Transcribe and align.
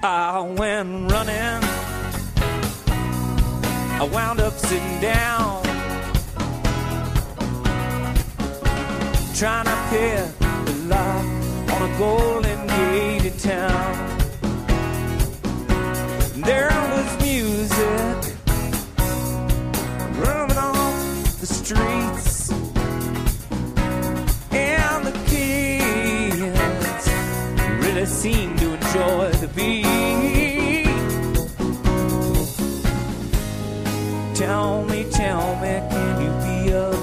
I 0.00 0.40
went 0.40 1.10
running. 1.10 1.64
I 4.00 4.08
wound 4.12 4.38
up 4.38 4.52
sitting 4.52 5.00
down. 5.00 5.62
Trying 9.34 9.64
to 9.64 9.76
pick 9.90 10.38
the 10.66 10.74
lock 10.86 11.24
on 11.72 11.82
a 11.82 11.98
golden 11.98 12.66
gated 12.68 13.38
town. 13.40 14.18
There 16.42 16.70
was 16.92 17.20
music 17.20 18.34
running 20.16 20.58
off 20.58 21.40
the 21.40 21.46
streets. 21.46 22.07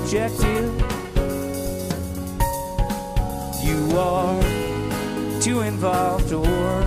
Objective? 0.05 0.69
You 3.63 3.97
are 3.97 4.41
too 5.41 5.61
involved 5.61 6.31
or 6.31 6.81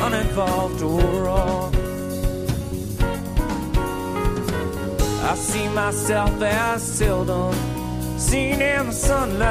uninvolved 0.00 0.82
or 0.82 1.28
all. 1.28 1.70
I 5.30 5.34
see 5.36 5.68
myself 5.68 6.42
as 6.42 6.82
seldom 6.82 7.54
seen 8.18 8.60
in 8.60 8.86
the 8.86 8.92
sunlight, 8.92 9.48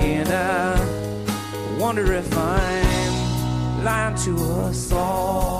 and 0.00 0.28
I 0.28 1.76
wonder 1.80 2.12
if 2.12 2.38
I'm 2.38 3.84
lying 3.84 4.14
to 4.26 4.36
us 4.68 4.92
all. 4.92 5.59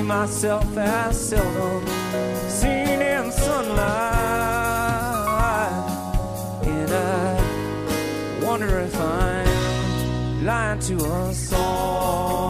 See 0.00 0.06
myself 0.06 0.76
as 0.76 1.28
seldom 1.28 1.86
seen 2.48 3.00
in 3.02 3.30
sunlight, 3.32 3.84
and 6.62 6.90
I 6.90 8.44
wonder 8.44 8.80
if 8.80 8.98
I'm 8.98 10.44
lying 10.44 10.80
to 10.80 10.96
us 11.04 11.52
all. 11.52 12.49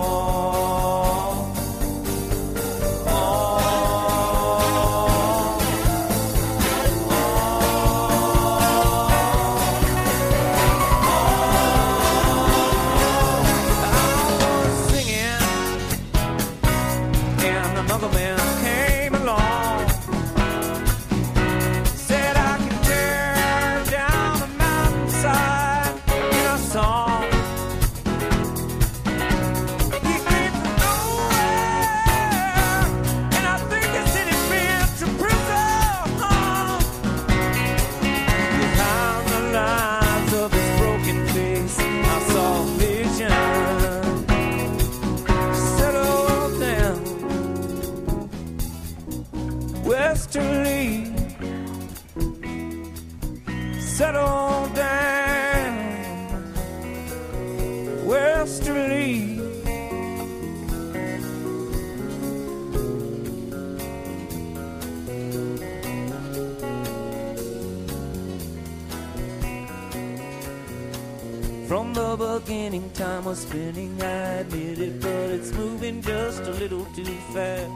Was 73.30 73.42
spinning, 73.42 74.02
I 74.02 74.40
admit 74.40 74.80
it, 74.80 75.00
but 75.00 75.30
it's 75.30 75.52
moving 75.52 76.02
just 76.02 76.42
a 76.42 76.50
little 76.50 76.84
too 76.96 77.04
fast. 77.32 77.70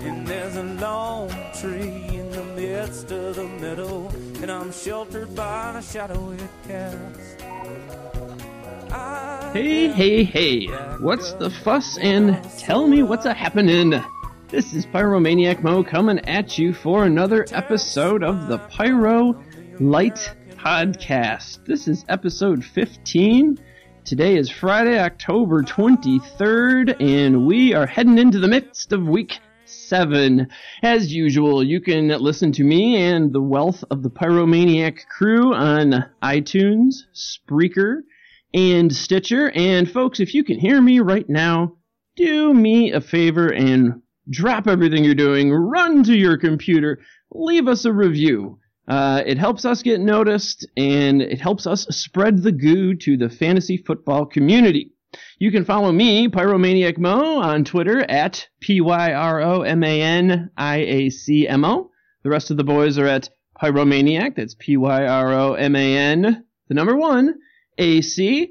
And 0.00 0.26
there's 0.26 0.56
a 0.56 0.62
lone 0.62 1.28
tree 1.60 2.16
in 2.16 2.30
the 2.30 2.44
midst 2.56 3.12
of 3.12 3.36
the 3.36 3.44
meadow, 3.44 4.08
and 4.40 4.50
I'm 4.50 4.72
sheltered 4.72 5.34
by 5.34 5.72
the 5.72 5.82
shadow 5.82 6.30
it 6.30 6.40
casts. 6.66 7.42
Hey, 9.52 9.88
hey, 9.88 10.24
hey. 10.24 10.66
What's 11.02 11.34
the 11.34 11.50
fuss 11.50 11.98
and 11.98 12.42
tell 12.58 12.86
me 12.86 13.02
what's 13.02 13.26
a 13.26 13.34
happening? 13.34 14.02
This 14.48 14.72
is 14.72 14.86
Pyromaniac 14.86 15.62
Mo 15.62 15.84
coming 15.84 16.20
at 16.20 16.56
you 16.56 16.72
for 16.72 17.04
another 17.04 17.44
episode 17.52 18.24
of 18.24 18.48
the 18.48 18.56
Pyro 18.56 19.44
Light 19.78 20.34
Podcast. 20.52 21.66
This 21.66 21.86
is 21.86 22.06
episode 22.08 22.64
15. 22.64 23.58
Today 24.08 24.38
is 24.38 24.48
Friday, 24.48 24.98
October 24.98 25.62
23rd, 25.62 26.98
and 26.98 27.44
we 27.44 27.74
are 27.74 27.86
heading 27.86 28.16
into 28.16 28.38
the 28.38 28.48
midst 28.48 28.90
of 28.94 29.06
week 29.06 29.38
seven. 29.66 30.48
As 30.82 31.12
usual, 31.12 31.62
you 31.62 31.82
can 31.82 32.08
listen 32.08 32.50
to 32.52 32.64
me 32.64 32.96
and 32.96 33.34
the 33.34 33.42
wealth 33.42 33.84
of 33.90 34.02
the 34.02 34.08
Pyromaniac 34.08 35.06
crew 35.08 35.52
on 35.52 36.06
iTunes, 36.22 37.02
Spreaker, 37.14 37.98
and 38.54 38.90
Stitcher. 38.90 39.50
And 39.54 39.90
folks, 39.90 40.20
if 40.20 40.34
you 40.34 40.42
can 40.42 40.58
hear 40.58 40.80
me 40.80 41.00
right 41.00 41.28
now, 41.28 41.76
do 42.16 42.54
me 42.54 42.92
a 42.92 43.02
favor 43.02 43.52
and 43.52 44.00
drop 44.30 44.66
everything 44.66 45.04
you're 45.04 45.14
doing, 45.14 45.52
run 45.52 46.02
to 46.04 46.16
your 46.16 46.38
computer, 46.38 47.00
leave 47.30 47.68
us 47.68 47.84
a 47.84 47.92
review. 47.92 48.58
Uh, 48.88 49.22
it 49.26 49.36
helps 49.36 49.66
us 49.66 49.82
get 49.82 50.00
noticed 50.00 50.66
and 50.76 51.20
it 51.20 51.40
helps 51.40 51.66
us 51.66 51.86
spread 51.90 52.42
the 52.42 52.52
goo 52.52 52.94
to 52.94 53.18
the 53.18 53.28
fantasy 53.28 53.76
football 53.76 54.24
community. 54.24 54.92
You 55.38 55.50
can 55.50 55.64
follow 55.64 55.92
me, 55.92 56.28
Pyromaniac 56.28 56.98
Mo, 56.98 57.38
on 57.38 57.64
Twitter 57.64 58.00
at 58.10 58.48
P 58.60 58.80
Y 58.80 59.12
R 59.12 59.42
O 59.42 59.62
M 59.62 59.84
A 59.84 60.02
N 60.02 60.50
I 60.56 60.76
A 60.78 61.10
C 61.10 61.46
M 61.46 61.64
O. 61.64 61.90
The 62.22 62.30
rest 62.30 62.50
of 62.50 62.56
the 62.56 62.64
boys 62.64 62.98
are 62.98 63.06
at 63.06 63.28
Pyromaniac, 63.60 64.36
that's 64.36 64.54
P 64.54 64.76
Y 64.76 65.06
R 65.06 65.32
O 65.32 65.54
M 65.54 65.76
A 65.76 65.96
N, 65.96 66.44
the 66.68 66.74
number 66.74 66.96
one, 66.96 67.34
A 67.76 68.00
C. 68.00 68.50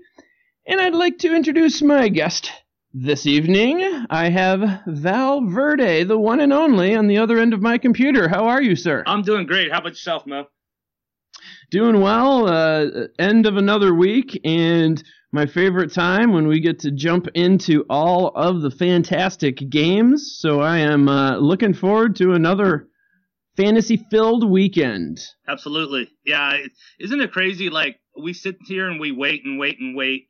And 0.67 0.79
I'd 0.79 0.93
like 0.93 1.19
to 1.19 1.35
introduce 1.35 1.81
my 1.81 2.09
guest 2.09 2.51
this 2.93 3.25
evening. 3.25 4.05
I 4.09 4.29
have 4.29 4.81
Val 4.87 5.41
Verde, 5.45 6.03
the 6.03 6.17
one 6.17 6.39
and 6.39 6.53
only, 6.53 6.95
on 6.95 7.07
the 7.07 7.17
other 7.17 7.39
end 7.39 7.53
of 7.53 7.61
my 7.61 7.77
computer. 7.77 8.27
How 8.27 8.45
are 8.45 8.61
you, 8.61 8.75
sir? 8.75 9.03
I'm 9.05 9.21
doing 9.21 9.45
great. 9.45 9.71
How 9.71 9.79
about 9.79 9.89
yourself, 9.89 10.25
Mo? 10.25 10.47
doing 11.69 12.01
well. 12.01 12.47
Uh, 12.47 13.07
end 13.19 13.45
of 13.45 13.57
another 13.57 13.93
week, 13.93 14.39
and 14.43 15.03
my 15.31 15.45
favorite 15.45 15.93
time 15.93 16.33
when 16.33 16.47
we 16.47 16.59
get 16.59 16.79
to 16.79 16.91
jump 16.91 17.27
into 17.33 17.85
all 17.89 18.27
of 18.35 18.61
the 18.61 18.71
fantastic 18.71 19.69
games. 19.69 20.37
So 20.39 20.61
I 20.61 20.79
am 20.79 21.09
uh, 21.09 21.37
looking 21.37 21.73
forward 21.73 22.15
to 22.17 22.33
another 22.33 22.87
fantasy-filled 23.57 24.49
weekend. 24.49 25.19
Absolutely, 25.47 26.09
yeah. 26.25 26.57
Isn't 26.99 27.21
it 27.21 27.31
crazy? 27.31 27.69
Like 27.69 27.99
we 28.19 28.33
sit 28.33 28.57
here 28.65 28.89
and 28.89 28.99
we 28.99 29.11
wait 29.11 29.43
and 29.45 29.59
wait 29.59 29.79
and 29.79 29.95
wait 29.95 30.26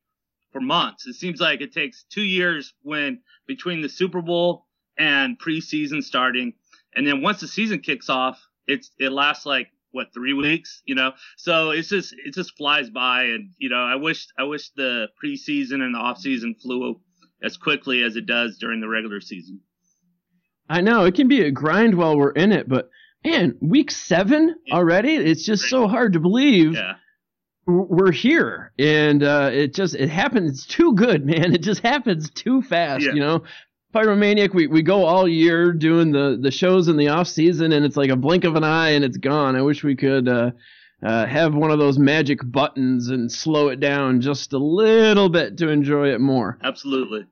for 0.57 0.62
months. 0.62 1.06
It 1.06 1.13
seems 1.13 1.39
like 1.39 1.62
it 1.62 1.71
takes 1.71 2.06
two 2.09 2.24
years 2.24 2.74
when 2.81 3.19
between 3.48 3.81
the 3.81 3.89
Super 3.89 4.21
Bowl 4.21 4.65
and 4.98 5.38
preseason 5.39 6.04
starting, 6.04 6.54
and 6.95 7.06
then 7.06 7.21
once 7.21 7.42
the 7.42 7.48
season 7.48 7.80
kicks 7.80 8.09
off, 8.09 8.42
it's 8.65 8.92
it 9.00 9.12
lasts 9.12 9.45
like 9.45 9.68
what 9.92 10.07
three 10.13 10.33
weeks, 10.33 10.81
you 10.86 10.95
know. 10.95 11.12
So 11.38 11.71
it's 11.71 11.89
just 11.89 12.13
it 12.25 12.33
just 12.33 12.57
flies 12.57 12.89
by, 12.89 13.24
and 13.25 13.51
you 13.59 13.69
know 13.69 13.83
I 13.83 13.95
wish 13.95 14.27
I 14.38 14.44
wish 14.44 14.69
the 14.71 15.07
preseason 15.24 15.81
and 15.81 15.94
the 15.94 16.00
off 16.00 16.18
season 16.18 16.56
flew 16.56 17.00
as 17.44 17.57
quickly 17.57 18.01
as 18.04 18.15
it 18.15 18.25
does 18.25 18.57
during 18.57 18.81
the 18.81 18.88
regular 18.88 19.21
season. 19.21 19.62
I 20.69 20.81
know 20.81 21.06
it 21.06 21.13
can 21.13 21.27
be 21.27 21.42
a 21.42 21.51
grind 21.51 21.95
while 21.95 22.18
we're 22.18 22.31
in 22.31 22.51
it, 22.51 22.68
but 22.68 22.89
man, 23.24 23.57
week 23.62 23.92
seven 23.92 24.56
already, 24.71 25.13
it's 25.13 25.45
just 25.45 25.65
so 25.65 25.88
hard 25.88 26.13
to 26.13 26.19
believe. 26.19 26.74
Yeah 26.74 26.95
we're 27.67 28.11
here. 28.11 28.71
And 28.79 29.21
uh, 29.23 29.49
it 29.53 29.73
just 29.73 29.95
it 29.95 30.09
happens 30.09 30.51
it's 30.51 30.65
too 30.65 30.93
good 30.93 31.25
man. 31.25 31.53
It 31.53 31.61
just 31.61 31.81
happens 31.81 32.29
too 32.29 32.61
fast 32.61 33.03
yeah. 33.03 33.13
you 33.13 33.19
know? 33.19 33.43
Pyromaniac 33.93 34.53
we, 34.53 34.67
we 34.67 34.81
go 34.81 35.05
all 35.05 35.27
year 35.27 35.71
doing 35.71 36.11
the 36.11 36.37
the 36.39 36.51
shows 36.51 36.87
in 36.87 36.97
the 36.97 37.07
off 37.07 37.27
season 37.27 37.71
and 37.71 37.85
it's 37.85 37.97
like 37.97 38.09
a 38.09 38.15
blink 38.15 38.43
of 38.43 38.55
an 38.55 38.63
eye 38.63 38.89
and 38.89 39.03
it's 39.03 39.17
gone. 39.17 39.55
I 39.55 39.61
wish 39.61 39.83
we 39.83 39.95
could 39.95 40.27
uh, 40.27 40.51
uh, 41.01 41.25
have 41.25 41.55
one 41.55 41.71
of 41.71 41.79
those 41.79 41.97
magic 41.97 42.39
buttons 42.43 43.09
and 43.09 43.31
slow 43.31 43.69
it 43.69 43.79
down 43.79 44.21
just 44.21 44.53
a 44.53 44.57
little 44.57 45.29
bit 45.29 45.57
to 45.57 45.69
enjoy 45.69 46.09
it 46.13 46.19
more. 46.19 46.57
Absolutely. 46.63 47.27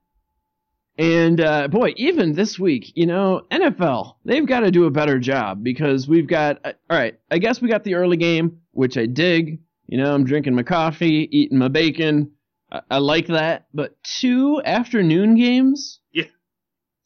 And 0.98 1.42
uh, 1.42 1.68
boy, 1.68 1.94
even 1.98 2.34
this 2.34 2.58
week, 2.58 2.94
you 2.96 3.06
know, 3.06 3.46
NFL, 3.52 4.16
they've 4.24 4.46
got 4.46 4.62
to 4.62 4.72
do 4.72 4.86
a 4.86 4.92
better 4.92 5.20
job 5.20 5.62
because 5.62 6.08
we've 6.08 6.28
got, 6.28 6.60
uh, 6.64 6.72
all 6.90 6.98
right, 6.98 7.20
I 7.30 7.38
guess 7.38 7.62
we 7.62 7.68
got 7.68 7.84
the 7.84 7.96
early 7.96 8.16
game, 8.16 8.62
which 8.72 8.98
I 8.98 9.06
dig. 9.06 9.60
You 9.88 9.98
know, 9.98 10.14
I'm 10.14 10.26
drinking 10.26 10.56
my 10.56 10.64
coffee, 10.64 11.28
eating 11.32 11.58
my 11.58 11.68
bacon. 11.68 12.32
I, 12.72 12.82
I 12.92 12.98
like 12.98 13.28
that. 13.28 13.68
But 13.74 13.96
two 14.04 14.62
afternoon 14.64 15.36
games? 15.36 16.00
Yeah. 16.12 16.26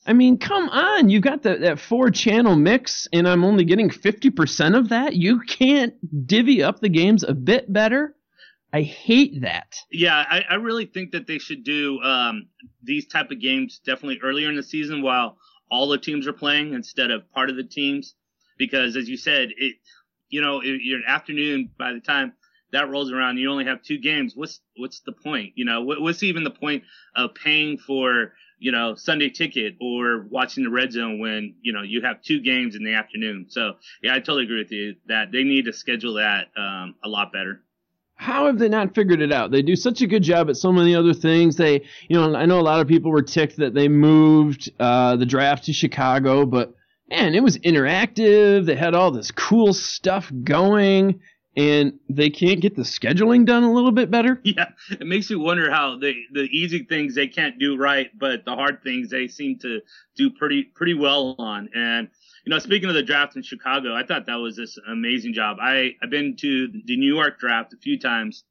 I 0.06 0.14
mean, 0.14 0.38
come 0.38 0.70
on. 0.70 1.10
You've 1.10 1.24
got 1.24 1.44
the, 1.44 1.58
that 1.58 1.80
four 1.80 2.10
channel 2.10 2.56
mix, 2.56 3.08
and 3.12 3.28
I'm 3.28 3.44
only 3.44 3.66
getting 3.66 3.90
50% 3.90 4.78
of 4.78 4.90
that. 4.90 5.16
You 5.16 5.42
can't 5.42 5.94
divvy 6.28 6.64
up 6.64 6.80
the 6.80 6.90
games 6.90 7.24
a 7.24 7.34
bit 7.34 7.72
better. 7.72 8.16
I 8.72 8.84
hate 8.84 9.42
that. 9.42 9.76
Yeah, 9.92 10.16
I, 10.16 10.44
I 10.50 10.56
really 10.56 10.86
think 10.86 11.12
that 11.12 11.26
they 11.28 11.40
should 11.40 11.64
do 11.64 12.00
um, 12.02 12.50
these 12.84 13.08
type 13.08 13.32
of 13.32 13.42
games 13.42 13.82
definitely 13.84 14.20
earlier 14.24 14.48
in 14.48 14.56
the 14.56 14.64
season 14.64 15.02
while 15.02 15.38
all 15.72 15.90
the 15.90 15.98
teams 15.98 16.28
are 16.28 16.34
playing 16.34 16.74
instead 16.74 17.12
of 17.12 17.30
part 17.32 17.50
of 17.50 17.56
the 17.56 17.64
teams, 17.64 18.14
because 18.58 18.96
as 18.96 19.10
you 19.10 19.18
said, 19.18 19.50
it 19.58 19.76
you 20.30 20.42
know 20.42 20.62
you're 20.62 21.00
an 21.00 21.06
afternoon 21.08 21.72
by 21.78 21.94
the 21.94 22.00
time 22.00 22.34
that 22.72 22.90
rolls 22.90 23.12
around, 23.12 23.38
you 23.38 23.50
only 23.50 23.66
have 23.66 23.82
two 23.82 23.98
games. 23.98 24.34
What's 24.36 24.60
what's 24.78 25.02
the 25.02 25.12
point? 25.12 25.54
You 25.56 25.66
know, 25.66 25.82
what, 25.82 26.02
what's 26.02 26.24
even 26.24 26.44
the 26.44 26.52
point 26.52 26.84
of 27.16 27.34
paying 27.34 27.78
for 27.78 28.34
you 28.60 28.72
know 28.72 28.96
Sunday 28.96 29.30
ticket 29.30 29.76
or 29.82 30.28
watching 30.30 30.64
the 30.64 30.70
red 30.70 30.92
zone 30.92 31.20
when 31.20 31.56
you 31.62 31.74
know 31.74 31.82
you 31.82 32.02
have 32.02 32.22
two 32.22 32.40
games 32.40 32.76
in 32.76 32.84
the 32.84 32.94
afternoon? 32.94 33.48
So 33.50 33.74
yeah, 34.02 34.14
I 34.14 34.20
totally 34.20 34.44
agree 34.44 34.60
with 34.60 34.72
you 34.72 34.96
that 35.08 35.32
they 35.32 35.44
need 35.44 35.66
to 35.66 35.74
schedule 35.74 36.16
that 36.16 36.48
um, 36.58 36.96
a 37.04 37.10
lot 37.10 37.32
better. 37.32 37.62
How 38.16 38.48
have 38.48 38.60
they 38.60 38.68
not 38.68 38.94
figured 38.94 39.22
it 39.22 39.32
out? 39.32 39.50
They 39.50 39.62
do 39.62 39.78
such 39.78 40.02
a 40.02 40.08
good 40.08 40.24
job 40.24 40.50
at 40.50 40.58
so 40.58 40.74
many 40.74 40.94
other 40.94 41.14
things. 41.14 41.56
They, 41.56 41.86
you 42.10 42.18
know, 42.18 42.36
I 42.36 42.46
know 42.46 42.60
a 42.60 42.62
lot 42.62 42.82
of 42.82 42.88
people 42.88 43.12
were 43.12 43.22
ticked 43.22 43.56
that 43.58 43.74
they 43.74 43.88
moved 43.88 44.70
uh, 44.78 45.16
the 45.16 45.26
draft 45.26 45.64
to 45.66 45.74
Chicago, 45.74 46.46
but 46.46 46.74
man, 47.10 47.34
it 47.34 47.42
was 47.42 47.58
interactive. 47.60 48.66
They 48.66 48.76
had 48.76 48.94
all 48.94 49.12
this 49.12 49.32
cool 49.32 49.72
stuff 49.74 50.30
going 50.44 51.22
and 51.58 52.00
they 52.10 52.30
can't 52.30 52.62
get 52.62 52.76
the 52.76 52.84
scheduling 52.84 53.46
done 53.46 53.64
a 53.64 53.72
little 53.72 53.92
bit 53.92 54.12
better. 54.12 54.42
Yeah, 54.50 54.70
it 54.92 55.06
makes 55.06 55.30
you 55.30 55.40
wonder 55.40 55.70
how 55.70 55.98
the 55.98 56.14
the 56.34 56.44
easy 56.52 56.84
things 56.84 57.16
they 57.16 57.28
can't 57.28 57.60
do 57.60 57.78
right, 57.78 58.10
but 58.18 58.46
the 58.46 58.56
hard 58.56 58.82
things 58.84 59.10
they 59.10 59.28
seem 59.28 59.60
to 59.60 59.82
do 60.16 60.30
pretty 60.32 60.64
pretty 60.64 60.94
well 60.94 61.36
on. 61.38 61.70
And 61.76 62.10
you 62.46 62.50
know, 62.50 62.60
speaking 62.60 62.90
of 62.90 62.96
the 62.96 63.04
draft 63.04 63.36
in 63.36 63.44
Chicago, 63.44 63.94
I 63.96 64.04
thought 64.04 64.26
that 64.26 64.36
was 64.36 64.56
this 64.56 64.78
amazing 64.88 65.34
job. 65.34 65.58
I 65.62 65.96
I've 66.02 66.10
been 66.10 66.36
to 66.38 66.68
the 66.86 66.98
New 66.98 67.14
York 67.14 67.40
draft 67.40 67.74
a 67.74 67.78
few 67.78 68.00
times, 68.00 68.44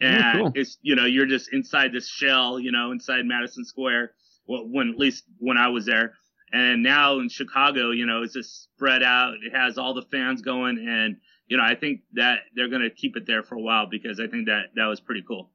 and 0.00 0.24
oh, 0.24 0.42
cool. 0.44 0.52
it's 0.54 0.78
you 0.82 0.94
know 0.94 1.06
you're 1.06 1.26
just 1.26 1.52
inside 1.52 1.92
this 1.92 2.08
shell, 2.08 2.58
you 2.58 2.72
know, 2.72 2.92
inside 2.92 3.24
Madison 3.24 3.64
Square. 3.64 4.12
Well, 4.46 4.68
when 4.68 4.90
at 4.90 4.98
least 4.98 5.24
when 5.38 5.56
I 5.56 5.68
was 5.68 5.86
there, 5.86 6.14
and 6.52 6.82
now 6.82 7.18
in 7.20 7.28
Chicago, 7.28 7.90
you 7.90 8.06
know, 8.06 8.22
it's 8.22 8.34
just 8.34 8.64
spread 8.64 9.02
out. 9.02 9.34
It 9.42 9.54
has 9.54 9.78
all 9.78 9.94
the 9.94 10.02
fans 10.10 10.42
going 10.42 10.78
and 10.78 11.16
you 11.50 11.56
know, 11.56 11.64
I 11.64 11.74
think 11.74 12.02
that 12.14 12.38
they're 12.54 12.68
going 12.68 12.82
to 12.82 12.90
keep 12.90 13.16
it 13.16 13.26
there 13.26 13.42
for 13.42 13.56
a 13.56 13.60
while 13.60 13.86
because 13.90 14.20
I 14.20 14.28
think 14.28 14.46
that 14.46 14.66
that 14.76 14.86
was 14.86 15.00
pretty 15.00 15.22
cool. 15.26 15.50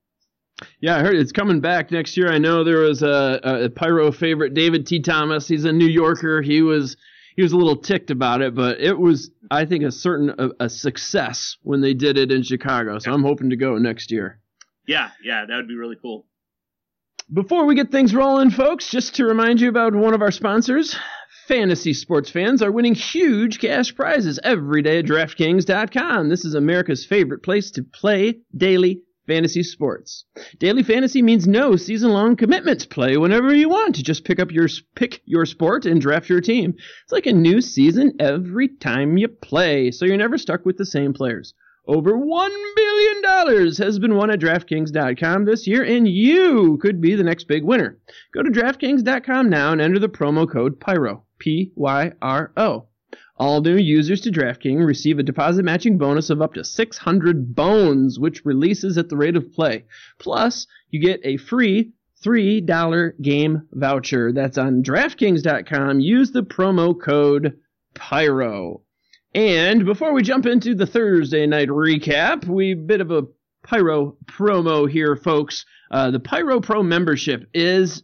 Yeah, 0.80 0.98
I 0.98 1.00
heard 1.00 1.16
it's 1.16 1.32
coming 1.32 1.62
back 1.62 1.90
next 1.90 2.16
year. 2.18 2.32
I 2.32 2.38
know 2.38 2.64
there 2.64 2.80
was 2.80 3.02
a, 3.02 3.40
a 3.44 3.70
pyro 3.70 4.12
favorite, 4.12 4.54
David 4.54 4.86
T. 4.86 5.02
Thomas. 5.02 5.48
He's 5.48 5.66
a 5.66 5.72
New 5.72 5.88
Yorker. 5.88 6.42
He 6.42 6.62
was 6.62 6.98
he 7.36 7.44
was 7.44 7.54
a 7.54 7.58
little 7.58 7.78
ticked 7.78 8.12
about 8.12 8.42
it, 8.42 8.56
but 8.56 8.80
it 8.80 8.98
was 8.98 9.32
I 9.50 9.66
think 9.66 9.84
a 9.84 9.92
certain 9.92 10.34
a, 10.38 10.66
a 10.66 10.70
success 10.70 11.58
when 11.64 11.82
they 11.82 11.94
did 11.94 12.18
it 12.18 12.32
in 12.32 12.44
Chicago. 12.44 13.00
So 13.00 13.10
yeah. 13.10 13.16
I'm 13.16 13.24
hoping 13.24 13.50
to 13.50 13.58
go 13.58 13.78
next 13.78 14.12
year. 14.12 14.40
Yeah, 14.88 15.12
yeah, 15.24 15.46
that 15.46 15.56
would 15.56 15.68
be 15.68 15.76
really 15.76 15.98
cool. 16.02 16.26
Before 17.34 17.66
we 17.66 17.74
get 17.76 17.90
things 17.90 18.14
rolling, 18.14 18.52
folks, 18.52 18.90
just 18.90 19.16
to 19.16 19.26
remind 19.26 19.60
you 19.60 19.70
about 19.70 19.96
one 19.96 20.14
of 20.14 20.22
our 20.22 20.32
sponsors, 20.32 20.96
Fantasy 21.48 21.94
sports 21.94 22.32
fans 22.32 22.64
are 22.64 22.72
winning 22.72 22.96
huge 22.96 23.60
cash 23.60 23.94
prizes 23.94 24.40
every 24.44 24.82
day 24.82 24.98
at 24.98 25.06
DraftKings.com. 25.06 26.28
This 26.28 26.44
is 26.44 26.56
America's 26.56 27.06
favorite 27.06 27.44
place 27.44 27.70
to 27.72 27.84
play 27.84 28.40
daily 28.58 29.04
fantasy 29.28 29.62
sports. 29.62 30.26
Daily 30.58 30.82
fantasy 30.82 31.22
means 31.22 31.48
no 31.48 31.76
season-long 31.76 32.36
commitments. 32.36 32.86
Play 32.86 33.18
whenever 33.18 33.54
you 33.54 33.70
want. 33.70 33.96
Just 33.96 34.26
pick 34.26 34.40
up 34.40 34.52
your 34.52 34.68
pick 34.96 35.22
your 35.26 35.46
sport 35.46 35.86
and 35.86 36.02
draft 36.02 36.30
your 36.30 36.42
team. 36.42 36.74
It's 37.04 37.12
like 37.12 37.28
a 37.28 37.34
new 37.34 37.62
season 37.62 38.14
every 38.20 38.68
time 38.68 39.16
you 39.16 39.28
play, 39.28 39.92
so 39.92 40.06
you're 40.06 40.18
never 40.18 40.40
stuck 40.40 40.66
with 40.66 40.78
the 40.78 40.86
same 40.86 41.14
players. 41.14 41.54
Over 41.88 42.14
$1 42.14 42.76
billion 42.76 43.74
has 43.78 44.00
been 44.00 44.16
won 44.16 44.32
at 44.32 44.40
DraftKings.com 44.40 45.46
this 45.46 45.68
year, 45.68 45.84
and 45.84 46.08
you 46.08 46.78
could 46.82 47.00
be 47.00 47.16
the 47.16 47.24
next 47.24 47.48
big 47.48 47.64
winner. 47.64 48.00
Go 48.34 48.42
to 48.42 48.50
DraftKings.com 48.50 49.50
now 49.50 49.72
and 49.72 49.82
enter 49.82 50.00
the 50.00 50.10
promo 50.10 50.50
code 50.52 50.80
PYRO. 50.80 51.22
P 51.38 51.72
Y 51.76 52.12
R 52.22 52.52
O. 52.58 52.88
All 53.38 53.62
new 53.62 53.76
users 53.76 54.22
to 54.22 54.32
DraftKings 54.32 54.86
receive 54.86 55.20
a 55.20 55.24
deposit 55.24 55.64
matching 55.64 55.98
bonus 55.98 56.30
of 56.30 56.42
up 56.42 56.54
to 56.54 56.64
600 56.64 57.54
bones, 57.54 58.18
which 58.18 58.46
releases 58.46 58.98
at 58.98 59.10
the 59.10 59.18
rate 59.18 59.36
of 59.36 59.52
play. 59.52 59.86
Plus, 60.18 60.68
you 60.90 61.02
get 61.02 61.20
a 61.24 61.38
free 61.38 61.92
$3 62.24 63.22
game 63.22 63.68
voucher. 63.74 64.32
That's 64.32 64.58
on 64.58 64.82
DraftKings.com. 64.82 66.00
Use 66.00 66.32
the 66.32 66.44
promo 66.44 67.00
code 67.00 67.60
PYRO. 67.94 68.82
And 69.36 69.86
before 69.86 70.14
we 70.14 70.24
jump 70.24 70.46
into 70.46 70.74
the 70.76 70.86
Thursday 70.86 71.46
night 71.46 71.68
recap, 71.68 72.48
we 72.48 72.74
bit 72.74 73.02
of 73.02 73.12
a 73.12 73.24
Pyro 73.66 74.16
promo 74.28 74.90
here, 74.90 75.18
folks. 75.18 75.66
Uh, 75.92 76.10
the 76.10 76.22
Pyro 76.22 76.62
Pro 76.62 76.82
membership 76.82 77.50
is 77.54 78.04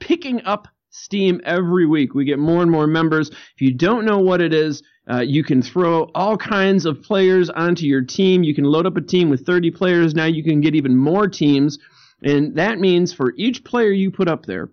picking 0.00 0.42
up 0.46 0.66
Steam 0.88 1.42
every 1.44 1.84
week. 1.84 2.14
We 2.14 2.24
get 2.24 2.38
more 2.38 2.62
and 2.62 2.70
more 2.70 2.86
members. 2.86 3.28
If 3.28 3.60
you 3.60 3.74
don't 3.74 4.06
know 4.06 4.18
what 4.18 4.40
it 4.40 4.54
is, 4.54 4.82
uh, 5.10 5.20
you 5.20 5.44
can 5.44 5.60
throw 5.60 6.04
all 6.14 6.38
kinds 6.38 6.86
of 6.86 7.02
players 7.02 7.50
onto 7.50 7.84
your 7.84 8.02
team. 8.02 8.42
You 8.42 8.54
can 8.54 8.64
load 8.64 8.86
up 8.86 8.96
a 8.96 9.02
team 9.02 9.28
with 9.28 9.44
30 9.44 9.72
players. 9.72 10.14
Now 10.14 10.24
you 10.24 10.42
can 10.42 10.62
get 10.62 10.74
even 10.74 10.96
more 10.96 11.28
teams. 11.28 11.78
And 12.22 12.56
that 12.56 12.78
means 12.78 13.12
for 13.12 13.34
each 13.36 13.62
player 13.62 13.90
you 13.90 14.10
put 14.10 14.26
up 14.26 14.46
there, 14.46 14.70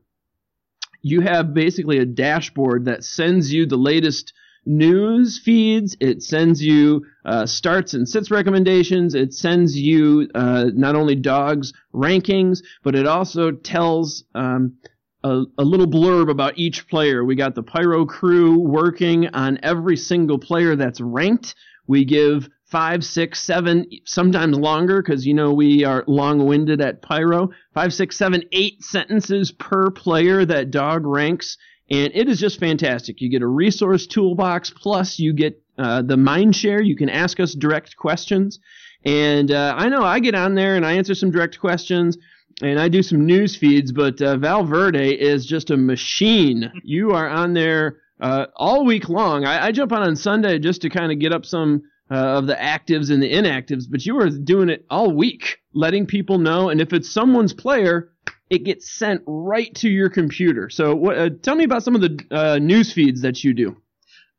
you 1.02 1.20
have 1.20 1.54
basically 1.54 1.98
a 1.98 2.06
dashboard 2.06 2.86
that 2.86 3.04
sends 3.04 3.52
you 3.52 3.66
the 3.66 3.76
latest 3.76 4.32
news 4.66 5.40
feeds. 5.40 5.96
It 6.00 6.24
sends 6.24 6.64
you 6.64 7.06
uh, 7.26 7.46
starts 7.46 7.94
and 7.94 8.08
sits 8.08 8.32
recommendations. 8.32 9.16
It 9.16 9.34
sends 9.34 9.78
you 9.78 10.30
uh, 10.36 10.66
not 10.74 10.96
only 10.96 11.16
dogs 11.16 11.74
rankings, 11.94 12.62
but 12.84 12.96
it 12.96 13.08
also 13.08 13.52
tells 13.52 14.24
um, 14.36 14.78
a, 15.24 15.44
a, 15.58 15.64
little 15.64 15.88
blurb 15.88 16.30
about 16.30 16.58
each 16.58 16.88
player. 16.88 17.24
We 17.24 17.36
got 17.36 17.56
the 17.56 17.64
Pyro 17.64 18.06
crew 18.06 18.60
working 18.60 19.28
on 19.30 19.60
every 19.64 19.98
single 19.98 20.38
player 20.38 20.76
that's 20.76 21.00
ranked. 21.00 21.56
We 21.88 22.06
give 22.06 22.50
five, 22.66 23.06
six, 23.06 23.40
seven, 23.40 23.86
sometimes 24.06 24.58
longer 24.58 25.02
because 25.02 25.28
you 25.28 25.34
know 25.34 25.54
we 25.54 25.86
are 25.86 26.04
long-winded 26.08 26.82
at 26.82 27.02
Pyro. 27.02 27.52
Five, 27.74 27.94
six, 27.94 28.18
seven, 28.18 28.44
eight 28.52 28.84
sentences 28.84 29.52
per 29.52 29.92
player 29.92 30.44
that 30.44 30.72
dog 30.72 31.06
ranks, 31.06 31.58
and 31.90 32.12
it 32.14 32.30
is 32.30 32.40
just 32.40 32.60
fantastic. 32.60 33.22
You 33.22 33.30
get 33.30 33.42
a 33.42 33.48
resource 33.48 34.08
toolbox, 34.08 34.70
plus 34.70 35.20
you 35.20 35.34
get 35.34 35.62
uh, 35.78 36.02
the 36.02 36.18
mind 36.18 36.56
share. 36.56 36.82
You 36.82 36.96
can 36.96 37.10
ask 37.10 37.40
us 37.40 37.54
direct 37.54 37.98
questions. 37.98 38.60
And 39.06 39.52
uh, 39.52 39.74
I 39.78 39.90
know 39.90 40.04
I 40.04 40.20
get 40.20 40.36
on 40.36 40.56
there 40.56 40.76
and 40.76 40.86
I 40.86 40.94
answer 40.94 41.14
some 41.14 41.32
direct 41.32 41.60
questions 41.60 42.18
and 42.62 42.80
I 42.80 42.88
do 42.88 43.04
some 43.04 43.26
news 43.26 43.56
feeds, 43.56 43.92
but 43.92 44.22
uh, 44.22 44.38
Valverde 44.38 45.14
is 45.14 45.46
just 45.46 45.72
a 45.72 45.78
machine. 45.78 46.72
You 46.84 47.12
are 47.12 47.28
on 47.28 47.54
there 47.54 47.98
uh, 48.22 48.46
all 48.56 48.86
week 48.86 49.10
long. 49.10 49.44
I, 49.44 49.66
I, 49.66 49.72
jump 49.72 49.92
on 49.92 50.04
on 50.04 50.16
Sunday 50.16 50.60
just 50.60 50.82
to 50.84 50.90
kind 50.90 51.12
of 51.12 51.20
get 51.20 51.34
up 51.34 51.46
some 51.46 51.82
uh, 52.12 52.16
of 52.16 52.48
the 52.48 52.54
actives 52.54 53.12
and 53.12 53.22
the 53.22 53.34
inactives, 53.34 53.86
but 53.90 54.06
you 54.06 54.20
are 54.20 54.30
doing 54.30 54.70
it 54.70 54.86
all 54.90 55.12
week, 55.12 55.58
letting 55.74 56.06
people 56.06 56.38
know. 56.38 56.70
And 56.70 56.80
if 56.80 56.94
it's 56.94 57.10
someone's 57.10 57.54
player, 57.54 58.12
it 58.54 58.64
gets 58.64 58.92
sent 58.92 59.24
right 59.26 59.74
to 59.74 59.90
your 59.90 60.10
computer. 60.10 60.70
So, 60.70 61.12
uh, 61.12 61.30
tell 61.42 61.56
me 61.56 61.64
about 61.64 61.82
some 61.82 61.96
of 61.96 62.02
the 62.02 62.20
uh, 62.30 62.60
news 62.60 62.94
feeds 62.94 63.22
that 63.22 63.44
you 63.44 63.54
do. 63.54 63.76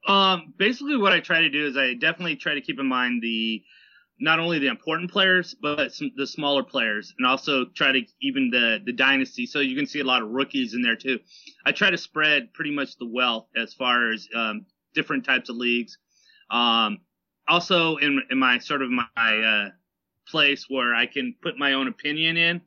Um, 0.06 0.54
basically, 0.56 0.96
what 0.96 1.12
I 1.12 1.18
try 1.18 1.40
to 1.40 1.50
do 1.50 1.66
is 1.66 1.76
I 1.76 1.94
definitely 1.94 2.36
try 2.36 2.54
to 2.54 2.60
keep 2.60 2.78
in 2.78 2.86
mind 2.86 3.22
the 3.22 3.62
not 4.20 4.38
only 4.38 4.60
the 4.60 4.68
important 4.68 5.10
players 5.10 5.56
but 5.60 5.92
some, 5.92 6.12
the 6.16 6.26
smaller 6.26 6.62
players, 6.62 7.12
and 7.18 7.26
also 7.26 7.64
try 7.74 7.90
to 7.90 8.02
even 8.22 8.50
the 8.50 8.78
the 8.84 8.92
dynasty. 8.92 9.46
So 9.46 9.58
you 9.58 9.74
can 9.74 9.86
see 9.86 9.98
a 9.98 10.04
lot 10.04 10.22
of 10.22 10.28
rookies 10.28 10.74
in 10.74 10.82
there 10.82 10.96
too. 10.96 11.18
I 11.66 11.72
try 11.72 11.90
to 11.90 11.98
spread 11.98 12.52
pretty 12.54 12.70
much 12.70 12.96
the 12.98 13.08
wealth 13.08 13.48
as 13.56 13.74
far 13.74 14.12
as 14.12 14.28
um, 14.34 14.66
different 14.94 15.24
types 15.24 15.48
of 15.48 15.56
leagues. 15.56 15.98
Um, 16.50 17.00
also 17.48 17.96
in 17.96 18.22
in 18.30 18.38
my 18.38 18.58
sort 18.58 18.82
of 18.82 18.90
my 18.90 19.06
uh, 19.16 19.70
place 20.28 20.66
where 20.68 20.94
I 20.94 21.06
can 21.06 21.34
put 21.42 21.58
my 21.58 21.72
own 21.72 21.88
opinion 21.88 22.36
in. 22.36 22.60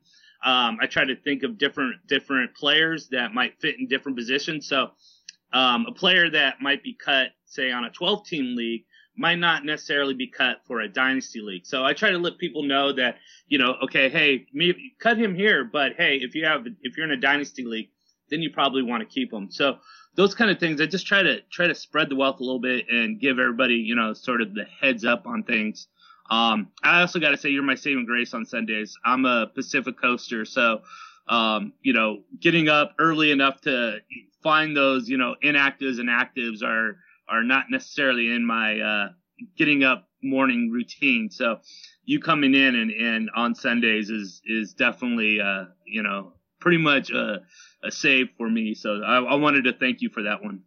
Um, 0.44 0.78
I 0.80 0.86
try 0.86 1.04
to 1.04 1.16
think 1.16 1.42
of 1.42 1.58
different 1.58 2.06
different 2.06 2.54
players 2.54 3.08
that 3.08 3.34
might 3.34 3.60
fit 3.60 3.78
in 3.78 3.88
different 3.88 4.16
positions. 4.16 4.68
So 4.68 4.90
um, 5.52 5.86
a 5.88 5.92
player 5.92 6.30
that 6.30 6.60
might 6.60 6.82
be 6.82 6.94
cut, 6.94 7.28
say, 7.46 7.70
on 7.70 7.84
a 7.84 7.90
12 7.90 8.26
team 8.26 8.56
league 8.56 8.84
might 9.16 9.38
not 9.38 9.64
necessarily 9.64 10.14
be 10.14 10.28
cut 10.28 10.58
for 10.66 10.80
a 10.80 10.88
dynasty 10.88 11.40
league. 11.40 11.66
So 11.66 11.84
I 11.84 11.92
try 11.92 12.10
to 12.10 12.18
let 12.18 12.38
people 12.38 12.62
know 12.62 12.92
that, 12.92 13.16
you 13.48 13.58
know, 13.58 13.74
okay, 13.82 14.08
hey, 14.08 14.46
cut 15.00 15.18
him 15.18 15.34
here, 15.34 15.64
but 15.64 15.94
hey, 15.96 16.18
if 16.22 16.36
you 16.36 16.44
have, 16.44 16.66
if 16.82 16.96
you're 16.96 17.06
in 17.06 17.12
a 17.12 17.20
dynasty 17.20 17.64
league, 17.64 17.88
then 18.30 18.42
you 18.42 18.50
probably 18.50 18.82
want 18.82 19.00
to 19.00 19.12
keep 19.12 19.32
him. 19.32 19.50
So 19.50 19.78
those 20.14 20.34
kind 20.34 20.50
of 20.50 20.60
things, 20.60 20.80
I 20.80 20.86
just 20.86 21.06
try 21.06 21.22
to, 21.22 21.40
try 21.50 21.66
to 21.66 21.74
spread 21.74 22.10
the 22.10 22.16
wealth 22.16 22.38
a 22.38 22.44
little 22.44 22.60
bit 22.60 22.86
and 22.88 23.20
give 23.20 23.40
everybody, 23.40 23.74
you 23.74 23.96
know, 23.96 24.12
sort 24.12 24.40
of 24.40 24.54
the 24.54 24.64
heads 24.80 25.04
up 25.04 25.26
on 25.26 25.42
things. 25.42 25.88
Um, 26.30 26.68
I 26.82 27.00
also 27.00 27.18
got 27.18 27.30
to 27.30 27.36
say 27.36 27.50
you're 27.50 27.62
my 27.62 27.74
saving 27.74 28.06
grace 28.06 28.34
on 28.34 28.44
Sundays. 28.44 28.96
I'm 29.04 29.24
a 29.24 29.46
Pacific 29.46 30.00
coaster. 30.00 30.44
So, 30.44 30.82
um, 31.28 31.72
you 31.82 31.92
know, 31.92 32.22
getting 32.40 32.68
up 32.68 32.94
early 32.98 33.30
enough 33.30 33.60
to 33.62 33.98
find 34.42 34.76
those, 34.76 35.08
you 35.08 35.18
know, 35.18 35.34
inactives 35.42 35.98
and 35.98 36.08
actives 36.08 36.62
are 36.62 36.98
are 37.28 37.44
not 37.44 37.66
necessarily 37.70 38.28
in 38.34 38.44
my 38.44 38.80
uh, 38.80 39.08
getting 39.56 39.84
up 39.84 40.08
morning 40.22 40.70
routine. 40.70 41.30
So 41.30 41.60
you 42.04 42.20
coming 42.20 42.54
in 42.54 42.74
and, 42.74 42.90
and 42.90 43.30
on 43.34 43.54
Sundays 43.54 44.10
is 44.10 44.42
is 44.46 44.74
definitely 44.74 45.40
uh, 45.40 45.66
you 45.86 46.02
know 46.02 46.32
pretty 46.60 46.78
much 46.78 47.10
a, 47.10 47.42
a 47.84 47.90
save 47.90 48.28
for 48.36 48.48
me. 48.48 48.74
So 48.74 49.02
I, 49.02 49.18
I 49.22 49.34
wanted 49.34 49.64
to 49.64 49.72
thank 49.72 50.00
you 50.00 50.10
for 50.10 50.22
that 50.24 50.42
one 50.42 50.62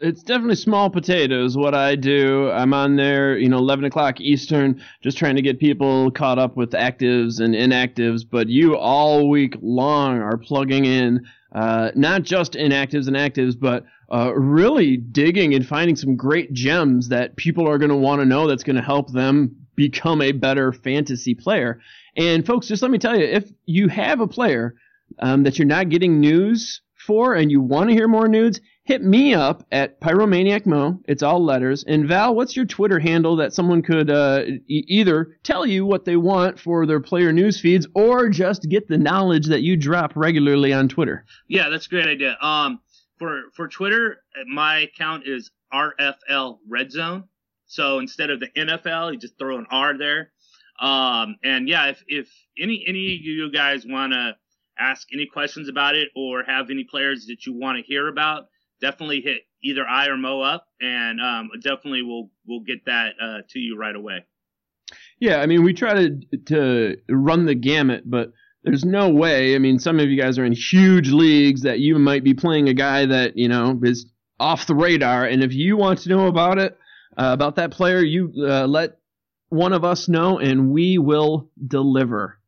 it's 0.00 0.22
definitely 0.22 0.54
small 0.54 0.90
potatoes 0.90 1.56
what 1.56 1.74
I 1.74 1.96
do. 1.96 2.50
I'm 2.50 2.72
on 2.72 2.96
there, 2.96 3.36
you 3.36 3.48
know, 3.48 3.58
11 3.58 3.84
o'clock 3.84 4.20
Eastern, 4.20 4.82
just 5.02 5.18
trying 5.18 5.36
to 5.36 5.42
get 5.42 5.58
people 5.58 6.10
caught 6.12 6.38
up 6.38 6.56
with 6.56 6.70
actives 6.70 7.40
and 7.40 7.54
inactives. 7.54 8.24
But 8.28 8.48
you 8.48 8.76
all 8.76 9.28
week 9.28 9.56
long 9.60 10.20
are 10.20 10.36
plugging 10.36 10.84
in 10.84 11.26
uh, 11.52 11.90
not 11.94 12.22
just 12.22 12.52
inactives 12.52 13.08
and 13.08 13.16
actives, 13.16 13.58
but 13.58 13.84
uh, 14.12 14.32
really 14.34 14.96
digging 14.96 15.54
and 15.54 15.66
finding 15.66 15.96
some 15.96 16.16
great 16.16 16.52
gems 16.52 17.08
that 17.08 17.36
people 17.36 17.68
are 17.68 17.78
going 17.78 17.90
to 17.90 17.96
want 17.96 18.20
to 18.20 18.26
know 18.26 18.46
that's 18.46 18.64
going 18.64 18.76
to 18.76 18.82
help 18.82 19.12
them 19.12 19.56
become 19.74 20.22
a 20.22 20.32
better 20.32 20.72
fantasy 20.72 21.34
player. 21.34 21.80
And 22.16 22.46
folks, 22.46 22.68
just 22.68 22.82
let 22.82 22.90
me 22.90 22.98
tell 22.98 23.18
you, 23.18 23.24
if 23.24 23.50
you 23.66 23.88
have 23.88 24.20
a 24.20 24.26
player 24.26 24.74
um, 25.18 25.42
that 25.44 25.58
you're 25.58 25.66
not 25.66 25.88
getting 25.88 26.20
news 26.20 26.82
for 26.94 27.34
and 27.34 27.50
you 27.50 27.60
want 27.60 27.88
to 27.88 27.94
hear 27.94 28.08
more 28.08 28.28
news, 28.28 28.60
hit 28.88 29.02
me 29.02 29.34
up 29.34 29.66
at 29.70 30.00
pyromaniacmo. 30.00 30.98
It's 31.06 31.22
all 31.22 31.44
letters. 31.44 31.84
And 31.84 32.08
Val, 32.08 32.34
what's 32.34 32.56
your 32.56 32.64
Twitter 32.64 32.98
handle 32.98 33.36
that 33.36 33.52
someone 33.52 33.82
could 33.82 34.08
uh, 34.08 34.44
e- 34.46 34.84
either 34.88 35.36
tell 35.42 35.66
you 35.66 35.84
what 35.84 36.06
they 36.06 36.16
want 36.16 36.58
for 36.58 36.86
their 36.86 36.98
player 36.98 37.30
news 37.30 37.60
feeds 37.60 37.86
or 37.94 38.30
just 38.30 38.62
get 38.62 38.88
the 38.88 38.96
knowledge 38.96 39.48
that 39.48 39.60
you 39.60 39.76
drop 39.76 40.12
regularly 40.16 40.72
on 40.72 40.88
Twitter? 40.88 41.26
Yeah, 41.48 41.68
that's 41.68 41.84
a 41.84 41.90
great 41.90 42.06
idea. 42.06 42.38
Um, 42.40 42.80
for 43.18 43.42
for 43.54 43.68
Twitter, 43.68 44.22
my 44.46 44.78
account 44.78 45.24
is 45.26 45.50
RFL 45.70 46.60
Red 46.66 46.90
Zone. 46.90 47.24
So 47.66 47.98
instead 47.98 48.30
of 48.30 48.40
the 48.40 48.48
NFL, 48.56 49.12
you 49.12 49.18
just 49.18 49.38
throw 49.38 49.58
an 49.58 49.66
R 49.70 49.98
there. 49.98 50.32
Um, 50.80 51.36
and 51.44 51.68
yeah, 51.68 51.88
if 51.88 52.02
if 52.06 52.30
any 52.58 52.86
any 52.88 53.16
of 53.16 53.20
you 53.20 53.52
guys 53.52 53.84
want 53.86 54.14
to 54.14 54.34
ask 54.78 55.08
any 55.12 55.26
questions 55.26 55.68
about 55.68 55.94
it 55.94 56.08
or 56.16 56.42
have 56.44 56.70
any 56.70 56.84
players 56.84 57.26
that 57.26 57.44
you 57.44 57.52
want 57.52 57.76
to 57.76 57.82
hear 57.82 58.08
about, 58.08 58.46
definitely 58.80 59.20
hit 59.20 59.42
either 59.62 59.86
I 59.86 60.06
or 60.06 60.16
Mo 60.16 60.40
up, 60.40 60.66
and 60.80 61.20
um, 61.20 61.50
definitely 61.62 62.02
we'll 62.02 62.30
we'll 62.46 62.60
get 62.60 62.84
that 62.86 63.14
uh, 63.20 63.38
to 63.50 63.58
you 63.58 63.76
right 63.76 63.94
away. 63.94 64.24
Yeah, 65.20 65.38
I 65.38 65.46
mean 65.46 65.62
we 65.62 65.74
try 65.74 65.94
to 65.94 66.20
to 66.46 66.96
run 67.08 67.46
the 67.46 67.54
gamut, 67.54 68.08
but 68.08 68.32
there's 68.64 68.84
no 68.84 69.08
way. 69.08 69.54
I 69.54 69.58
mean, 69.58 69.78
some 69.78 70.00
of 70.00 70.08
you 70.08 70.20
guys 70.20 70.38
are 70.38 70.44
in 70.44 70.52
huge 70.52 71.10
leagues 71.10 71.62
that 71.62 71.80
you 71.80 71.98
might 71.98 72.24
be 72.24 72.34
playing 72.34 72.68
a 72.68 72.74
guy 72.74 73.06
that 73.06 73.36
you 73.36 73.48
know 73.48 73.78
is 73.82 74.06
off 74.40 74.66
the 74.66 74.74
radar, 74.74 75.24
and 75.24 75.42
if 75.42 75.52
you 75.52 75.76
want 75.76 76.00
to 76.00 76.08
know 76.08 76.26
about 76.26 76.58
it, 76.58 76.78
uh, 77.16 77.30
about 77.32 77.56
that 77.56 77.70
player, 77.70 78.00
you 78.00 78.32
uh, 78.38 78.66
let 78.66 78.98
one 79.48 79.72
of 79.72 79.84
us 79.84 80.08
know, 80.08 80.38
and 80.38 80.70
we 80.70 80.98
will 80.98 81.50
deliver. 81.66 82.38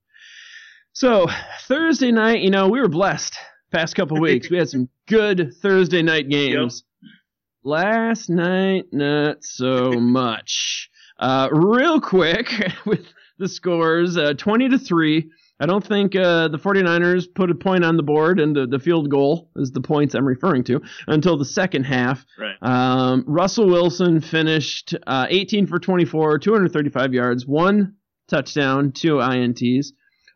So 0.92 1.28
Thursday 1.62 2.12
night, 2.12 2.40
you 2.40 2.50
know, 2.50 2.68
we 2.68 2.80
were 2.80 2.88
blessed 2.88 3.36
past 3.70 3.94
couple 3.94 4.20
weeks. 4.20 4.50
We 4.50 4.58
had 4.58 4.68
some 4.68 4.88
good 5.06 5.54
Thursday 5.60 6.02
night 6.02 6.28
games. 6.28 6.84
Yep. 7.02 7.10
Last 7.62 8.30
night, 8.30 8.86
not 8.92 9.44
so 9.44 9.92
much. 9.92 10.90
Uh, 11.18 11.48
real 11.52 12.00
quick 12.00 12.50
with 12.86 13.06
the 13.38 13.48
scores, 13.48 14.16
uh, 14.16 14.34
20 14.34 14.70
to 14.70 14.78
3. 14.78 15.30
I 15.62 15.66
don't 15.66 15.86
think 15.86 16.16
uh, 16.16 16.48
the 16.48 16.58
49ers 16.58 17.26
put 17.34 17.50
a 17.50 17.54
point 17.54 17.84
on 17.84 17.98
the 17.98 18.02
board, 18.02 18.40
and 18.40 18.56
the, 18.56 18.66
the 18.66 18.78
field 18.78 19.10
goal 19.10 19.50
is 19.56 19.72
the 19.72 19.82
points 19.82 20.14
I'm 20.14 20.24
referring 20.24 20.64
to, 20.64 20.80
until 21.06 21.36
the 21.36 21.44
second 21.44 21.84
half. 21.84 22.24
Right. 22.38 22.56
Um, 22.62 23.24
Russell 23.26 23.66
Wilson 23.66 24.22
finished 24.22 24.94
uh, 25.06 25.26
18 25.28 25.66
for 25.66 25.78
24, 25.78 26.38
235 26.38 27.12
yards, 27.12 27.46
one 27.46 27.96
touchdown, 28.26 28.92
two 28.92 29.16
INTs. 29.16 29.88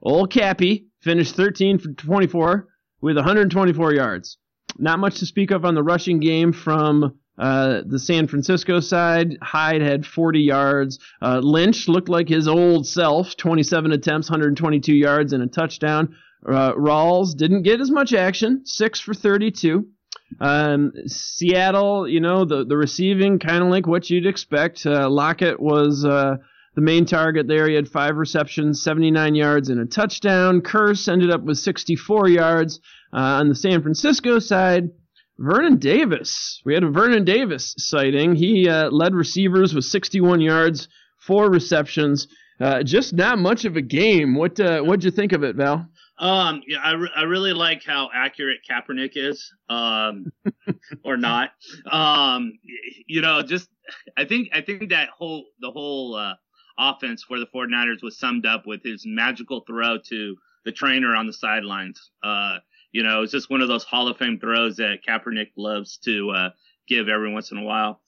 Old 0.02 0.30
Cappy 0.30 0.88
finished 1.00 1.34
13 1.36 1.78
for 1.78 1.92
24 1.92 2.68
with 3.04 3.16
124 3.16 3.92
yards. 3.92 4.38
Not 4.78 4.98
much 4.98 5.18
to 5.18 5.26
speak 5.26 5.50
of 5.50 5.66
on 5.66 5.74
the 5.74 5.82
rushing 5.82 6.20
game 6.20 6.54
from 6.54 7.18
uh, 7.38 7.82
the 7.84 7.98
San 7.98 8.26
Francisco 8.26 8.80
side. 8.80 9.36
Hyde 9.42 9.82
had 9.82 10.06
40 10.06 10.40
yards. 10.40 10.98
Uh, 11.20 11.38
Lynch 11.40 11.86
looked 11.86 12.08
like 12.08 12.30
his 12.30 12.48
old 12.48 12.86
self 12.86 13.36
27 13.36 13.92
attempts, 13.92 14.30
122 14.30 14.94
yards, 14.94 15.34
and 15.34 15.42
a 15.42 15.46
touchdown. 15.46 16.16
Uh, 16.48 16.72
Rawls 16.72 17.36
didn't 17.36 17.62
get 17.62 17.82
as 17.82 17.90
much 17.90 18.14
action, 18.14 18.62
6 18.64 19.00
for 19.00 19.12
32. 19.12 19.86
Um, 20.40 20.92
Seattle, 21.06 22.08
you 22.08 22.20
know, 22.20 22.46
the, 22.46 22.64
the 22.64 22.76
receiving 22.76 23.38
kind 23.38 23.62
of 23.62 23.68
like 23.68 23.86
what 23.86 24.08
you'd 24.08 24.26
expect. 24.26 24.86
Uh, 24.86 25.10
Lockett 25.10 25.60
was 25.60 26.06
uh, 26.06 26.36
the 26.74 26.80
main 26.80 27.06
target 27.06 27.46
there. 27.46 27.68
He 27.68 27.74
had 27.74 27.88
five 27.88 28.16
receptions, 28.16 28.82
79 28.82 29.34
yards, 29.34 29.68
and 29.68 29.80
a 29.80 29.86
touchdown. 29.86 30.60
Kearse 30.60 31.08
ended 31.08 31.30
up 31.30 31.42
with 31.42 31.58
64 31.58 32.28
yards. 32.28 32.80
Uh, 33.12 33.38
on 33.38 33.48
the 33.48 33.54
San 33.54 33.80
Francisco 33.80 34.40
side, 34.40 34.90
Vernon 35.38 35.78
Davis. 35.78 36.60
We 36.64 36.74
had 36.74 36.82
a 36.82 36.90
Vernon 36.90 37.24
Davis 37.24 37.74
sighting. 37.78 38.34
He 38.34 38.68
uh, 38.68 38.90
led 38.90 39.14
receivers 39.14 39.72
with 39.72 39.84
61 39.84 40.40
yards, 40.40 40.88
four 41.20 41.48
receptions. 41.48 42.26
Uh, 42.60 42.82
just 42.82 43.12
not 43.12 43.38
much 43.38 43.64
of 43.64 43.76
a 43.76 43.82
game. 43.82 44.34
What 44.34 44.58
uh, 44.58 44.80
what'd 44.80 45.04
you 45.04 45.10
think 45.10 45.32
of 45.32 45.42
it, 45.42 45.56
Val? 45.56 45.88
Um, 46.18 46.62
yeah, 46.66 46.78
I, 46.78 46.92
re- 46.92 47.10
I 47.16 47.22
really 47.22 47.52
like 47.52 47.82
how 47.84 48.08
accurate 48.14 48.60
Kaepernick 48.68 49.12
is, 49.16 49.52
um, 49.68 50.32
or 51.04 51.16
not. 51.16 51.50
Um, 51.90 52.52
you 53.06 53.20
know, 53.20 53.42
just 53.42 53.68
I 54.16 54.24
think 54.24 54.50
I 54.52 54.60
think 54.60 54.90
that 54.90 55.08
whole 55.08 55.46
the 55.60 55.72
whole 55.72 56.14
uh, 56.14 56.34
offense 56.78 57.22
for 57.22 57.38
the 57.38 57.46
49ers 57.46 58.02
was 58.02 58.18
summed 58.18 58.46
up 58.46 58.66
with 58.66 58.82
his 58.82 59.04
magical 59.06 59.60
throw 59.60 59.98
to 60.08 60.36
the 60.64 60.72
trainer 60.72 61.14
on 61.14 61.26
the 61.26 61.32
sidelines. 61.32 62.10
Uh, 62.22 62.58
you 62.92 63.02
know, 63.02 63.22
it's 63.22 63.32
just 63.32 63.50
one 63.50 63.60
of 63.60 63.68
those 63.68 63.84
Hall 63.84 64.08
of 64.08 64.16
Fame 64.18 64.38
throws 64.38 64.76
that 64.76 65.00
Kaepernick 65.06 65.50
loves 65.56 65.98
to 66.04 66.30
uh, 66.30 66.50
give 66.88 67.08
every 67.08 67.32
once 67.32 67.50
in 67.50 67.58
a 67.58 67.62
while. 67.62 68.00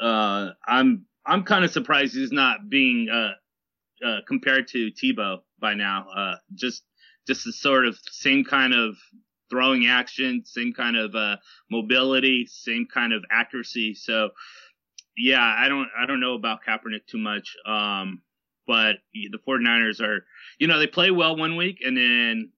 Uh, 0.00 0.50
I'm 0.66 1.06
I'm 1.24 1.42
kind 1.42 1.64
of 1.64 1.70
surprised 1.70 2.14
he's 2.14 2.32
not 2.32 2.68
being 2.68 3.08
uh, 3.08 4.06
uh, 4.06 4.18
compared 4.28 4.68
to 4.68 4.90
Tebow 4.92 5.38
by 5.58 5.74
now. 5.74 6.06
Uh, 6.14 6.34
just 6.54 6.82
just 7.26 7.44
the 7.44 7.52
sort 7.52 7.86
of 7.86 7.98
same 8.10 8.44
kind 8.44 8.74
of 8.74 8.96
throwing 9.48 9.86
action, 9.86 10.42
same 10.44 10.72
kind 10.72 10.96
of 10.96 11.14
mobility, 11.70 12.46
same 12.46 12.86
kind 12.92 13.12
of 13.12 13.24
accuracy. 13.30 13.94
So, 13.94 14.30
yeah, 15.16 15.54
I 15.58 15.68
don't 15.68 15.88
I 15.98 16.06
don't 16.06 16.20
know 16.20 16.34
about 16.34 16.60
Kaepernick 16.66 17.06
too 17.06 17.18
much. 17.18 17.56
Um, 17.66 18.22
but 18.66 18.96
the 19.12 19.38
49ers 19.46 20.00
are, 20.00 20.24
you 20.58 20.66
know, 20.66 20.78
they 20.78 20.86
play 20.86 21.10
well 21.10 21.36
one 21.36 21.56
week 21.56 21.78
and 21.84 21.96
then, 21.96 22.50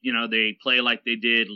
you 0.00 0.12
know, 0.12 0.28
they 0.28 0.56
play 0.62 0.80
like 0.80 1.04
they 1.04 1.16
did 1.16 1.48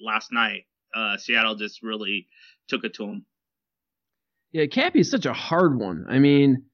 last 0.00 0.32
night. 0.32 0.66
Uh, 0.94 1.16
Seattle 1.16 1.56
just 1.56 1.82
really 1.82 2.28
took 2.68 2.84
it 2.84 2.94
to 2.94 3.06
them. 3.06 3.26
Yeah, 4.52 4.66
Cappy 4.66 5.00
is 5.00 5.10
such 5.10 5.26
a 5.26 5.32
hard 5.32 5.80
one. 5.80 6.06
I 6.08 6.20
mean, 6.20 6.64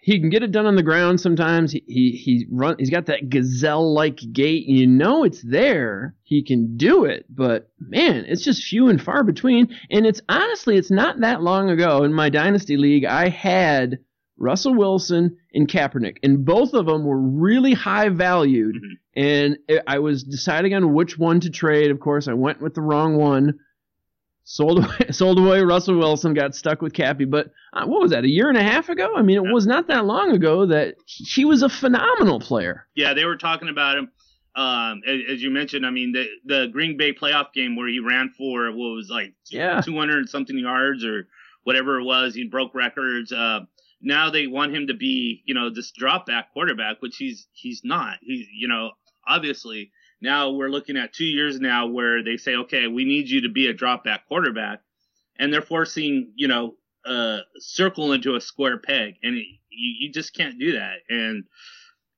he 0.00 0.20
can 0.20 0.30
get 0.30 0.42
it 0.42 0.52
done 0.52 0.66
on 0.66 0.76
the 0.76 0.82
ground 0.82 1.20
sometimes. 1.20 1.72
He 1.72 1.82
he, 1.86 2.10
he 2.10 2.46
run. 2.50 2.76
He's 2.78 2.90
got 2.90 3.06
that 3.06 3.28
gazelle 3.28 3.92
like 3.94 4.20
gait. 4.32 4.66
You 4.66 4.86
know 4.86 5.24
it's 5.24 5.42
there. 5.42 6.14
He 6.22 6.44
can 6.44 6.76
do 6.76 7.04
it, 7.04 7.26
but 7.28 7.70
man, 7.78 8.24
it's 8.26 8.44
just 8.44 8.64
few 8.64 8.88
and 8.88 9.00
far 9.00 9.22
between. 9.24 9.76
And 9.90 10.06
it's 10.06 10.20
honestly, 10.28 10.76
it's 10.76 10.90
not 10.90 11.20
that 11.20 11.42
long 11.42 11.70
ago 11.70 12.04
in 12.04 12.12
my 12.12 12.28
dynasty 12.28 12.76
league. 12.76 13.04
I 13.04 13.28
had 13.28 13.98
Russell 14.38 14.74
Wilson 14.74 15.36
and 15.54 15.68
Kaepernick, 15.68 16.18
and 16.22 16.44
both 16.44 16.74
of 16.74 16.86
them 16.86 17.04
were 17.04 17.20
really 17.20 17.72
high 17.72 18.08
valued. 18.08 18.76
Mm-hmm. 18.76 19.20
And 19.20 19.58
I 19.86 19.98
was 20.00 20.24
deciding 20.24 20.74
on 20.74 20.92
which 20.92 21.18
one 21.18 21.40
to 21.40 21.50
trade. 21.50 21.90
Of 21.90 22.00
course, 22.00 22.28
I 22.28 22.34
went 22.34 22.60
with 22.60 22.74
the 22.74 22.82
wrong 22.82 23.16
one 23.16 23.58
sold 24.46 24.78
away, 24.78 25.06
sold 25.10 25.38
away 25.38 25.60
Russell 25.60 25.98
Wilson, 25.98 26.32
got 26.32 26.54
stuck 26.54 26.80
with 26.80 26.94
Cappy. 26.94 27.26
But 27.26 27.50
uh, 27.74 27.84
what 27.84 28.00
was 28.00 28.12
that? 28.12 28.24
A 28.24 28.28
year 28.28 28.48
and 28.48 28.56
a 28.56 28.62
half 28.62 28.88
ago? 28.88 29.14
I 29.14 29.22
mean, 29.22 29.36
it 29.36 29.52
was 29.52 29.66
not 29.66 29.88
that 29.88 30.06
long 30.06 30.30
ago 30.30 30.64
that 30.66 30.94
he 31.04 31.44
was 31.44 31.62
a 31.62 31.68
phenomenal 31.68 32.40
player. 32.40 32.86
Yeah, 32.94 33.12
they 33.12 33.26
were 33.26 33.36
talking 33.36 33.68
about 33.68 33.98
him. 33.98 34.10
Um, 34.54 35.02
as, 35.06 35.20
as, 35.32 35.42
you 35.42 35.50
mentioned, 35.50 35.84
I 35.84 35.90
mean, 35.90 36.12
the 36.12 36.26
the 36.46 36.68
Green 36.72 36.96
Bay 36.96 37.12
playoff 37.12 37.52
game 37.52 37.76
where 37.76 37.88
he 37.88 38.00
ran 38.00 38.30
for 38.38 38.70
what 38.70 38.94
was 38.94 39.10
like 39.10 39.34
yeah. 39.50 39.82
200 39.82 40.30
something 40.30 40.56
yards 40.56 41.04
or 41.04 41.28
whatever 41.64 42.00
it 42.00 42.04
was, 42.04 42.34
he 42.34 42.48
broke 42.48 42.74
records. 42.74 43.32
Uh, 43.32 43.60
now 44.00 44.30
they 44.30 44.46
want 44.46 44.74
him 44.74 44.86
to 44.86 44.94
be, 44.94 45.42
you 45.44 45.54
know, 45.54 45.68
this 45.68 45.90
drop 45.90 46.24
back 46.24 46.52
quarterback, 46.54 47.02
which 47.02 47.16
he's 47.16 47.48
he's 47.52 47.82
not. 47.84 48.16
He, 48.22 48.48
you 48.50 48.68
know, 48.68 48.92
obviously 49.28 49.90
now 50.20 50.50
we're 50.50 50.70
looking 50.70 50.96
at 50.96 51.12
two 51.12 51.24
years 51.24 51.60
now 51.60 51.86
where 51.86 52.22
they 52.22 52.36
say, 52.36 52.56
okay, 52.56 52.86
we 52.86 53.04
need 53.04 53.28
you 53.28 53.42
to 53.42 53.48
be 53.48 53.68
a 53.68 53.74
drop 53.74 54.04
back 54.04 54.26
quarterback. 54.28 54.80
And 55.38 55.52
they're 55.52 55.62
forcing, 55.62 56.32
you 56.34 56.48
know, 56.48 56.74
a 57.04 57.40
circle 57.58 58.12
into 58.12 58.34
a 58.34 58.40
square 58.40 58.78
peg. 58.78 59.14
And 59.22 59.36
it, 59.36 59.46
you, 59.68 59.94
you 60.00 60.12
just 60.12 60.34
can't 60.34 60.58
do 60.58 60.72
that. 60.72 60.96
And 61.08 61.44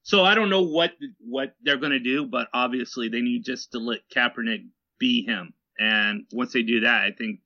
so 0.03 0.25
I 0.25 0.35
don't 0.35 0.51
know 0.51 0.63
what, 0.63 0.93
what 1.19 1.55
they're 1.63 1.77
going 1.77 1.93
to 1.93 1.99
do, 1.99 2.25
but 2.25 2.49
obviously 2.55 3.09
they 3.09 3.21
need 3.21 3.45
just 3.45 3.73
to 3.73 3.79
let 3.79 4.09
Kaepernick 4.15 4.67
be 4.99 5.25
him. 5.25 5.53
And 5.79 6.25
once 6.33 6.53
they 6.53 6.63
do 6.63 6.81
that, 6.81 7.03
I 7.03 7.11
think 7.17 7.41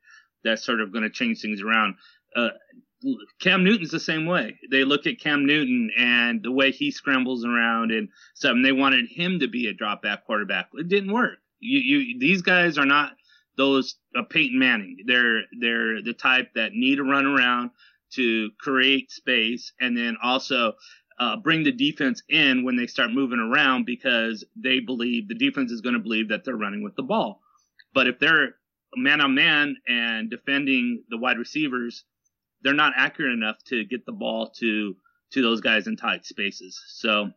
that's 0.45 0.65
sort 0.65 0.81
of 0.81 0.93
going 0.93 1.05
to 1.05 1.11
change 1.11 1.41
things 1.41 1.63
around. 1.63 1.97
Uh, 2.37 2.51
Cam 3.41 3.65
Newton's 3.65 3.91
the 3.91 4.01
same 4.01 4.27
way. 4.27 4.59
They 4.71 4.85
look 4.85 5.07
at 5.07 5.21
Cam 5.21 5.47
Newton 5.47 5.91
and 5.97 6.43
the 6.43 6.53
way 6.53 6.71
he 6.71 6.91
scrambles 6.91 7.45
around 7.45 7.91
and 7.91 8.09
stuff, 8.35 8.53
and 8.53 8.65
they 8.65 8.73
wanted 8.73 9.09
him 9.09 9.41
to 9.41 9.49
be 9.49 9.67
a 9.67 9.75
drop 9.75 10.03
back 10.03 10.25
quarterback. 10.25 10.69
It 10.75 10.89
didn't 10.89 11.13
work. 11.13 11.39
You, 11.61 11.79
you, 11.79 12.19
these 12.19 12.43
guys 12.43 12.79
are 12.79 12.87
not 12.87 13.13
those 13.57 13.97
uh, 14.17 14.23
Peyton 14.23 14.59
Manning. 14.59 14.99
They're 15.07 15.43
they're 15.61 16.03
the 16.03 16.15
type 16.15 16.51
that 16.55 16.73
need 16.73 16.97
to 16.97 17.05
run 17.05 17.27
around 17.27 17.71
to 18.15 18.51
create 18.59 19.11
space 19.11 19.73
and 19.81 19.97
then 19.97 20.17
also 20.23 20.75
uh, 21.19 21.37
bring 21.37 21.63
the 21.63 21.73
defense 21.73 22.23
in 22.29 22.65
when 22.65 22.77
they 22.77 22.87
start 22.87 23.13
moving 23.13 23.39
around 23.39 23.87
because 23.87 24.45
they 24.57 24.81
believe 24.81 25.29
the 25.29 25.35
defense 25.35 25.71
is 25.71 25.81
going 25.81 25.95
to 25.95 26.01
believe 26.01 26.29
that 26.29 26.45
they're 26.45 26.57
running 26.57 26.83
with 26.83 26.97
the 26.97 27.03
ball. 27.03 27.41
But 27.95 28.07
if 28.07 28.19
they're 28.19 28.55
man 28.97 29.21
on 29.21 29.35
man 29.35 29.77
and 29.87 30.31
defending 30.31 31.05
the 31.09 31.17
wide 31.17 31.39
receivers 31.39 32.05
they're 32.63 32.75
not 32.75 32.93
accurate 32.97 33.33
enough 33.33 33.57
to 33.67 33.85
get 33.85 34.07
the 34.07 34.13
ball 34.13 34.51
to 34.61 34.97
to 35.33 35.43
those 35.43 35.61
guys 35.61 35.87
in 35.87 35.97
tight 35.97 36.27
spaces. 36.27 36.81
So, 36.89 37.31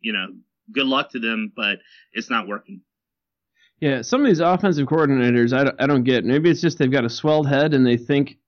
you 0.00 0.12
know, 0.12 0.26
good 0.72 0.86
luck 0.86 1.10
to 1.12 1.20
them, 1.20 1.52
but 1.54 1.78
it's 2.12 2.30
not 2.30 2.48
working. 2.48 2.80
Yeah, 3.80 4.02
some 4.02 4.22
of 4.22 4.26
these 4.26 4.40
offensive 4.40 4.88
coordinators, 4.88 5.52
I 5.52 5.64
don't, 5.64 5.82
I 5.82 5.86
don't 5.86 6.02
get. 6.02 6.24
Maybe 6.24 6.50
it's 6.50 6.60
just 6.60 6.78
they've 6.78 6.90
got 6.90 7.04
a 7.04 7.10
swelled 7.10 7.46
head 7.46 7.74
and 7.74 7.86
they 7.86 7.96
think 7.96 8.38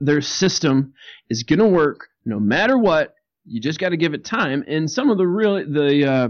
their 0.00 0.20
system 0.20 0.94
is 1.28 1.42
going 1.42 1.58
to 1.58 1.66
work 1.66 2.08
no 2.24 2.38
matter 2.38 2.78
what. 2.78 3.14
You 3.44 3.60
just 3.60 3.78
got 3.78 3.90
to 3.90 3.96
give 3.96 4.14
it 4.14 4.24
time. 4.24 4.64
And 4.66 4.90
some 4.90 5.10
of 5.10 5.18
the 5.18 5.26
really 5.26 5.64
the 5.64 6.10
uh, 6.10 6.28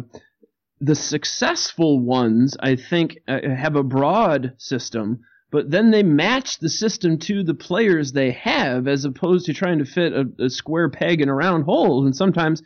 the 0.81 0.95
successful 0.95 2.01
ones, 2.01 2.57
I 2.61 2.77
think, 2.77 3.19
uh, 3.29 3.40
have 3.49 3.77
a 3.77 3.83
broad 3.83 4.55
system 4.59 5.21
but 5.57 5.71
then 5.71 5.90
they 5.90 6.03
match 6.03 6.59
the 6.59 6.69
system 6.69 7.16
to 7.16 7.42
the 7.42 7.55
players 7.55 8.12
they 8.12 8.31
have 8.33 8.87
as 8.87 9.07
opposed 9.07 9.47
to 9.47 9.55
trying 9.55 9.79
to 9.79 9.87
fit 9.87 10.12
a, 10.12 10.27
a 10.38 10.51
square 10.51 10.90
peg 10.90 11.23
in 11.23 11.31
a 11.31 11.35
round 11.35 11.64
hole. 11.64 12.05
And 12.05 12.14
sometimes, 12.14 12.62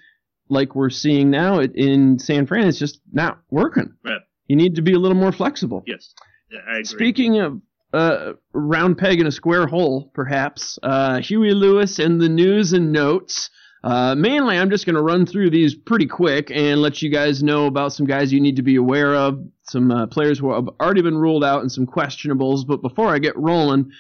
like 0.49 0.75
we're 0.75 0.91
seeing 0.91 1.31
now 1.31 1.61
in 1.61 2.19
San 2.19 2.49
Fran, 2.49 2.67
it's 2.67 2.81
just 2.81 3.01
not 3.13 3.39
working. 3.49 3.95
Right. 4.05 4.23
You 4.49 4.57
need 4.57 4.75
to 4.75 4.83
be 4.83 4.95
a 4.95 4.99
little 4.99 5.17
more 5.17 5.31
flexible. 5.31 5.85
Yes, 5.87 6.13
I 6.53 6.79
agree. 6.79 6.85
Speaking 6.85 7.39
of 7.39 7.63
uh, 7.93 8.33
round 8.53 8.99
peg 8.99 9.21
in 9.21 9.29
a 9.29 9.31
square 9.31 9.69
hole, 9.69 10.11
perhaps, 10.13 10.77
uh, 10.83 11.21
Huey 11.21 11.55
Lewis 11.55 12.01
and 12.01 12.21
the 12.21 12.29
news 12.29 12.73
and 12.73 12.91
notes. 12.91 13.51
Uh, 13.85 14.17
mainly, 14.17 14.59
I'm 14.59 14.69
just 14.69 14.85
going 14.85 14.97
to 14.97 15.03
run 15.03 15.27
through 15.27 15.51
these 15.51 15.77
pretty 15.77 16.07
quick 16.07 16.51
and 16.51 16.83
let 16.83 17.03
you 17.03 17.09
guys 17.09 17.41
know 17.41 17.67
about 17.67 17.93
some 17.93 18.05
guys 18.05 18.33
you 18.33 18.41
need 18.41 18.57
to 18.57 18.63
be 18.63 18.75
aware 18.77 19.15
of, 19.15 19.39
some 19.71 19.91
uh, 19.91 20.07
players 20.07 20.39
who 20.39 20.53
have 20.53 20.69
already 20.81 21.03
been 21.03 21.17
ruled 21.17 21.45
out, 21.45 21.61
and 21.61 21.71
some 21.71 21.87
questionables. 21.87 22.67
But 22.67 22.83
before 22.83 23.09
I 23.09 23.19
get 23.19 23.37
rolling, 23.37 23.91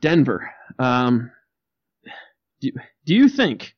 Denver. 0.00 0.50
Um, 0.78 1.30
do, 2.60 2.70
do 3.04 3.14
you 3.14 3.28
think 3.28 3.74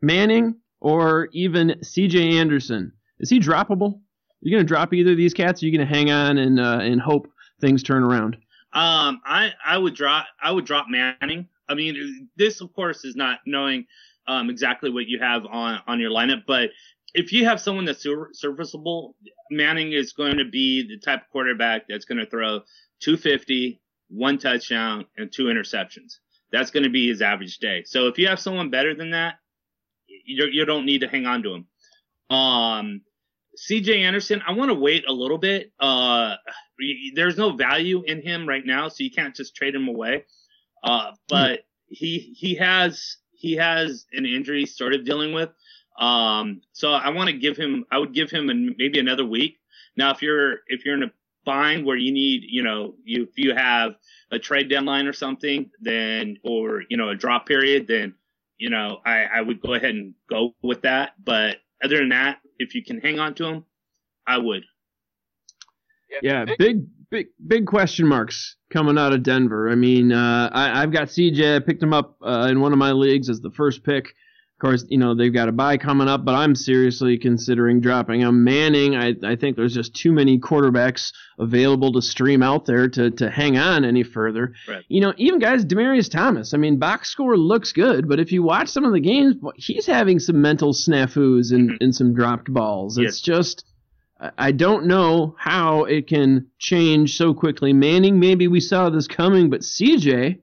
Manning 0.00 0.56
or 0.80 1.28
even 1.32 1.82
C.J. 1.82 2.38
Anderson 2.38 2.92
is 3.20 3.28
he 3.28 3.38
droppable? 3.38 3.94
Are 3.94 4.48
you 4.48 4.56
going 4.56 4.64
to 4.64 4.68
drop 4.68 4.94
either 4.94 5.12
of 5.12 5.16
these 5.16 5.34
cats? 5.34 5.62
Or 5.62 5.66
you 5.66 5.76
going 5.76 5.86
to 5.86 5.94
hang 5.94 6.10
on 6.10 6.38
and 6.38 6.58
uh, 6.58 6.78
and 6.80 7.00
hope 7.00 7.28
things 7.60 7.82
turn 7.82 8.02
around? 8.02 8.36
Um, 8.72 9.20
I 9.24 9.52
I 9.64 9.76
would 9.76 9.94
drop 9.94 10.26
I 10.42 10.50
would 10.50 10.64
drop 10.64 10.86
Manning. 10.88 11.48
I 11.68 11.74
mean, 11.74 12.28
this 12.36 12.60
of 12.60 12.72
course 12.72 13.04
is 13.04 13.14
not 13.14 13.40
knowing 13.46 13.86
um, 14.26 14.48
exactly 14.48 14.90
what 14.90 15.06
you 15.06 15.18
have 15.20 15.44
on 15.46 15.80
on 15.86 16.00
your 16.00 16.10
lineup. 16.10 16.44
But 16.46 16.70
if 17.14 17.32
you 17.32 17.44
have 17.44 17.60
someone 17.60 17.84
that's 17.84 18.06
serviceable, 18.32 19.16
Manning 19.50 19.92
is 19.92 20.12
going 20.12 20.38
to 20.38 20.44
be 20.44 20.86
the 20.86 20.98
type 20.98 21.22
of 21.22 21.30
quarterback 21.30 21.82
that's 21.88 22.04
going 22.04 22.18
to 22.18 22.26
throw 22.26 22.60
250, 23.00 23.80
one 24.08 24.38
touchdown, 24.38 25.06
and 25.16 25.32
two 25.32 25.44
interceptions. 25.44 26.18
That's 26.52 26.70
going 26.70 26.84
to 26.84 26.90
be 26.90 27.08
his 27.08 27.22
average 27.22 27.58
day. 27.58 27.84
So 27.84 28.08
if 28.08 28.18
you 28.18 28.28
have 28.28 28.40
someone 28.40 28.70
better 28.70 28.94
than 28.94 29.10
that, 29.10 29.34
you, 30.06 30.46
you 30.50 30.64
don't 30.64 30.86
need 30.86 31.00
to 31.00 31.08
hang 31.08 31.26
on 31.26 31.42
to 31.42 31.54
him. 31.54 31.66
Um, 32.36 33.00
CJ 33.68 34.00
Anderson, 34.00 34.42
I 34.46 34.52
want 34.52 34.70
to 34.70 34.74
wait 34.74 35.04
a 35.08 35.12
little 35.12 35.38
bit. 35.38 35.72
Uh, 35.80 36.36
there's 37.14 37.36
no 37.36 37.56
value 37.56 38.02
in 38.06 38.22
him 38.22 38.48
right 38.48 38.64
now, 38.64 38.88
so 38.88 39.04
you 39.04 39.10
can't 39.10 39.34
just 39.34 39.54
trade 39.54 39.74
him 39.74 39.88
away. 39.88 40.24
Uh, 40.82 41.12
but 41.28 41.60
he 41.88 42.34
he 42.36 42.54
has 42.54 43.16
he 43.32 43.56
has 43.56 44.06
an 44.12 44.24
injury 44.24 44.66
sort 44.66 44.94
of 44.94 45.04
dealing 45.04 45.32
with. 45.32 45.50
Um, 46.00 46.62
so 46.72 46.92
I 46.92 47.10
want 47.10 47.28
to 47.28 47.36
give 47.36 47.56
him, 47.56 47.84
I 47.92 47.98
would 47.98 48.14
give 48.14 48.30
him 48.30 48.48
an, 48.48 48.74
maybe 48.78 48.98
another 48.98 49.24
week. 49.24 49.58
Now, 49.96 50.10
if 50.12 50.22
you're, 50.22 50.60
if 50.66 50.84
you're 50.84 50.94
in 50.94 51.02
a 51.02 51.12
bind 51.44 51.84
where 51.84 51.96
you 51.96 52.12
need, 52.12 52.42
you 52.48 52.62
know, 52.62 52.94
you, 53.04 53.24
if 53.24 53.36
you 53.36 53.54
have 53.54 53.92
a 54.30 54.38
trade 54.38 54.70
deadline 54.70 55.06
or 55.06 55.12
something, 55.12 55.70
then, 55.80 56.38
or, 56.42 56.82
you 56.88 56.96
know, 56.96 57.10
a 57.10 57.14
drop 57.14 57.46
period, 57.46 57.86
then, 57.86 58.14
you 58.56 58.70
know, 58.70 59.00
I, 59.04 59.24
I 59.24 59.40
would 59.42 59.60
go 59.60 59.74
ahead 59.74 59.90
and 59.90 60.14
go 60.28 60.54
with 60.62 60.82
that. 60.82 61.12
But 61.22 61.58
other 61.84 61.98
than 61.98 62.10
that, 62.10 62.38
if 62.58 62.74
you 62.74 62.82
can 62.82 63.00
hang 63.00 63.18
on 63.18 63.34
to 63.34 63.44
him, 63.46 63.64
I 64.26 64.38
would. 64.38 64.64
Yeah, 66.22 66.44
big, 66.58 66.86
big, 67.10 67.28
big 67.46 67.66
question 67.66 68.06
marks 68.06 68.56
coming 68.70 68.98
out 68.98 69.12
of 69.12 69.22
Denver. 69.22 69.70
I 69.70 69.74
mean, 69.74 70.12
uh, 70.12 70.50
I, 70.52 70.80
have 70.80 70.92
got 70.92 71.08
CJ. 71.08 71.56
I 71.56 71.58
picked 71.60 71.82
him 71.82 71.92
up 71.92 72.16
uh, 72.22 72.48
in 72.50 72.60
one 72.60 72.72
of 72.72 72.78
my 72.78 72.92
leagues 72.92 73.28
as 73.28 73.40
the 73.40 73.50
first 73.50 73.84
pick. 73.84 74.14
Of 74.60 74.68
course, 74.68 74.84
you 74.90 74.98
know 74.98 75.14
they've 75.14 75.32
got 75.32 75.48
a 75.48 75.52
bye 75.52 75.78
coming 75.78 76.06
up, 76.06 76.22
but 76.22 76.34
I'm 76.34 76.54
seriously 76.54 77.16
considering 77.16 77.80
dropping 77.80 78.20
him. 78.20 78.44
Manning, 78.44 78.94
I, 78.94 79.14
I 79.24 79.34
think 79.34 79.56
there's 79.56 79.72
just 79.72 79.96
too 79.96 80.12
many 80.12 80.38
quarterbacks 80.38 81.14
available 81.38 81.94
to 81.94 82.02
stream 82.02 82.42
out 82.42 82.66
there 82.66 82.86
to, 82.86 83.10
to 83.10 83.30
hang 83.30 83.56
on 83.56 83.86
any 83.86 84.02
further. 84.02 84.52
Right. 84.68 84.84
You 84.88 85.00
know, 85.00 85.14
even 85.16 85.38
guys, 85.38 85.64
Demaryius 85.64 86.10
Thomas. 86.10 86.52
I 86.52 86.58
mean, 86.58 86.78
box 86.78 87.08
score 87.08 87.38
looks 87.38 87.72
good, 87.72 88.06
but 88.06 88.20
if 88.20 88.32
you 88.32 88.42
watch 88.42 88.68
some 88.68 88.84
of 88.84 88.92
the 88.92 89.00
games, 89.00 89.36
he's 89.56 89.86
having 89.86 90.18
some 90.18 90.42
mental 90.42 90.74
snafus 90.74 91.52
and, 91.52 91.70
mm-hmm. 91.70 91.76
and 91.82 91.94
some 91.94 92.12
dropped 92.12 92.52
balls. 92.52 92.98
It's 92.98 93.16
yes. 93.16 93.20
just 93.22 93.64
I 94.36 94.52
don't 94.52 94.84
know 94.84 95.36
how 95.38 95.84
it 95.84 96.06
can 96.06 96.48
change 96.58 97.16
so 97.16 97.32
quickly. 97.32 97.72
Manning, 97.72 98.20
maybe 98.20 98.46
we 98.46 98.60
saw 98.60 98.90
this 98.90 99.08
coming, 99.08 99.48
but 99.48 99.62
CJ, 99.62 100.40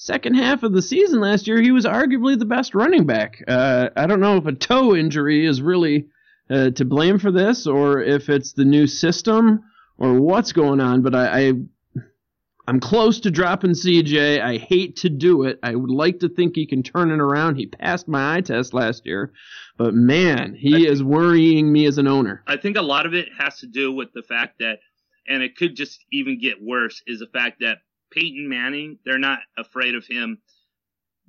second 0.00 0.32
half 0.32 0.62
of 0.62 0.72
the 0.72 0.80
season 0.80 1.20
last 1.20 1.46
year, 1.46 1.60
he 1.60 1.72
was 1.72 1.84
arguably 1.84 2.38
the 2.38 2.46
best 2.46 2.74
running 2.74 3.04
back. 3.04 3.44
Uh, 3.46 3.90
I 3.94 4.06
don't 4.06 4.20
know 4.20 4.38
if 4.38 4.46
a 4.46 4.52
toe 4.52 4.96
injury 4.96 5.44
is 5.44 5.60
really 5.60 6.06
uh, 6.48 6.70
to 6.70 6.86
blame 6.86 7.18
for 7.18 7.30
this, 7.30 7.66
or 7.66 8.00
if 8.00 8.30
it's 8.30 8.54
the 8.54 8.64
new 8.64 8.86
system, 8.86 9.62
or 9.98 10.14
what's 10.14 10.52
going 10.52 10.80
on, 10.80 11.02
but 11.02 11.14
I, 11.14 11.48
I 11.48 11.52
I'm 12.66 12.80
close 12.80 13.20
to 13.20 13.30
dropping 13.30 13.72
CJ. 13.72 14.40
I 14.40 14.56
hate 14.56 14.96
to 14.96 15.10
do 15.10 15.42
it. 15.42 15.58
I 15.62 15.74
would 15.74 15.90
like 15.90 16.20
to 16.20 16.30
think 16.30 16.56
he 16.56 16.66
can 16.66 16.82
turn 16.82 17.10
it 17.10 17.20
around. 17.20 17.56
He 17.56 17.66
passed 17.66 18.08
my 18.08 18.36
eye 18.36 18.40
test 18.40 18.72
last 18.72 19.04
year, 19.04 19.32
but 19.76 19.92
man, 19.92 20.54
he 20.54 20.72
think, 20.72 20.88
is 20.88 21.02
worrying 21.02 21.70
me 21.70 21.84
as 21.84 21.98
an 21.98 22.06
owner. 22.06 22.42
I 22.46 22.56
think 22.56 22.78
a 22.78 22.82
lot 22.82 23.04
of 23.04 23.12
it 23.12 23.28
has 23.38 23.58
to 23.58 23.66
do 23.66 23.92
with 23.92 24.14
the 24.14 24.22
fact 24.22 24.60
that, 24.60 24.78
and 25.28 25.42
it 25.42 25.56
could 25.58 25.76
just 25.76 26.06
even 26.10 26.40
get 26.40 26.62
worse, 26.62 27.02
is 27.06 27.18
the 27.18 27.26
fact 27.26 27.60
that 27.60 27.78
Peyton 28.10 28.48
Manning, 28.48 28.98
they're 29.04 29.18
not 29.18 29.40
afraid 29.56 29.94
of 29.94 30.06
him 30.06 30.38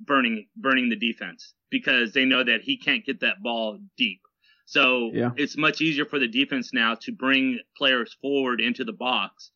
burning 0.00 0.46
burning 0.56 0.88
the 0.88 0.96
defense 0.96 1.54
because 1.70 2.12
they 2.12 2.24
know 2.24 2.42
that 2.42 2.62
he 2.62 2.76
can't 2.76 3.04
get 3.04 3.20
that 3.20 3.42
ball 3.42 3.78
deep. 3.96 4.20
So 4.66 5.10
yeah. 5.12 5.30
it's 5.36 5.56
much 5.56 5.80
easier 5.80 6.04
for 6.04 6.18
the 6.18 6.28
defense 6.28 6.72
now 6.72 6.94
to 7.02 7.12
bring 7.12 7.58
players 7.76 8.16
forward 8.20 8.60
into 8.60 8.84
the 8.84 8.92
box 8.92 9.50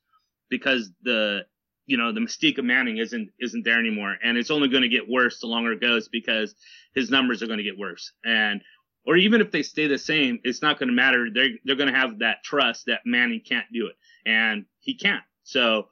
because 0.50 0.90
the 1.02 1.46
you 1.86 1.96
know 1.96 2.12
the 2.12 2.20
mystique 2.20 2.58
of 2.58 2.64
Manning 2.64 2.98
isn't 2.98 3.30
isn't 3.40 3.64
there 3.64 3.78
anymore, 3.78 4.16
and 4.22 4.36
it's 4.36 4.50
only 4.50 4.68
going 4.68 4.82
to 4.82 4.88
get 4.88 5.08
worse 5.08 5.40
the 5.40 5.46
longer 5.46 5.72
it 5.72 5.80
goes 5.80 6.08
because 6.08 6.54
his 6.94 7.10
numbers 7.10 7.42
are 7.42 7.46
going 7.46 7.58
to 7.58 7.64
get 7.64 7.78
worse. 7.78 8.12
And 8.24 8.62
or 9.06 9.16
even 9.16 9.40
if 9.40 9.52
they 9.52 9.62
stay 9.62 9.86
the 9.86 9.98
same, 9.98 10.40
it's 10.42 10.62
not 10.62 10.78
going 10.78 10.88
to 10.88 10.94
matter. 10.94 11.28
They're 11.32 11.50
they're 11.64 11.76
going 11.76 11.92
to 11.92 11.98
have 11.98 12.18
that 12.18 12.42
trust 12.42 12.86
that 12.86 13.00
Manning 13.04 13.40
can't 13.40 13.66
do 13.72 13.86
it, 13.86 13.96
and 14.26 14.64
he 14.80 14.94
can't. 14.94 15.22
So 15.44 15.88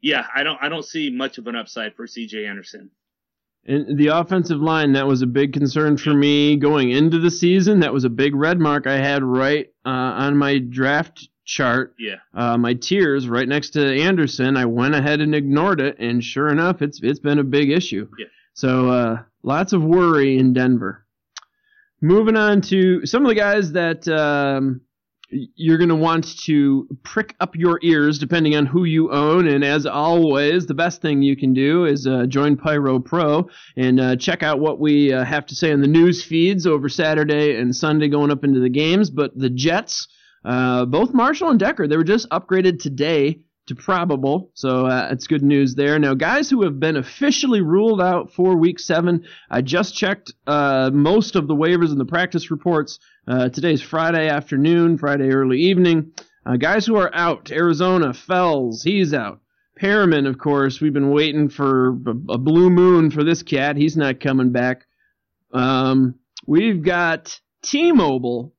yeah, 0.00 0.26
I 0.34 0.42
don't 0.42 0.58
I 0.60 0.68
don't 0.68 0.84
see 0.84 1.10
much 1.10 1.38
of 1.38 1.46
an 1.46 1.56
upside 1.56 1.94
for 1.94 2.06
C.J. 2.06 2.46
Anderson. 2.46 2.90
And 3.66 3.98
the 3.98 4.08
offensive 4.08 4.60
line, 4.60 4.92
that 4.94 5.06
was 5.06 5.20
a 5.20 5.26
big 5.26 5.52
concern 5.52 5.98
for 5.98 6.14
me 6.14 6.56
going 6.56 6.90
into 6.90 7.18
the 7.18 7.30
season. 7.30 7.80
That 7.80 7.92
was 7.92 8.04
a 8.04 8.10
big 8.10 8.34
red 8.34 8.58
mark 8.58 8.86
I 8.86 8.96
had 8.96 9.22
right 9.22 9.66
uh, 9.84 9.88
on 9.90 10.38
my 10.38 10.58
draft 10.58 11.28
chart. 11.44 11.94
Yeah. 11.98 12.16
Uh, 12.32 12.56
my 12.56 12.72
tiers 12.74 13.28
right 13.28 13.46
next 13.46 13.70
to 13.70 13.84
Anderson. 13.84 14.56
I 14.56 14.64
went 14.64 14.94
ahead 14.94 15.20
and 15.20 15.34
ignored 15.34 15.80
it, 15.80 15.96
and 15.98 16.24
sure 16.24 16.48
enough, 16.48 16.80
it's 16.80 17.00
it's 17.02 17.20
been 17.20 17.38
a 17.38 17.44
big 17.44 17.70
issue. 17.70 18.08
Yeah. 18.18 18.26
So 18.54 18.88
uh, 18.88 19.22
lots 19.42 19.72
of 19.72 19.82
worry 19.82 20.38
in 20.38 20.54
Denver. 20.54 21.04
Moving 22.00 22.36
on 22.36 22.62
to 22.62 23.04
some 23.04 23.24
of 23.24 23.28
the 23.28 23.34
guys 23.34 23.72
that 23.72 24.08
um, 24.08 24.80
you're 25.30 25.78
going 25.78 25.88
to 25.88 25.94
want 25.94 26.38
to 26.40 26.86
prick 27.02 27.36
up 27.40 27.54
your 27.54 27.78
ears 27.82 28.18
depending 28.18 28.56
on 28.56 28.66
who 28.66 28.84
you 28.84 29.10
own. 29.12 29.46
And 29.46 29.64
as 29.64 29.86
always, 29.86 30.66
the 30.66 30.74
best 30.74 31.00
thing 31.00 31.22
you 31.22 31.36
can 31.36 31.52
do 31.52 31.84
is 31.84 32.06
uh, 32.06 32.26
join 32.26 32.56
Pyro 32.56 32.98
Pro 32.98 33.48
and 33.76 34.00
uh, 34.00 34.16
check 34.16 34.42
out 34.42 34.60
what 34.60 34.80
we 34.80 35.12
uh, 35.12 35.24
have 35.24 35.46
to 35.46 35.54
say 35.54 35.72
on 35.72 35.80
the 35.80 35.86
news 35.86 36.22
feeds 36.22 36.66
over 36.66 36.88
Saturday 36.88 37.56
and 37.56 37.74
Sunday 37.74 38.08
going 38.08 38.30
up 38.30 38.44
into 38.44 38.60
the 38.60 38.68
games. 38.68 39.10
But 39.10 39.38
the 39.38 39.50
Jets, 39.50 40.08
uh, 40.44 40.84
both 40.86 41.14
Marshall 41.14 41.50
and 41.50 41.60
Decker, 41.60 41.86
they 41.86 41.96
were 41.96 42.04
just 42.04 42.28
upgraded 42.30 42.80
today 42.82 43.40
to 43.66 43.74
probable. 43.74 44.50
So 44.54 44.86
uh, 44.86 45.08
it's 45.12 45.26
good 45.26 45.42
news 45.42 45.74
there. 45.74 45.98
Now, 45.98 46.14
guys 46.14 46.50
who 46.50 46.62
have 46.64 46.80
been 46.80 46.96
officially 46.96 47.60
ruled 47.60 48.00
out 48.00 48.32
for 48.32 48.56
week 48.56 48.78
seven, 48.78 49.24
I 49.48 49.62
just 49.62 49.94
checked 49.94 50.32
uh, 50.46 50.90
most 50.92 51.36
of 51.36 51.46
the 51.46 51.54
waivers 51.54 51.90
and 51.90 52.00
the 52.00 52.04
practice 52.04 52.50
reports. 52.50 52.98
Uh, 53.28 53.48
today's 53.48 53.82
Friday 53.82 54.28
afternoon, 54.28 54.98
Friday 54.98 55.30
early 55.30 55.58
evening. 55.58 56.12
Uh, 56.44 56.56
guys 56.56 56.86
who 56.86 56.96
are 56.96 57.14
out 57.14 57.52
Arizona, 57.52 58.12
Fells, 58.12 58.82
he's 58.82 59.14
out. 59.14 59.40
Perriman, 59.80 60.28
of 60.28 60.38
course, 60.38 60.80
we've 60.80 60.92
been 60.92 61.10
waiting 61.10 61.48
for 61.48 61.90
a, 62.06 62.32
a 62.32 62.38
blue 62.38 62.70
moon 62.70 63.10
for 63.10 63.24
this 63.24 63.42
cat. 63.42 63.76
He's 63.76 63.96
not 63.96 64.20
coming 64.20 64.52
back. 64.52 64.84
Um, 65.52 66.16
we've 66.46 66.82
got 66.82 67.38
T 67.62 67.92
Mobile 67.92 68.54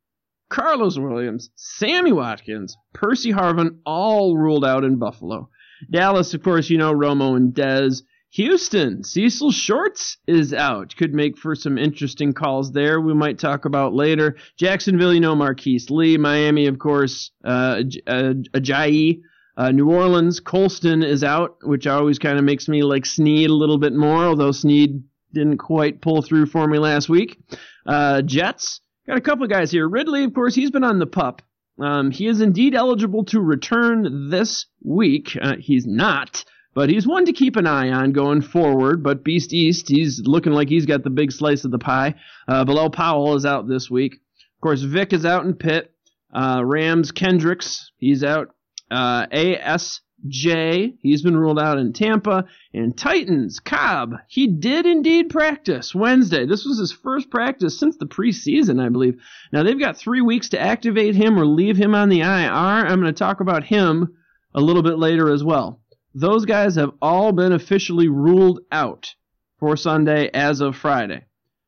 Carlos 0.52 1.00
Williams, 1.00 1.50
Sammy 1.56 2.12
Watkins, 2.12 2.76
Percy 2.94 3.32
Harvin, 3.32 3.78
all 3.86 4.38
ruled 4.38 4.66
out 4.66 4.84
in 4.84 4.98
Buffalo. 4.98 5.50
Dallas, 5.90 6.34
of 6.34 6.44
course, 6.44 6.70
you 6.70 6.78
know, 6.78 6.94
Romo 6.94 7.36
and 7.38 7.54
Dez. 7.54 8.04
Houston, 8.32 9.04
Cecil 9.04 9.52
Shorts 9.52 10.18
is 10.28 10.54
out. 10.54 10.96
Could 10.96 11.14
make 11.14 11.38
for 11.38 11.56
some 11.56 11.78
interesting 11.78 12.34
calls 12.34 12.72
there. 12.72 13.02
We 13.02 13.14
might 13.14 13.40
talk 13.40 13.66
about 13.66 13.94
later. 13.94 14.36
Jacksonville, 14.58 15.14
you 15.14 15.20
know, 15.20 15.36
Marquise 15.36 15.90
Lee. 15.90 16.18
Miami, 16.18 16.68
of 16.68 16.80
course, 16.80 17.32
uh, 17.44 17.84
uh, 18.08 18.34
Ajayi. 18.54 19.22
Uh, 19.58 19.72
New 19.72 19.90
Orleans, 19.90 20.40
Colston 20.40 21.04
is 21.04 21.24
out, 21.24 21.58
which 21.64 21.88
always 21.88 22.20
kind 22.20 22.38
of 22.38 22.46
makes 22.46 22.68
me 22.68 22.84
like 22.84 23.06
Snead 23.06 23.50
a 23.50 23.54
little 23.54 23.78
bit 23.78 23.94
more, 23.94 24.24
although 24.24 24.52
Snead 24.52 25.04
didn't 25.34 25.58
quite 25.58 26.02
pull 26.02 26.22
through 26.22 26.46
for 26.46 26.68
me 26.68 26.78
last 26.78 27.10
week. 27.10 27.38
Uh, 27.86 28.22
Jets, 28.22 28.80
Got 29.12 29.18
a 29.18 29.22
couple 29.24 29.48
guys 29.48 29.70
here. 29.70 29.90
Ridley, 29.90 30.24
of 30.24 30.34
course, 30.34 30.56
he's 30.56 30.72
been 30.72 30.86
on 30.86 30.98
the 30.98 31.06
pup. 31.06 31.42
Um, 31.78 32.12
he 32.12 32.28
is 32.28 32.40
indeed 32.40 32.74
eligible 32.74 33.26
to 33.26 33.42
return 33.42 34.30
this 34.30 34.68
week. 34.82 35.38
Uh, 35.42 35.58
he's 35.60 35.86
not, 35.86 36.46
but 36.74 36.90
he's 36.90 37.06
one 37.06 37.26
to 37.26 37.34
keep 37.34 37.58
an 37.58 37.68
eye 37.68 37.90
on 37.90 38.14
going 38.14 38.42
forward. 38.42 39.04
But 39.04 39.26
Beast 39.26 39.52
East, 39.52 39.90
he's 39.90 40.22
looking 40.24 40.54
like 40.54 40.70
he's 40.70 40.86
got 40.86 41.04
the 41.04 41.10
big 41.10 41.34
slice 41.34 41.66
of 41.66 41.72
the 41.72 41.78
pie. 41.78 42.16
Uh, 42.48 42.64
Bilal 42.64 42.90
Powell 42.90 43.36
is 43.36 43.46
out 43.46 43.68
this 43.68 43.92
week. 43.92 44.14
Of 44.14 44.62
course, 44.62 44.82
Vic 44.82 45.12
is 45.12 45.26
out 45.26 45.44
in 45.44 45.56
Pitt. 45.56 45.94
Uh, 46.34 46.62
Rams 46.64 47.12
Kendricks, 47.12 47.92
he's 47.98 48.24
out. 48.24 48.56
Uh, 48.90 49.28
AS 49.30 50.00
Jay, 50.28 50.94
he's 51.02 51.22
been 51.22 51.38
ruled 51.38 51.60
out 51.60 51.78
in 51.78 51.94
Tampa. 51.94 52.46
And 52.74 52.98
Titans, 52.98 53.60
Cobb, 53.60 54.16
he 54.28 54.48
did 54.48 54.86
indeed 54.86 55.30
practice 55.30 55.96
Wednesday. 55.96 56.46
This 56.46 56.66
was 56.66 56.80
his 56.80 56.92
first 56.92 57.30
practice 57.30 57.80
since 57.80 57.98
the 57.98 58.06
preseason, 58.06 58.84
I 58.84 58.90
believe. 58.90 59.20
Now 59.52 59.64
they've 59.64 59.80
got 59.80 59.98
three 59.98 60.22
weeks 60.22 60.50
to 60.50 60.62
activate 60.62 61.16
him 61.16 61.38
or 61.40 61.46
leave 61.46 61.78
him 61.78 61.96
on 61.96 62.10
the 62.10 62.22
IR. 62.22 62.26
I'm 62.26 63.02
going 63.02 63.14
to 63.14 63.14
talk 63.14 63.40
about 63.40 63.64
him 63.64 64.16
a 64.54 64.62
little 64.62 64.84
bit 64.84 64.98
later 64.98 65.32
as 65.32 65.44
well. 65.44 65.82
Those 66.14 66.46
guys 66.46 66.76
have 66.76 66.92
all 67.02 67.32
been 67.32 67.54
officially 67.54 68.10
ruled 68.10 68.60
out 68.72 69.16
for 69.60 69.78
Sunday 69.78 70.30
as 70.34 70.60
of 70.60 70.76
Friday. 70.76 71.26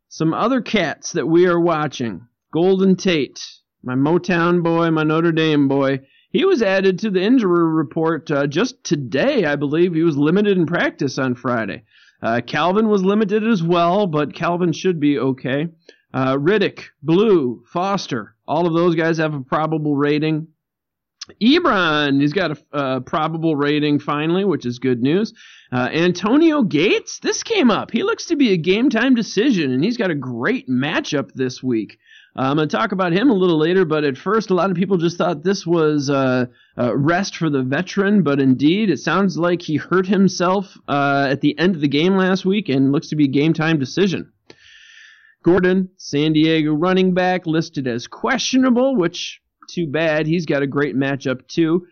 Some 0.09 0.33
other 0.33 0.61
cats 0.61 1.13
that 1.13 1.27
we 1.27 1.47
are 1.47 1.59
watching 1.59 2.27
Golden 2.51 2.95
Tate, 2.95 3.41
my 3.81 3.95
Motown 3.95 4.61
boy, 4.61 4.91
my 4.91 5.03
Notre 5.03 5.31
Dame 5.31 5.67
boy. 5.67 6.01
He 6.33 6.45
was 6.45 6.63
added 6.63 6.97
to 6.99 7.11
the 7.11 7.21
injury 7.21 7.71
report 7.71 8.29
uh, 8.31 8.47
just 8.47 8.83
today, 8.83 9.45
I 9.45 9.55
believe. 9.55 9.93
He 9.93 10.01
was 10.01 10.17
limited 10.17 10.57
in 10.57 10.65
practice 10.65 11.19
on 11.19 11.35
Friday. 11.35 11.83
Uh, 12.23 12.41
Calvin 12.41 12.89
was 12.89 13.03
limited 13.03 13.47
as 13.47 13.61
well, 13.61 14.07
but 14.07 14.33
Calvin 14.33 14.73
should 14.73 14.99
be 14.99 15.19
okay. 15.19 15.67
Uh, 16.11 16.35
Riddick, 16.35 16.85
Blue, 17.03 17.63
Foster, 17.71 18.35
all 18.47 18.65
of 18.65 18.73
those 18.73 18.95
guys 18.95 19.19
have 19.19 19.35
a 19.35 19.41
probable 19.41 19.95
rating. 19.95 20.47
Ebron, 21.41 22.19
he's 22.19 22.33
got 22.33 22.57
a 22.73 22.99
probable 22.99 23.55
rating 23.55 23.99
finally, 23.99 24.43
which 24.43 24.65
is 24.65 24.79
good 24.79 25.01
news. 25.01 25.33
Uh, 25.71 25.89
Antonio 25.93 26.63
Gates, 26.63 27.19
this 27.19 27.43
came 27.43 27.71
up. 27.71 27.91
He 27.91 28.03
looks 28.03 28.25
to 28.25 28.35
be 28.35 28.51
a 28.51 28.57
game 28.57 28.89
time 28.89 29.15
decision, 29.15 29.71
and 29.71 29.83
he's 29.83 29.97
got 29.97 30.11
a 30.11 30.15
great 30.15 30.67
matchup 30.67 31.31
this 31.33 31.63
week. 31.63 31.97
Uh, 32.35 32.41
I'm 32.41 32.55
going 32.55 32.67
to 32.67 32.75
talk 32.75 32.91
about 32.91 33.13
him 33.13 33.29
a 33.29 33.33
little 33.33 33.59
later, 33.59 33.85
but 33.85 34.03
at 34.03 34.17
first, 34.17 34.49
a 34.49 34.55
lot 34.55 34.71
of 34.71 34.75
people 34.75 34.97
just 34.97 35.17
thought 35.17 35.43
this 35.43 35.67
was 35.67 36.09
uh, 36.09 36.47
uh, 36.77 36.95
rest 36.95 37.35
for 37.35 37.49
the 37.49 37.61
veteran, 37.61 38.23
but 38.23 38.39
indeed, 38.39 38.89
it 38.89 38.97
sounds 38.97 39.37
like 39.37 39.61
he 39.61 39.75
hurt 39.75 40.07
himself 40.07 40.75
uh, 40.87 41.27
at 41.29 41.41
the 41.41 41.57
end 41.59 41.75
of 41.75 41.81
the 41.81 41.87
game 41.87 42.17
last 42.17 42.43
week 42.43 42.69
and 42.69 42.91
looks 42.91 43.09
to 43.09 43.15
be 43.15 43.25
a 43.25 43.27
game 43.27 43.53
time 43.53 43.77
decision. 43.77 44.31
Gordon, 45.43 45.89
San 45.97 46.33
Diego 46.33 46.73
running 46.73 47.13
back, 47.13 47.45
listed 47.45 47.87
as 47.87 48.07
questionable, 48.07 48.95
which 48.95 49.41
too 49.69 49.87
bad. 49.87 50.25
He's 50.25 50.45
got 50.45 50.63
a 50.63 50.67
great 50.67 50.95
matchup 50.95 51.47
too. 51.47 51.85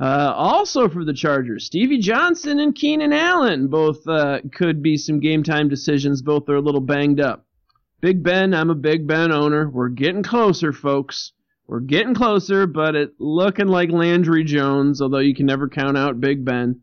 Uh, 0.00 0.32
also 0.36 0.88
for 0.88 1.04
the 1.04 1.12
Chargers, 1.12 1.64
Stevie 1.64 1.98
Johnson 1.98 2.60
and 2.60 2.72
Keenan 2.74 3.12
Allen 3.12 3.66
both 3.66 4.06
uh, 4.06 4.40
could 4.52 4.80
be 4.80 4.96
some 4.96 5.18
game 5.18 5.42
time 5.42 5.68
decisions. 5.68 6.22
Both 6.22 6.48
are 6.48 6.56
a 6.56 6.60
little 6.60 6.80
banged 6.80 7.18
up. 7.18 7.47
Big 8.00 8.22
Ben, 8.22 8.54
I'm 8.54 8.70
a 8.70 8.76
Big 8.76 9.08
Ben 9.08 9.32
owner. 9.32 9.68
We're 9.68 9.88
getting 9.88 10.22
closer, 10.22 10.72
folks. 10.72 11.32
We're 11.66 11.80
getting 11.80 12.14
closer, 12.14 12.66
but 12.66 12.94
it 12.94 13.14
looking 13.18 13.66
like 13.66 13.90
Landry 13.90 14.44
Jones, 14.44 15.02
although 15.02 15.18
you 15.18 15.34
can 15.34 15.46
never 15.46 15.68
count 15.68 15.98
out 15.98 16.20
Big 16.20 16.44
Ben. 16.44 16.82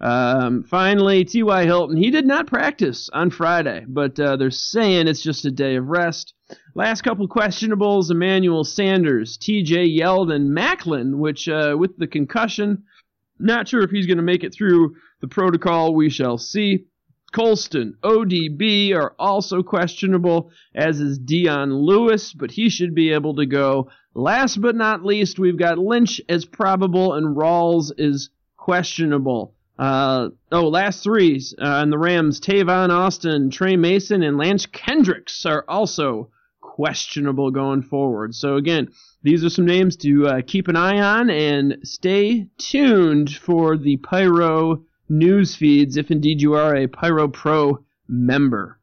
Um, 0.00 0.64
finally, 0.64 1.24
T.Y. 1.24 1.64
Hilton. 1.64 1.96
He 1.96 2.10
did 2.10 2.26
not 2.26 2.48
practice 2.48 3.08
on 3.12 3.30
Friday, 3.30 3.84
but 3.88 4.18
uh, 4.18 4.36
they're 4.36 4.50
saying 4.50 5.06
it's 5.06 5.22
just 5.22 5.46
a 5.46 5.50
day 5.50 5.76
of 5.76 5.86
rest. 5.86 6.34
Last 6.74 7.02
couple 7.02 7.28
questionables 7.28 8.10
Emmanuel 8.10 8.64
Sanders, 8.64 9.38
T.J. 9.38 9.88
Yeldon, 9.88 10.48
Maclin, 10.48 11.14
which 11.14 11.48
uh, 11.48 11.76
with 11.78 11.96
the 11.96 12.08
concussion, 12.08 12.82
not 13.38 13.68
sure 13.68 13.82
if 13.82 13.90
he's 13.90 14.06
going 14.06 14.18
to 14.18 14.22
make 14.22 14.44
it 14.44 14.52
through 14.52 14.96
the 15.20 15.28
protocol. 15.28 15.94
We 15.94 16.10
shall 16.10 16.38
see. 16.38 16.86
Colston, 17.36 17.98
ODB 18.02 18.94
are 18.94 19.14
also 19.18 19.62
questionable, 19.62 20.50
as 20.74 21.00
is 21.00 21.18
Dion 21.18 21.70
Lewis, 21.70 22.32
but 22.32 22.50
he 22.50 22.70
should 22.70 22.94
be 22.94 23.12
able 23.12 23.34
to 23.34 23.44
go. 23.44 23.90
Last 24.14 24.62
but 24.62 24.74
not 24.74 25.04
least, 25.04 25.38
we've 25.38 25.58
got 25.58 25.76
Lynch 25.76 26.18
as 26.30 26.46
probable 26.46 27.12
and 27.12 27.36
Rawls 27.36 27.92
is 27.98 28.30
questionable. 28.56 29.52
Uh, 29.78 30.30
oh, 30.50 30.68
last 30.68 31.04
threes 31.04 31.54
uh, 31.58 31.84
the 31.84 31.98
Rams, 31.98 32.40
Tavon 32.40 32.88
Austin, 32.88 33.50
Tre 33.50 33.76
Mason, 33.76 34.22
and 34.22 34.38
Lance 34.38 34.64
Kendricks 34.64 35.44
are 35.44 35.66
also 35.68 36.30
questionable 36.62 37.50
going 37.50 37.82
forward. 37.82 38.34
So 38.34 38.56
again, 38.56 38.88
these 39.22 39.44
are 39.44 39.50
some 39.50 39.66
names 39.66 39.96
to 39.98 40.26
uh, 40.26 40.40
keep 40.46 40.68
an 40.68 40.76
eye 40.76 41.00
on 41.00 41.28
and 41.28 41.80
stay 41.82 42.48
tuned 42.56 43.30
for 43.30 43.76
the 43.76 43.98
Pyro 43.98 44.85
news 45.08 45.54
feeds 45.54 45.96
if 45.96 46.10
indeed 46.10 46.40
you 46.40 46.54
are 46.54 46.74
a 46.74 46.86
Pyro 46.86 47.28
Pro 47.28 47.84
member. 48.08 48.78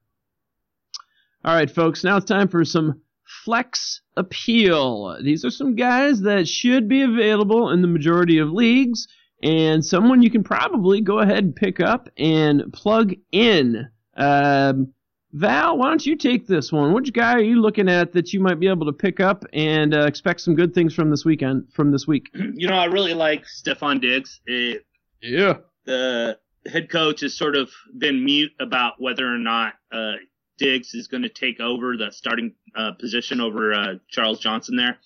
All 1.46 1.56
right, 1.56 1.70
folks, 1.70 2.04
now 2.04 2.18
it's 2.18 2.26
time 2.26 2.48
for 2.48 2.64
some 2.64 3.02
flex 3.44 4.02
appeal. 4.16 5.18
These 5.22 5.44
are 5.44 5.52
some 5.52 5.76
guys 5.76 6.22
that 6.22 6.48
should 6.48 6.88
be 6.88 7.02
available 7.02 7.72
in 7.72 7.82
the 7.82 7.88
majority 7.88 8.38
of 8.38 8.52
leagues 8.52 9.08
and 9.44 9.84
someone 9.86 10.24
you 10.24 10.32
can 10.32 10.44
probably 10.44 11.02
go 11.02 11.20
ahead 11.20 11.44
and 11.44 11.56
pick 11.56 11.82
up 11.82 12.10
and 12.18 12.72
plug 12.72 13.14
in. 13.32 13.90
Um, 14.16 14.94
Val, 15.34 15.78
why 15.78 15.90
don't 15.90 16.06
you 16.06 16.16
take 16.16 16.48
this 16.48 16.72
one? 16.72 16.94
Which 16.94 17.12
guy 17.12 17.34
are 17.34 17.42
you 17.42 17.60
looking 17.60 17.90
at 17.90 18.14
that 18.14 18.32
you 18.32 18.40
might 18.40 18.60
be 18.60 18.68
able 18.68 18.86
to 18.86 18.94
pick 18.94 19.20
up 19.20 19.44
and 19.52 19.94
uh, 19.94 20.06
expect 20.06 20.42
some 20.42 20.56
good 20.56 20.74
things 20.74 20.94
from 20.94 21.10
this 21.10 21.26
weekend? 21.26 21.68
From 21.74 21.92
this 21.92 22.08
week, 22.08 22.30
you 22.34 22.68
know, 22.68 22.76
I 22.76 22.86
really 22.86 23.14
like 23.14 23.44
Stefon 23.46 24.00
Diggs. 24.00 24.40
It, 24.46 24.86
yeah, 25.22 25.58
the 25.86 26.38
head 26.66 26.90
coach 26.90 27.22
has 27.22 27.36
sort 27.36 27.56
of 27.56 27.70
been 27.98 28.24
mute 28.24 28.52
about 28.60 28.94
whether 29.00 29.28
or 29.28 29.38
not 29.38 29.74
uh, 29.92 30.14
Diggs 30.58 30.94
is 30.94 31.08
going 31.08 31.24
to 31.24 31.30
take 31.30 31.60
over 31.60 31.98
the 31.98 32.12
starting 32.12 32.54
uh, 32.76 32.92
position 32.94 33.42
over 33.42 33.74
uh, 33.74 33.96
Charles 34.08 34.40
Johnson 34.40 34.76
there, 34.76 34.98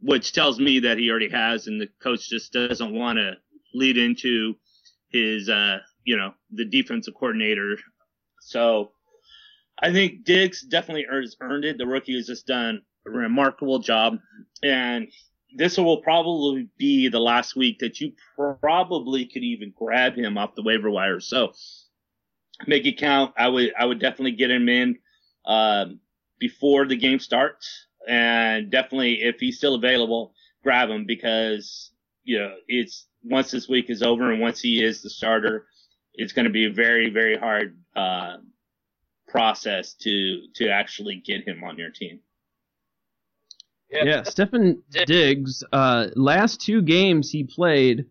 which 0.00 0.32
tells 0.32 0.58
me 0.58 0.80
that 0.80 0.98
he 0.98 1.10
already 1.10 1.28
has, 1.28 1.66
and 1.66 1.80
the 1.80 1.88
coach 2.02 2.28
just 2.28 2.52
doesn't 2.52 2.92
want 2.92 3.18
to 3.18 3.34
lead 3.74 3.96
into 3.96 4.54
his, 5.10 5.48
uh, 5.48 5.78
you 6.04 6.16
know, 6.16 6.32
the 6.52 6.64
defensive 6.64 7.14
coordinator. 7.14 7.76
So 8.40 8.92
I 9.80 9.92
think 9.92 10.24
Diggs 10.24 10.62
definitely 10.62 11.06
earns, 11.06 11.36
earned 11.40 11.64
it. 11.64 11.78
The 11.78 11.86
rookie 11.86 12.16
has 12.16 12.26
just 12.26 12.46
done 12.46 12.82
a 13.06 13.10
remarkable 13.10 13.78
job, 13.78 14.18
and 14.62 15.08
this 15.56 15.76
will 15.76 15.98
probably 16.02 16.68
be 16.78 17.08
the 17.08 17.20
last 17.20 17.56
week 17.56 17.78
that 17.80 18.00
you 18.00 18.12
probably 18.36 19.26
could 19.26 19.42
even 19.42 19.72
grab 19.76 20.14
him 20.14 20.38
off 20.38 20.54
the 20.54 20.62
waiver 20.62 20.90
wire. 20.90 21.20
So 21.20 21.52
make 22.66 22.86
it 22.86 22.98
count. 22.98 23.34
I 23.36 23.48
would 23.48 23.72
I 23.78 23.84
would 23.84 24.00
definitely 24.00 24.32
get 24.32 24.50
him 24.50 24.68
in 24.68 24.98
um, 25.46 26.00
before 26.38 26.86
the 26.86 26.96
game 26.96 27.18
starts, 27.18 27.86
and 28.08 28.70
definitely 28.70 29.22
if 29.22 29.36
he's 29.40 29.58
still 29.58 29.74
available, 29.74 30.34
grab 30.62 30.88
him 30.90 31.04
because 31.06 31.90
you 32.24 32.38
know 32.38 32.54
it's 32.68 33.06
once 33.22 33.50
this 33.50 33.68
week 33.68 33.90
is 33.90 34.02
over 34.02 34.30
and 34.30 34.40
once 34.40 34.60
he 34.60 34.82
is 34.82 35.02
the 35.02 35.10
starter, 35.10 35.66
it's 36.14 36.32
going 36.32 36.46
to 36.46 36.52
be 36.52 36.66
a 36.66 36.72
very 36.72 37.10
very 37.10 37.36
hard 37.36 37.76
uh, 37.96 38.36
process 39.28 39.94
to 39.94 40.42
to 40.54 40.68
actually 40.68 41.16
get 41.16 41.46
him 41.46 41.62
on 41.64 41.78
your 41.78 41.90
team. 41.90 42.20
Yeah, 43.90 44.04
yeah 44.04 44.20
Stefon 44.22 44.82
Diggs, 45.06 45.64
uh, 45.72 46.08
last 46.14 46.60
two 46.60 46.82
games 46.82 47.30
he 47.30 47.44
played, 47.44 48.06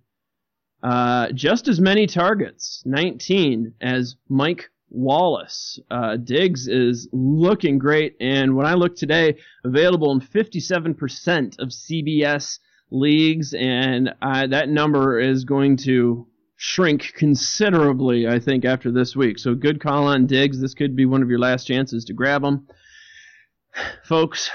uh, 0.83 1.31
just 1.31 1.67
as 1.67 1.79
many 1.79 2.07
targets, 2.07 2.83
19, 2.85 3.73
as 3.81 4.15
Mike 4.27 4.69
Wallace. 4.89 5.79
Uh, 5.89 6.17
Diggs 6.17 6.67
is 6.67 7.07
looking 7.11 7.77
great, 7.77 8.15
and 8.19 8.55
when 8.55 8.65
I 8.65 8.73
look 8.73 8.95
today, 8.95 9.37
available 9.63 10.11
in 10.11 10.19
57% 10.19 11.59
of 11.59 11.69
CBS 11.69 12.59
leagues, 12.91 13.53
and 13.53 14.13
uh, 14.21 14.47
that 14.47 14.69
number 14.69 15.19
is 15.19 15.43
going 15.43 15.77
to 15.77 16.27
shrink 16.55 17.13
considerably, 17.15 18.27
I 18.27 18.39
think, 18.39 18.65
after 18.65 18.91
this 18.91 19.15
week. 19.15 19.39
So 19.39 19.55
good 19.55 19.79
call 19.79 20.07
on 20.07 20.27
Diggs. 20.27 20.59
This 20.59 20.73
could 20.73 20.95
be 20.95 21.05
one 21.05 21.21
of 21.21 21.29
your 21.29 21.39
last 21.39 21.65
chances 21.65 22.03
to 22.05 22.13
grab 22.13 22.43
him. 22.43 22.67
Folks, 24.03 24.49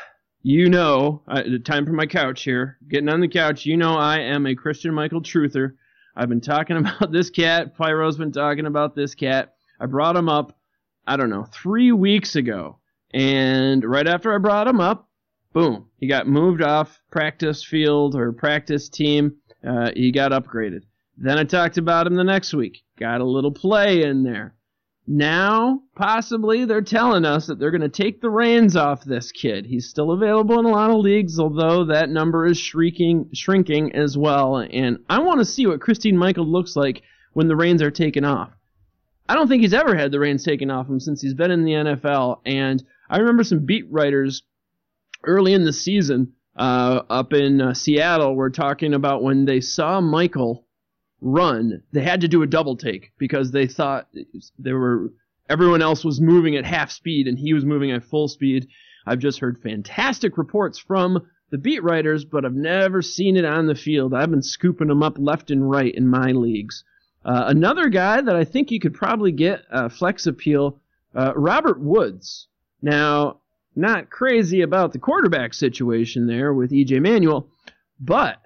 you 0.45 0.69
know, 0.69 1.23
uh, 1.27 1.43
time 1.65 1.87
for 1.87 1.93
my 1.93 2.05
couch 2.05 2.43
here. 2.43 2.77
Getting 2.87 3.09
on 3.09 3.21
the 3.21 3.29
couch, 3.29 3.65
you 3.65 3.79
know 3.79 3.95
I 3.95 4.19
am 4.19 4.47
a 4.47 4.55
Christine 4.55 4.93
Michael 4.93 5.23
truther. 5.23 5.73
I've 6.15 6.29
been 6.29 6.43
talking 6.43 6.77
about 6.77 7.11
this 7.11 7.31
cat. 7.31 7.77
Pyro's 7.77 8.19
been 8.19 8.31
talking 8.31 8.67
about 8.67 8.95
this 8.95 9.15
cat. 9.15 9.55
I 9.81 9.87
brought 9.87 10.17
him 10.17 10.29
up, 10.29 10.57
I 11.07 11.17
don't 11.17 11.31
know, 11.31 11.47
three 11.51 11.93
weeks 11.93 12.37
ago. 12.37 12.79
And 13.15 13.83
right 13.85 14.07
after 14.07 14.35
I 14.35 14.39
brought 14.39 14.69
him 14.69 14.81
up, 14.81 15.09
boom, 15.55 15.89
he 15.99 16.07
got 16.07 16.29
moved 16.29 16.61
off 16.61 17.01
practice 17.11 17.65
field 17.65 18.15
or 18.15 18.31
practice 18.33 18.91
team. 18.91 19.37
Uh, 19.67 19.93
he 19.97 20.13
got 20.13 20.33
upgraded. 20.33 20.83
Then 21.17 21.39
I 21.39 21.45
talked 21.45 21.79
about 21.79 22.07
him 22.07 22.17
the 22.17 22.25
next 22.25 22.53
week. 22.53 22.85
Got 22.99 23.23
a 23.23 23.25
little 23.25 23.53
play 23.53 24.03
in 24.03 24.25
there. 24.25 24.55
Now, 25.07 25.83
possibly, 25.95 26.65
they're 26.65 26.81
telling 26.81 27.27
us 27.27 27.47
that 27.47 27.59
they're 27.59 27.71
going 27.71 27.83
to 27.83 27.89
take 27.91 28.23
the 28.23 28.31
reins 28.31 28.75
off 28.75 29.05
this 29.05 29.33
kid. 29.33 29.67
He's 29.67 29.89
still 29.89 30.13
available 30.13 30.59
in 30.59 30.65
a 30.65 30.71
lot 30.71 30.91
of 30.91 30.97
leagues, 30.97 31.39
although 31.39 31.85
that 31.87 32.09
number 32.09 32.47
is 32.47 32.59
shrinking, 32.59 33.29
shrinking 33.35 33.95
as 33.95 34.17
well. 34.17 34.57
And 34.59 35.01
I 35.11 35.19
want 35.19 35.41
to 35.41 35.45
see 35.45 35.67
what 35.67 35.83
Christine 35.83 36.17
Michael 36.17 36.47
looks 36.47 36.75
like 36.75 37.03
when 37.35 37.49
the 37.49 37.57
reins 37.57 37.83
are 37.83 37.91
taken 37.91 38.25
off. 38.25 38.51
I 39.29 39.35
don't 39.35 39.49
think 39.49 39.63
he's 39.63 39.75
ever 39.75 39.95
had 39.95 40.11
the 40.11 40.21
reins 40.21 40.43
taken 40.43 40.71
off 40.71 40.89
him 40.89 41.01
since 41.01 41.21
he's 41.21 41.35
been 41.35 41.51
in 41.51 41.65
the 41.65 41.73
NFL. 41.73 42.41
And 42.47 42.83
I 43.11 43.19
remember 43.19 43.45
some 43.45 43.67
beat 43.67 43.91
writers 43.91 44.43
early 45.23 45.53
in 45.53 45.65
the 45.65 45.73
season 45.73 46.33
uh, 46.57 47.03
up 47.11 47.33
in 47.33 47.61
uh, 47.61 47.75
Seattle 47.75 48.37
were 48.37 48.51
talking 48.51 48.95
about 48.95 49.23
when 49.23 49.45
they 49.45 49.61
saw 49.61 50.01
Michael 50.01 50.64
run, 51.25 51.83
they 51.93 52.03
had 52.03 52.21
to 52.21 52.29
do 52.29 52.43
a 52.43 52.47
double 52.47 52.77
take 52.77 53.11
because 53.19 53.51
they 53.51 53.67
thought 53.67 54.09
they 54.59 54.73
were 54.73 55.11
everyone 55.49 55.83
else 55.83 56.05
was 56.05 56.21
moving 56.21 56.57
at 56.57 56.65
half 56.65 56.91
speed 56.91 57.27
and 57.27 57.39
he 57.39 57.55
was 57.55 57.65
moving 57.65 57.91
at 57.91 58.05
full 58.05 58.29
speed. 58.29 58.69
I've 59.07 59.19
just 59.19 59.41
heard 59.41 59.61
fantastic 59.63 60.39
reports 60.39 60.79
from 60.79 61.27
the 61.51 61.59
beat 61.59 61.83
writers, 61.83 62.25
but 62.25 62.45
I've 62.45 62.55
never 62.55 63.03
seen 63.03 63.37
it 63.37 63.45
on 63.45 63.67
the 63.67 63.75
field. 63.75 64.15
I've 64.15 64.31
been 64.31 64.43
scooping 64.43 64.89
them 64.89 65.03
up 65.03 65.17
left 65.19 65.51
and 65.51 65.69
right 65.69 65.95
in 65.95 66.07
my 66.09 66.33
leagues. 66.33 66.85
Uh, 67.25 67.45
another 67.47 67.89
guy 67.89 68.21
that 68.21 68.37
I 68.37 68.45
think 68.45 68.71
you 68.71 68.81
could 68.81 68.95
probably 68.95 69.33
get 69.33 69.63
uh, 69.71 69.89
flex 69.89 70.27
appeal, 70.27 70.79
uh, 71.15 71.33
Robert 71.35 71.81
Woods. 71.81 72.49
Now, 72.83 73.39
not 73.75 74.11
crazy 74.11 74.61
about 74.61 74.93
the 74.93 74.99
quarterback 74.99 75.55
situation 75.55 76.27
there 76.27 76.53
with 76.53 76.71
EJ 76.71 77.01
Manuel, 77.01 77.49
but 77.99 78.39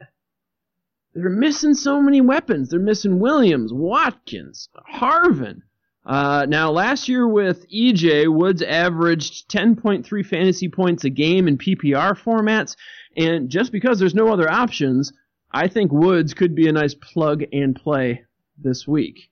they're 1.18 1.30
missing 1.30 1.74
so 1.74 2.00
many 2.00 2.20
weapons. 2.20 2.68
They're 2.68 2.80
missing 2.80 3.18
Williams, 3.18 3.72
Watkins, 3.72 4.68
Harvin. 4.92 5.62
Uh, 6.06 6.46
now, 6.48 6.70
last 6.70 7.08
year 7.08 7.28
with 7.28 7.68
EJ, 7.70 8.32
Woods 8.32 8.62
averaged 8.62 9.50
10.3 9.50 10.24
fantasy 10.24 10.68
points 10.68 11.04
a 11.04 11.10
game 11.10 11.46
in 11.46 11.58
PPR 11.58 12.18
formats, 12.18 12.76
and 13.16 13.50
just 13.50 13.72
because 13.72 13.98
there's 13.98 14.14
no 14.14 14.32
other 14.32 14.50
options, 14.50 15.12
I 15.50 15.68
think 15.68 15.92
Woods 15.92 16.34
could 16.34 16.54
be 16.54 16.68
a 16.68 16.72
nice 16.72 16.94
plug 16.94 17.44
and 17.52 17.76
play 17.76 18.24
this 18.56 18.88
week. 18.88 19.30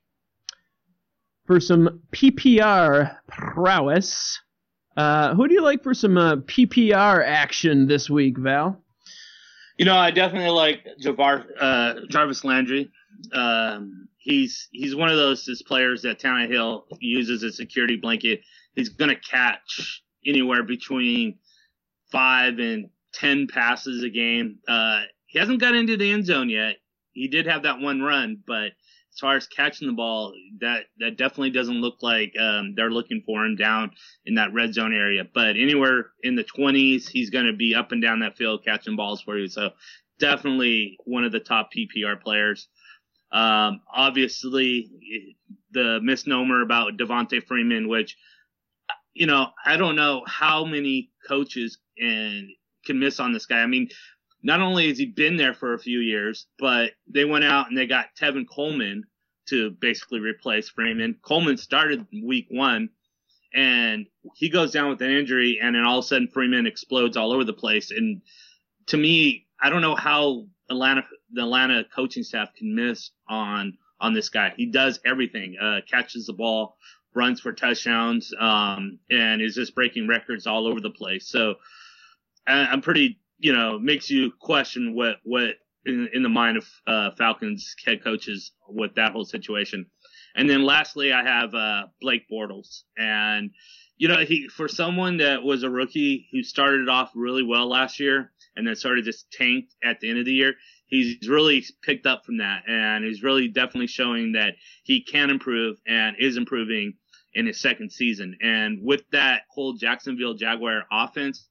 For 1.45 1.59
some 1.59 2.01
PPR 2.11 3.17
prowess, 3.27 4.39
uh, 4.95 5.33
who 5.35 5.47
do 5.47 5.53
you 5.53 5.63
like 5.63 5.83
for 5.83 5.93
some 5.93 6.17
uh, 6.17 6.37
PPR 6.37 7.25
action 7.25 7.87
this 7.87 8.09
week, 8.09 8.37
Val? 8.37 8.83
You 9.77 9.85
know, 9.85 9.95
I 9.95 10.11
definitely 10.11 10.49
like 10.49 10.87
Javar, 11.01 11.45
uh, 11.59 11.93
Jarvis 12.09 12.43
Landry. 12.43 12.89
Um, 13.33 14.07
he's 14.17 14.67
he's 14.71 14.95
one 14.95 15.09
of 15.09 15.17
those 15.17 15.61
players 15.67 16.01
that 16.01 16.19
Tannehill 16.19 16.83
uses 16.99 17.43
as 17.43 17.53
a 17.53 17.55
security 17.55 17.95
blanket. 17.95 18.41
He's 18.75 18.89
going 18.89 19.09
to 19.09 19.19
catch 19.19 20.03
anywhere 20.25 20.63
between 20.63 21.37
five 22.11 22.59
and 22.59 22.89
ten 23.13 23.47
passes 23.47 24.03
a 24.03 24.09
game. 24.09 24.59
Uh, 24.67 25.01
he 25.27 25.39
hasn't 25.39 25.61
got 25.61 25.75
into 25.75 25.97
the 25.97 26.11
end 26.11 26.25
zone 26.25 26.49
yet. 26.49 26.77
He 27.13 27.27
did 27.27 27.47
have 27.47 27.63
that 27.63 27.79
one 27.79 28.01
run, 28.01 28.41
but 28.45 28.71
as 29.17 29.19
far 29.19 29.35
as 29.35 29.47
catching 29.47 29.87
the 29.87 29.93
ball, 29.93 30.31
that 30.61 30.83
that 30.99 31.17
definitely 31.17 31.49
doesn't 31.49 31.81
look 31.81 32.03
like 32.03 32.33
um, 32.39 32.75
they're 32.75 32.91
looking 32.91 33.23
for 33.25 33.43
him 33.43 33.55
down 33.55 33.89
in 34.27 34.35
that 34.35 34.53
red 34.53 34.75
zone 34.75 34.93
area. 34.93 35.23
But 35.33 35.57
anywhere 35.57 36.11
in 36.21 36.35
the 36.35 36.43
20s, 36.43 37.09
he's 37.09 37.31
going 37.31 37.47
to 37.47 37.53
be 37.53 37.73
up 37.73 37.91
and 37.91 37.99
down 37.99 38.19
that 38.19 38.37
field 38.37 38.63
catching 38.63 38.95
balls 38.95 39.21
for 39.21 39.35
you. 39.35 39.47
So 39.47 39.71
definitely 40.19 40.97
one 41.05 41.23
of 41.23 41.31
the 41.31 41.39
top 41.39 41.69
PPR 41.75 42.21
players. 42.21 42.67
Um, 43.31 43.81
obviously, 43.91 44.91
the 45.71 45.99
misnomer 46.03 46.61
about 46.61 46.97
Devonta 46.97 47.43
Freeman, 47.43 47.87
which 47.87 48.15
you 49.15 49.25
know, 49.25 49.47
I 49.65 49.77
don't 49.77 49.95
know 49.95 50.21
how 50.27 50.63
many 50.63 51.09
coaches 51.27 51.79
and 51.97 52.49
can 52.85 52.99
miss 52.99 53.19
on 53.19 53.33
this 53.33 53.47
guy. 53.47 53.61
I 53.61 53.65
mean, 53.65 53.89
not 54.47 54.61
only 54.61 54.87
has 54.87 54.97
he 54.97 55.05
been 55.05 55.35
there 55.35 55.53
for 55.53 55.73
a 55.73 55.79
few 55.79 55.99
years, 55.99 56.47
but 56.57 56.91
they 57.05 57.25
went 57.25 57.43
out 57.43 57.67
and 57.67 57.77
they 57.77 57.85
got 57.85 58.15
Tevin 58.17 58.45
Coleman 58.47 59.03
to 59.49 59.71
basically 59.71 60.21
replace 60.21 60.69
Freeman. 60.69 61.17
Coleman 61.21 61.57
started 61.57 62.07
week 62.23 62.47
one 62.49 62.89
and 63.53 64.05
he 64.35 64.47
goes 64.47 64.71
down 64.71 64.89
with 64.89 65.01
an 65.01 65.11
injury 65.11 65.59
and 65.61 65.75
then 65.75 65.83
all 65.83 65.99
of 65.99 66.05
a 66.05 66.07
sudden 66.07 66.29
Freeman 66.29 66.65
explodes 66.65 67.17
all 67.17 67.33
over 67.33 67.43
the 67.43 67.51
place. 67.51 67.91
And 67.91 68.21
to 68.85 68.95
me, 68.95 69.47
I 69.61 69.69
don't 69.69 69.81
know 69.81 69.95
how 69.95 70.45
Atlanta, 70.69 71.03
the 71.33 71.41
Atlanta 71.41 71.83
coaching 71.93 72.23
staff 72.23 72.55
can 72.57 72.73
miss 72.73 73.11
on, 73.27 73.77
on 73.99 74.13
this 74.13 74.29
guy. 74.29 74.53
He 74.55 74.67
does 74.67 74.97
everything, 75.05 75.57
uh, 75.61 75.81
catches 75.91 76.25
the 76.25 76.31
ball, 76.31 76.77
runs 77.13 77.41
for 77.41 77.51
touchdowns, 77.51 78.33
um, 78.39 78.99
and 79.11 79.41
is 79.41 79.55
just 79.55 79.75
breaking 79.75 80.07
records 80.07 80.47
all 80.47 80.67
over 80.67 80.79
the 80.79 80.89
place. 80.89 81.27
So 81.27 81.55
I'm 82.47 82.81
pretty, 82.81 83.19
you 83.39 83.53
know, 83.53 83.79
makes 83.79 84.09
you 84.09 84.31
question 84.39 84.95
what 84.95 85.17
what 85.23 85.55
in, 85.85 86.09
in 86.13 86.23
the 86.23 86.29
mind 86.29 86.57
of 86.57 86.67
uh, 86.85 87.11
Falcons 87.17 87.75
head 87.85 88.03
coaches 88.03 88.51
with 88.67 88.95
that 88.95 89.11
whole 89.11 89.25
situation. 89.25 89.85
And 90.35 90.49
then 90.49 90.63
lastly, 90.63 91.13
I 91.13 91.23
have 91.23 91.53
uh, 91.55 91.87
Blake 92.01 92.29
Bortles, 92.31 92.83
and 92.97 93.51
you 93.97 94.07
know, 94.07 94.19
he 94.19 94.47
for 94.49 94.67
someone 94.67 95.17
that 95.17 95.43
was 95.43 95.63
a 95.63 95.69
rookie 95.69 96.27
who 96.31 96.43
started 96.43 96.89
off 96.89 97.11
really 97.15 97.43
well 97.43 97.67
last 97.67 97.99
year 97.99 98.31
and 98.55 98.67
then 98.67 98.75
started 98.75 99.05
just 99.05 99.31
tanked 99.31 99.75
at 99.83 99.99
the 99.99 100.09
end 100.09 100.19
of 100.19 100.25
the 100.25 100.33
year, 100.33 100.53
he's 100.87 101.27
really 101.27 101.63
picked 101.83 102.05
up 102.05 102.25
from 102.25 102.37
that, 102.37 102.63
and 102.67 103.03
he's 103.03 103.23
really 103.23 103.47
definitely 103.47 103.87
showing 103.87 104.33
that 104.33 104.55
he 104.83 105.01
can 105.01 105.29
improve 105.29 105.77
and 105.87 106.15
is 106.19 106.37
improving 106.37 106.93
in 107.33 107.45
his 107.45 107.59
second 107.59 107.91
season. 107.91 108.35
And 108.41 108.79
with 108.83 109.03
that 109.11 109.43
whole 109.49 109.73
Jacksonville 109.73 110.33
Jaguar 110.33 110.83
offense, 110.91 111.45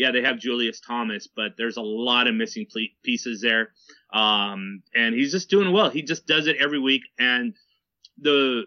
yeah, 0.00 0.12
they 0.12 0.22
have 0.22 0.38
Julius 0.38 0.80
Thomas, 0.80 1.26
but 1.26 1.58
there's 1.58 1.76
a 1.76 1.82
lot 1.82 2.26
of 2.26 2.34
missing 2.34 2.66
pieces 3.02 3.42
there. 3.42 3.72
Um, 4.10 4.82
and 4.94 5.14
he's 5.14 5.30
just 5.30 5.50
doing 5.50 5.74
well. 5.74 5.90
He 5.90 6.00
just 6.00 6.26
does 6.26 6.46
it 6.46 6.56
every 6.56 6.78
week. 6.78 7.02
And 7.18 7.54
the 8.18 8.62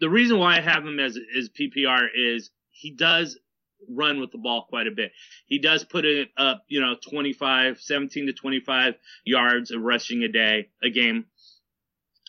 the 0.00 0.08
reason 0.08 0.38
why 0.38 0.56
I 0.56 0.62
have 0.62 0.82
him 0.82 0.98
as 0.98 1.18
as 1.36 1.50
PPR 1.50 2.06
is 2.16 2.48
he 2.70 2.90
does 2.90 3.38
run 3.86 4.18
with 4.18 4.32
the 4.32 4.38
ball 4.38 4.64
quite 4.66 4.86
a 4.86 4.92
bit. 4.92 5.12
He 5.44 5.58
does 5.58 5.84
put 5.84 6.06
it 6.06 6.30
up, 6.38 6.64
you 6.68 6.80
know, 6.80 6.94
25, 7.06 7.78
17 7.78 8.26
to 8.28 8.32
25 8.32 8.94
yards 9.26 9.72
of 9.72 9.82
rushing 9.82 10.22
a 10.22 10.28
day, 10.28 10.70
a 10.82 10.88
game. 10.88 11.26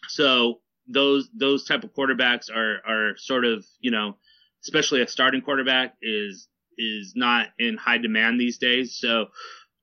So 0.09 0.59
those 0.85 1.29
those 1.33 1.63
type 1.63 1.85
of 1.85 1.93
quarterbacks 1.93 2.53
are 2.53 2.81
are 2.85 3.15
sort 3.15 3.45
of, 3.45 3.65
you 3.79 3.91
know, 3.91 4.17
especially 4.63 5.01
a 5.01 5.07
starting 5.07 5.39
quarterback 5.39 5.95
is 6.01 6.49
is 6.77 7.13
not 7.15 7.47
in 7.59 7.77
high 7.77 7.97
demand 7.97 8.39
these 8.39 8.57
days. 8.57 8.97
So 8.99 9.27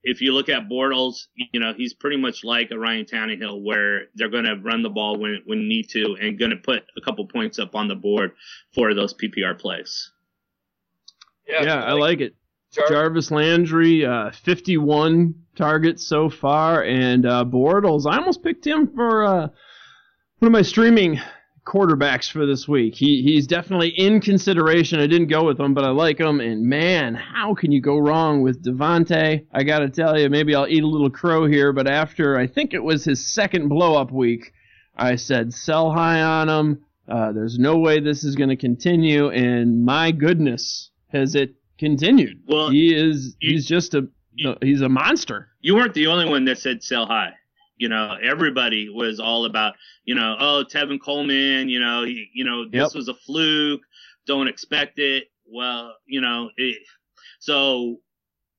if 0.02 0.20
you 0.20 0.33
look 0.33 0.48
at 0.48 0.68
Bortles, 0.68 1.26
you 1.35 1.61
know, 1.61 1.72
he's 1.74 1.94
pretty 1.94 2.18
much 2.18 2.44
like 2.44 2.70
a 2.70 2.78
Ryan 2.78 3.07
Tannehill 3.07 3.62
where 3.62 4.02
they're 4.14 4.28
going 4.28 4.44
to 4.44 4.57
run 4.57 4.83
the 4.83 4.90
ball 4.90 5.18
when, 5.18 5.40
when 5.46 5.66
need 5.66 5.88
to 5.90 6.16
and 6.20 6.38
going 6.38 6.50
to 6.50 6.57
put 6.57 6.85
a 6.96 7.00
couple 7.00 7.26
points 7.26 7.59
up 7.59 7.74
on 7.74 7.88
the 7.88 7.94
board 7.94 8.33
for 8.74 8.94
those 8.94 9.14
PPR 9.14 9.59
plays. 9.59 10.12
Yeah, 11.48 11.64
yeah 11.64 11.83
I 11.83 11.92
like 11.92 12.20
it. 12.20 12.37
Jar- 12.72 12.88
Jarvis 12.88 13.30
Landry, 13.30 14.04
uh, 14.04 14.30
51 14.30 15.35
targets 15.57 16.07
so 16.07 16.28
far, 16.28 16.83
and 16.83 17.24
uh, 17.24 17.44
Bortles. 17.44 18.11
I 18.11 18.18
almost 18.18 18.42
picked 18.42 18.66
him 18.66 18.92
for 18.94 19.24
uh, 19.24 19.48
one 20.38 20.46
of 20.46 20.52
my 20.52 20.62
streaming 20.62 21.20
quarterbacks 21.64 22.31
for 22.31 22.46
this 22.46 22.68
week. 22.68 22.94
He 22.94 23.22
he's 23.22 23.46
definitely 23.46 23.88
in 23.88 24.20
consideration. 24.20 25.00
I 25.00 25.07
didn't 25.07 25.29
go 25.29 25.44
with 25.44 25.59
him, 25.59 25.74
but 25.74 25.85
I 25.85 25.90
like 25.90 26.18
him. 26.18 26.40
And 26.40 26.66
man, 26.66 27.14
how 27.14 27.55
can 27.55 27.72
you 27.72 27.81
go 27.81 27.98
wrong 27.98 28.42
with 28.42 28.62
Devonta? 28.62 29.44
I 29.53 29.62
got 29.62 29.81
to 29.81 29.88
tell 29.88 30.18
you, 30.18 30.29
maybe 30.29 30.55
I'll 30.55 30.68
eat 30.68 30.83
a 30.83 30.87
little 30.88 31.11
crow 31.11 31.46
here, 31.46 31.72
but 31.72 31.88
after 31.88 32.38
I 32.38 32.46
think 32.46 32.74
it 32.74 32.83
was 32.83 33.05
his 33.05 33.27
second 33.27 33.68
blow 33.68 33.96
up 33.96 34.11
week, 34.11 34.53
I 34.96 35.16
said 35.16 35.53
sell 35.53 35.90
high 35.90 36.22
on 36.22 36.48
him. 36.48 36.85
Uh, 37.09 37.33
there's 37.33 37.59
no 37.59 37.79
way 37.79 38.00
this 38.00 38.24
is 38.24 38.35
going 38.35 38.48
to 38.48 38.57
continue, 38.57 39.29
and 39.29 39.85
my 39.85 40.11
goodness, 40.11 40.90
has 41.09 41.35
it 41.35 41.55
continued? 41.79 42.42
Well, 42.46 42.70
he 42.70 42.94
is. 42.94 43.37
You, 43.40 43.53
he's 43.53 43.66
just 43.66 43.94
a. 43.94 44.09
You, 44.37 44.57
he's 44.62 44.81
a 44.81 44.88
monster. 44.88 45.48
You 45.61 45.77
weren't 45.77 45.94
the 45.94 46.09
only 46.09 46.29
one 46.29 46.44
that 46.46 46.59
said 46.59 46.83
sell 46.83 47.07
high. 47.07 47.35
You 47.77 47.89
know, 47.89 48.17
everybody 48.23 48.89
was 48.89 49.19
all 49.19 49.47
about, 49.47 49.75
you 50.05 50.15
know, 50.15 50.37
oh, 50.39 50.65
Tevin 50.65 51.01
Coleman, 51.01 51.69
you 51.69 51.81
know, 51.81 52.05
he, 52.05 52.29
you 52.33 52.45
know, 52.45 52.65
this 52.65 52.91
yep. 52.91 52.95
was 52.95 53.09
a 53.09 53.15
fluke. 53.15 53.83
Don't 54.27 54.49
expect 54.49 54.99
it. 54.99 55.25
Well, 55.47 55.95
you 56.07 56.21
know, 56.21 56.51
it, 56.57 56.79
so 57.41 57.97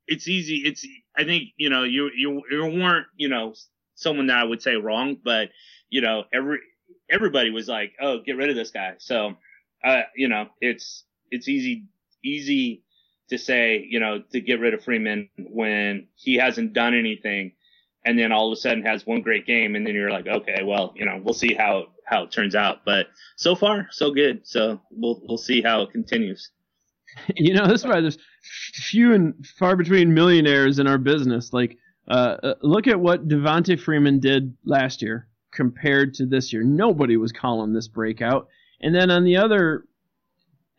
it's 0.06 0.28
easy. 0.28 0.58
It's, 0.66 0.86
I 1.18 1.24
think, 1.24 1.50
you 1.58 1.70
know, 1.70 1.84
you, 1.84 2.12
you, 2.16 2.44
you 2.52 2.66
weren't, 2.66 3.08
you 3.16 3.30
know, 3.30 3.54
someone 3.96 4.28
that 4.28 4.38
I 4.38 4.44
would 4.44 4.62
say 4.62 4.76
wrong, 4.76 5.18
but, 5.24 5.50
you 5.90 6.02
know, 6.02 6.26
every, 6.34 6.60
everybody 7.10 7.52
was 7.52 7.68
like, 7.68 7.94
oh, 8.02 8.20
get 8.20 8.36
rid 8.36 8.50
of 8.50 8.56
this 8.56 8.72
guy. 8.72 8.96
So, 8.98 9.36
uh, 9.84 10.02
you 10.16 10.28
know, 10.28 10.50
it's, 10.60 11.06
it's 11.32 11.48
easy, 11.48 11.86
easy 12.24 12.84
to 13.30 13.38
say, 13.38 13.86
you 13.90 14.00
know, 14.00 14.22
to 14.34 14.42
get 14.42 14.60
rid 14.60 14.74
of 14.74 14.84
Freeman 14.84 15.30
when 15.38 16.08
he 16.16 16.36
hasn't 16.36 16.74
done 16.74 16.94
anything 16.94 17.54
and 18.06 18.18
then 18.18 18.32
all 18.32 18.52
of 18.52 18.54
a 18.54 18.62
sudden 18.62 18.86
has 18.86 19.06
one 19.06 19.22
great 19.22 19.46
game, 19.46 19.76
and 19.76 19.86
then 19.86 19.96
you're 19.96 20.12
like, 20.12 20.28
okay, 20.28 20.62
well, 20.64 20.94
you 20.96 21.06
know, 21.06 21.20
we'll 21.24 21.34
see 21.34 21.54
how 21.54 21.88
how 22.06 22.24
it 22.24 22.32
turns 22.32 22.56
out. 22.56 22.86
But 22.86 23.08
so 23.36 23.56
far, 23.56 23.88
so 23.92 24.12
good. 24.12 24.48
So 24.48 24.80
we'll 24.92 25.22
we'll 25.28 25.38
see 25.38 25.62
how 25.62 25.82
it 25.82 25.92
continues. 25.92 26.50
You 27.38 27.54
know, 27.54 27.66
this 27.66 27.82
is 27.82 27.88
why 27.88 28.02
there's 28.02 28.18
few 28.74 29.14
and 29.14 29.34
far 29.58 29.78
between 29.78 30.14
millionaires 30.14 30.80
in 30.80 30.88
our 30.88 30.98
business. 30.98 31.54
Like, 31.54 31.78
uh, 32.10 32.36
uh, 32.44 32.54
look 32.62 32.88
at 32.88 33.00
what 33.00 33.30
Devonta 33.30 33.80
Freeman 33.80 34.20
did 34.20 34.54
last 34.66 35.02
year 35.02 35.30
compared 35.54 36.14
to 36.16 36.26
this 36.26 36.52
year. 36.52 36.62
Nobody 36.64 37.16
was 37.16 37.32
calling 37.32 37.72
this 37.72 37.88
breakout. 37.88 38.50
And 38.82 38.94
then 38.94 39.12
on 39.12 39.24
the 39.24 39.38
other 39.38 39.86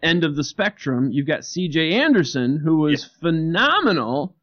end 0.03 0.25
of 0.25 0.37
the 0.37 0.45
spectrum, 0.45 1.11
you've 1.11 1.27
got 1.27 1.45
C.J. 1.45 1.95
Anderson, 1.95 2.59
who 2.59 2.79
was 2.79 3.03
yeah. 3.03 3.21
phenomenal 3.21 4.37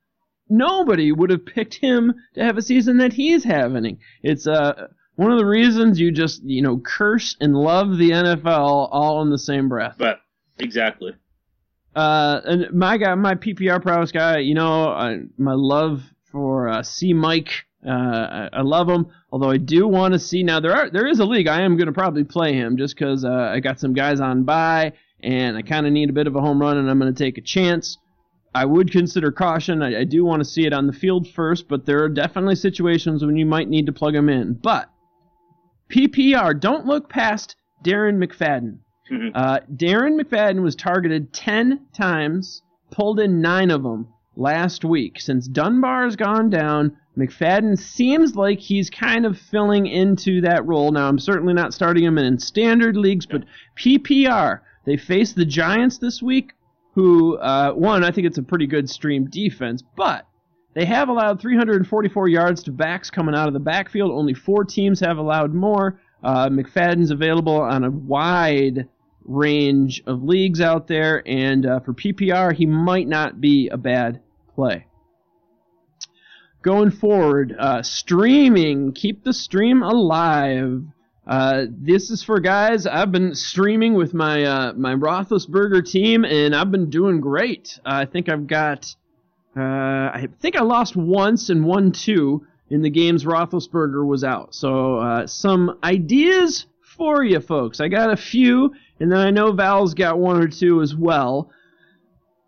nobody 0.49 1.11
would 1.11 1.29
have 1.29 1.45
picked 1.45 1.75
him 1.75 2.13
to 2.35 2.43
have 2.43 2.57
a 2.57 2.61
season 2.61 2.97
that 2.97 3.13
he's 3.13 3.43
having. 3.43 3.99
It's 4.21 4.47
uh 4.47 4.87
one 5.15 5.31
of 5.31 5.37
the 5.37 5.45
reasons 5.45 5.99
you 5.99 6.11
just 6.11 6.43
you 6.43 6.61
know 6.61 6.79
curse 6.79 7.35
and 7.39 7.55
love 7.55 7.97
the 7.97 8.11
NFL 8.11 8.89
all 8.91 9.21
in 9.21 9.29
the 9.29 9.37
same 9.37 9.69
breath. 9.69 9.95
But 9.97 10.19
exactly. 10.59 11.13
Uh, 11.95 12.41
and 12.45 12.73
my 12.73 12.97
guy, 12.97 13.13
my 13.15 13.35
PPR 13.35 13.81
prowess 13.81 14.11
guy, 14.11 14.39
you 14.39 14.55
know, 14.55 14.89
I, 14.89 15.19
my 15.37 15.53
love 15.53 16.01
for 16.31 16.67
uh, 16.67 16.81
C 16.81 17.13
Mike. 17.13 17.65
Uh, 17.85 17.91
I, 17.91 18.49
I 18.53 18.61
love 18.61 18.89
him. 18.89 19.07
Although 19.31 19.51
I 19.51 19.57
do 19.57 19.87
want 19.87 20.13
to 20.13 20.19
see 20.19 20.41
now 20.41 20.59
there 20.59 20.73
are 20.73 20.89
there 20.89 21.05
is 21.05 21.19
a 21.19 21.25
league 21.25 21.47
I 21.47 21.61
am 21.61 21.77
going 21.77 21.87
to 21.87 21.93
probably 21.93 22.23
play 22.23 22.53
him 22.53 22.77
just 22.77 22.95
because 22.95 23.25
uh, 23.25 23.51
I 23.53 23.59
got 23.59 23.79
some 23.79 23.93
guys 23.93 24.19
on 24.19 24.43
bye 24.43 24.93
and 25.21 25.57
I 25.57 25.61
kind 25.61 25.85
of 25.85 25.93
need 25.93 26.09
a 26.09 26.13
bit 26.13 26.27
of 26.27 26.35
a 26.35 26.41
home 26.41 26.59
run 26.59 26.77
and 26.77 26.89
I'm 26.89 26.99
going 26.99 27.13
to 27.13 27.23
take 27.23 27.37
a 27.37 27.41
chance. 27.41 27.97
I 28.55 28.65
would 28.65 28.91
consider 28.91 29.31
caution. 29.31 29.81
I, 29.81 30.01
I 30.01 30.03
do 30.03 30.23
want 30.23 30.41
to 30.41 30.49
see 30.49 30.65
it 30.65 30.73
on 30.73 30.87
the 30.87 30.93
field 30.93 31.27
first, 31.27 31.67
but 31.67 31.85
there 31.85 32.03
are 32.03 32.09
definitely 32.09 32.55
situations 32.55 33.25
when 33.25 33.35
you 33.35 33.45
might 33.45 33.69
need 33.69 33.87
to 33.87 33.91
plug 33.91 34.15
him 34.15 34.29
in. 34.29 34.53
But 34.53 34.89
PPR, 35.89 36.59
don't 36.59 36.85
look 36.85 37.09
past 37.09 37.55
Darren 37.83 38.23
McFadden. 38.23 38.79
Mm-hmm. 39.11 39.29
Uh, 39.35 39.59
Darren 39.75 40.19
McFadden 40.19 40.61
was 40.61 40.75
targeted 40.75 41.33
10 41.33 41.87
times, 41.93 42.61
pulled 42.91 43.19
in 43.19 43.41
9 43.41 43.71
of 43.71 43.83
them 43.83 44.07
last 44.35 44.85
week. 44.85 45.19
Since 45.19 45.47
Dunbar's 45.47 46.15
gone 46.15 46.49
down, 46.49 46.97
McFadden 47.17 47.77
seems 47.77 48.35
like 48.35 48.59
he's 48.59 48.89
kind 48.89 49.25
of 49.25 49.37
filling 49.37 49.85
into 49.87 50.41
that 50.41 50.65
role. 50.65 50.91
Now, 50.91 51.07
I'm 51.07 51.19
certainly 51.19 51.53
not 51.53 51.73
starting 51.73 52.03
him 52.03 52.17
in 52.17 52.39
standard 52.39 52.95
leagues, 52.95 53.25
but 53.25 53.43
PPR, 53.77 54.61
they 54.85 54.97
face 54.97 55.33
the 55.33 55.45
Giants 55.45 55.97
this 55.97 56.21
week 56.21 56.53
who, 56.93 57.37
uh, 57.37 57.71
one, 57.73 58.03
I 58.03 58.11
think 58.11 58.27
it's 58.27 58.37
a 58.37 58.43
pretty 58.43 58.67
good 58.67 58.89
stream 58.89 59.29
defense, 59.29 59.83
but 59.95 60.27
they 60.73 60.85
have 60.85 61.09
allowed 61.09 61.39
344 61.41 62.27
yards 62.27 62.63
to 62.63 62.71
backs 62.71 63.09
coming 63.09 63.35
out 63.35 63.47
of 63.47 63.53
the 63.53 63.59
backfield. 63.59 64.11
Only 64.11 64.33
four 64.33 64.63
teams 64.63 64.99
have 64.99 65.17
allowed 65.17 65.53
more. 65.53 65.99
Uh, 66.23 66.49
McFadden's 66.49 67.11
available 67.11 67.59
on 67.61 67.83
a 67.83 67.91
wide 67.91 68.87
range 69.25 70.01
of 70.05 70.23
leagues 70.23 70.61
out 70.61 70.87
there, 70.87 71.23
and 71.27 71.65
uh, 71.65 71.79
for 71.79 71.93
PPR, 71.93 72.53
he 72.53 72.65
might 72.65 73.07
not 73.07 73.39
be 73.39 73.69
a 73.69 73.77
bad 73.77 74.21
play. 74.55 74.85
Going 76.61 76.91
forward, 76.91 77.55
uh, 77.59 77.83
streaming, 77.83 78.93
keep 78.93 79.23
the 79.23 79.33
stream 79.33 79.83
alive. 79.83 80.83
Uh, 81.25 81.65
this 81.69 82.09
is 82.09 82.21
for 82.21 82.39
guys. 82.39 82.85
I've 82.85 83.11
been 83.11 83.33
streaming 83.33 83.93
with 83.93 84.13
my 84.13 84.43
uh, 84.43 84.73
my 84.73 84.93
Roethlisberger 84.93 85.89
team, 85.89 86.25
and 86.25 86.55
I've 86.55 86.71
been 86.71 86.89
doing 86.89 87.21
great. 87.21 87.79
Uh, 87.85 87.91
I 87.93 88.05
think 88.05 88.29
I've 88.29 88.47
got. 88.47 88.93
Uh, 89.55 89.61
I 89.61 90.27
think 90.39 90.57
I 90.57 90.63
lost 90.63 90.95
once 90.95 91.49
and 91.49 91.63
won 91.63 91.91
two 91.91 92.45
in 92.69 92.81
the 92.81 92.89
games 92.89 93.23
Roethlisberger 93.23 94.05
was 94.05 94.23
out. 94.23 94.55
So 94.55 94.97
uh, 94.97 95.27
some 95.27 95.77
ideas 95.83 96.65
for 96.81 97.23
you 97.23 97.39
folks. 97.39 97.79
I 97.79 97.87
got 97.87 98.11
a 98.11 98.17
few, 98.17 98.73
and 98.99 99.11
then 99.11 99.19
I 99.19 99.29
know 99.29 99.51
Val's 99.51 99.93
got 99.93 100.19
one 100.19 100.41
or 100.41 100.47
two 100.47 100.81
as 100.81 100.95
well. 100.95 101.51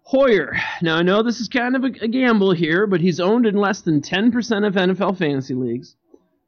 Hoyer. 0.03 0.55
Now 0.81 0.97
I 0.97 1.01
know 1.03 1.23
this 1.23 1.39
is 1.39 1.47
kind 1.47 1.75
of 1.75 1.83
a, 1.83 1.91
a 2.01 2.07
gamble 2.07 2.51
here, 2.51 2.87
but 2.87 3.01
he's 3.01 3.19
owned 3.19 3.45
in 3.45 3.55
less 3.55 3.81
than 3.81 4.01
10% 4.01 4.67
of 4.67 4.73
NFL 4.73 5.17
fantasy 5.17 5.53
leagues. 5.53 5.95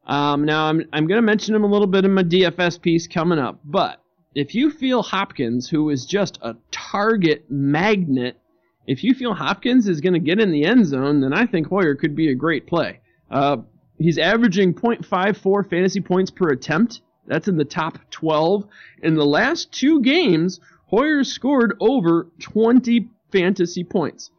Um, 0.07 0.45
now, 0.45 0.65
I'm, 0.67 0.81
I'm 0.93 1.05
going 1.05 1.17
to 1.17 1.25
mention 1.25 1.53
him 1.53 1.63
a 1.63 1.67
little 1.67 1.87
bit 1.87 2.05
in 2.05 2.13
my 2.13 2.23
DFS 2.23 2.81
piece 2.81 3.07
coming 3.07 3.39
up, 3.39 3.59
but 3.65 4.01
if 4.33 4.55
you 4.55 4.71
feel 4.71 5.03
Hopkins, 5.03 5.67
who 5.67 5.89
is 5.89 6.05
just 6.05 6.39
a 6.41 6.55
target 6.71 7.45
magnet, 7.49 8.39
if 8.85 9.03
you 9.03 9.13
feel 9.13 9.33
Hopkins 9.33 9.87
is 9.87 9.99
going 9.99 10.13
to 10.13 10.19
get 10.19 10.39
in 10.39 10.51
the 10.51 10.63
end 10.63 10.85
zone, 10.85 11.19
then 11.19 11.33
I 11.33 11.45
think 11.45 11.67
Hoyer 11.67 11.95
could 11.95 12.15
be 12.15 12.29
a 12.29 12.35
great 12.35 12.67
play. 12.67 13.01
Uh, 13.29 13.57
he's 13.97 14.17
averaging 14.17 14.73
0.54 14.73 15.69
fantasy 15.69 15.99
points 15.99 16.31
per 16.31 16.49
attempt. 16.49 17.01
That's 17.25 17.49
in 17.49 17.57
the 17.57 17.65
top 17.65 17.99
12. 18.11 18.65
In 19.03 19.15
the 19.15 19.25
last 19.25 19.73
two 19.73 20.01
games, 20.01 20.61
Hoyer 20.85 21.25
scored 21.25 21.75
over 21.81 22.29
20 22.39 23.09
fantasy 23.31 23.83
points. 23.83 24.31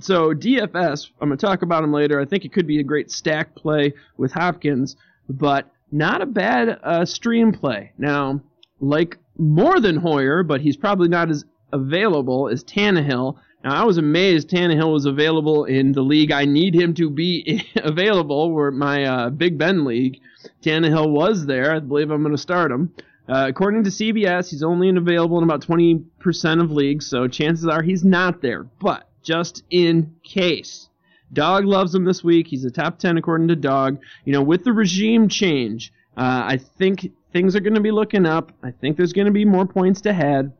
So 0.00 0.32
DFS, 0.32 1.08
I'm 1.20 1.28
going 1.28 1.38
to 1.38 1.46
talk 1.46 1.62
about 1.62 1.82
him 1.82 1.92
later. 1.92 2.20
I 2.20 2.24
think 2.24 2.44
it 2.44 2.52
could 2.52 2.68
be 2.68 2.78
a 2.78 2.84
great 2.84 3.10
stack 3.10 3.56
play 3.56 3.94
with 4.16 4.32
Hopkins, 4.32 4.94
but 5.28 5.70
not 5.90 6.22
a 6.22 6.26
bad 6.26 6.78
uh, 6.82 7.04
stream 7.04 7.52
play. 7.52 7.92
Now, 7.98 8.40
like 8.80 9.18
more 9.36 9.80
than 9.80 9.96
Hoyer, 9.96 10.42
but 10.42 10.60
he's 10.60 10.76
probably 10.76 11.08
not 11.08 11.30
as 11.30 11.44
available 11.72 12.48
as 12.48 12.64
Tannehill. 12.64 13.36
Now, 13.64 13.82
I 13.82 13.84
was 13.84 13.98
amazed 13.98 14.50
Tannehill 14.50 14.92
was 14.92 15.06
available 15.06 15.64
in 15.64 15.92
the 15.92 16.02
league. 16.02 16.30
I 16.30 16.44
need 16.44 16.74
him 16.74 16.94
to 16.94 17.10
be 17.10 17.64
available, 17.76 18.52
where 18.52 18.70
my 18.70 19.04
uh, 19.04 19.30
Big 19.30 19.58
Ben 19.58 19.84
league. 19.84 20.20
Tannehill 20.62 21.10
was 21.10 21.46
there. 21.46 21.74
I 21.74 21.80
believe 21.80 22.10
I'm 22.10 22.22
going 22.22 22.34
to 22.34 22.40
start 22.40 22.70
him. 22.70 22.92
Uh, 23.28 23.46
according 23.48 23.84
to 23.84 23.90
CBS, 23.90 24.50
he's 24.50 24.62
only 24.62 24.88
available 24.88 25.36
in 25.36 25.44
about 25.44 25.60
20% 25.60 26.62
of 26.62 26.70
leagues, 26.70 27.06
so 27.06 27.28
chances 27.28 27.66
are 27.66 27.82
he's 27.82 28.04
not 28.04 28.40
there. 28.40 28.64
But 28.80 29.08
just 29.22 29.64
in 29.70 30.14
case. 30.22 30.88
Dog 31.32 31.64
loves 31.64 31.94
him 31.94 32.04
this 32.04 32.24
week. 32.24 32.46
He's 32.46 32.64
a 32.64 32.70
top 32.70 32.98
10 32.98 33.18
according 33.18 33.48
to 33.48 33.56
Dog. 33.56 33.98
You 34.24 34.32
know, 34.32 34.42
with 34.42 34.64
the 34.64 34.72
regime 34.72 35.28
change, 35.28 35.92
uh, 36.16 36.42
I 36.46 36.58
think 36.78 37.12
things 37.32 37.54
are 37.54 37.60
going 37.60 37.74
to 37.74 37.80
be 37.80 37.90
looking 37.90 38.26
up. 38.26 38.52
I 38.62 38.70
think 38.70 38.96
there's 38.96 39.12
going 39.12 39.26
to 39.26 39.32
be 39.32 39.44
more 39.44 39.66
points 39.66 40.00
to 40.02 40.12
head. 40.12 40.52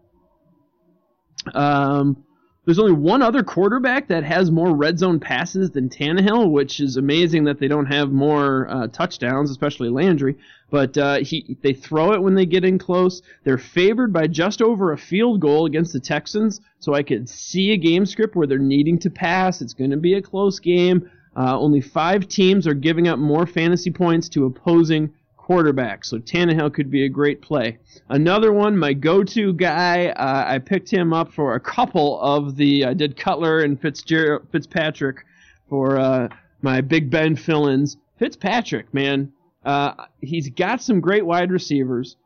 Um, 1.54 2.24
there's 2.68 2.78
only 2.78 2.92
one 2.92 3.22
other 3.22 3.42
quarterback 3.42 4.08
that 4.08 4.24
has 4.24 4.50
more 4.50 4.76
red 4.76 4.98
zone 4.98 5.18
passes 5.18 5.70
than 5.70 5.88
Tannehill, 5.88 6.50
which 6.50 6.80
is 6.80 6.98
amazing 6.98 7.44
that 7.44 7.58
they 7.58 7.66
don't 7.66 7.86
have 7.86 8.12
more 8.12 8.68
uh, 8.68 8.88
touchdowns, 8.88 9.50
especially 9.50 9.88
Landry. 9.88 10.36
But 10.68 10.98
uh, 10.98 11.20
he 11.20 11.56
they 11.62 11.72
throw 11.72 12.12
it 12.12 12.20
when 12.20 12.34
they 12.34 12.44
get 12.44 12.66
in 12.66 12.78
close. 12.78 13.22
They're 13.44 13.56
favored 13.56 14.12
by 14.12 14.26
just 14.26 14.60
over 14.60 14.92
a 14.92 14.98
field 14.98 15.40
goal 15.40 15.64
against 15.64 15.94
the 15.94 16.00
Texans, 16.00 16.60
so 16.78 16.92
I 16.92 17.02
could 17.02 17.26
see 17.26 17.72
a 17.72 17.78
game 17.78 18.04
script 18.04 18.36
where 18.36 18.46
they're 18.46 18.58
needing 18.58 18.98
to 18.98 19.08
pass. 19.08 19.62
It's 19.62 19.72
going 19.72 19.92
to 19.92 19.96
be 19.96 20.12
a 20.12 20.20
close 20.20 20.60
game. 20.60 21.10
Uh, 21.34 21.58
only 21.58 21.80
five 21.80 22.28
teams 22.28 22.66
are 22.66 22.74
giving 22.74 23.08
up 23.08 23.18
more 23.18 23.46
fantasy 23.46 23.90
points 23.90 24.28
to 24.28 24.44
opposing 24.44 25.14
quarterback. 25.49 26.05
So 26.05 26.18
Tannehill 26.18 26.74
could 26.74 26.90
be 26.90 27.07
a 27.07 27.09
great 27.09 27.40
play. 27.40 27.78
Another 28.11 28.53
one, 28.53 28.76
my 28.76 28.92
go-to 28.92 29.55
guy, 29.55 30.09
uh, 30.09 30.44
I 30.46 30.59
picked 30.59 30.90
him 30.90 31.14
up 31.14 31.32
for 31.32 31.55
a 31.55 31.61
couple 31.61 32.20
of 32.20 32.55
the, 32.57 32.84
I 32.84 32.92
did 32.92 33.16
Cutler 33.16 33.61
and 33.61 33.80
Fitzgerald, 33.80 34.46
Fitzpatrick 34.53 35.24
for 35.70 35.99
uh, 35.99 36.28
my 36.61 36.82
Big 36.82 37.09
Ben 37.09 37.34
fill-ins. 37.34 37.96
Fitzpatrick, 38.18 38.92
man, 38.92 39.32
uh, 39.64 39.94
he's 40.20 40.51
got 40.51 40.82
some 40.82 41.01
great 41.01 41.24
wide 41.24 41.51
receivers. 41.51 42.16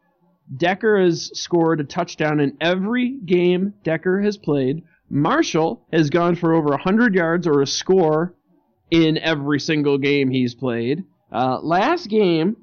Decker 0.56 1.00
has 1.00 1.30
scored 1.38 1.78
a 1.78 1.84
touchdown 1.84 2.40
in 2.40 2.56
every 2.60 3.18
game 3.24 3.72
Decker 3.84 4.20
has 4.20 4.36
played. 4.36 4.82
Marshall 5.08 5.86
has 5.92 6.10
gone 6.10 6.34
for 6.34 6.54
over 6.54 6.70
100 6.70 7.14
yards 7.14 7.46
or 7.46 7.62
a 7.62 7.68
score 7.68 8.34
in 8.90 9.16
every 9.18 9.60
single 9.60 9.96
game 9.96 10.28
he's 10.28 10.56
played. 10.56 11.04
Uh, 11.30 11.60
last 11.60 12.08
game, 12.08 12.56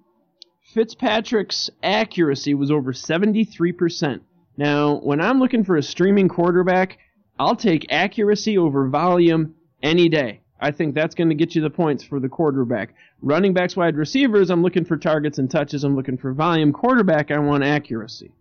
Fitzpatrick's 0.74 1.70
accuracy 1.82 2.54
was 2.54 2.70
over 2.70 2.94
73%. 2.94 4.22
Now, 4.56 4.98
when 4.98 5.20
I'm 5.20 5.40
looking 5.40 5.64
for 5.64 5.78
a 5.78 5.84
streaming 5.84 6.28
quarterback, 6.28 7.00
I'll 7.40 7.56
take 7.56 7.92
accuracy 7.92 8.58
over 8.58 8.88
volume 8.88 9.56
any 9.82 10.10
day. 10.10 10.42
I 10.60 10.72
think 10.72 10.94
that's 10.94 11.16
going 11.16 11.30
to 11.30 11.36
get 11.36 11.56
you 11.56 11.62
the 11.62 11.70
points 11.70 12.04
for 12.04 12.20
the 12.20 12.30
quarterback. 12.30 12.94
Running 13.22 13.54
backs, 13.54 13.76
wide 13.76 13.96
receivers, 13.96 14.50
I'm 14.50 14.62
looking 14.62 14.86
for 14.86 14.98
targets 14.98 15.40
and 15.40 15.50
touches. 15.50 15.84
I'm 15.84 15.96
looking 15.96 16.18
for 16.18 16.34
volume. 16.34 16.74
Quarterback, 16.74 17.32
I 17.32 17.40
want 17.40 17.64
accuracy. 17.64 18.32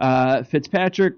Uh, 0.00 0.42
Fitzpatrick, 0.44 1.14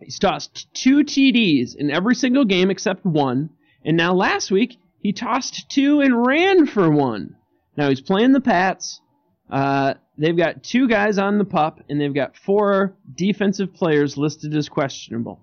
he's 0.00 0.18
tossed 0.18 0.72
two 0.74 0.98
TDs 0.98 1.74
in 1.74 1.90
every 1.90 2.14
single 2.14 2.44
game 2.44 2.70
except 2.70 3.04
one. 3.04 3.50
And 3.84 3.96
now 3.96 4.14
last 4.14 4.50
week, 4.50 4.76
he 5.00 5.12
tossed 5.12 5.70
two 5.70 6.00
and 6.00 6.26
ran 6.26 6.66
for 6.66 6.90
one. 6.90 7.36
Now 7.76 7.88
he's 7.88 8.00
playing 8.00 8.32
the 8.32 8.40
Pats. 8.40 9.00
Uh, 9.50 9.94
they've 10.16 10.36
got 10.36 10.62
two 10.62 10.88
guys 10.88 11.18
on 11.18 11.38
the 11.38 11.44
pup, 11.44 11.80
and 11.88 12.00
they've 12.00 12.14
got 12.14 12.36
four 12.36 12.94
defensive 13.14 13.72
players 13.72 14.16
listed 14.16 14.54
as 14.54 14.68
questionable. 14.68 15.40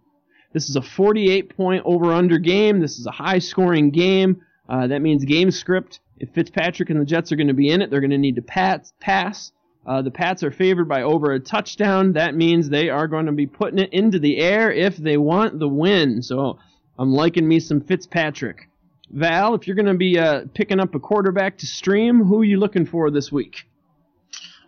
This 0.54 0.70
is 0.70 0.76
a 0.76 0.82
48 0.82 1.56
point 1.56 1.84
over 1.86 2.14
under 2.14 2.38
game. 2.38 2.80
This 2.80 3.00
is 3.00 3.08
a 3.08 3.12
high 3.12 3.40
scoring 3.40 3.92
game. 3.92 4.42
Uh, 4.70 4.88
that 4.88 5.02
means 5.02 5.26
game 5.26 5.52
script. 5.52 6.00
If 6.18 6.30
Fitzpatrick 6.30 6.90
and 6.90 7.02
the 7.02 7.06
Jets 7.06 7.32
are 7.32 7.36
going 7.36 7.48
to 7.48 7.54
be 7.54 7.70
in 7.70 7.82
it, 7.82 7.90
they're 7.90 8.00
going 8.00 8.12
to 8.12 8.18
need 8.18 8.36
to 8.36 8.42
pat, 8.42 8.92
pass. 9.00 9.52
Uh, 9.86 10.02
the 10.02 10.12
Pats 10.12 10.44
are 10.44 10.52
favored 10.52 10.88
by 10.88 11.04
over 11.04 11.34
a 11.34 11.40
touchdown. 11.40 12.14
That 12.14 12.36
means 12.36 12.70
they 12.70 12.90
are 12.90 13.08
going 13.08 13.28
to 13.28 13.32
be 13.32 13.46
putting 13.46 13.80
it 13.80 13.94
into 13.94 14.18
the 14.18 14.38
air 14.38 14.72
if 14.72 14.98
they 14.98 15.18
want 15.18 15.60
the 15.60 15.68
win. 15.68 16.24
So 16.24 16.58
I'm 16.98 17.14
liking 17.14 17.48
me 17.48 17.60
some 17.60 17.82
Fitzpatrick. 17.82 18.70
Val, 19.12 19.54
if 19.54 19.68
you're 19.68 19.76
going 19.76 19.86
to 19.86 19.94
be 19.94 20.18
uh, 20.18 20.46
picking 20.56 20.80
up 20.80 20.96
a 20.96 21.00
quarterback 21.00 21.60
to 21.60 21.68
stream, 21.68 22.24
who 22.24 22.42
are 22.42 22.46
you 22.46 22.58
looking 22.58 22.88
for 22.88 23.12
this 23.12 23.32
week? 23.32 23.68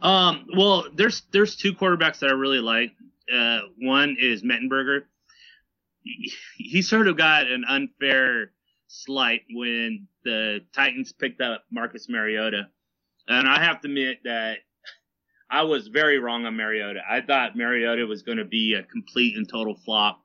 Um, 0.01 0.47
well, 0.55 0.85
there's 0.93 1.23
there's 1.31 1.55
two 1.55 1.73
quarterbacks 1.73 2.19
that 2.19 2.29
I 2.29 2.33
really 2.33 2.59
like. 2.59 2.91
Uh, 3.33 3.59
one 3.79 4.15
is 4.19 4.43
Mettenberger. 4.43 5.01
He, 6.03 6.31
he 6.57 6.81
sort 6.81 7.07
of 7.07 7.17
got 7.17 7.47
an 7.47 7.65
unfair 7.67 8.51
slight 8.87 9.41
when 9.51 10.07
the 10.23 10.61
Titans 10.73 11.11
picked 11.11 11.41
up 11.41 11.63
Marcus 11.71 12.07
Mariota, 12.09 12.67
and 13.27 13.47
I 13.47 13.63
have 13.63 13.81
to 13.81 13.87
admit 13.87 14.19
that 14.23 14.59
I 15.49 15.63
was 15.63 15.87
very 15.87 16.19
wrong 16.19 16.45
on 16.45 16.55
Mariota. 16.55 17.01
I 17.09 17.21
thought 17.21 17.55
Mariota 17.55 18.05
was 18.05 18.21
going 18.21 18.37
to 18.37 18.45
be 18.45 18.73
a 18.73 18.83
complete 18.83 19.37
and 19.37 19.47
total 19.47 19.75
flop. 19.75 20.21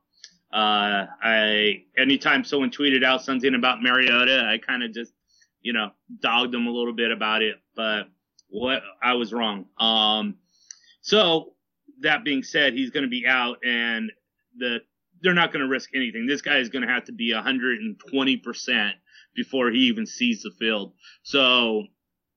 Uh, 0.53 1.07
I 1.23 1.83
anytime 1.97 2.43
someone 2.43 2.69
tweeted 2.69 3.03
out 3.03 3.23
something 3.23 3.55
about 3.55 3.81
Mariota, 3.81 4.45
I 4.47 4.59
kind 4.59 4.83
of 4.83 4.93
just 4.93 5.13
you 5.61 5.73
know 5.73 5.91
dogged 6.21 6.53
them 6.53 6.67
a 6.67 6.71
little 6.71 6.93
bit 6.93 7.11
about 7.11 7.41
it, 7.41 7.55
but 7.75 8.03
what 8.53 8.83
I 9.03 9.13
was 9.13 9.33
wrong. 9.33 9.65
Um, 9.79 10.35
so 11.01 11.53
that 12.01 12.23
being 12.23 12.43
said, 12.43 12.73
he's 12.73 12.91
going 12.91 13.03
to 13.03 13.09
be 13.09 13.25
out, 13.27 13.57
and 13.65 14.11
the 14.57 14.79
they're 15.21 15.33
not 15.33 15.51
going 15.53 15.63
to 15.63 15.69
risk 15.69 15.89
anything. 15.95 16.27
This 16.27 16.41
guy 16.41 16.57
is 16.57 16.69
going 16.69 16.85
to 16.85 16.93
have 16.93 17.05
to 17.05 17.13
be 17.13 17.33
120 17.33 18.37
percent 18.37 18.95
before 19.35 19.71
he 19.71 19.79
even 19.79 20.05
sees 20.05 20.43
the 20.43 20.51
field. 20.59 20.93
So 21.23 21.83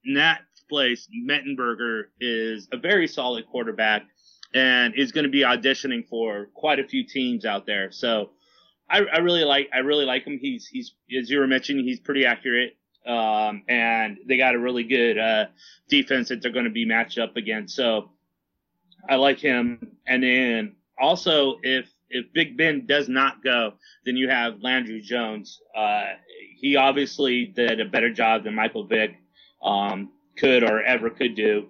in 0.04 0.14
that 0.14 0.40
place, 0.68 1.06
Mettenberger 1.28 2.04
is 2.18 2.68
a 2.72 2.78
very 2.78 3.06
solid 3.06 3.46
quarterback 3.46 4.02
and 4.54 4.94
is 4.96 5.12
going 5.12 5.24
to 5.24 5.30
be 5.30 5.42
auditioning 5.42 6.08
for 6.08 6.48
quite 6.54 6.78
a 6.78 6.84
few 6.84 7.06
teams 7.06 7.44
out 7.44 7.66
there. 7.66 7.92
So 7.92 8.30
I, 8.88 9.00
I 9.00 9.18
really 9.18 9.44
like 9.44 9.68
I 9.74 9.78
really 9.78 10.06
like 10.06 10.24
him. 10.24 10.38
He's 10.40 10.66
he's 10.66 10.94
as 11.20 11.28
you 11.28 11.40
were 11.40 11.46
mentioning, 11.46 11.84
he's 11.84 12.00
pretty 12.00 12.24
accurate. 12.24 12.76
Um, 13.06 13.62
and 13.68 14.18
they 14.26 14.36
got 14.36 14.54
a 14.54 14.58
really 14.58 14.84
good 14.84 15.18
uh, 15.18 15.46
defense 15.88 16.28
that 16.28 16.42
they're 16.42 16.52
going 16.52 16.64
to 16.64 16.70
be 16.70 16.84
matched 16.84 17.18
up 17.18 17.36
against. 17.36 17.76
So 17.76 18.10
I 19.08 19.16
like 19.16 19.38
him. 19.38 19.96
And 20.06 20.22
then 20.22 20.76
also, 20.98 21.58
if 21.62 21.88
if 22.08 22.32
Big 22.32 22.56
Ben 22.56 22.86
does 22.86 23.08
not 23.08 23.42
go, 23.42 23.74
then 24.04 24.16
you 24.16 24.28
have 24.28 24.62
Landry 24.62 25.00
Jones. 25.00 25.60
Uh, 25.76 26.04
he 26.56 26.76
obviously 26.76 27.46
did 27.46 27.80
a 27.80 27.84
better 27.84 28.12
job 28.12 28.44
than 28.44 28.54
Michael 28.54 28.86
Vick 28.86 29.16
um, 29.62 30.12
could 30.36 30.62
or 30.62 30.82
ever 30.82 31.10
could 31.10 31.34
do. 31.34 31.68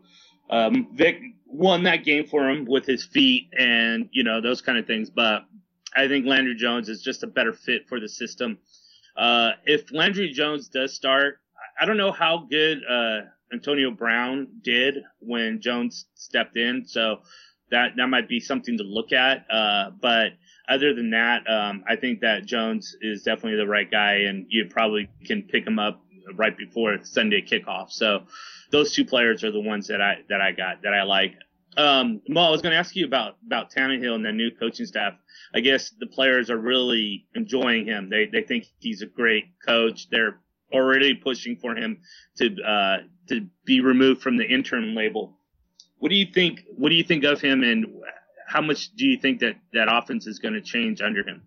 Um, 0.50 0.88
Vick 0.94 1.20
won 1.46 1.84
that 1.84 2.04
game 2.04 2.26
for 2.26 2.48
him 2.48 2.66
with 2.66 2.86
his 2.86 3.04
feet 3.04 3.48
and 3.58 4.08
you 4.12 4.24
know 4.24 4.40
those 4.40 4.60
kind 4.60 4.78
of 4.78 4.86
things, 4.86 5.10
but 5.10 5.44
I 5.96 6.08
think 6.08 6.26
Landry 6.26 6.54
Jones 6.54 6.88
is 6.88 7.02
just 7.02 7.22
a 7.22 7.26
better 7.26 7.52
fit 7.52 7.88
for 7.88 7.98
the 7.98 8.08
system. 8.08 8.58
Uh, 9.16 9.52
if 9.64 9.92
Landry 9.92 10.32
Jones 10.32 10.68
does 10.68 10.94
start, 10.94 11.38
I 11.80 11.86
don't 11.86 11.96
know 11.96 12.12
how 12.12 12.46
good 12.50 12.80
uh, 12.88 13.20
Antonio 13.52 13.90
Brown 13.90 14.48
did 14.62 14.96
when 15.20 15.60
Jones 15.60 16.06
stepped 16.14 16.56
in, 16.56 16.84
so 16.86 17.20
that 17.70 17.92
that 17.96 18.08
might 18.08 18.28
be 18.28 18.40
something 18.40 18.76
to 18.78 18.84
look 18.84 19.12
at. 19.12 19.46
Uh, 19.50 19.90
but 20.00 20.32
other 20.68 20.94
than 20.94 21.10
that, 21.10 21.48
um, 21.48 21.84
I 21.88 21.96
think 21.96 22.20
that 22.20 22.44
Jones 22.44 22.96
is 23.00 23.22
definitely 23.22 23.56
the 23.56 23.66
right 23.66 23.90
guy, 23.90 24.14
and 24.28 24.46
you 24.48 24.66
probably 24.68 25.08
can 25.24 25.42
pick 25.42 25.66
him 25.66 25.78
up 25.78 26.02
right 26.34 26.56
before 26.56 26.98
Sunday 27.04 27.40
kickoff. 27.40 27.90
So 27.90 28.24
those 28.70 28.92
two 28.92 29.04
players 29.04 29.44
are 29.44 29.52
the 29.52 29.60
ones 29.60 29.86
that 29.88 30.02
I 30.02 30.16
that 30.28 30.40
I 30.40 30.52
got 30.52 30.82
that 30.82 30.92
I 30.92 31.02
like. 31.04 31.34
Um, 31.76 32.22
well, 32.28 32.46
I 32.46 32.50
was 32.50 32.62
going 32.62 32.72
to 32.72 32.78
ask 32.78 32.96
you 32.96 33.04
about 33.04 33.36
about 33.44 33.70
Tannehill 33.70 34.14
and 34.14 34.24
the 34.24 34.32
new 34.32 34.50
coaching 34.50 34.86
staff. 34.86 35.14
I 35.54 35.60
guess 35.60 35.90
the 35.98 36.06
players 36.06 36.48
are 36.50 36.56
really 36.56 37.26
enjoying 37.34 37.86
him. 37.86 38.08
They 38.08 38.26
they 38.26 38.42
think 38.42 38.66
he's 38.78 39.02
a 39.02 39.06
great 39.06 39.44
coach. 39.64 40.08
They're 40.10 40.40
already 40.72 41.14
pushing 41.14 41.56
for 41.56 41.76
him 41.76 42.00
to 42.38 42.56
uh, 42.62 42.96
to 43.28 43.46
be 43.64 43.80
removed 43.80 44.22
from 44.22 44.36
the 44.36 44.44
intern 44.44 44.94
label. 44.94 45.38
What 45.98 46.08
do 46.08 46.14
you 46.14 46.26
think? 46.32 46.62
What 46.76 46.88
do 46.88 46.94
you 46.94 47.04
think 47.04 47.24
of 47.24 47.40
him, 47.40 47.62
and 47.62 47.86
how 48.46 48.62
much 48.62 48.94
do 48.94 49.06
you 49.06 49.18
think 49.18 49.40
that 49.40 49.56
that 49.74 49.88
offense 49.90 50.26
is 50.26 50.38
going 50.38 50.54
to 50.54 50.62
change 50.62 51.02
under 51.02 51.22
him? 51.26 51.42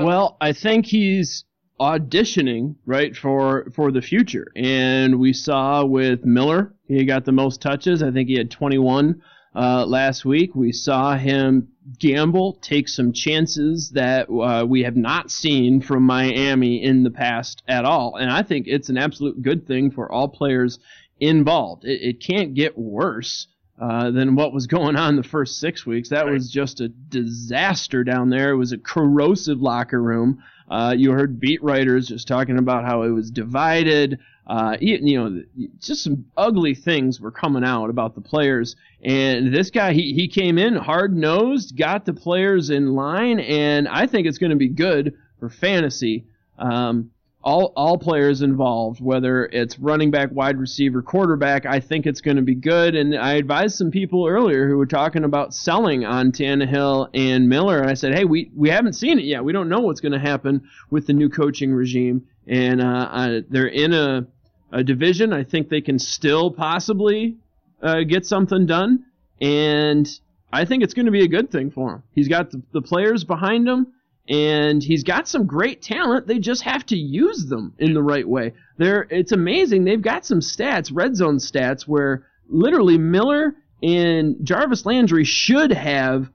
Well, 0.00 0.36
I 0.40 0.52
think 0.52 0.86
he's 0.86 1.44
auditioning 1.80 2.76
right 2.86 3.16
for 3.16 3.70
for 3.74 3.90
the 3.90 4.02
future, 4.02 4.46
and 4.56 5.18
we 5.18 5.32
saw 5.32 5.84
with 5.84 6.24
Miller, 6.24 6.74
he 6.86 7.04
got 7.04 7.24
the 7.24 7.32
most 7.32 7.60
touches. 7.60 8.02
I 8.02 8.10
think 8.10 8.28
he 8.28 8.36
had 8.36 8.50
21 8.50 9.20
uh, 9.54 9.84
last 9.86 10.24
week. 10.24 10.54
We 10.54 10.72
saw 10.72 11.16
him 11.16 11.68
gamble, 11.98 12.58
take 12.60 12.88
some 12.88 13.12
chances 13.12 13.90
that 13.90 14.28
uh, 14.28 14.64
we 14.66 14.82
have 14.82 14.96
not 14.96 15.30
seen 15.30 15.80
from 15.80 16.02
Miami 16.02 16.82
in 16.82 17.02
the 17.02 17.10
past 17.10 17.62
at 17.68 17.84
all. 17.84 18.16
And 18.16 18.30
I 18.30 18.42
think 18.42 18.66
it's 18.66 18.88
an 18.88 18.98
absolute 18.98 19.42
good 19.42 19.66
thing 19.66 19.90
for 19.90 20.10
all 20.10 20.28
players 20.28 20.78
involved. 21.20 21.84
It, 21.84 22.00
it 22.02 22.20
can't 22.20 22.54
get 22.54 22.78
worse. 22.78 23.48
Uh, 23.76 24.12
than 24.12 24.36
what 24.36 24.52
was 24.52 24.68
going 24.68 24.94
on 24.94 25.16
the 25.16 25.22
first 25.24 25.58
six 25.58 25.84
weeks. 25.84 26.10
That 26.10 26.26
right. 26.26 26.32
was 26.32 26.48
just 26.48 26.80
a 26.80 26.88
disaster 26.88 28.04
down 28.04 28.30
there. 28.30 28.52
It 28.52 28.56
was 28.56 28.70
a 28.70 28.78
corrosive 28.78 29.60
locker 29.60 30.00
room. 30.00 30.40
Uh, 30.68 30.94
you 30.96 31.12
heard 31.12 31.40
beat 31.40 31.62
writers 31.62 32.08
just 32.08 32.26
talking 32.26 32.58
about 32.58 32.84
how 32.84 33.02
it 33.02 33.10
was 33.10 33.30
divided. 33.30 34.18
Uh, 34.46 34.76
you 34.80 35.18
know, 35.18 35.42
just 35.78 36.04
some 36.04 36.26
ugly 36.36 36.74
things 36.74 37.20
were 37.20 37.30
coming 37.30 37.64
out 37.64 37.88
about 37.88 38.14
the 38.14 38.20
players. 38.20 38.76
And 39.02 39.54
this 39.54 39.70
guy, 39.70 39.92
he, 39.92 40.12
he 40.12 40.28
came 40.28 40.58
in 40.58 40.74
hard 40.74 41.16
nosed, 41.16 41.76
got 41.76 42.04
the 42.04 42.12
players 42.12 42.70
in 42.70 42.94
line, 42.94 43.40
and 43.40 43.88
I 43.88 44.06
think 44.06 44.26
it's 44.26 44.38
going 44.38 44.50
to 44.50 44.56
be 44.56 44.68
good 44.68 45.14
for 45.40 45.48
fantasy. 45.48 46.26
Um, 46.58 47.10
all 47.44 47.72
all 47.76 47.98
players 47.98 48.40
involved, 48.40 49.00
whether 49.00 49.44
it's 49.46 49.78
running 49.78 50.10
back, 50.10 50.30
wide 50.32 50.58
receiver, 50.58 51.02
quarterback. 51.02 51.66
I 51.66 51.78
think 51.78 52.06
it's 52.06 52.22
going 52.22 52.38
to 52.38 52.42
be 52.42 52.54
good. 52.54 52.94
And 52.94 53.14
I 53.14 53.34
advised 53.34 53.76
some 53.76 53.90
people 53.90 54.26
earlier 54.26 54.66
who 54.66 54.78
were 54.78 54.86
talking 54.86 55.24
about 55.24 55.54
selling 55.54 56.04
on 56.06 56.32
Tannehill 56.32 57.10
and 57.12 57.48
Miller, 57.48 57.80
and 57.80 57.90
I 57.90 57.94
said, 57.94 58.14
hey, 58.14 58.24
we 58.24 58.50
we 58.56 58.70
haven't 58.70 58.94
seen 58.94 59.18
it 59.18 59.26
yet. 59.26 59.44
We 59.44 59.52
don't 59.52 59.68
know 59.68 59.80
what's 59.80 60.00
going 60.00 60.12
to 60.12 60.18
happen 60.18 60.62
with 60.90 61.06
the 61.06 61.12
new 61.12 61.28
coaching 61.28 61.72
regime, 61.72 62.26
and 62.46 62.80
uh, 62.80 63.08
uh, 63.12 63.40
they're 63.48 63.66
in 63.66 63.92
a 63.92 64.26
a 64.72 64.82
division. 64.82 65.32
I 65.32 65.44
think 65.44 65.68
they 65.68 65.82
can 65.82 65.98
still 65.98 66.50
possibly 66.50 67.36
uh, 67.82 68.00
get 68.08 68.24
something 68.24 68.64
done, 68.64 69.04
and 69.40 70.08
I 70.50 70.64
think 70.64 70.82
it's 70.82 70.94
going 70.94 71.06
to 71.06 71.12
be 71.12 71.24
a 71.24 71.28
good 71.28 71.50
thing 71.50 71.70
for 71.70 71.96
him. 71.96 72.02
He's 72.12 72.28
got 72.28 72.50
the, 72.50 72.62
the 72.72 72.80
players 72.80 73.22
behind 73.22 73.68
him 73.68 73.88
and 74.28 74.82
he's 74.82 75.04
got 75.04 75.28
some 75.28 75.46
great 75.46 75.82
talent. 75.82 76.26
They 76.26 76.38
just 76.38 76.62
have 76.62 76.86
to 76.86 76.96
use 76.96 77.46
them 77.46 77.74
in 77.78 77.92
the 77.92 78.02
right 78.02 78.26
way. 78.26 78.54
They're, 78.78 79.06
it's 79.10 79.32
amazing. 79.32 79.84
They've 79.84 80.00
got 80.00 80.24
some 80.24 80.40
stats, 80.40 80.90
red 80.92 81.16
zone 81.16 81.36
stats, 81.36 81.82
where 81.82 82.26
literally 82.48 82.98
Miller 82.98 83.54
and 83.82 84.36
Jarvis 84.42 84.86
Landry 84.86 85.24
should 85.24 85.72
have 85.72 86.30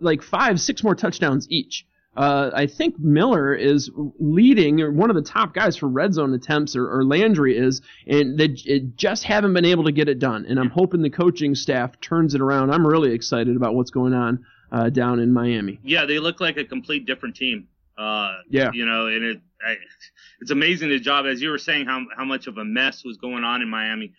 like 0.00 0.22
five, 0.22 0.60
six 0.60 0.82
more 0.82 0.94
touchdowns 0.94 1.46
each. 1.50 1.86
Uh, 2.16 2.50
I 2.54 2.66
think 2.66 2.98
Miller 2.98 3.54
is 3.54 3.90
leading, 4.18 4.80
or 4.80 4.90
one 4.90 5.10
of 5.10 5.16
the 5.16 5.22
top 5.22 5.52
guys 5.52 5.76
for 5.76 5.86
red 5.86 6.14
zone 6.14 6.32
attempts, 6.32 6.74
or, 6.74 6.90
or 6.90 7.04
Landry 7.04 7.58
is, 7.58 7.82
and 8.06 8.38
they 8.38 8.48
just 8.48 9.24
haven't 9.24 9.52
been 9.52 9.66
able 9.66 9.84
to 9.84 9.92
get 9.92 10.08
it 10.08 10.18
done. 10.18 10.46
And 10.48 10.58
I'm 10.58 10.70
hoping 10.70 11.02
the 11.02 11.10
coaching 11.10 11.54
staff 11.54 12.00
turns 12.00 12.34
it 12.34 12.40
around. 12.40 12.70
I'm 12.70 12.86
really 12.86 13.12
excited 13.12 13.54
about 13.54 13.74
what's 13.74 13.90
going 13.90 14.14
on 14.14 14.46
uh, 14.72 14.90
down 14.90 15.20
in 15.20 15.32
Miami. 15.32 15.78
Yeah, 15.82 16.04
they 16.06 16.18
look 16.18 16.40
like 16.40 16.56
a 16.56 16.64
complete 16.64 17.06
different 17.06 17.36
team. 17.36 17.68
Uh, 17.98 18.38
yeah, 18.50 18.70
you 18.72 18.84
know, 18.84 19.06
and 19.06 19.24
it 19.24 19.40
I, 19.66 19.76
it's 20.40 20.50
amazing 20.50 20.90
the 20.90 20.98
job 20.98 21.26
as 21.26 21.40
you 21.40 21.50
were 21.50 21.58
saying 21.58 21.86
how 21.86 22.04
how 22.16 22.24
much 22.24 22.46
of 22.46 22.58
a 22.58 22.64
mess 22.64 23.04
was 23.04 23.16
going 23.16 23.42
on 23.42 23.62
in 23.62 23.68
Miami, 23.68 24.12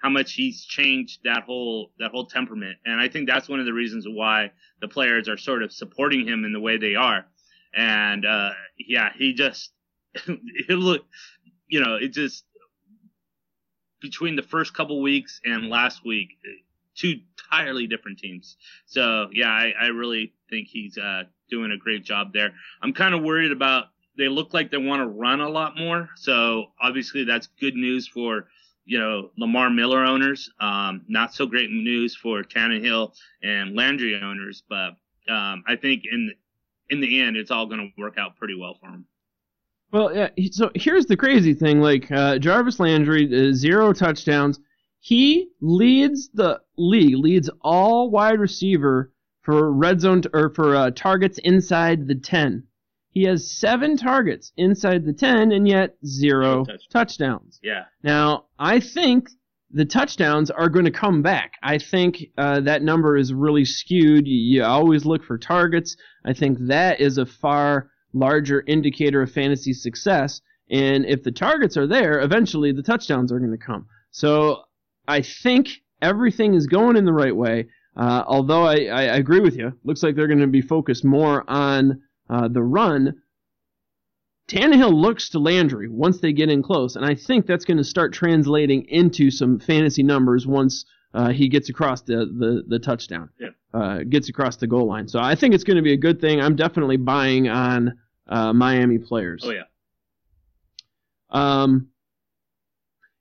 how 0.00 0.08
much 0.08 0.34
he's 0.34 0.64
changed 0.64 1.20
that 1.24 1.42
whole 1.42 1.90
that 1.98 2.12
whole 2.12 2.26
temperament, 2.26 2.78
and 2.84 3.00
I 3.00 3.08
think 3.08 3.28
that's 3.28 3.48
one 3.48 3.58
of 3.58 3.66
the 3.66 3.72
reasons 3.72 4.06
why 4.08 4.52
the 4.80 4.88
players 4.88 5.28
are 5.28 5.36
sort 5.36 5.62
of 5.62 5.72
supporting 5.72 6.26
him 6.26 6.44
in 6.44 6.52
the 6.52 6.60
way 6.60 6.76
they 6.76 6.94
are, 6.94 7.26
and 7.74 8.24
uh, 8.24 8.50
yeah, 8.78 9.10
he 9.16 9.34
just 9.34 9.72
it 10.14 10.70
look, 10.70 11.04
you 11.66 11.80
know, 11.80 11.96
it 11.96 12.12
just 12.12 12.44
between 14.00 14.36
the 14.36 14.42
first 14.42 14.74
couple 14.74 15.00
weeks 15.00 15.40
and 15.44 15.68
last 15.68 16.04
week, 16.04 16.36
two 16.96 17.20
entirely 17.38 17.86
different 17.86 18.18
teams. 18.18 18.56
So 18.86 19.28
yeah, 19.32 19.48
I, 19.48 19.72
I 19.80 19.86
really 19.86 20.32
think 20.50 20.68
he's 20.68 20.96
uh, 20.98 21.24
doing 21.50 21.72
a 21.72 21.76
great 21.76 22.04
job 22.04 22.32
there. 22.32 22.52
I'm 22.82 22.92
kind 22.92 23.14
of 23.14 23.22
worried 23.22 23.52
about 23.52 23.86
they 24.16 24.28
look 24.28 24.54
like 24.54 24.70
they 24.70 24.78
want 24.78 25.00
to 25.00 25.06
run 25.06 25.40
a 25.40 25.48
lot 25.48 25.76
more. 25.76 26.08
So 26.16 26.66
obviously 26.80 27.24
that's 27.24 27.48
good 27.60 27.74
news 27.74 28.06
for 28.06 28.48
you 28.84 28.98
know 28.98 29.30
Lamar 29.36 29.70
Miller 29.70 30.04
owners. 30.04 30.50
Um, 30.60 31.02
not 31.08 31.34
so 31.34 31.46
great 31.46 31.70
news 31.70 32.14
for 32.14 32.42
Tannehill 32.42 33.14
and 33.42 33.74
Landry 33.74 34.20
owners, 34.20 34.62
but 34.68 34.96
um, 35.28 35.64
I 35.66 35.76
think 35.80 36.04
in 36.10 36.32
in 36.90 37.00
the 37.00 37.20
end 37.20 37.36
it's 37.36 37.50
all 37.50 37.66
going 37.66 37.80
to 37.80 38.00
work 38.00 38.18
out 38.18 38.36
pretty 38.36 38.54
well 38.58 38.74
for 38.74 38.90
them. 38.90 39.06
Well, 39.90 40.14
yeah. 40.14 40.28
So 40.50 40.70
here's 40.74 41.06
the 41.06 41.16
crazy 41.16 41.54
thing: 41.54 41.80
like 41.80 42.10
uh, 42.10 42.38
Jarvis 42.38 42.80
Landry, 42.80 43.26
uh, 43.26 43.52
zero 43.52 43.92
touchdowns. 43.92 44.60
He 45.04 45.50
leads 45.60 46.30
the 46.30 46.62
league, 46.78 47.18
leads 47.18 47.50
all 47.60 48.10
wide 48.10 48.40
receiver 48.40 49.12
for 49.42 49.70
red 49.70 50.00
zone 50.00 50.22
t- 50.22 50.30
or 50.32 50.48
for 50.48 50.74
uh, 50.74 50.92
targets 50.92 51.36
inside 51.44 52.08
the 52.08 52.14
10. 52.14 52.64
He 53.10 53.24
has 53.24 53.52
seven 53.52 53.98
targets 53.98 54.50
inside 54.56 55.04
the 55.04 55.12
10 55.12 55.52
and 55.52 55.68
yet 55.68 55.98
zero 56.06 56.64
touchdowns. 56.64 56.86
touchdowns. 56.90 57.60
Yeah. 57.62 57.84
Now, 58.02 58.46
I 58.58 58.80
think 58.80 59.28
the 59.70 59.84
touchdowns 59.84 60.50
are 60.50 60.70
going 60.70 60.86
to 60.86 60.90
come 60.90 61.20
back. 61.20 61.52
I 61.62 61.76
think 61.76 62.24
uh, 62.38 62.60
that 62.60 62.82
number 62.82 63.18
is 63.18 63.34
really 63.34 63.66
skewed. 63.66 64.26
You, 64.26 64.38
you 64.38 64.64
always 64.64 65.04
look 65.04 65.22
for 65.22 65.36
targets. 65.36 65.98
I 66.24 66.32
think 66.32 66.56
that 66.60 66.98
is 66.98 67.18
a 67.18 67.26
far 67.26 67.90
larger 68.14 68.64
indicator 68.66 69.20
of 69.20 69.30
fantasy 69.30 69.74
success. 69.74 70.40
And 70.70 71.04
if 71.04 71.22
the 71.22 71.30
targets 71.30 71.76
are 71.76 71.86
there, 71.86 72.20
eventually 72.20 72.72
the 72.72 72.82
touchdowns 72.82 73.30
are 73.30 73.38
going 73.38 73.50
to 73.50 73.58
come. 73.58 73.86
So 74.10 74.62
I 75.06 75.22
think 75.22 75.82
everything 76.00 76.54
is 76.54 76.66
going 76.66 76.96
in 76.96 77.04
the 77.04 77.12
right 77.12 77.34
way. 77.34 77.66
Uh, 77.96 78.24
although 78.26 78.64
I, 78.64 78.86
I, 78.86 79.02
agree 79.16 79.38
with 79.38 79.56
you, 79.56 79.72
looks 79.84 80.02
like 80.02 80.16
they're 80.16 80.26
going 80.26 80.40
to 80.40 80.48
be 80.48 80.62
focused 80.62 81.04
more 81.04 81.44
on 81.46 82.02
uh, 82.28 82.48
the 82.48 82.62
run. 82.62 83.22
Tannehill 84.48 84.92
looks 84.92 85.28
to 85.30 85.38
Landry 85.38 85.88
once 85.88 86.18
they 86.18 86.32
get 86.32 86.50
in 86.50 86.60
close, 86.60 86.96
and 86.96 87.04
I 87.04 87.14
think 87.14 87.46
that's 87.46 87.64
going 87.64 87.76
to 87.76 87.84
start 87.84 88.12
translating 88.12 88.84
into 88.88 89.30
some 89.30 89.60
fantasy 89.60 90.02
numbers 90.02 90.44
once 90.44 90.84
uh, 91.14 91.30
he 91.30 91.48
gets 91.48 91.68
across 91.68 92.02
the, 92.02 92.26
the, 92.26 92.64
the 92.66 92.78
touchdown, 92.80 93.30
yeah. 93.38 93.50
Uh, 93.72 94.00
gets 94.00 94.28
across 94.28 94.56
the 94.56 94.66
goal 94.66 94.86
line. 94.86 95.06
So 95.06 95.20
I 95.20 95.36
think 95.36 95.54
it's 95.54 95.64
going 95.64 95.76
to 95.76 95.82
be 95.82 95.92
a 95.92 95.96
good 95.96 96.20
thing. 96.20 96.40
I'm 96.40 96.56
definitely 96.56 96.96
buying 96.96 97.48
on 97.48 97.96
uh, 98.26 98.52
Miami 98.52 98.98
players. 98.98 99.44
Oh 99.46 99.50
yeah. 99.50 99.62
Um, 101.30 101.88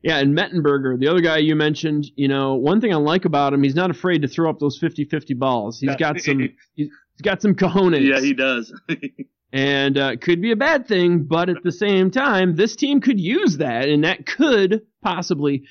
yeah, 0.04 0.18
and 0.18 0.38
Mettenberger, 0.38 1.00
the 1.00 1.08
other 1.08 1.22
guy 1.22 1.38
you 1.38 1.56
mentioned, 1.56 2.12
you 2.18 2.28
know, 2.28 2.56
one 2.56 2.82
thing 2.82 2.94
I 2.94 2.98
like 2.98 3.24
about 3.24 3.54
him, 3.54 3.64
he's 3.64 3.74
not 3.74 3.90
afraid 3.90 4.22
to 4.24 4.28
throw 4.28 4.50
up 4.50 4.60
those 4.60 4.78
50-50 4.80 5.40
balls. 5.40 5.80
He's 5.80 5.96
got 5.96 6.20
some 6.20 6.50
he's 6.76 6.90
got 7.22 7.42
some 7.42 7.56
cojones. 7.56 8.06
Yeah, 8.06 8.20
he 8.20 8.34
does. 8.34 8.74
and 9.54 9.98
uh, 9.98 10.18
could 10.18 10.42
be 10.42 10.52
a 10.52 10.58
bad 10.58 10.88
thing, 10.88 11.24
but 11.24 11.48
at 11.48 11.64
the 11.64 11.72
same 11.72 12.12
time, 12.12 12.56
this 12.56 12.76
team 12.76 13.00
could 13.00 13.20
use 13.20 13.58
that, 13.58 13.88
and 13.88 14.04
that 14.04 14.26
could 14.26 14.82
possibly 15.02 15.64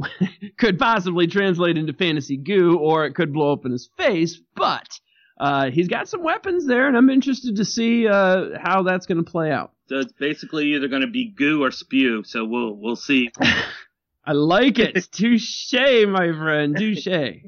could 0.58 0.76
possibly 0.78 1.28
translate 1.28 1.78
into 1.78 1.92
fantasy 1.92 2.36
goo, 2.36 2.78
or 2.78 3.06
it 3.06 3.14
could 3.14 3.32
blow 3.32 3.52
up 3.52 3.64
in 3.64 3.70
his 3.70 3.88
face. 3.96 4.40
But 4.56 4.88
uh, 5.38 5.70
he's 5.70 5.88
got 5.88 6.08
some 6.08 6.24
weapons 6.24 6.66
there, 6.66 6.88
and 6.88 6.96
I'm 6.96 7.10
interested 7.10 7.56
to 7.56 7.64
see 7.64 8.08
uh, 8.08 8.58
how 8.60 8.82
that's 8.82 9.06
going 9.06 9.24
to 9.24 9.30
play 9.30 9.52
out. 9.52 9.72
So 9.88 10.00
it's 10.00 10.12
basically 10.12 10.74
either 10.74 10.88
going 10.88 11.02
to 11.02 11.08
be 11.08 11.30
goo 11.30 11.64
or 11.64 11.70
spew. 11.70 12.22
So 12.24 12.44
we'll 12.44 12.74
we'll 12.74 12.96
see. 12.96 13.30
I 14.24 14.32
like 14.32 14.78
it. 14.78 15.08
Touche, 15.10 15.72
my 16.06 16.32
friend. 16.32 16.76
Touche. 16.76 17.08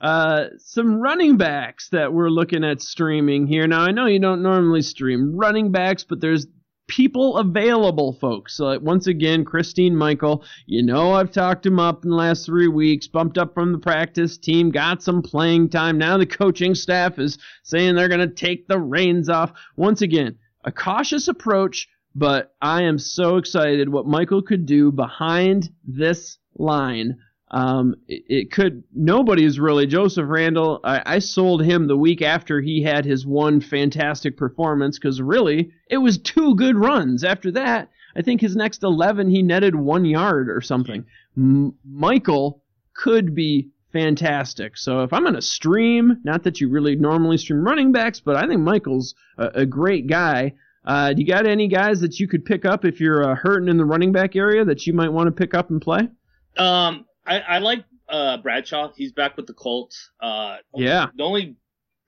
Uh, 0.00 0.48
some 0.58 1.00
running 1.00 1.36
backs 1.36 1.88
that 1.90 2.12
we're 2.12 2.28
looking 2.28 2.64
at 2.64 2.82
streaming 2.82 3.46
here. 3.46 3.68
Now 3.68 3.82
I 3.82 3.92
know 3.92 4.06
you 4.06 4.18
don't 4.18 4.42
normally 4.42 4.82
stream 4.82 5.36
running 5.36 5.70
backs, 5.70 6.02
but 6.02 6.20
there's 6.20 6.48
people 6.88 7.36
available, 7.36 8.12
folks. 8.12 8.56
So 8.56 8.76
once 8.80 9.06
again, 9.06 9.44
Christine 9.44 9.94
Michael, 9.94 10.44
you 10.66 10.82
know 10.82 11.12
I've 11.12 11.30
talked 11.30 11.64
him 11.64 11.78
up 11.78 12.02
in 12.02 12.10
the 12.10 12.16
last 12.16 12.46
three 12.46 12.66
weeks, 12.66 13.06
bumped 13.06 13.38
up 13.38 13.54
from 13.54 13.70
the 13.70 13.78
practice 13.78 14.36
team, 14.36 14.70
got 14.70 15.04
some 15.04 15.22
playing 15.22 15.68
time. 15.68 15.98
Now 15.98 16.16
the 16.18 16.26
coaching 16.26 16.74
staff 16.74 17.20
is 17.20 17.38
saying 17.62 17.94
they're 17.94 18.08
going 18.08 18.28
to 18.28 18.34
take 18.34 18.66
the 18.66 18.80
reins 18.80 19.28
off. 19.28 19.52
Once 19.76 20.02
again, 20.02 20.36
a 20.64 20.72
cautious 20.72 21.28
approach, 21.28 21.88
but 22.14 22.54
I 22.60 22.82
am 22.82 22.98
so 22.98 23.36
excited 23.36 23.88
what 23.88 24.06
Michael 24.06 24.42
could 24.42 24.66
do 24.66 24.92
behind 24.92 25.70
this 25.84 26.38
line. 26.56 27.18
Um, 27.50 27.96
it, 28.08 28.22
it, 28.28 28.52
could 28.52 28.84
nobody 28.94 29.44
is 29.44 29.60
really 29.60 29.86
Joseph 29.86 30.26
Randle. 30.26 30.80
I, 30.84 31.02
I, 31.04 31.18
sold 31.18 31.62
him 31.62 31.86
the 31.86 31.96
week 31.96 32.22
after 32.22 32.62
he 32.62 32.82
had 32.82 33.04
his 33.04 33.26
one 33.26 33.60
fantastic 33.60 34.38
performance 34.38 34.98
because 34.98 35.20
really 35.20 35.70
it 35.90 35.98
was 35.98 36.16
two 36.16 36.54
good 36.54 36.76
runs. 36.76 37.24
After 37.24 37.50
that, 37.52 37.90
I 38.16 38.22
think 38.22 38.40
his 38.40 38.56
next 38.56 38.82
eleven 38.82 39.28
he 39.28 39.42
netted 39.42 39.74
one 39.74 40.06
yard 40.06 40.48
or 40.48 40.62
something. 40.62 41.04
M- 41.36 41.74
Michael 41.84 42.62
could 42.94 43.34
be 43.34 43.68
fantastic. 43.92 44.76
So 44.76 45.02
if 45.02 45.12
I'm 45.12 45.22
going 45.22 45.34
to 45.34 45.42
stream, 45.42 46.18
not 46.24 46.42
that 46.44 46.60
you 46.60 46.68
really 46.68 46.96
normally 46.96 47.38
stream 47.38 47.64
running 47.64 47.92
backs, 47.92 48.20
but 48.20 48.36
I 48.36 48.46
think 48.46 48.60
Michael's 48.60 49.14
a, 49.38 49.46
a 49.54 49.66
great 49.66 50.06
guy. 50.06 50.54
Uh, 50.84 51.12
do 51.12 51.20
you 51.22 51.26
got 51.26 51.46
any 51.46 51.68
guys 51.68 52.00
that 52.00 52.18
you 52.18 52.26
could 52.26 52.44
pick 52.44 52.64
up 52.64 52.84
if 52.84 53.00
you're 53.00 53.30
uh, 53.30 53.34
hurting 53.34 53.68
in 53.68 53.76
the 53.76 53.84
running 53.84 54.10
back 54.12 54.34
area 54.34 54.64
that 54.64 54.86
you 54.86 54.92
might 54.92 55.10
want 55.10 55.28
to 55.28 55.32
pick 55.32 55.54
up 55.54 55.70
and 55.70 55.80
play? 55.80 56.08
Um, 56.56 57.06
I, 57.26 57.40
I 57.40 57.58
like 57.58 57.84
uh, 58.08 58.38
Bradshaw. 58.38 58.92
He's 58.96 59.12
back 59.12 59.36
with 59.36 59.46
the 59.46 59.54
Colts. 59.54 60.10
Uh, 60.20 60.56
yeah. 60.74 61.06
The 61.16 61.22
only 61.22 61.56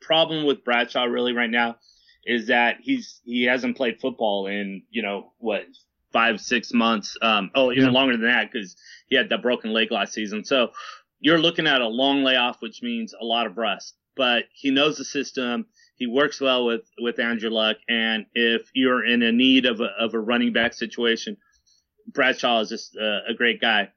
problem 0.01 0.45
with 0.45 0.65
Bradshaw 0.65 1.05
really 1.05 1.33
right 1.33 1.51
now 1.51 1.77
is 2.27 2.49
that 2.49 2.79
he's 2.81 3.21
he 3.25 3.45
hasn't 3.45 3.77
played 3.77 4.01
football 4.01 4.47
in 4.47 4.83
you 4.91 5.03
know 5.03 5.33
what 5.39 5.67
five 6.13 6.41
six 6.41 6.73
months. 6.73 7.17
Um, 7.23 7.51
oh, 7.55 7.71
even 7.73 7.87
yeah. 7.87 7.91
longer 7.91 8.17
than 8.17 8.27
that 8.27 8.51
because 8.51 8.77
he 9.09 9.17
had 9.17 9.29
that 9.29 9.43
broken 9.43 9.73
leg 9.73 9.91
last 9.91 10.13
season. 10.13 10.45
So 10.45 10.69
you're 11.25 11.39
looking 11.39 11.67
at 11.67 11.81
a 11.81 11.89
long 11.89 12.23
layoff, 12.23 12.61
which 12.61 12.83
means 12.83 13.15
a 13.19 13.25
lot 13.25 13.47
of 13.47 13.57
rest. 13.57 13.97
But 14.15 14.45
he 14.53 14.71
knows 14.71 14.99
the 14.99 15.07
system. 15.07 15.67
He 15.97 16.07
works 16.07 16.39
well 16.39 16.67
with 16.67 16.83
with 17.01 17.19
Andrew 17.19 17.51
Luck, 17.51 17.79
and 17.89 18.27
if 18.35 18.71
you're 18.75 19.05
in 19.05 19.23
a 19.23 19.33
need 19.33 19.65
of 19.65 19.81
a 19.81 19.89
of 19.99 20.13
a 20.13 20.21
running 20.21 20.53
back 20.53 20.75
situation, 20.75 21.39
Bradshaw 22.07 22.61
is 22.61 22.69
just 22.69 22.95
a, 22.97 23.23
a 23.31 23.35
great 23.35 23.61
guy. 23.61 23.89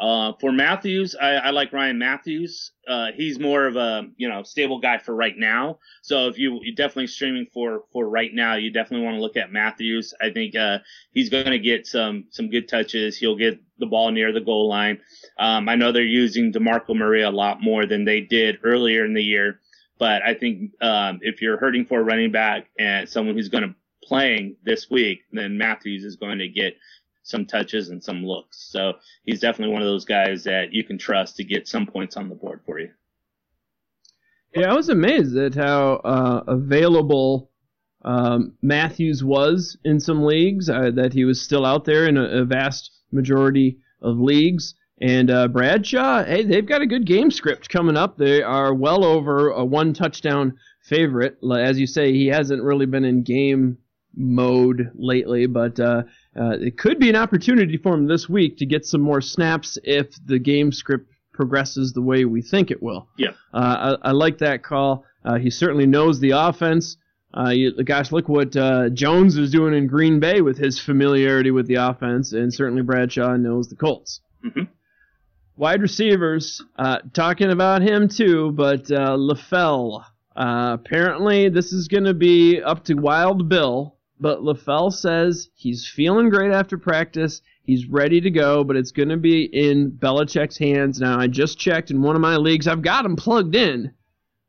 Uh, 0.00 0.32
for 0.40 0.50
Mathews, 0.50 1.14
I, 1.14 1.32
I, 1.32 1.50
like 1.50 1.74
Ryan 1.74 1.98
Mathews. 1.98 2.72
Uh, 2.88 3.08
he's 3.14 3.38
more 3.38 3.66
of 3.66 3.76
a 3.76 4.04
you 4.16 4.30
know 4.30 4.42
stable 4.42 4.80
guy 4.80 4.96
for 4.96 5.14
right 5.14 5.36
now. 5.36 5.78
So 6.00 6.26
if 6.28 6.38
you 6.38 6.58
you 6.62 6.74
definitely 6.74 7.08
streaming 7.08 7.46
for 7.52 7.82
for 7.92 8.08
right 8.08 8.32
now, 8.32 8.54
you 8.54 8.70
definitely 8.70 9.04
want 9.04 9.18
to 9.18 9.20
look 9.20 9.36
at 9.36 9.52
Mathews. 9.52 10.14
I 10.18 10.30
think 10.30 10.56
uh, 10.56 10.78
he's 11.12 11.28
going 11.28 11.50
to 11.50 11.58
get 11.58 11.86
some 11.86 12.24
some 12.30 12.48
good 12.48 12.66
touches. 12.66 13.18
He'll 13.18 13.36
get 13.36 13.60
the 13.78 13.84
ball 13.84 14.10
near 14.10 14.32
the 14.32 14.40
goal 14.40 14.70
line. 14.70 15.00
Um, 15.38 15.68
I 15.68 15.74
know 15.74 15.92
they're 15.92 16.02
using 16.02 16.50
Demarco 16.50 16.96
Murray 16.96 17.22
a 17.22 17.30
lot 17.30 17.62
more 17.62 17.84
than 17.84 18.06
they 18.06 18.22
did 18.22 18.60
earlier 18.64 19.04
in 19.04 19.12
the 19.12 19.22
year, 19.22 19.60
but 19.98 20.22
I 20.22 20.32
think 20.32 20.70
um, 20.80 21.18
if 21.20 21.42
you're 21.42 21.58
hurting 21.58 21.84
for 21.84 22.00
a 22.00 22.04
running 22.04 22.32
back 22.32 22.70
and 22.78 23.06
someone 23.06 23.34
who's 23.34 23.50
going 23.50 23.64
to 23.64 23.74
playing 24.02 24.56
this 24.64 24.88
week, 24.90 25.20
then 25.30 25.58
Mathews 25.58 26.04
is 26.04 26.16
going 26.16 26.38
to 26.38 26.48
get 26.48 26.74
some 27.30 27.46
touches 27.46 27.88
and 27.88 28.02
some 28.02 28.24
looks. 28.24 28.68
So 28.70 28.94
he's 29.24 29.40
definitely 29.40 29.72
one 29.72 29.82
of 29.82 29.88
those 29.88 30.04
guys 30.04 30.44
that 30.44 30.72
you 30.72 30.84
can 30.84 30.98
trust 30.98 31.36
to 31.36 31.44
get 31.44 31.68
some 31.68 31.86
points 31.86 32.16
on 32.16 32.28
the 32.28 32.34
board 32.34 32.60
for 32.66 32.78
you. 32.78 32.90
Yeah, 34.54 34.72
I 34.72 34.74
was 34.74 34.88
amazed 34.88 35.36
at 35.36 35.54
how 35.54 35.94
uh, 36.04 36.42
available 36.48 37.50
um, 38.02 38.54
Mathews 38.62 39.22
was 39.22 39.78
in 39.84 40.00
some 40.00 40.24
leagues. 40.24 40.68
Uh, 40.68 40.90
that 40.94 41.12
he 41.12 41.24
was 41.24 41.40
still 41.40 41.64
out 41.64 41.84
there 41.84 42.06
in 42.06 42.16
a, 42.16 42.24
a 42.24 42.44
vast 42.44 42.90
majority 43.12 43.78
of 44.02 44.18
leagues. 44.18 44.74
And 45.00 45.30
uh, 45.30 45.48
Bradshaw, 45.48 46.24
hey, 46.24 46.44
they've 46.44 46.66
got 46.66 46.82
a 46.82 46.86
good 46.86 47.06
game 47.06 47.30
script 47.30 47.68
coming 47.70 47.96
up. 47.96 48.18
They 48.18 48.42
are 48.42 48.74
well 48.74 49.04
over 49.04 49.50
a 49.50 49.64
one 49.64 49.94
touchdown 49.94 50.58
favorite. 50.82 51.38
As 51.42 51.78
you 51.78 51.86
say, 51.86 52.12
he 52.12 52.26
hasn't 52.26 52.62
really 52.62 52.86
been 52.86 53.04
in 53.04 53.22
game 53.22 53.78
mode 54.16 54.90
lately, 54.94 55.46
but 55.46 55.78
uh, 55.78 56.02
uh, 56.38 56.56
it 56.60 56.78
could 56.78 56.98
be 56.98 57.08
an 57.08 57.16
opportunity 57.16 57.76
for 57.76 57.94
him 57.94 58.06
this 58.06 58.28
week 58.28 58.56
to 58.58 58.66
get 58.66 58.84
some 58.84 59.00
more 59.00 59.20
snaps 59.20 59.78
if 59.84 60.14
the 60.26 60.38
game 60.38 60.72
script 60.72 61.10
progresses 61.32 61.92
the 61.92 62.02
way 62.02 62.24
we 62.24 62.42
think 62.42 62.70
it 62.70 62.82
will. 62.82 63.08
Yeah. 63.16 63.30
Uh, 63.54 63.96
I, 64.02 64.08
I, 64.08 64.12
like 64.12 64.38
that 64.38 64.62
call. 64.62 65.04
Uh, 65.24 65.38
he 65.38 65.50
certainly 65.50 65.86
knows 65.86 66.20
the 66.20 66.30
offense. 66.30 66.96
Uh, 67.36 67.50
you, 67.50 67.72
gosh, 67.84 68.10
look 68.10 68.28
what 68.28 68.56
uh, 68.56 68.90
Jones 68.90 69.36
is 69.36 69.52
doing 69.52 69.74
in 69.74 69.86
Green 69.86 70.18
Bay 70.18 70.40
with 70.40 70.58
his 70.58 70.78
familiarity 70.80 71.50
with 71.50 71.66
the 71.66 71.76
offense, 71.76 72.32
and 72.32 72.52
certainly 72.52 72.82
Bradshaw 72.82 73.36
knows 73.36 73.68
the 73.68 73.76
Colts. 73.76 74.20
Mm-hmm. 74.44 74.64
Wide 75.56 75.82
receivers, 75.82 76.62
talking 77.12 77.50
about 77.50 77.82
him 77.82 78.08
too, 78.08 78.50
but 78.52 78.90
uh, 78.90 79.16
LaFell. 79.16 80.04
apparently, 80.34 81.50
this 81.50 81.72
is 81.72 81.86
going 81.86 82.04
to 82.04 82.14
be 82.14 82.60
up 82.62 82.84
to 82.84 82.94
Wild 82.94 83.48
Bill 83.48 83.94
but 84.20 84.42
LaFell 84.42 84.92
says 84.92 85.48
he's 85.54 85.88
feeling 85.88 86.28
great 86.28 86.52
after 86.52 86.76
practice. 86.76 87.40
He's 87.64 87.86
ready 87.86 88.20
to 88.20 88.30
go, 88.30 88.64
but 88.64 88.76
it's 88.76 88.92
going 88.92 89.08
to 89.08 89.16
be 89.16 89.44
in 89.44 89.92
Belichick's 89.92 90.58
hands. 90.58 91.00
Now, 91.00 91.18
I 91.18 91.26
just 91.26 91.58
checked 91.58 91.90
in 91.90 92.02
one 92.02 92.16
of 92.16 92.22
my 92.22 92.36
leagues. 92.36 92.68
I've 92.68 92.82
got 92.82 93.04
him 93.04 93.16
plugged 93.16 93.54
in 93.54 93.92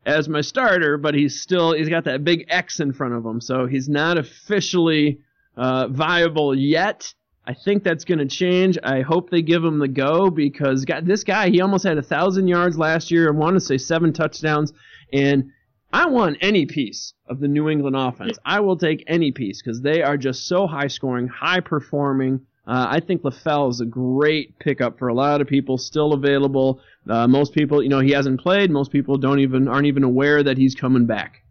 as 0.04 0.28
my 0.28 0.40
starter, 0.40 0.96
but 0.96 1.14
he's 1.14 1.40
still 1.40 1.72
he's 1.72 1.88
got 1.88 2.04
that 2.04 2.24
big 2.24 2.46
X 2.48 2.80
in 2.80 2.92
front 2.92 3.14
of 3.14 3.24
him, 3.24 3.40
so 3.40 3.66
he's 3.66 3.88
not 3.88 4.18
officially 4.18 5.20
uh, 5.56 5.88
viable 5.88 6.54
yet. 6.54 7.14
I 7.46 7.54
think 7.54 7.82
that's 7.82 8.04
going 8.04 8.18
to 8.18 8.26
change. 8.26 8.78
I 8.84 9.00
hope 9.00 9.30
they 9.30 9.42
give 9.42 9.64
him 9.64 9.78
the 9.78 9.88
go 9.88 10.30
because 10.30 10.84
this 11.02 11.24
guy 11.24 11.50
he 11.50 11.60
almost 11.60 11.84
had 11.84 11.98
a 11.98 12.02
thousand 12.02 12.48
yards 12.48 12.78
last 12.78 13.10
year 13.10 13.28
and 13.28 13.38
want 13.38 13.54
to 13.54 13.60
say 13.60 13.78
seven 13.78 14.12
touchdowns, 14.12 14.72
and 15.12 15.50
I 15.92 16.06
want 16.06 16.38
any 16.40 16.64
piece 16.64 17.12
of 17.26 17.38
the 17.40 17.48
New 17.48 17.68
England 17.68 17.96
offense. 17.96 18.38
I 18.44 18.60
will 18.60 18.76
take 18.76 19.04
any 19.06 19.30
piece 19.30 19.60
because 19.60 19.82
they 19.82 20.02
are 20.02 20.16
just 20.16 20.46
so 20.46 20.66
high 20.66 20.86
scoring, 20.86 21.28
high 21.28 21.60
performing. 21.60 22.46
Uh, 22.66 22.86
I 22.88 23.00
think 23.00 23.22
LaFell 23.22 23.70
is 23.70 23.80
a 23.80 23.86
great 23.86 24.58
pickup 24.58 24.98
for 24.98 25.08
a 25.08 25.14
lot 25.14 25.40
of 25.40 25.48
people. 25.48 25.76
Still 25.76 26.12
available. 26.12 26.80
Uh, 27.08 27.28
most 27.28 27.52
people, 27.52 27.82
you 27.82 27.88
know, 27.88 27.98
he 27.98 28.12
hasn't 28.12 28.40
played. 28.40 28.70
Most 28.70 28.90
people 28.90 29.18
don't 29.18 29.40
even 29.40 29.68
aren't 29.68 29.86
even 29.86 30.04
aware 30.04 30.42
that 30.42 30.56
he's 30.56 30.74
coming 30.74 31.04
back. 31.04 31.42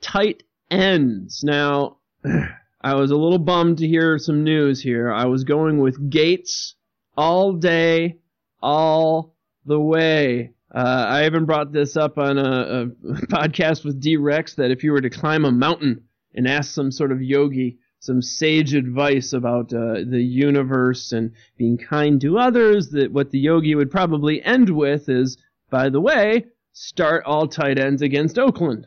Tight 0.00 0.42
ends. 0.70 1.44
Now, 1.44 1.98
I 2.80 2.94
was 2.94 3.10
a 3.10 3.16
little 3.16 3.38
bummed 3.38 3.78
to 3.78 3.86
hear 3.86 4.18
some 4.18 4.42
news 4.42 4.80
here. 4.80 5.12
I 5.12 5.26
was 5.26 5.44
going 5.44 5.78
with 5.78 6.10
Gates 6.10 6.74
all 7.16 7.52
day, 7.52 8.16
all 8.62 9.34
the 9.66 9.78
way. 9.78 10.54
Uh, 10.72 11.06
I 11.08 11.26
even 11.26 11.46
brought 11.46 11.72
this 11.72 11.96
up 11.96 12.18
on 12.18 12.38
a, 12.38 12.42
a 12.42 12.86
podcast 13.26 13.84
with 13.84 14.00
D 14.00 14.16
Rex 14.16 14.54
that 14.54 14.70
if 14.70 14.84
you 14.84 14.92
were 14.92 15.00
to 15.00 15.10
climb 15.10 15.44
a 15.44 15.50
mountain 15.50 16.04
and 16.34 16.46
ask 16.46 16.72
some 16.72 16.92
sort 16.92 17.10
of 17.12 17.22
yogi 17.22 17.78
some 18.00 18.22
sage 18.22 18.74
advice 18.74 19.32
about 19.34 19.72
uh, 19.72 20.02
the 20.06 20.22
universe 20.22 21.12
and 21.12 21.32
being 21.58 21.76
kind 21.76 22.20
to 22.22 22.38
others, 22.38 22.88
that 22.90 23.12
what 23.12 23.30
the 23.30 23.38
yogi 23.38 23.74
would 23.74 23.90
probably 23.90 24.42
end 24.42 24.70
with 24.70 25.08
is, 25.08 25.36
by 25.70 25.88
the 25.90 26.00
way, 26.00 26.46
start 26.72 27.22
all 27.26 27.46
tight 27.46 27.78
ends 27.78 28.00
against 28.00 28.38
Oakland. 28.38 28.86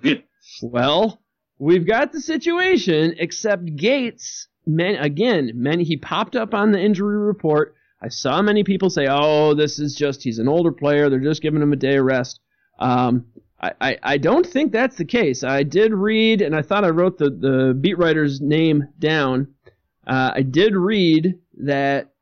well, 0.64 1.22
we've 1.60 1.86
got 1.86 2.12
the 2.12 2.20
situation, 2.20 3.14
except 3.20 3.76
Gates, 3.76 4.48
man, 4.66 4.96
again, 4.96 5.52
man, 5.54 5.80
he 5.80 5.96
popped 5.96 6.36
up 6.36 6.56
on 6.56 6.72
the 6.72 6.82
injury 6.82 7.18
report 7.18 7.76
I 8.04 8.10
saw 8.10 8.42
many 8.42 8.66
people 8.66 8.90
say, 8.90 9.08
"Oh, 9.10 9.54
this 9.54 9.80
is 9.80 9.96
just 9.96 10.24
he's 10.24 10.40
an 10.40 10.50
older 10.50 10.74
player. 10.74 11.10
They're 11.10 11.20
just 11.20 11.42
giving 11.42 11.62
him 11.62 11.72
a 11.72 11.78
day 11.78 11.96
of 11.96 12.06
rest." 12.06 12.42
Um, 12.78 13.28
I, 13.62 13.72
I, 13.80 13.98
I 14.04 14.18
don't 14.18 14.46
think 14.46 14.72
that's 14.72 14.98
the 14.98 15.06
case. 15.06 15.44
I 15.44 15.64
did 15.64 15.94
read, 15.94 16.42
and 16.42 16.54
I 16.54 16.62
thought 16.62 16.84
I 16.84 16.90
wrote 16.90 17.18
the, 17.18 17.30
the 17.30 17.78
beat 17.80 17.98
writer's 17.98 18.42
name 18.42 18.90
down. 19.00 19.48
Uh, 20.06 20.32
I 20.36 20.42
did 20.42 20.76
read 20.76 21.40
that 21.60 22.14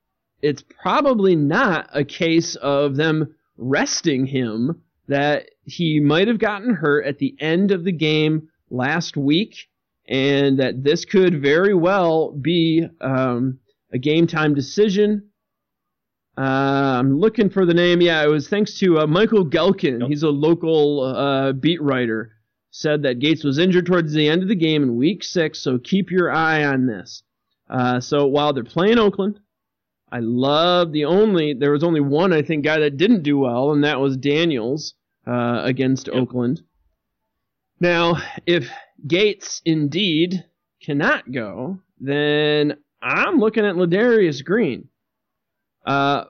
it's 0.43 0.63
probably 0.81 1.35
not 1.35 1.89
a 1.93 2.03
case 2.03 2.55
of 2.57 2.95
them 2.95 3.33
resting 3.57 4.27
him, 4.27 4.83
that 5.07 5.49
he 5.63 5.99
might 5.99 6.27
have 6.27 6.37
gotten 6.37 6.75
hurt 6.75 7.05
at 7.05 7.17
the 7.17 7.35
end 7.39 7.71
of 7.71 7.83
the 7.83 7.91
game 7.91 8.49
last 8.69 9.17
week, 9.17 9.67
and 10.07 10.59
that 10.59 10.83
this 10.83 11.05
could 11.05 11.41
very 11.41 11.73
well 11.73 12.31
be 12.33 12.85
um, 13.01 13.57
a 13.91 13.97
game 13.97 14.27
time 14.27 14.53
decision 14.53 15.30
uh, 16.37 16.41
I'm 16.41 17.19
looking 17.19 17.49
for 17.49 17.65
the 17.65 17.73
name. 17.73 18.01
Yeah, 18.01 18.23
it 18.23 18.29
was 18.29 18.47
thanks 18.47 18.77
to 18.79 18.99
uh, 18.99 19.07
Michael 19.07 19.45
Gehlken. 19.45 19.99
Yep. 19.99 20.09
He's 20.09 20.23
a 20.23 20.29
local 20.29 21.01
uh, 21.01 21.51
beat 21.53 21.81
writer. 21.81 22.31
Said 22.73 23.03
that 23.03 23.19
Gates 23.19 23.43
was 23.43 23.57
injured 23.57 23.85
towards 23.85 24.13
the 24.13 24.29
end 24.29 24.41
of 24.41 24.47
the 24.47 24.55
game 24.55 24.81
in 24.81 24.95
Week 24.95 25.25
Six, 25.25 25.59
so 25.59 25.77
keep 25.77 26.09
your 26.09 26.31
eye 26.31 26.63
on 26.63 26.85
this. 26.85 27.21
Uh, 27.69 27.99
so 27.99 28.27
while 28.27 28.53
they're 28.53 28.63
playing 28.63 28.97
Oakland, 28.97 29.41
I 30.09 30.19
love 30.19 30.93
the 30.93 31.05
only 31.05 31.53
there 31.53 31.71
was 31.71 31.83
only 31.83 31.99
one 31.99 32.31
I 32.31 32.41
think 32.41 32.63
guy 32.63 32.79
that 32.79 32.95
didn't 32.97 33.23
do 33.23 33.39
well, 33.39 33.73
and 33.73 33.83
that 33.83 33.99
was 33.99 34.15
Daniels 34.15 34.93
uh, 35.27 35.61
against 35.63 36.07
yep. 36.07 36.15
Oakland. 36.15 36.61
Now, 37.81 38.21
if 38.45 38.69
Gates 39.05 39.61
indeed 39.65 40.45
cannot 40.81 41.31
go, 41.31 41.79
then 41.99 42.77
I'm 43.01 43.39
looking 43.39 43.65
at 43.65 43.75
Ladarius 43.75 44.45
Green. 44.45 44.87
Uh, 45.85 46.25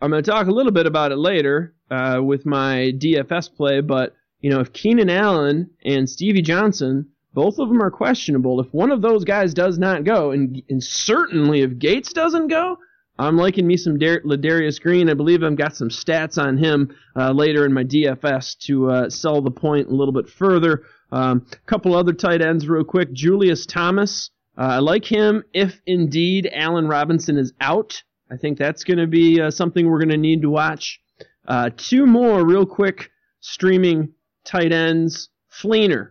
I'm 0.00 0.10
going 0.10 0.22
to 0.22 0.30
talk 0.30 0.46
a 0.46 0.52
little 0.52 0.72
bit 0.72 0.86
about 0.86 1.12
it 1.12 1.16
later 1.16 1.74
uh, 1.90 2.20
with 2.22 2.46
my 2.46 2.92
DFS 2.98 3.54
play, 3.54 3.80
but 3.80 4.14
you 4.40 4.50
know, 4.50 4.60
if 4.60 4.72
Keenan 4.72 5.10
Allen 5.10 5.70
and 5.84 6.08
Stevie 6.08 6.42
Johnson, 6.42 7.08
both 7.32 7.58
of 7.58 7.68
them 7.68 7.82
are 7.82 7.90
questionable. 7.90 8.60
If 8.60 8.72
one 8.72 8.90
of 8.90 9.02
those 9.02 9.24
guys 9.24 9.54
does 9.54 9.78
not 9.78 10.04
go, 10.04 10.30
and, 10.30 10.62
and 10.68 10.82
certainly 10.82 11.62
if 11.62 11.78
Gates 11.78 12.12
doesn't 12.12 12.48
go, 12.48 12.78
I'm 13.18 13.36
liking 13.36 13.66
me 13.66 13.76
some 13.76 13.98
Dar- 13.98 14.20
Ladarius 14.20 14.80
Green. 14.80 15.08
I 15.08 15.14
believe 15.14 15.42
I've 15.42 15.56
got 15.56 15.76
some 15.76 15.88
stats 15.88 16.42
on 16.42 16.58
him 16.58 16.94
uh, 17.14 17.32
later 17.32 17.64
in 17.64 17.72
my 17.72 17.84
DFS 17.84 18.58
to 18.66 18.90
uh, 18.90 19.10
sell 19.10 19.40
the 19.40 19.50
point 19.50 19.88
a 19.88 19.94
little 19.94 20.12
bit 20.12 20.28
further. 20.28 20.82
A 21.12 21.16
um, 21.16 21.46
couple 21.66 21.94
other 21.94 22.12
tight 22.12 22.42
ends, 22.42 22.68
real 22.68 22.84
quick. 22.84 23.12
Julius 23.12 23.64
Thomas. 23.64 24.30
Uh, 24.58 24.62
I 24.62 24.78
like 24.78 25.04
him 25.04 25.44
if 25.52 25.80
indeed 25.86 26.50
Allen 26.52 26.88
Robinson 26.88 27.38
is 27.38 27.52
out. 27.60 28.02
I 28.30 28.36
think 28.36 28.58
that's 28.58 28.84
going 28.84 28.98
to 28.98 29.06
be 29.06 29.40
uh, 29.40 29.50
something 29.50 29.88
we're 29.88 30.00
going 30.00 30.08
to 30.08 30.16
need 30.16 30.42
to 30.42 30.50
watch. 30.50 31.00
Uh, 31.46 31.70
two 31.76 32.06
more 32.06 32.44
real 32.44 32.66
quick 32.66 33.10
streaming 33.40 34.12
tight 34.44 34.72
ends. 34.72 35.28
Fleener. 35.50 36.10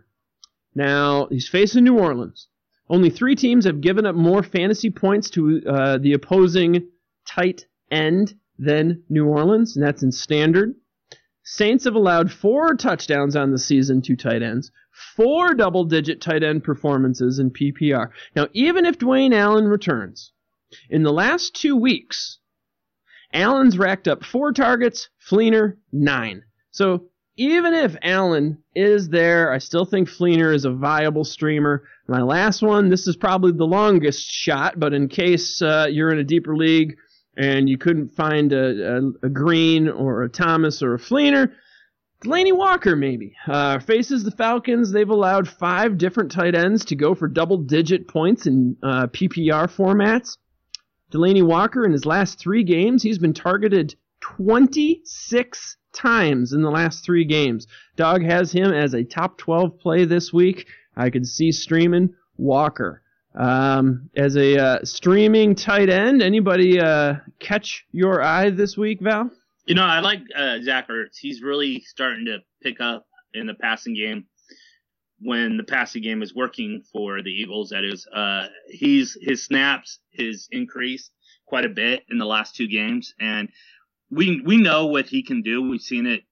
Now, 0.74 1.26
he's 1.28 1.48
facing 1.48 1.84
New 1.84 1.98
Orleans. 1.98 2.48
Only 2.88 3.10
three 3.10 3.34
teams 3.34 3.64
have 3.64 3.80
given 3.80 4.06
up 4.06 4.14
more 4.14 4.42
fantasy 4.42 4.90
points 4.90 5.30
to 5.30 5.62
uh, 5.66 5.98
the 5.98 6.12
opposing 6.12 6.88
tight 7.26 7.66
end 7.90 8.34
than 8.58 9.02
New 9.08 9.26
Orleans, 9.26 9.76
and 9.76 9.84
that's 9.84 10.02
in 10.02 10.12
standard. 10.12 10.74
Saints 11.42 11.84
have 11.84 11.94
allowed 11.94 12.32
four 12.32 12.74
touchdowns 12.74 13.36
on 13.36 13.52
the 13.52 13.58
season 13.58 14.02
to 14.02 14.16
tight 14.16 14.42
ends, 14.42 14.72
four 14.90 15.54
double 15.54 15.84
digit 15.84 16.20
tight 16.20 16.42
end 16.42 16.64
performances 16.64 17.38
in 17.38 17.50
PPR. 17.50 18.10
Now, 18.34 18.48
even 18.52 18.84
if 18.84 18.98
Dwayne 18.98 19.34
Allen 19.34 19.66
returns, 19.66 20.32
in 20.90 21.02
the 21.02 21.12
last 21.12 21.54
two 21.54 21.76
weeks, 21.76 22.38
Allen's 23.32 23.78
racked 23.78 24.08
up 24.08 24.24
four 24.24 24.52
targets, 24.52 25.08
Fleener, 25.28 25.76
nine. 25.92 26.42
So 26.70 27.08
even 27.36 27.74
if 27.74 27.96
Allen 28.02 28.62
is 28.74 29.08
there, 29.08 29.52
I 29.52 29.58
still 29.58 29.84
think 29.84 30.08
Fleener 30.08 30.54
is 30.54 30.64
a 30.64 30.72
viable 30.72 31.24
streamer. 31.24 31.84
My 32.08 32.22
last 32.22 32.62
one, 32.62 32.88
this 32.88 33.06
is 33.06 33.16
probably 33.16 33.52
the 33.52 33.66
longest 33.66 34.30
shot, 34.30 34.78
but 34.78 34.94
in 34.94 35.08
case 35.08 35.60
uh, 35.60 35.86
you're 35.90 36.12
in 36.12 36.18
a 36.18 36.24
deeper 36.24 36.56
league 36.56 36.96
and 37.36 37.68
you 37.68 37.76
couldn't 37.76 38.08
find 38.10 38.52
a, 38.52 38.96
a, 38.96 39.26
a 39.26 39.28
Green 39.28 39.88
or 39.88 40.22
a 40.22 40.28
Thomas 40.30 40.82
or 40.82 40.94
a 40.94 40.98
Fleener, 40.98 41.52
Delanie 42.24 42.56
Walker 42.56 42.96
maybe 42.96 43.34
uh, 43.46 43.78
faces 43.80 44.24
the 44.24 44.30
Falcons. 44.30 44.90
They've 44.90 45.08
allowed 45.08 45.46
five 45.46 45.98
different 45.98 46.32
tight 46.32 46.54
ends 46.54 46.86
to 46.86 46.96
go 46.96 47.14
for 47.14 47.28
double-digit 47.28 48.08
points 48.08 48.46
in 48.46 48.76
uh, 48.82 49.08
PPR 49.08 49.68
formats. 49.68 50.38
Delanie 51.12 51.46
Walker 51.46 51.84
in 51.84 51.92
his 51.92 52.04
last 52.04 52.38
three 52.38 52.64
games, 52.64 53.02
he's 53.02 53.18
been 53.18 53.34
targeted 53.34 53.94
26 54.20 55.76
times 55.92 56.52
in 56.52 56.62
the 56.62 56.70
last 56.70 57.04
three 57.04 57.24
games. 57.24 57.66
Dog 57.96 58.22
has 58.22 58.52
him 58.52 58.72
as 58.72 58.94
a 58.94 59.04
top 59.04 59.38
12 59.38 59.78
play 59.78 60.04
this 60.04 60.32
week. 60.32 60.66
I 60.96 61.10
could 61.10 61.26
see 61.26 61.52
streaming 61.52 62.14
Walker. 62.36 63.02
Um, 63.34 64.08
as 64.16 64.36
a 64.36 64.58
uh, 64.58 64.84
streaming 64.84 65.54
tight 65.54 65.90
end, 65.90 66.22
anybody 66.22 66.80
uh, 66.80 67.16
catch 67.38 67.84
your 67.92 68.22
eye 68.22 68.50
this 68.50 68.76
week, 68.76 69.00
Val? 69.00 69.30
You 69.66 69.74
know, 69.74 69.84
I 69.84 70.00
like 70.00 70.22
uh, 70.34 70.58
Zach 70.62 70.88
Ertz. 70.88 71.18
He's 71.20 71.42
really 71.42 71.80
starting 71.80 72.24
to 72.26 72.38
pick 72.62 72.80
up 72.80 73.06
in 73.34 73.46
the 73.46 73.54
passing 73.54 73.94
game 73.94 74.26
when 75.20 75.56
the 75.56 75.64
passing 75.64 76.02
game 76.02 76.22
is 76.22 76.34
working 76.34 76.82
for 76.92 77.22
the 77.22 77.30
Eagles. 77.30 77.70
That 77.70 77.84
is, 77.84 78.06
uh, 78.14 78.48
he's 78.68 79.16
his 79.20 79.44
snaps 79.44 79.98
is 80.12 80.48
increased 80.50 81.10
quite 81.46 81.64
a 81.64 81.70
bit 81.70 82.04
in 82.10 82.18
the 82.18 82.26
last 82.26 82.54
two 82.54 82.68
games, 82.68 83.14
and 83.20 83.48
we 84.10 84.40
we 84.42 84.56
know 84.56 84.86
what 84.86 85.06
he 85.06 85.22
can 85.22 85.42
do. 85.42 85.62
We've 85.62 85.80
seen 85.80 86.06
it 86.06 86.22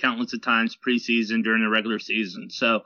countless 0.00 0.32
of 0.34 0.42
times 0.42 0.76
preseason 0.76 1.42
during 1.42 1.62
the 1.62 1.70
regular 1.70 1.98
season. 1.98 2.50
So 2.50 2.82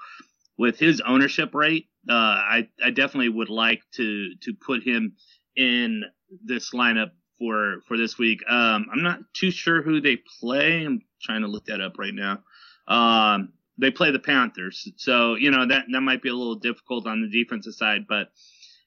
with 0.56 0.78
his 0.78 1.00
ownership 1.00 1.54
rate, 1.54 1.88
uh, 2.09 2.12
I 2.12 2.68
I 2.84 2.90
definitely 2.90 3.30
would 3.30 3.50
like 3.50 3.82
to 3.94 4.34
to 4.42 4.54
put 4.54 4.82
him 4.82 5.16
in 5.56 6.04
this 6.44 6.72
lineup 6.72 7.11
for 7.38 7.80
for 7.86 7.96
this 7.96 8.18
week. 8.18 8.40
Um, 8.48 8.86
I'm 8.92 9.02
not 9.02 9.20
too 9.34 9.50
sure 9.50 9.82
who 9.82 10.00
they 10.00 10.18
play. 10.40 10.84
I'm 10.84 11.02
trying 11.22 11.42
to 11.42 11.48
look 11.48 11.66
that 11.66 11.80
up 11.80 11.98
right 11.98 12.14
now. 12.14 12.42
Um, 12.86 13.52
they 13.79 13.91
play 13.91 14.11
the 14.11 14.18
Panthers, 14.18 14.91
so 14.97 15.35
you 15.35 15.51
know 15.51 15.66
that 15.66 15.87
that 15.91 16.01
might 16.01 16.22
be 16.22 16.29
a 16.29 16.35
little 16.35 16.57
difficult 16.57 17.07
on 17.07 17.22
the 17.22 17.29
defensive 17.29 17.74
side, 17.74 18.07
but 18.09 18.31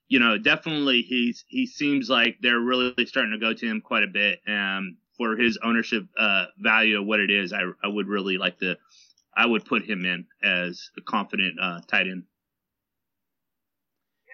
you 0.07 0.19
know 0.19 0.37
definitely 0.37 1.01
he's 1.01 1.45
he 1.47 1.65
seems 1.65 2.09
like 2.09 2.37
they're 2.41 2.59
really 2.59 3.05
starting 3.05 3.31
to 3.31 3.39
go 3.39 3.53
to 3.53 3.65
him 3.65 3.81
quite 3.81 4.03
a 4.03 4.07
bit. 4.07 4.39
Um, 4.47 4.97
for 5.21 5.35
his 5.37 5.59
ownership 5.63 6.05
uh, 6.17 6.45
value 6.57 6.99
of 6.99 7.05
what 7.05 7.19
it 7.19 7.29
is, 7.29 7.53
I, 7.53 7.61
I 7.83 7.87
would 7.87 8.07
really 8.07 8.39
like 8.39 8.57
to. 8.59 8.75
I 9.35 9.45
would 9.45 9.63
put 9.65 9.83
him 9.83 10.03
in 10.03 10.25
as 10.43 10.89
a 10.97 11.01
confident 11.01 11.59
uh, 11.61 11.79
tight 11.87 12.07
end. 12.07 12.23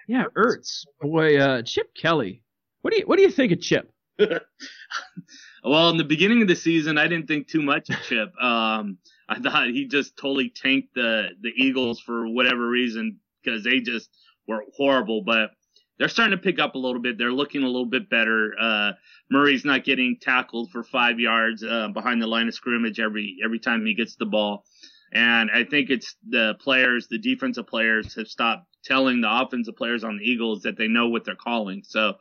Yeah, 0.08 0.24
Ertz, 0.34 0.86
boy, 1.00 1.38
uh, 1.38 1.62
Chip 1.62 1.94
Kelly. 1.94 2.42
What 2.80 2.92
do 2.92 3.00
you 3.00 3.06
what 3.06 3.16
do 3.16 3.22
you 3.22 3.30
think 3.30 3.52
of 3.52 3.60
Chip? 3.60 3.92
well, 4.18 5.90
in 5.90 5.98
the 5.98 6.04
beginning 6.04 6.40
of 6.40 6.48
the 6.48 6.56
season, 6.56 6.96
I 6.96 7.06
didn't 7.06 7.28
think 7.28 7.48
too 7.48 7.62
much 7.62 7.90
of 7.90 7.96
Chip. 8.02 8.34
Um, 8.42 8.96
I 9.28 9.38
thought 9.38 9.68
he 9.68 9.86
just 9.86 10.16
totally 10.16 10.50
tanked 10.50 10.94
the 10.94 11.30
the 11.40 11.52
Eagles 11.56 12.00
for 12.00 12.26
whatever 12.28 12.68
reason 12.68 13.18
because 13.42 13.64
they 13.64 13.80
just 13.80 14.08
were 14.46 14.64
horrible. 14.76 15.22
But 15.22 15.50
they're 15.98 16.08
starting 16.08 16.36
to 16.36 16.42
pick 16.42 16.58
up 16.58 16.74
a 16.74 16.78
little 16.78 17.02
bit. 17.02 17.18
They're 17.18 17.32
looking 17.32 17.62
a 17.62 17.66
little 17.66 17.86
bit 17.86 18.08
better. 18.08 18.54
Uh, 18.58 18.92
Murray's 19.30 19.64
not 19.64 19.84
getting 19.84 20.16
tackled 20.20 20.70
for 20.70 20.82
five 20.82 21.18
yards 21.18 21.62
uh, 21.62 21.88
behind 21.88 22.22
the 22.22 22.26
line 22.26 22.48
of 22.48 22.54
scrimmage 22.54 23.00
every 23.00 23.36
every 23.44 23.58
time 23.58 23.84
he 23.84 23.94
gets 23.94 24.16
the 24.16 24.26
ball. 24.26 24.64
And 25.12 25.50
I 25.50 25.64
think 25.64 25.90
it's 25.90 26.16
the 26.28 26.54
players, 26.60 27.08
the 27.08 27.18
defensive 27.18 27.66
players 27.66 28.14
have 28.14 28.28
stopped 28.28 28.66
telling 28.84 29.20
the 29.20 29.40
offensive 29.40 29.76
players 29.76 30.04
on 30.04 30.18
the 30.18 30.24
Eagles 30.24 30.62
that 30.62 30.76
they 30.76 30.86
know 30.88 31.08
what 31.08 31.24
they're 31.24 31.34
calling. 31.34 31.82
So 31.84 32.14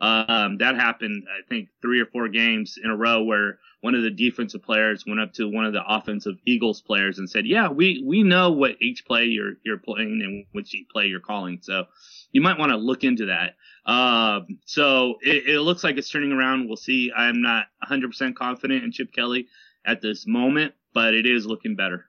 um, 0.00 0.58
that 0.58 0.74
happened, 0.74 1.24
I 1.28 1.46
think, 1.48 1.68
three 1.80 2.00
or 2.00 2.06
four 2.06 2.28
games 2.28 2.78
in 2.82 2.90
a 2.90 2.96
row 2.96 3.22
where 3.22 3.58
one 3.80 3.94
of 3.94 4.02
the 4.02 4.10
defensive 4.10 4.62
players 4.62 5.04
went 5.06 5.20
up 5.20 5.32
to 5.34 5.48
one 5.48 5.66
of 5.66 5.72
the 5.72 5.84
offensive 5.86 6.36
Eagles 6.46 6.80
players 6.80 7.18
and 7.18 7.28
said, 7.28 7.46
"Yeah, 7.46 7.68
we 7.68 8.02
we 8.04 8.22
know 8.22 8.50
what 8.50 8.76
each 8.80 9.04
play 9.04 9.26
you're 9.26 9.54
you're 9.64 9.78
playing 9.78 10.22
and 10.22 10.46
which 10.52 10.74
play 10.90 11.06
you're 11.06 11.20
calling." 11.20 11.58
So 11.62 11.84
you 12.32 12.40
might 12.40 12.58
want 12.58 12.70
to 12.70 12.76
look 12.76 13.04
into 13.04 13.26
that. 13.26 13.56
Um, 13.90 14.58
so 14.64 15.16
it, 15.20 15.46
it, 15.46 15.60
looks 15.60 15.84
like 15.84 15.98
it's 15.98 16.08
turning 16.08 16.32
around. 16.32 16.66
We'll 16.66 16.76
see. 16.76 17.12
I'm 17.14 17.42
not 17.42 17.66
100% 17.86 18.34
confident 18.34 18.82
in 18.82 18.92
Chip 18.92 19.12
Kelly 19.12 19.48
at 19.84 20.00
this 20.00 20.26
moment, 20.26 20.72
but 20.94 21.12
it 21.12 21.26
is 21.26 21.44
looking 21.44 21.76
better. 21.76 22.06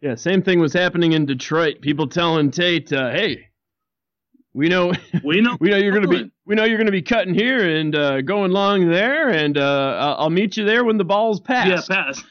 Yeah, 0.00 0.14
same 0.14 0.42
thing 0.42 0.58
was 0.58 0.72
happening 0.72 1.12
in 1.12 1.26
Detroit. 1.26 1.82
People 1.82 2.08
telling 2.08 2.50
Tate, 2.50 2.92
uh, 2.92 3.10
"Hey, 3.10 3.48
we 4.56 4.68
know, 4.68 4.92
we 5.22 5.42
know, 5.42 5.56
we 5.60 5.68
know 5.68 5.76
you're 5.76 5.92
going 5.92 6.02
to 6.02 6.08
be, 6.08 6.32
we 6.46 6.54
know 6.54 6.64
you're 6.64 6.78
going 6.78 6.86
to 6.86 6.92
be 6.92 7.02
cutting 7.02 7.34
here 7.34 7.76
and 7.76 7.94
uh, 7.94 8.22
going 8.22 8.52
long 8.52 8.88
there, 8.88 9.28
and 9.28 9.58
uh, 9.58 10.16
I'll 10.18 10.30
meet 10.30 10.56
you 10.56 10.64
there 10.64 10.84
when 10.84 10.96
the 10.96 11.04
ball's 11.04 11.40
passed." 11.40 11.90
Yeah, 11.90 11.96
pass. 11.96 12.24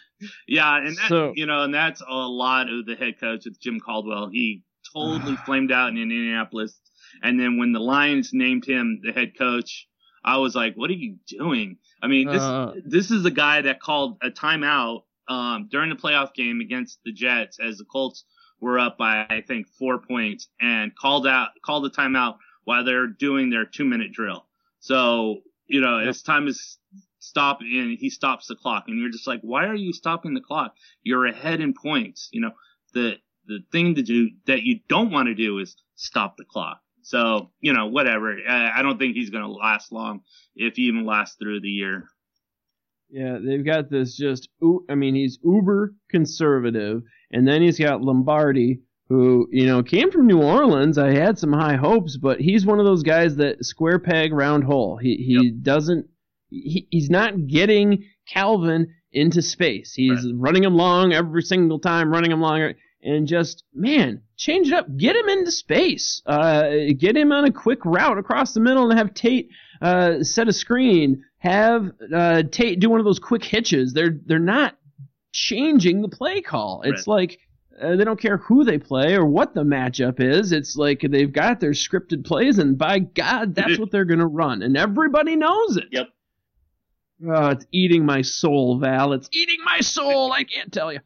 Yeah, 0.47 0.77
and 0.77 0.97
that, 0.97 1.09
so, 1.09 1.33
you 1.35 1.45
know, 1.45 1.63
and 1.63 1.73
that's 1.73 2.01
a 2.01 2.13
lot 2.13 2.67
of 2.69 2.85
the 2.85 2.95
head 2.95 3.19
coach 3.19 3.43
with 3.45 3.59
Jim 3.61 3.79
Caldwell. 3.79 4.29
He 4.31 4.63
totally 4.93 5.35
flamed 5.45 5.71
out 5.71 5.89
in 5.89 5.97
Indianapolis. 5.97 6.79
And 7.21 7.39
then 7.39 7.57
when 7.57 7.71
the 7.71 7.79
Lions 7.79 8.31
named 8.33 8.65
him 8.65 9.01
the 9.03 9.11
head 9.11 9.33
coach, 9.37 9.87
I 10.23 10.37
was 10.37 10.55
like, 10.55 10.75
what 10.75 10.89
are 10.89 10.93
you 10.93 11.17
doing? 11.27 11.77
I 12.01 12.07
mean, 12.07 12.27
this, 12.27 12.41
uh, 12.41 12.73
this 12.85 13.11
is 13.11 13.23
the 13.23 13.31
guy 13.31 13.61
that 13.61 13.79
called 13.79 14.17
a 14.21 14.31
timeout, 14.31 15.03
um, 15.27 15.67
during 15.71 15.89
the 15.89 15.95
playoff 15.95 16.33
game 16.33 16.59
against 16.61 16.99
the 17.05 17.11
Jets 17.11 17.57
as 17.59 17.77
the 17.77 17.85
Colts 17.85 18.25
were 18.59 18.79
up 18.79 18.97
by, 18.97 19.25
I 19.29 19.41
think, 19.47 19.67
four 19.67 19.99
points 19.99 20.47
and 20.59 20.95
called 20.95 21.27
out, 21.27 21.49
called 21.63 21.85
the 21.85 21.91
timeout 21.91 22.37
while 22.63 22.83
they're 22.83 23.07
doing 23.07 23.49
their 23.49 23.65
two 23.65 23.85
minute 23.85 24.11
drill. 24.11 24.45
So, 24.79 25.41
you 25.67 25.81
know, 25.81 25.97
as 25.99 26.21
time 26.21 26.47
is 26.47 26.77
stopping 27.19 27.79
and 27.79 27.97
he 27.97 28.09
stops 28.09 28.47
the 28.47 28.55
clock 28.55 28.85
and 28.87 28.99
you're 28.99 29.11
just 29.11 29.27
like, 29.27 29.41
why 29.41 29.65
are 29.65 29.75
you 29.75 29.93
stopping 29.93 30.33
the 30.33 30.41
clock? 30.41 30.75
You're 31.03 31.25
ahead 31.25 31.61
in 31.61 31.73
points. 31.73 32.29
You 32.31 32.41
know, 32.41 32.51
the, 32.93 33.15
the 33.47 33.59
thing 33.71 33.95
to 33.95 34.01
do 34.01 34.29
that 34.47 34.63
you 34.63 34.79
don't 34.87 35.11
want 35.11 35.27
to 35.27 35.35
do 35.35 35.59
is 35.59 35.75
stop 35.95 36.37
the 36.37 36.45
clock. 36.45 36.81
So, 37.01 37.51
you 37.61 37.73
know, 37.73 37.87
whatever. 37.87 38.35
I, 38.47 38.79
I 38.79 38.81
don't 38.81 38.97
think 38.97 39.15
he's 39.15 39.29
going 39.29 39.43
to 39.43 39.51
last 39.51 39.91
long, 39.91 40.21
if 40.55 40.75
he 40.75 40.83
even 40.83 41.05
lasts 41.05 41.35
through 41.39 41.61
the 41.61 41.69
year. 41.69 42.07
Yeah, 43.09 43.37
they've 43.43 43.65
got 43.65 43.89
this 43.89 44.15
just, 44.17 44.49
I 44.89 44.95
mean, 44.95 45.15
he's 45.15 45.39
uber 45.43 45.93
conservative. 46.09 47.03
And 47.31 47.47
then 47.47 47.61
he's 47.61 47.79
got 47.79 48.01
Lombardi, 48.01 48.81
who, 49.09 49.47
you 49.51 49.65
know, 49.65 49.83
came 49.83 50.11
from 50.11 50.27
New 50.27 50.41
Orleans. 50.41 50.97
I 50.97 51.13
had 51.13 51.37
some 51.37 51.53
high 51.53 51.75
hopes, 51.75 52.17
but 52.17 52.39
he's 52.39 52.65
one 52.65 52.79
of 52.79 52.85
those 52.85 53.03
guys 53.03 53.35
that 53.37 53.63
square 53.63 53.99
peg, 53.99 54.33
round 54.33 54.63
hole. 54.63 54.97
He, 54.97 55.15
he 55.15 55.47
yep. 55.47 55.53
doesn't, 55.61 56.07
he, 56.49 56.87
he's 56.89 57.09
not 57.09 57.47
getting 57.47 58.05
Calvin 58.27 58.93
into 59.11 59.41
space. 59.41 59.93
He's 59.93 60.25
right. 60.25 60.33
running 60.35 60.63
him 60.63 60.75
long 60.75 61.13
every 61.13 61.41
single 61.41 61.79
time, 61.79 62.11
running 62.11 62.31
him 62.31 62.41
long 62.41 62.73
and 63.05 63.27
just 63.27 63.63
man, 63.73 64.21
change 64.35 64.67
it 64.67 64.73
up, 64.73 64.87
get 64.97 65.15
him 65.15 65.29
into 65.29 65.51
space, 65.51 66.21
uh, 66.25 66.69
get 66.97 67.15
him 67.15 67.31
on 67.31 67.45
a 67.45 67.51
quick 67.51 67.85
route 67.85 68.17
across 68.17 68.53
the 68.53 68.59
middle, 68.59 68.89
and 68.89 68.97
have 68.97 69.13
Tate 69.13 69.49
uh, 69.81 70.23
set 70.23 70.47
a 70.47 70.53
screen, 70.53 71.23
have 71.45 71.91
uh, 72.13 72.43
Tate 72.51 72.79
do 72.79 72.89
one 72.89 72.99
of 72.99 73.05
those 73.05 73.19
quick 73.19 73.43
hitches. 73.43 73.93
They're 73.93 74.17
they're 74.25 74.39
not 74.39 74.77
changing 75.31 76.01
the 76.01 76.09
play 76.09 76.41
call. 76.41 76.81
It's 76.83 77.07
right. 77.07 77.15
like 77.15 77.39
uh, 77.81 77.95
they 77.95 78.03
don't 78.03 78.19
care 78.19 78.37
who 78.37 78.63
they 78.63 78.77
play 78.77 79.15
or 79.15 79.25
what 79.25 79.53
the 79.53 79.63
matchup 79.63 80.19
is. 80.19 80.51
It's 80.51 80.75
like 80.75 81.01
they've 81.01 81.31
got 81.31 81.59
their 81.59 81.71
scripted 81.71 82.25
plays, 82.25 82.57
and 82.57 82.77
by 82.77 82.99
God, 82.99 83.55
that's 83.55 83.77
what 83.77 83.91
they're 83.91 84.05
gonna 84.05 84.27
run, 84.27 84.61
and 84.61 84.75
everybody 84.75 85.35
knows 85.35 85.77
it. 85.77 85.85
Yep. 85.91 86.09
Oh, 87.27 87.47
it's 87.47 87.65
eating 87.71 88.05
my 88.05 88.21
soul, 88.21 88.79
Val. 88.79 89.13
It's 89.13 89.29
eating 89.31 89.59
my 89.63 89.79
soul. 89.79 90.33
I 90.33 90.43
can't 90.43 90.71
tell 90.71 90.91
you. 90.91 90.99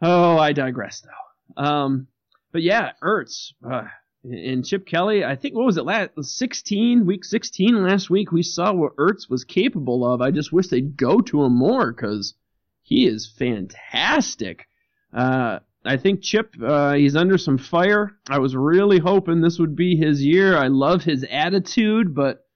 Oh, 0.00 0.38
I 0.38 0.52
digress, 0.52 1.02
though. 1.02 1.62
Um, 1.62 2.06
but 2.52 2.62
yeah, 2.62 2.92
Ertz 3.02 3.52
uh, 3.68 3.84
and 4.24 4.64
Chip 4.64 4.86
Kelly. 4.86 5.24
I 5.24 5.36
think 5.36 5.54
what 5.54 5.66
was 5.66 5.76
it 5.76 5.84
last 5.84 6.10
16 6.20 7.04
week 7.06 7.24
16 7.24 7.84
last 7.84 8.08
week? 8.10 8.32
We 8.32 8.42
saw 8.42 8.72
what 8.72 8.96
Ertz 8.96 9.28
was 9.28 9.44
capable 9.44 10.10
of. 10.10 10.20
I 10.20 10.30
just 10.30 10.52
wish 10.52 10.68
they'd 10.68 10.96
go 10.96 11.20
to 11.20 11.44
him 11.44 11.54
more 11.54 11.92
because 11.92 12.34
he 12.82 13.06
is 13.06 13.26
fantastic. 13.26 14.66
Uh, 15.12 15.60
I 15.84 15.98
think 15.98 16.22
Chip, 16.22 16.54
uh, 16.62 16.94
he's 16.94 17.16
under 17.16 17.36
some 17.36 17.58
fire. 17.58 18.16
I 18.28 18.38
was 18.38 18.56
really 18.56 18.98
hoping 18.98 19.40
this 19.40 19.58
would 19.58 19.76
be 19.76 19.96
his 19.96 20.24
year. 20.24 20.56
I 20.56 20.68
love 20.68 21.04
his 21.04 21.24
attitude, 21.30 22.14
but 22.14 22.46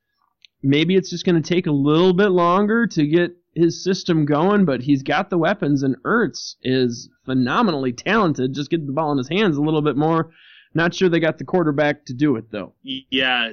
maybe 0.62 0.96
it's 0.96 1.10
just 1.10 1.26
going 1.26 1.40
to 1.40 1.48
take 1.48 1.66
a 1.66 1.72
little 1.72 2.14
bit 2.14 2.30
longer 2.30 2.86
to 2.86 3.06
get 3.06 3.36
his 3.54 3.82
system 3.84 4.24
going, 4.24 4.64
but 4.64 4.82
he's 4.82 5.02
got 5.02 5.28
the 5.28 5.38
weapons, 5.38 5.82
and 5.82 5.96
Ertz 6.04 6.54
is 6.62 7.10
phenomenally 7.24 7.92
talented. 7.92 8.54
Just 8.54 8.70
get 8.70 8.86
the 8.86 8.92
ball 8.92 9.12
in 9.12 9.18
his 9.18 9.28
hands 9.28 9.56
a 9.56 9.62
little 9.62 9.82
bit 9.82 9.96
more. 9.96 10.30
Not 10.74 10.94
sure 10.94 11.08
they 11.08 11.20
got 11.20 11.38
the 11.38 11.44
quarterback 11.44 12.04
to 12.06 12.14
do 12.14 12.36
it 12.36 12.50
though. 12.50 12.74
Yeah, 12.82 13.52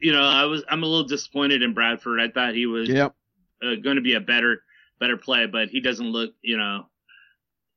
you 0.00 0.12
know, 0.12 0.22
I 0.22 0.44
was 0.44 0.64
I'm 0.68 0.82
a 0.82 0.86
little 0.86 1.06
disappointed 1.06 1.62
in 1.62 1.74
Bradford. 1.74 2.20
I 2.20 2.28
thought 2.28 2.54
he 2.54 2.66
was 2.66 2.88
yep. 2.88 3.14
uh, 3.62 3.76
going 3.82 3.96
to 3.96 4.02
be 4.02 4.14
a 4.14 4.20
better 4.20 4.62
better 5.00 5.16
play, 5.16 5.46
but 5.46 5.68
he 5.68 5.80
doesn't 5.80 6.06
look, 6.06 6.32
you 6.42 6.56
know, 6.56 6.86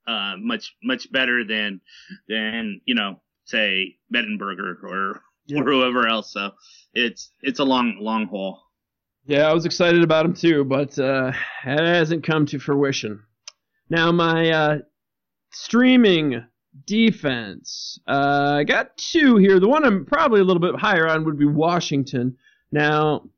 uh, 0.07 0.35
much 0.37 0.75
much 0.83 1.11
better 1.11 1.43
than 1.43 1.81
than 2.27 2.81
you 2.85 2.95
know, 2.95 3.21
say 3.45 3.95
Mettenberger 4.13 4.83
or 4.83 5.21
yep. 5.47 5.65
or 5.65 5.71
whoever 5.71 6.07
else. 6.07 6.33
So 6.33 6.51
it's 6.93 7.31
it's 7.41 7.59
a 7.59 7.65
long 7.65 7.97
long 7.99 8.27
haul. 8.27 8.61
Yeah, 9.25 9.49
I 9.49 9.53
was 9.53 9.65
excited 9.65 10.03
about 10.03 10.25
him 10.25 10.33
too, 10.33 10.63
but 10.63 10.97
uh, 10.97 11.33
it 11.65 11.85
hasn't 11.85 12.23
come 12.23 12.45
to 12.47 12.59
fruition. 12.59 13.23
Now 13.89 14.11
my 14.11 14.49
uh, 14.49 14.77
streaming 15.51 16.43
defense, 16.85 17.99
uh, 18.07 18.55
I 18.57 18.63
got 18.63 18.97
two 18.97 19.37
here. 19.37 19.59
The 19.59 19.67
one 19.67 19.85
I'm 19.85 20.05
probably 20.05 20.41
a 20.41 20.43
little 20.43 20.61
bit 20.61 20.79
higher 20.79 21.07
on 21.07 21.25
would 21.25 21.37
be 21.37 21.45
Washington. 21.45 22.37
Now 22.71 23.29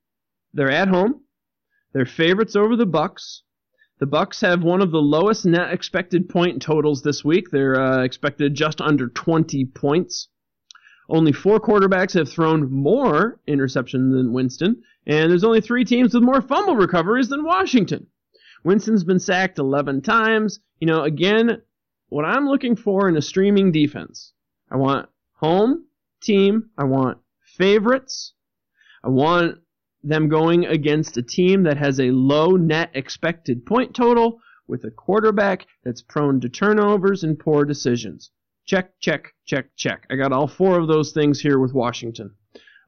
they're 0.53 0.71
at 0.71 0.87
home. 0.87 1.21
They're 1.93 2.05
favorites 2.05 2.55
over 2.55 2.75
the 2.75 2.85
Bucs. 2.85 3.41
The 3.99 4.07
Bucs 4.07 4.41
have 4.41 4.63
one 4.63 4.81
of 4.81 4.91
the 4.91 5.01
lowest 5.01 5.45
net 5.45 5.73
expected 5.73 6.29
point 6.29 6.61
totals 6.61 7.01
this 7.01 7.25
week. 7.25 7.49
They're 7.51 7.79
uh, 7.79 8.03
expected 8.03 8.55
just 8.55 8.79
under 8.79 9.09
20 9.09 9.65
points. 9.65 10.29
Only 11.09 11.31
four 11.31 11.59
quarterbacks 11.59 12.13
have 12.13 12.29
thrown 12.29 12.71
more 12.71 13.39
interceptions 13.47 14.13
than 14.13 14.31
Winston, 14.31 14.83
and 15.07 15.29
there's 15.29 15.43
only 15.43 15.59
three 15.59 15.83
teams 15.83 16.13
with 16.13 16.23
more 16.23 16.41
fumble 16.41 16.75
recoveries 16.75 17.29
than 17.29 17.43
Washington. 17.43 18.07
Winston's 18.63 19.03
been 19.03 19.19
sacked 19.19 19.57
11 19.57 20.01
times. 20.01 20.59
You 20.79 20.87
know, 20.87 21.03
again, 21.03 21.61
what 22.09 22.25
I'm 22.25 22.47
looking 22.47 22.75
for 22.75 23.07
in 23.07 23.15
a 23.17 23.21
streaming 23.21 23.71
defense, 23.71 24.33
I 24.69 24.77
want 24.77 25.09
home 25.33 25.85
team, 26.21 26.69
I 26.77 26.83
want 26.83 27.19
favorites, 27.41 28.33
I 29.03 29.09
want 29.09 29.59
them 30.03 30.29
going 30.29 30.65
against 30.65 31.17
a 31.17 31.21
team 31.21 31.63
that 31.63 31.77
has 31.77 31.99
a 31.99 32.11
low 32.11 32.51
net 32.51 32.91
expected 32.93 33.65
point 33.65 33.95
total 33.95 34.39
with 34.67 34.83
a 34.83 34.91
quarterback 34.91 35.65
that's 35.83 36.01
prone 36.01 36.39
to 36.41 36.49
turnovers 36.49 37.23
and 37.23 37.39
poor 37.39 37.65
decisions. 37.65 38.31
Check, 38.65 38.91
check, 38.99 39.33
check, 39.45 39.75
check. 39.75 40.05
I 40.09 40.15
got 40.15 40.31
all 40.31 40.47
four 40.47 40.79
of 40.79 40.87
those 40.87 41.11
things 41.11 41.39
here 41.39 41.59
with 41.59 41.73
Washington. 41.73 42.35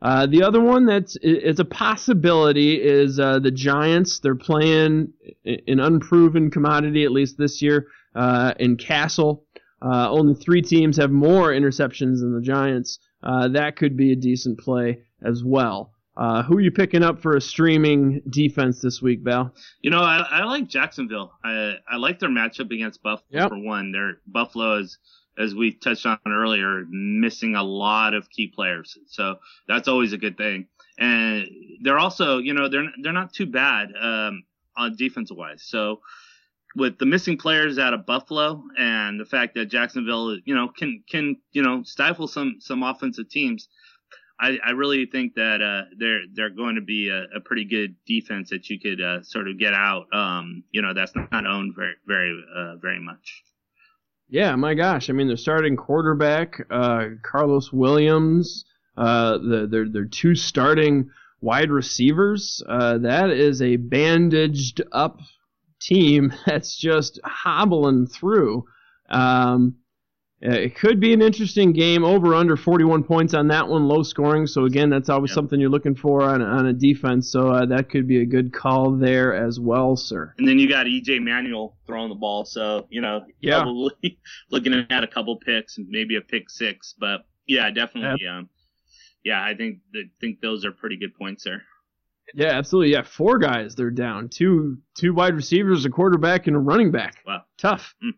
Uh, 0.02 0.26
the 0.26 0.44
other 0.44 0.62
one 0.62 0.86
that's 0.86 1.16
is 1.22 1.60
a 1.60 1.66
possibility 1.66 2.82
is 2.82 3.20
uh, 3.20 3.40
the 3.40 3.52
Giants. 3.52 4.20
They're 4.20 4.36
playing 4.36 5.14
an 5.46 5.80
unproven 5.80 6.50
commodity 6.50 7.04
at 7.04 7.12
least 7.12 7.38
this 7.38 7.62
year 7.62 7.88
uh, 8.16 8.54
in 8.60 8.78
Cassel. 8.78 9.46
Uh, 9.82 10.10
only 10.12 10.36
three 10.36 10.62
teams 10.62 10.98
have 10.98 11.12
more 11.12 11.50
interceptions 11.50 12.20
than 12.20 12.34
the 12.34 12.42
Giants. 12.42 13.00
Uh, 13.24 13.48
that 13.50 13.76
could 13.76 13.98
be 13.98 14.12
a 14.12 14.16
decent 14.16 14.60
play 14.60 15.02
as 15.24 15.44
well. 15.44 15.92
Uh, 16.18 16.44
who 16.44 16.58
are 16.58 16.62
you 16.62 16.72
picking 16.72 17.04
up 17.04 17.22
for 17.22 17.38
a 17.38 17.42
streaming 17.42 18.22
defense 18.30 18.82
this 18.82 19.02
week, 19.02 19.22
Val? 19.24 19.54
You 19.82 19.90
know, 19.90 20.02
I, 20.02 20.26
I 20.30 20.44
like 20.44 20.68
Jacksonville. 20.68 21.32
I 21.44 21.76
I 21.90 21.96
like 21.96 22.20
their 22.20 22.30
matchup 22.30 22.72
against 22.72 23.02
Buffalo 23.02 23.28
yep. 23.30 23.50
for 23.50 23.58
one. 23.58 23.92
Their 23.92 24.20
Buffalo 24.28 24.80
is 24.80 24.98
as 25.38 25.56
we 25.56 25.72
touched 25.72 26.06
on 26.06 26.20
earlier, 26.28 26.86
missing 26.90 27.56
a 27.56 27.64
lot 27.64 28.14
of 28.14 28.30
key 28.30 28.48
players. 28.48 28.98
So 29.08 29.38
that's 29.68 29.88
always 29.88 30.14
a 30.14 30.18
good 30.18 30.38
thing. 30.38 30.68
And 31.00 31.48
they're 31.82 31.98
also, 32.00 32.38
you 32.40 32.54
know, 32.54 32.68
they're 32.68 32.92
they're 33.02 33.14
not 33.14 33.34
too 33.34 33.46
bad 33.46 33.90
um, 34.00 34.44
on 34.76 34.96
defensive 34.98 35.38
wise. 35.38 35.64
So 35.64 36.02
with 36.76 36.98
the 36.98 37.06
missing 37.06 37.38
players 37.38 37.78
out 37.78 37.94
of 37.94 38.06
Buffalo 38.06 38.64
and 38.78 39.20
the 39.20 39.26
fact 39.26 39.56
that 39.56 39.66
Jacksonville, 39.66 40.38
you 40.46 40.56
know, 40.56 40.70
can 40.70 41.04
can 41.10 41.38
you 41.52 41.62
know 41.62 41.84
stifle 41.84 42.28
some 42.28 42.58
some 42.60 42.84
offensive 42.84 43.30
teams, 43.30 43.68
I, 44.40 44.58
I 44.66 44.72
really 44.72 45.06
think 45.06 45.36
that 45.36 45.62
uh, 45.62 45.90
they're 45.98 46.22
they're 46.34 46.50
going 46.50 46.76
to 46.76 46.82
be 46.82 47.10
a, 47.10 47.38
a 47.38 47.42
pretty 47.42 47.66
good 47.66 47.96
defense 48.08 48.50
that 48.50 48.70
you 48.70 48.80
could 48.80 49.02
uh, 49.02 49.22
sort 49.24 49.48
of 49.48 49.60
get 49.60 49.74
out. 49.74 50.08
Um, 50.14 50.64
you 50.72 50.82
know, 50.82 50.94
that's 50.94 51.14
not 51.16 51.46
owned 51.46 51.76
very 51.76 51.96
very 52.08 52.44
uh, 52.56 52.76
very 52.78 53.00
much. 53.00 53.44
Yeah, 54.30 54.56
my 54.56 54.74
gosh. 54.74 55.10
I 55.10 55.14
mean, 55.14 55.28
they're 55.28 55.36
starting 55.36 55.76
quarterback, 55.76 56.62
uh, 56.72 57.08
Karlos 57.22 57.74
Williams. 57.74 58.64
Uh, 58.96 59.38
the, 59.40 59.68
they're, 59.70 59.90
they're 59.90 60.06
two 60.06 60.36
starting 60.36 61.10
wide 61.42 61.70
receivers. 61.70 62.64
Uh, 62.66 62.98
that 63.00 63.30
is 63.30 63.62
a 63.62 63.76
bandaged 63.76 64.82
up 64.94 65.20
team 65.82 66.34
that's 66.46 66.76
just 66.76 67.20
hobbling 67.24 68.08
through. 68.08 68.66
Um, 69.10 69.76
it 70.44 70.76
could 70.76 71.00
be 71.00 71.14
an 71.14 71.22
interesting 71.22 71.72
game. 71.72 72.04
Over 72.04 72.34
under 72.34 72.58
41 72.58 73.04
points 73.04 73.36
on 73.36 73.48
that 73.50 73.68
one, 73.68 73.88
low 73.88 74.02
scoring. 74.02 74.48
So 74.48 74.66
again, 74.66 74.90
that's 74.90 75.08
always 75.08 75.30
yep. 75.30 75.36
something 75.36 75.60
you're 75.60 75.70
looking 75.70 75.94
for 75.94 76.24
on, 76.24 76.42
on 76.42 76.66
a 76.66 76.74
defense. 76.74 77.32
So 77.32 77.52
uh, 77.52 77.66
that 77.68 77.92
could 77.92 78.08
be 78.08 78.22
a 78.22 78.26
good 78.26 78.52
call 78.52 78.92
there 78.98 79.36
as 79.36 79.60
well, 79.60 79.96
sir. 79.96 80.34
And 80.40 80.48
then 80.48 80.58
you 80.58 80.68
got 80.68 80.88
EJ 80.88 81.22
Manuel 81.22 81.78
throwing 81.86 82.10
the 82.10 82.16
ball. 82.16 82.46
So 82.46 82.88
you 82.90 83.02
know, 83.02 83.24
yeah. 83.40 83.62
probably 83.62 84.20
looking 84.50 84.74
at 84.74 85.04
a 85.04 85.08
couple 85.08 85.38
picks 85.38 85.78
and 85.78 85.88
maybe 85.90 86.16
a 86.16 86.22
pick 86.22 86.50
six. 86.50 86.96
But 87.00 87.22
yeah, 87.46 87.70
definitely. 87.70 88.26
Yep. 88.26 88.34
Um, 88.34 88.50
yeah, 89.24 89.44
I 89.44 89.54
think 89.56 89.80
I 89.96 90.10
think 90.20 90.42
those 90.42 90.66
are 90.66 90.72
pretty 90.72 90.98
good 90.98 91.14
points 91.14 91.44
there. 91.44 91.64
Yeah, 92.34 92.48
absolutely. 92.48 92.94
Yeah, 92.94 93.04
four 93.04 93.38
guys 93.38 93.76
they're 93.76 93.92
down. 93.92 94.30
Two 94.30 94.78
two 94.96 95.14
wide 95.14 95.36
receivers, 95.36 95.86
a 95.86 95.90
quarterback, 95.90 96.48
and 96.48 96.56
a 96.56 96.60
running 96.60 96.92
back. 96.92 97.18
Wow, 97.26 97.44
tough. 97.58 97.96
Mm. 98.04 98.12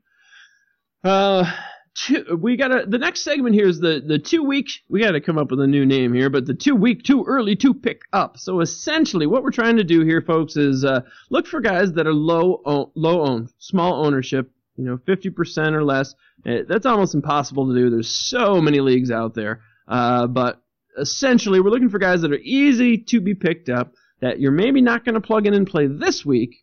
Uh 1.04 1.52
two, 1.94 2.38
we 2.40 2.56
gotta 2.56 2.86
the 2.88 2.98
next 2.98 3.22
segment 3.22 3.56
here 3.56 3.68
is 3.68 3.80
the 3.80 4.04
the 4.06 4.20
two 4.20 4.44
week 4.44 4.70
we 4.90 5.00
gotta 5.00 5.22
come 5.22 5.38
up 5.38 5.52
with 5.52 5.60
a 5.60 5.68
new 5.68 5.86
name 5.86 6.14
here 6.14 6.30
but 6.30 6.46
the 6.46 6.54
two 6.54 6.76
week 6.76 7.04
too 7.04 7.24
early 7.28 7.56
to 7.56 7.74
pick 7.74 8.02
up 8.14 8.38
so 8.38 8.62
essentially 8.62 9.28
what 9.28 9.44
we're 9.44 9.52
trying 9.52 9.78
to 9.78 9.84
do 9.84 10.02
here 10.02 10.22
folks 10.22 10.58
is 10.58 10.84
uh, 10.84 11.02
look 11.30 11.46
for 11.46 11.62
guys 11.62 11.94
that 11.94 12.08
are 12.08 12.14
low 12.14 12.62
own, 12.66 12.90
low 12.96 13.22
owned 13.22 13.50
small 13.60 14.06
ownership 14.06 14.52
you 14.76 14.84
know 14.84 14.98
50% 14.98 15.74
or 15.74 15.84
less 15.84 16.16
eh, 16.46 16.64
that's 16.68 16.86
almost 16.86 17.14
impossible 17.14 17.68
to 17.68 17.76
do 17.76 17.90
there's 17.90 18.10
so 18.10 18.60
many 18.60 18.80
leagues 18.80 19.12
out 19.12 19.34
there 19.34 19.62
uh, 19.88 20.26
but 20.28 20.62
essentially 20.98 21.60
we're 21.60 21.70
looking 21.70 21.90
for 21.90 22.00
guys 22.00 22.22
that 22.22 22.32
are 22.32 22.40
easy 22.42 22.98
to 22.98 23.22
be 23.22 23.36
picked 23.36 23.70
up 23.70 23.94
that 24.24 24.40
you're 24.40 24.52
maybe 24.52 24.82
not 24.82 25.06
going 25.06 25.16
to 25.16 25.22
plug 25.22 25.46
in 25.46 25.54
and 25.54 25.68
play 25.68 25.88
this 25.88 26.26
week 26.26 26.56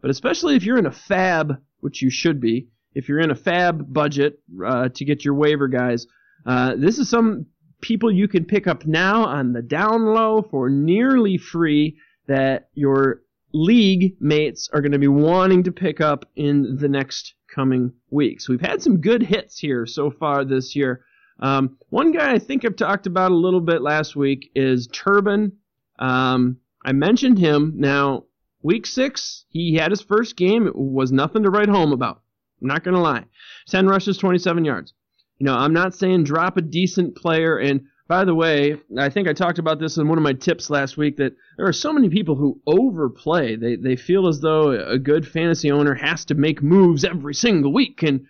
but 0.00 0.10
especially 0.10 0.54
if 0.56 0.64
you're 0.64 0.78
in 0.78 0.86
a 0.86 0.90
FAAB 0.90 1.58
which 1.80 2.02
you 2.02 2.10
should 2.10 2.40
be 2.40 2.68
if 2.94 3.08
you're 3.08 3.20
in 3.20 3.30
a 3.30 3.34
FAAB 3.34 3.92
budget 3.92 4.40
uh, 4.64 4.88
to 4.88 5.04
get 5.04 5.24
your 5.24 5.34
waiver 5.34 5.68
guys, 5.68 6.06
uh, 6.46 6.74
this 6.76 6.98
is 6.98 7.08
some 7.08 7.46
people 7.80 8.10
you 8.10 8.28
can 8.28 8.44
pick 8.44 8.66
up 8.66 8.86
now 8.86 9.24
on 9.24 9.52
the 9.52 9.62
down 9.62 10.06
low 10.06 10.42
for 10.42 10.70
nearly 10.70 11.36
free 11.36 11.98
that 12.26 12.68
your 12.74 13.22
league 13.52 14.16
mates 14.20 14.68
are 14.72 14.80
going 14.80 14.92
to 14.92 14.98
be 14.98 15.08
wanting 15.08 15.62
to 15.64 15.72
pick 15.72 16.00
up 16.00 16.28
in 16.36 16.76
the 16.76 16.88
next 16.88 17.34
coming 17.54 17.92
weeks. 18.10 18.48
We've 18.48 18.60
had 18.60 18.82
some 18.82 19.00
good 19.00 19.22
hits 19.22 19.58
here 19.58 19.86
so 19.86 20.10
far 20.10 20.44
this 20.44 20.74
year. 20.74 21.04
Um, 21.40 21.76
one 21.90 22.12
guy 22.12 22.32
I 22.32 22.38
think 22.38 22.64
I've 22.64 22.76
talked 22.76 23.06
about 23.06 23.32
a 23.32 23.36
little 23.36 23.60
bit 23.60 23.82
last 23.82 24.16
week 24.16 24.50
is 24.54 24.88
Turbin. 24.88 25.52
Um, 25.98 26.58
I 26.84 26.92
mentioned 26.92 27.38
him. 27.38 27.74
Now, 27.76 28.24
week 28.62 28.86
six, 28.86 29.46
he 29.48 29.74
had 29.74 29.90
his 29.90 30.02
first 30.02 30.36
game. 30.36 30.66
It 30.66 30.76
was 30.76 31.12
nothing 31.12 31.42
to 31.44 31.50
write 31.50 31.68
home 31.68 31.92
about. 31.92 32.22
I'm 32.60 32.68
not 32.68 32.84
going 32.84 32.94
to 32.94 33.00
lie. 33.00 33.24
10 33.68 33.86
rushes, 33.86 34.18
27 34.18 34.64
yards. 34.64 34.92
You 35.38 35.46
know, 35.46 35.54
I'm 35.54 35.72
not 35.72 35.94
saying 35.94 36.24
drop 36.24 36.56
a 36.56 36.62
decent 36.62 37.16
player. 37.16 37.58
And 37.58 37.86
by 38.06 38.24
the 38.24 38.34
way, 38.34 38.76
I 38.98 39.08
think 39.08 39.28
I 39.28 39.32
talked 39.32 39.58
about 39.58 39.80
this 39.80 39.96
in 39.96 40.08
one 40.08 40.18
of 40.18 40.24
my 40.24 40.34
tips 40.34 40.70
last 40.70 40.96
week 40.96 41.16
that 41.16 41.34
there 41.56 41.66
are 41.66 41.72
so 41.72 41.92
many 41.92 42.08
people 42.08 42.34
who 42.34 42.60
overplay. 42.66 43.56
They, 43.56 43.76
they 43.76 43.96
feel 43.96 44.28
as 44.28 44.40
though 44.40 44.70
a 44.70 44.98
good 44.98 45.26
fantasy 45.26 45.70
owner 45.70 45.94
has 45.94 46.24
to 46.26 46.34
make 46.34 46.62
moves 46.62 47.04
every 47.04 47.34
single 47.34 47.72
week. 47.72 48.02
And 48.02 48.26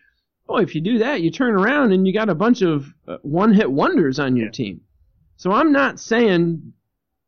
boy, 0.46 0.62
if 0.62 0.74
you 0.74 0.80
do 0.80 0.98
that, 0.98 1.22
you 1.22 1.30
turn 1.30 1.54
around 1.54 1.92
and 1.92 2.06
you 2.06 2.12
got 2.12 2.28
a 2.28 2.34
bunch 2.34 2.62
of 2.62 2.86
uh, 3.08 3.18
one 3.22 3.52
hit 3.52 3.70
wonders 3.70 4.18
on 4.18 4.36
your 4.36 4.50
team. 4.50 4.80
So 5.36 5.50
I'm 5.50 5.72
not 5.72 5.98
saying 5.98 6.72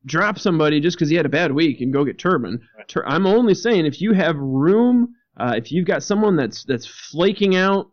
drop 0.07 0.39
somebody 0.39 0.81
just 0.81 0.97
because 0.97 1.11
he 1.11 1.17
had 1.17 1.27
a 1.27 1.31
bad 1.31 1.53
week 1.53 1.81
and 1.81 1.93
go 1.93 2.05
get 2.05 2.19
Turbin. 2.19 2.61
I'm 3.05 3.27
only 3.27 3.55
saying 3.55 3.87
if 3.87 4.01
you 4.01 4.13
have 4.13 4.37
room 4.37 5.15
uh, 5.37 5.55
if 5.57 5.71
you've 5.71 5.87
got 5.87 6.03
someone 6.03 6.37
that's 6.37 6.65
that's 6.65 6.87
flaking 6.87 7.57
out, 7.57 7.91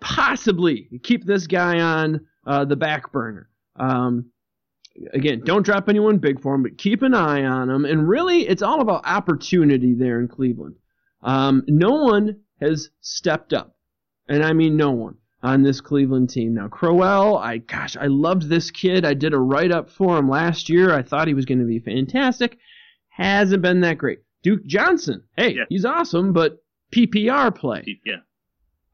possibly 0.00 0.88
keep 1.02 1.24
this 1.24 1.46
guy 1.46 1.80
on 1.80 2.26
uh, 2.46 2.64
the 2.64 2.76
back 2.76 3.10
burner. 3.10 3.48
Um, 3.76 4.30
again, 5.12 5.42
don't 5.44 5.64
drop 5.64 5.88
anyone 5.88 6.18
big 6.18 6.40
for 6.40 6.54
him, 6.54 6.62
but 6.62 6.78
keep 6.78 7.02
an 7.02 7.14
eye 7.14 7.44
on 7.44 7.68
him. 7.68 7.84
And 7.84 8.08
really, 8.08 8.46
it's 8.46 8.62
all 8.62 8.80
about 8.80 9.06
opportunity 9.06 9.94
there 9.94 10.20
in 10.20 10.28
Cleveland. 10.28 10.76
Um, 11.22 11.64
no 11.66 11.90
one 11.90 12.40
has 12.60 12.90
stepped 13.00 13.52
up, 13.52 13.76
and 14.28 14.44
I 14.44 14.52
mean 14.52 14.76
no 14.76 14.92
one 14.92 15.16
on 15.42 15.62
this 15.62 15.80
Cleveland 15.80 16.30
team. 16.30 16.54
Now, 16.54 16.68
Crowell, 16.68 17.36
I 17.38 17.58
gosh, 17.58 17.96
I 17.96 18.06
loved 18.06 18.48
this 18.48 18.70
kid. 18.70 19.04
I 19.04 19.14
did 19.14 19.34
a 19.34 19.38
write 19.38 19.70
up 19.70 19.88
for 19.88 20.18
him 20.18 20.28
last 20.28 20.68
year. 20.68 20.92
I 20.92 21.02
thought 21.02 21.28
he 21.28 21.34
was 21.34 21.44
going 21.44 21.60
to 21.60 21.64
be 21.64 21.78
fantastic. 21.78 22.58
hasn't 23.08 23.62
been 23.62 23.80
that 23.80 23.98
great. 23.98 24.20
Duke 24.42 24.64
Johnson, 24.66 25.22
hey, 25.36 25.54
yeah. 25.54 25.64
he's 25.68 25.84
awesome, 25.84 26.32
but 26.32 26.62
PPR 26.92 27.54
play. 27.54 28.00
Yeah. 28.04 28.20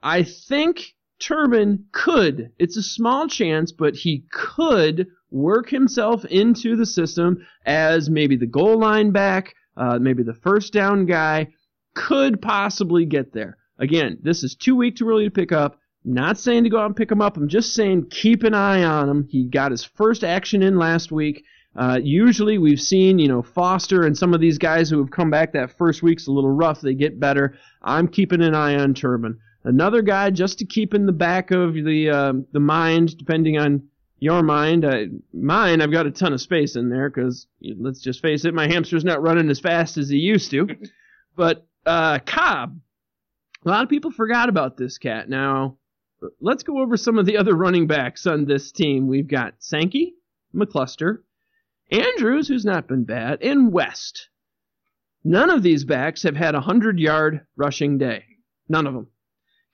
I 0.03 0.22
think 0.22 0.95
Turbin 1.20 1.84
could. 1.92 2.51
It's 2.59 2.76
a 2.76 2.82
small 2.82 3.28
chance, 3.28 3.72
but 3.72 3.95
he 3.95 4.24
could 4.30 5.07
work 5.30 5.68
himself 5.68 6.24
into 6.26 6.76
the 6.76 6.86
system 6.86 7.47
as 7.64 8.11
maybe 8.11 8.36
the 8.36 8.47
goal 8.47 8.78
line 8.78 9.11
back, 9.11 9.55
uh, 9.76 9.99
maybe 9.99 10.22
the 10.22 10.34
first 10.34 10.72
down 10.72 11.07
guy. 11.07 11.49
Could 11.95 12.42
possibly 12.42 13.05
get 13.05 13.32
there. 13.32 13.57
Again, 13.78 14.18
this 14.20 14.42
is 14.42 14.57
too 14.57 14.74
weak, 14.74 14.97
to 14.97 15.05
really 15.05 15.30
pick 15.30 15.53
up. 15.53 15.78
Not 16.05 16.39
saying 16.39 16.65
to 16.65 16.71
go 16.71 16.79
out 16.79 16.87
and 16.87 16.97
pick 16.97 17.11
him 17.11 17.23
up. 17.23 17.37
I'm 17.37 17.49
just 17.49 17.75
saying 17.75 18.11
keep 18.11 18.43
an 18.43 18.53
eye 18.53 18.85
on 18.85 19.09
him. 19.09 19.27
He 19.31 19.45
got 19.45 19.71
his 19.71 19.85
first 19.85 20.23
action 20.23 20.63
in 20.63 20.79
last 20.79 21.11
week. 21.11 21.45
Uh, 21.77 21.99
usually 22.03 22.59
we've 22.59 22.81
seen, 22.81 23.19
you 23.19 23.27
know, 23.27 23.43
Foster 23.43 24.03
and 24.07 24.17
some 24.17 24.35
of 24.35 24.41
these 24.41 24.59
guys 24.59 24.89
who 24.91 24.99
have 24.99 25.11
come 25.11 25.31
back 25.31 25.53
that 25.53 25.77
first 25.77 26.03
week's 26.03 26.29
a 26.29 26.31
little 26.31 26.51
rough. 26.51 26.81
They 26.81 26.95
get 26.95 27.19
better. 27.19 27.59
I'm 27.83 28.07
keeping 28.07 28.43
an 28.43 28.55
eye 28.55 28.77
on 28.77 28.95
Turbin. 28.95 29.39
Another 29.65 30.03
guy 30.03 30.31
just 30.31 30.59
to 30.59 30.67
keep 30.67 30.95
in 30.95 31.07
the 31.07 31.13
back 31.13 31.51
of 31.51 31.73
the 31.73 32.11
uh, 32.11 32.33
the 32.53 32.61
mind, 32.61 33.17
depending 33.17 33.57
on 33.57 33.89
your 34.21 34.43
mind. 34.43 34.85
Uh, 34.85 35.07
mine, 35.33 35.81
I've 35.81 35.91
got 35.91 36.07
a 36.07 36.11
ton 36.11 36.35
of 36.35 36.41
space 36.41 36.77
in 36.77 36.91
there 36.91 37.09
because 37.09 37.47
let's 37.79 38.01
just 38.01 38.21
face 38.21 38.45
it, 38.45 38.55
my 38.55 38.69
hamster's 38.69 39.05
not 39.05 39.23
running 39.23 39.49
as 39.49 39.61
fast 39.61 39.97
as 39.97 40.11
he 40.11 40.19
used 40.19 40.51
to. 40.51 40.69
but 41.37 41.67
uh, 41.87 42.19
Cobb, 42.21 42.79
a 43.65 43.69
lot 43.69 43.83
of 43.83 43.89
people 43.89 44.11
forgot 44.11 44.51
about 44.51 44.77
this 44.77 44.99
cat. 44.99 45.31
Now, 45.31 45.79
let's 46.41 46.62
go 46.62 46.81
over 46.81 46.97
some 46.97 47.19
of 47.19 47.27
the 47.27 47.37
other 47.37 47.55
running 47.55 47.87
backs 47.87 48.27
on 48.27 48.45
this 48.45 48.73
team. 48.73 49.07
We've 49.09 49.29
got 49.29 49.55
Sankey, 49.59 50.15
McCluster, 50.55 51.19
Andrews, 51.91 52.49
who's 52.49 52.65
not 52.65 52.89
been 52.89 53.05
bad, 53.05 53.43
and 53.43 53.73
West. 53.73 54.29
None 55.23 55.51
of 55.51 55.62
these 55.62 55.85
backs 55.85 56.23
have 56.23 56.37
had 56.37 56.55
a 56.55 56.59
100 56.59 56.99
yard 56.99 57.47
rushing 57.57 57.99
day. 57.99 58.25
None 58.69 58.87
of 58.87 58.95
them. 58.95 59.09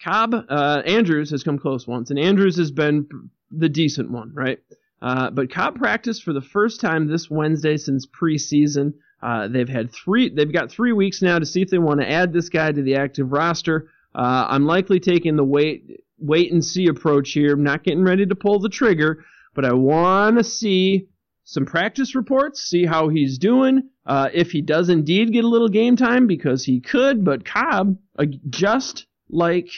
Cobb, 0.03 0.35
uh, 0.49 0.83
Andrews 0.87 1.31
has 1.31 1.43
come 1.43 1.59
close 1.59 1.87
once, 1.87 2.11
and 2.11 2.19
Andrews 2.19 2.57
has 2.57 2.71
been 2.71 3.07
the 3.51 3.69
decent 3.69 4.11
one, 4.11 4.33
right? 4.35 4.59
Uh, 5.03 5.31
but 5.31 5.51
Cobb 5.51 5.77
practiced 5.77 6.23
for 6.23 6.33
the 6.33 6.41
first 6.41 6.81
time 6.81 7.07
this 7.07 7.31
Wednesday 7.31 7.77
since 7.77 8.07
preseason. 8.07 8.95
Uh, 9.23 9.49
they've 9.49 9.69
had 9.69 9.93
three. 9.93 10.31
They've 10.31 10.53
got 10.53 10.71
three 10.71 10.93
weeks 10.93 11.21
now 11.21 11.39
to 11.39 11.47
see 11.47 11.61
if 11.63 11.69
they 11.69 11.79
want 11.79 12.01
to 12.01 12.11
add 12.11 12.33
this 12.33 12.49
guy 12.49 12.73
to 12.73 12.83
the 12.83 12.97
active 12.97 13.33
roster. 13.33 13.89
Uh, 14.15 14.47
I'm 14.49 14.67
likely 14.67 15.01
taking 15.01 15.37
the 15.37 15.45
wait, 15.45 16.03
wait 16.21 16.53
and 16.53 16.65
see 16.65 16.87
approach 16.87 17.33
here. 17.33 17.53
I'm 17.53 17.63
not 17.63 17.85
getting 17.85 18.05
ready 18.05 18.27
to 18.27 18.35
pull 18.35 18.59
the 18.59 18.69
trigger, 18.69 19.25
but 19.55 19.65
I 19.65 19.73
want 19.73 20.39
to 20.39 20.45
see 20.45 21.09
some 21.45 21.67
practice 21.67 22.15
reports, 22.15 22.63
see 22.63 22.87
how 22.87 23.09
he's 23.09 23.39
doing. 23.39 23.83
Uh, 24.07 24.29
if 24.33 24.53
he 24.53 24.63
does 24.63 24.89
indeed 24.89 25.33
get 25.33 25.45
a 25.45 25.49
little 25.49 25.69
game 25.69 25.97
time, 25.97 26.27
because 26.27 26.65
he 26.65 26.81
could, 26.81 27.25
but 27.25 27.45
Cobb, 27.45 27.97
uh, 28.19 28.27
just 28.49 29.07
like 29.29 29.69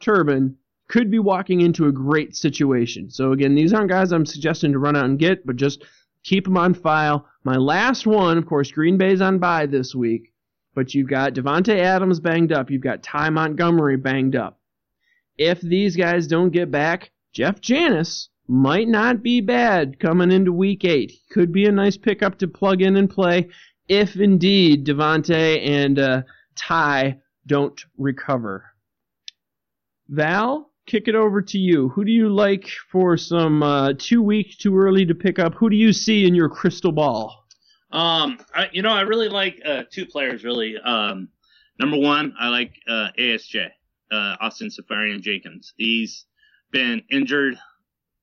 Turbin, 0.00 0.56
could 0.88 1.10
be 1.10 1.18
walking 1.18 1.60
into 1.60 1.86
a 1.86 1.92
great 1.92 2.36
situation. 2.36 3.10
So 3.10 3.32
again, 3.32 3.54
these 3.54 3.72
aren't 3.72 3.90
guys 3.90 4.12
I'm 4.12 4.26
suggesting 4.26 4.72
to 4.72 4.78
run 4.78 4.96
out 4.96 5.04
and 5.04 5.18
get, 5.18 5.46
but 5.46 5.56
just 5.56 5.84
keep 6.22 6.44
them 6.44 6.56
on 6.56 6.74
file. 6.74 7.26
My 7.44 7.56
last 7.56 8.06
one, 8.06 8.38
of 8.38 8.46
course, 8.46 8.70
Green 8.70 8.98
Bay's 8.98 9.20
on 9.20 9.38
bye 9.38 9.66
this 9.66 9.94
week, 9.94 10.32
but 10.74 10.94
you've 10.94 11.08
got 11.08 11.34
Davante 11.34 11.78
Adams 11.78 12.20
banged 12.20 12.52
up. 12.52 12.70
You've 12.70 12.82
got 12.82 13.02
Ty 13.02 13.30
Montgomery 13.30 13.96
banged 13.96 14.36
up. 14.36 14.60
If 15.38 15.60
these 15.60 15.96
guys 15.96 16.26
don't 16.26 16.50
get 16.50 16.70
back, 16.70 17.10
Jeff 17.32 17.60
Janis 17.60 18.28
might 18.48 18.88
not 18.88 19.22
be 19.22 19.40
bad 19.40 19.98
coming 19.98 20.30
into 20.30 20.52
week 20.52 20.84
eight. 20.84 21.12
Could 21.30 21.52
be 21.52 21.66
a 21.66 21.72
nice 21.72 21.96
pickup 21.96 22.38
to 22.38 22.48
plug 22.48 22.80
in 22.80 22.96
and 22.96 23.10
play 23.10 23.48
if 23.88 24.16
indeed 24.16 24.86
Davante 24.86 25.66
and 25.68 25.98
uh, 25.98 26.22
Ty 26.54 27.18
don't 27.46 27.80
recover. 27.98 28.64
Val, 30.08 30.70
kick 30.86 31.08
it 31.08 31.14
over 31.14 31.42
to 31.42 31.58
you. 31.58 31.88
Who 31.90 32.04
do 32.04 32.12
you 32.12 32.28
like 32.28 32.68
for 32.90 33.16
some 33.16 33.62
uh, 33.62 33.94
too 33.98 34.22
weak, 34.22 34.56
too 34.58 34.76
early 34.78 35.04
to 35.06 35.14
pick 35.14 35.38
up? 35.38 35.54
Who 35.54 35.68
do 35.68 35.76
you 35.76 35.92
see 35.92 36.26
in 36.26 36.34
your 36.34 36.48
crystal 36.48 36.92
ball? 36.92 37.44
Um, 37.90 38.38
I, 38.54 38.68
you 38.72 38.82
know, 38.82 38.90
I 38.90 39.02
really 39.02 39.28
like 39.28 39.60
uh, 39.64 39.84
two 39.90 40.06
players. 40.06 40.44
Really, 40.44 40.76
um, 40.78 41.28
number 41.78 41.96
one, 41.96 42.34
I 42.38 42.48
like 42.48 42.74
uh, 42.88 43.08
ASJ, 43.18 43.68
uh, 44.10 44.36
Austin 44.40 44.70
Seferian-Jenkins. 44.70 45.74
He's 45.76 46.26
been 46.70 47.02
injured 47.10 47.58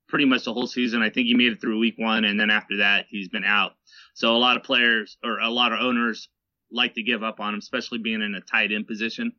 pretty 0.08 0.26
much 0.26 0.46
the 0.46 0.54
whole 0.54 0.68
season. 0.68 1.02
I 1.02 1.10
think 1.10 1.28
he 1.28 1.34
made 1.34 1.54
it 1.54 1.62
through 1.62 1.80
week 1.80 1.96
one, 1.98 2.26
and 2.26 2.40
then 2.40 2.50
after 2.50 2.78
that, 2.78 3.06
he's 3.10 3.30
been 3.30 3.46
out. 3.46 3.74
So 4.14 4.36
a 4.36 4.38
lot 4.38 4.58
of 4.58 4.64
players 4.64 5.18
or 5.24 5.40
a 5.40 5.50
lot 5.50 5.74
of 5.74 5.80
owners 5.80 6.30
like 6.72 6.96
to 6.96 7.04
give 7.04 7.24
up 7.24 7.40
on 7.40 7.54
him, 7.54 7.60
especially 7.60 8.00
being 8.00 8.22
in 8.22 8.36
a 8.36 8.42
tight 8.42 8.72
end 8.72 8.88
position. 8.88 9.32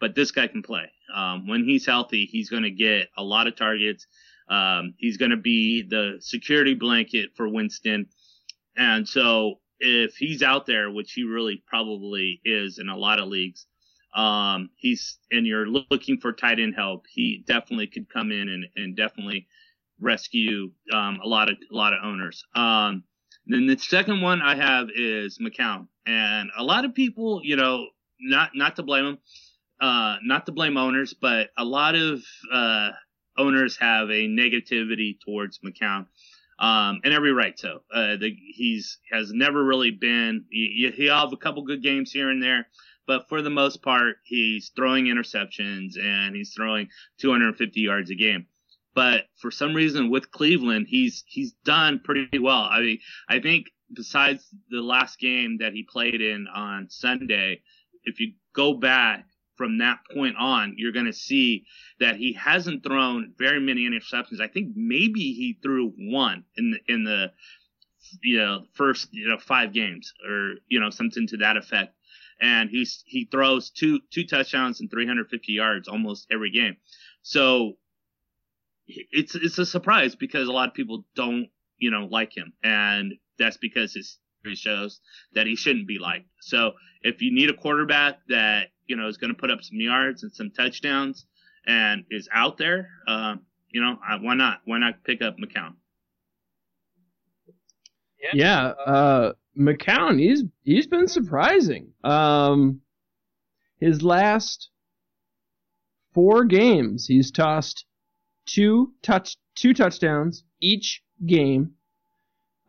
But 0.00 0.14
this 0.14 0.30
guy 0.30 0.46
can 0.48 0.62
play. 0.62 0.90
Um, 1.14 1.46
when 1.46 1.64
he's 1.64 1.86
healthy, 1.86 2.24
he's 2.24 2.50
going 2.50 2.64
to 2.64 2.70
get 2.70 3.08
a 3.16 3.22
lot 3.22 3.46
of 3.46 3.56
targets. 3.56 4.06
Um, 4.48 4.94
he's 4.98 5.16
going 5.16 5.30
to 5.30 5.36
be 5.36 5.82
the 5.82 6.16
security 6.20 6.74
blanket 6.74 7.30
for 7.36 7.48
Winston. 7.48 8.06
And 8.76 9.08
so 9.08 9.60
if 9.78 10.16
he's 10.16 10.42
out 10.42 10.66
there, 10.66 10.90
which 10.90 11.12
he 11.12 11.24
really 11.24 11.62
probably 11.66 12.40
is 12.44 12.78
in 12.78 12.88
a 12.88 12.96
lot 12.96 13.20
of 13.20 13.28
leagues, 13.28 13.66
um, 14.14 14.70
he's 14.76 15.18
and 15.30 15.46
you're 15.46 15.66
looking 15.66 16.18
for 16.18 16.32
tight 16.32 16.60
end 16.60 16.74
help, 16.74 17.06
he 17.08 17.44
definitely 17.46 17.86
could 17.86 18.12
come 18.12 18.30
in 18.30 18.48
and, 18.48 18.66
and 18.76 18.96
definitely 18.96 19.46
rescue 20.00 20.70
um, 20.92 21.20
a 21.22 21.26
lot 21.26 21.50
of 21.50 21.56
a 21.70 21.74
lot 21.74 21.92
of 21.92 22.00
owners. 22.04 22.44
Um, 22.54 23.04
then 23.46 23.66
the 23.66 23.78
second 23.78 24.20
one 24.20 24.42
I 24.42 24.54
have 24.54 24.88
is 24.94 25.38
McCown, 25.38 25.88
and 26.06 26.50
a 26.56 26.62
lot 26.62 26.84
of 26.84 26.94
people, 26.94 27.40
you 27.42 27.56
know, 27.56 27.86
not 28.20 28.50
not 28.54 28.76
to 28.76 28.82
blame 28.82 29.04
them, 29.04 29.18
uh, 29.80 30.16
not 30.22 30.46
to 30.46 30.52
blame 30.52 30.76
owners, 30.76 31.14
but 31.14 31.48
a 31.56 31.64
lot 31.64 31.94
of 31.94 32.22
uh, 32.52 32.90
owners 33.36 33.76
have 33.78 34.10
a 34.10 34.28
negativity 34.28 35.18
towards 35.24 35.58
McCown. 35.60 36.06
Um, 36.58 37.00
and 37.02 37.12
every 37.12 37.32
right 37.32 37.58
so. 37.58 37.82
Uh, 37.92 38.16
the, 38.16 38.36
he's 38.54 38.98
has 39.10 39.32
never 39.32 39.64
really 39.64 39.90
been. 39.90 40.44
He, 40.48 40.92
he'll 40.94 41.18
have 41.18 41.32
a 41.32 41.36
couple 41.36 41.64
good 41.64 41.82
games 41.82 42.12
here 42.12 42.30
and 42.30 42.40
there, 42.40 42.68
but 43.06 43.28
for 43.28 43.42
the 43.42 43.50
most 43.50 43.82
part, 43.82 44.16
he's 44.24 44.70
throwing 44.74 45.06
interceptions 45.06 45.98
and 46.00 46.34
he's 46.34 46.52
throwing 46.54 46.88
250 47.18 47.80
yards 47.80 48.10
a 48.10 48.14
game 48.14 48.46
but 48.94 49.24
for 49.40 49.50
some 49.50 49.74
reason 49.74 50.10
with 50.10 50.30
Cleveland, 50.30 50.86
he's 50.88 51.24
he's 51.26 51.52
done 51.64 52.00
pretty 52.04 52.38
well. 52.38 52.68
I 52.70 52.80
mean, 52.80 52.98
I 53.28 53.40
think 53.40 53.66
besides 53.92 54.46
the 54.70 54.80
last 54.80 55.18
game 55.18 55.58
that 55.58 55.72
he 55.72 55.82
played 55.82 56.20
in 56.20 56.46
on 56.46 56.88
Sunday, 56.90 57.62
if 58.04 58.20
you 58.20 58.34
go 58.52 58.74
back 58.74 59.26
from 59.56 59.78
that 59.78 60.00
point 60.12 60.36
on, 60.38 60.74
you're 60.76 60.92
going 60.92 61.06
to 61.06 61.12
see 61.12 61.64
that 62.00 62.16
he 62.16 62.32
hasn't 62.32 62.82
thrown 62.82 63.32
very 63.38 63.60
many 63.60 63.88
interceptions. 63.88 64.40
I 64.40 64.48
think 64.48 64.72
maybe 64.74 65.32
he 65.32 65.58
threw 65.62 65.92
one 65.96 66.44
in 66.56 66.72
the 66.72 66.92
in 66.92 67.04
the 67.04 67.32
you 68.22 68.38
know 68.38 68.66
first 68.74 69.08
you 69.12 69.28
know 69.28 69.38
five 69.38 69.72
games 69.72 70.12
or 70.28 70.54
you 70.68 70.80
know 70.80 70.90
something 70.90 71.26
to 71.28 71.38
that 71.38 71.56
effect. 71.56 71.94
And 72.40 72.70
he's 72.70 73.02
he 73.06 73.28
throws 73.30 73.70
two 73.70 74.00
two 74.10 74.26
touchdowns 74.26 74.80
and 74.80 74.90
350 74.90 75.52
yards 75.52 75.88
almost 75.88 76.26
every 76.30 76.50
game. 76.50 76.76
So 77.22 77.74
it's 78.86 79.34
it's 79.34 79.58
a 79.58 79.66
surprise 79.66 80.14
because 80.14 80.48
a 80.48 80.52
lot 80.52 80.68
of 80.68 80.74
people 80.74 81.04
don't 81.14 81.48
you 81.78 81.90
know 81.90 82.06
like 82.10 82.36
him, 82.36 82.52
and 82.62 83.14
that's 83.38 83.56
because 83.56 83.94
his 83.94 84.18
history 84.42 84.56
shows 84.56 85.00
that 85.34 85.46
he 85.46 85.56
shouldn't 85.56 85.86
be 85.86 85.98
liked. 85.98 86.26
So 86.40 86.72
if 87.02 87.22
you 87.22 87.32
need 87.32 87.50
a 87.50 87.54
quarterback 87.54 88.18
that 88.28 88.68
you 88.86 88.96
know 88.96 89.08
is 89.08 89.16
going 89.16 89.32
to 89.32 89.38
put 89.38 89.50
up 89.50 89.62
some 89.62 89.78
yards 89.80 90.22
and 90.22 90.32
some 90.32 90.50
touchdowns 90.50 91.26
and 91.66 92.04
is 92.10 92.28
out 92.32 92.58
there, 92.58 92.90
uh, 93.06 93.36
you 93.70 93.80
know 93.80 93.96
why 94.20 94.34
not? 94.34 94.60
Why 94.64 94.78
not 94.78 95.04
pick 95.04 95.22
up 95.22 95.36
McCown? 95.38 95.74
Yeah, 98.32 98.66
uh, 98.66 99.32
McCown, 99.58 100.18
he's 100.18 100.44
he's 100.64 100.86
been 100.86 101.08
surprising. 101.08 101.92
Um, 102.04 102.80
his 103.78 104.02
last 104.02 104.70
four 106.14 106.44
games, 106.44 107.06
he's 107.06 107.30
tossed 107.30 107.84
two 108.46 108.92
touch 109.02 109.36
two 109.54 109.74
touchdowns 109.74 110.44
each 110.60 111.02
game. 111.26 111.72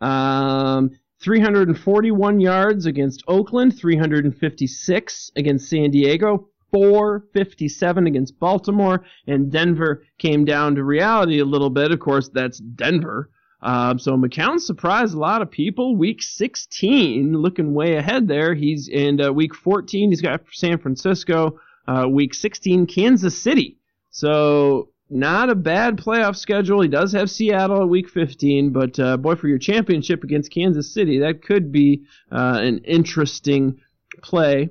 Um, 0.01 0.91
341 1.21 2.41
yards 2.41 2.86
against 2.86 3.23
Oakland, 3.27 3.77
356 3.77 5.31
against 5.38 5.69
San 5.69 5.91
Diego, 5.91 6.49
457 6.73 8.07
against 8.07 8.38
Baltimore, 8.39 9.05
and 9.27 9.51
Denver 9.51 10.03
came 10.17 10.43
down 10.43 10.75
to 10.75 10.84
reality 10.84 11.39
a 11.39 11.45
little 11.45 11.69
bit. 11.69 11.91
Of 11.91 11.99
course, 12.01 12.29
that's 12.34 12.57
Denver. 12.57 13.29
Um, 13.64 13.97
so 13.97 14.18
McCown 14.18 14.59
surprised 14.59 15.16
a 15.16 15.20
lot 15.20 15.41
of 15.41 15.49
people. 15.49 15.95
Week 15.95 16.22
16, 16.22 17.34
looking 17.34 17.74
way 17.74 17.95
ahead 17.95 18.28
there. 18.28 18.53
He's 18.53 18.89
in 18.89 19.22
uh, 19.22 19.32
week 19.32 19.55
14. 19.55 20.09
He's 20.11 20.22
got 20.22 20.41
San 20.51 20.78
Francisco. 20.78 21.59
Uh, 21.88 22.07
week 22.09 22.34
16, 22.34 22.86
Kansas 22.88 23.38
City. 23.38 23.78
So 24.09 24.89
not 25.09 25.49
a 25.49 25.55
bad 25.55 25.97
playoff 25.97 26.36
schedule. 26.36 26.82
He 26.82 26.89
does 26.89 27.14
have 27.14 27.30
Seattle 27.30 27.84
at 27.84 27.89
week 27.89 28.09
15, 28.09 28.72
but 28.72 28.99
uh, 28.99 29.16
boy, 29.16 29.36
for 29.36 29.47
your 29.47 29.57
championship 29.57 30.26
against 30.26 30.51
Kansas 30.51 30.93
City, 30.93 31.20
that 31.20 31.41
could 31.41 31.72
be 31.72 32.03
uh, 32.32 32.59
an 32.61 32.80
interesting 32.80 33.80
play. 34.22 34.70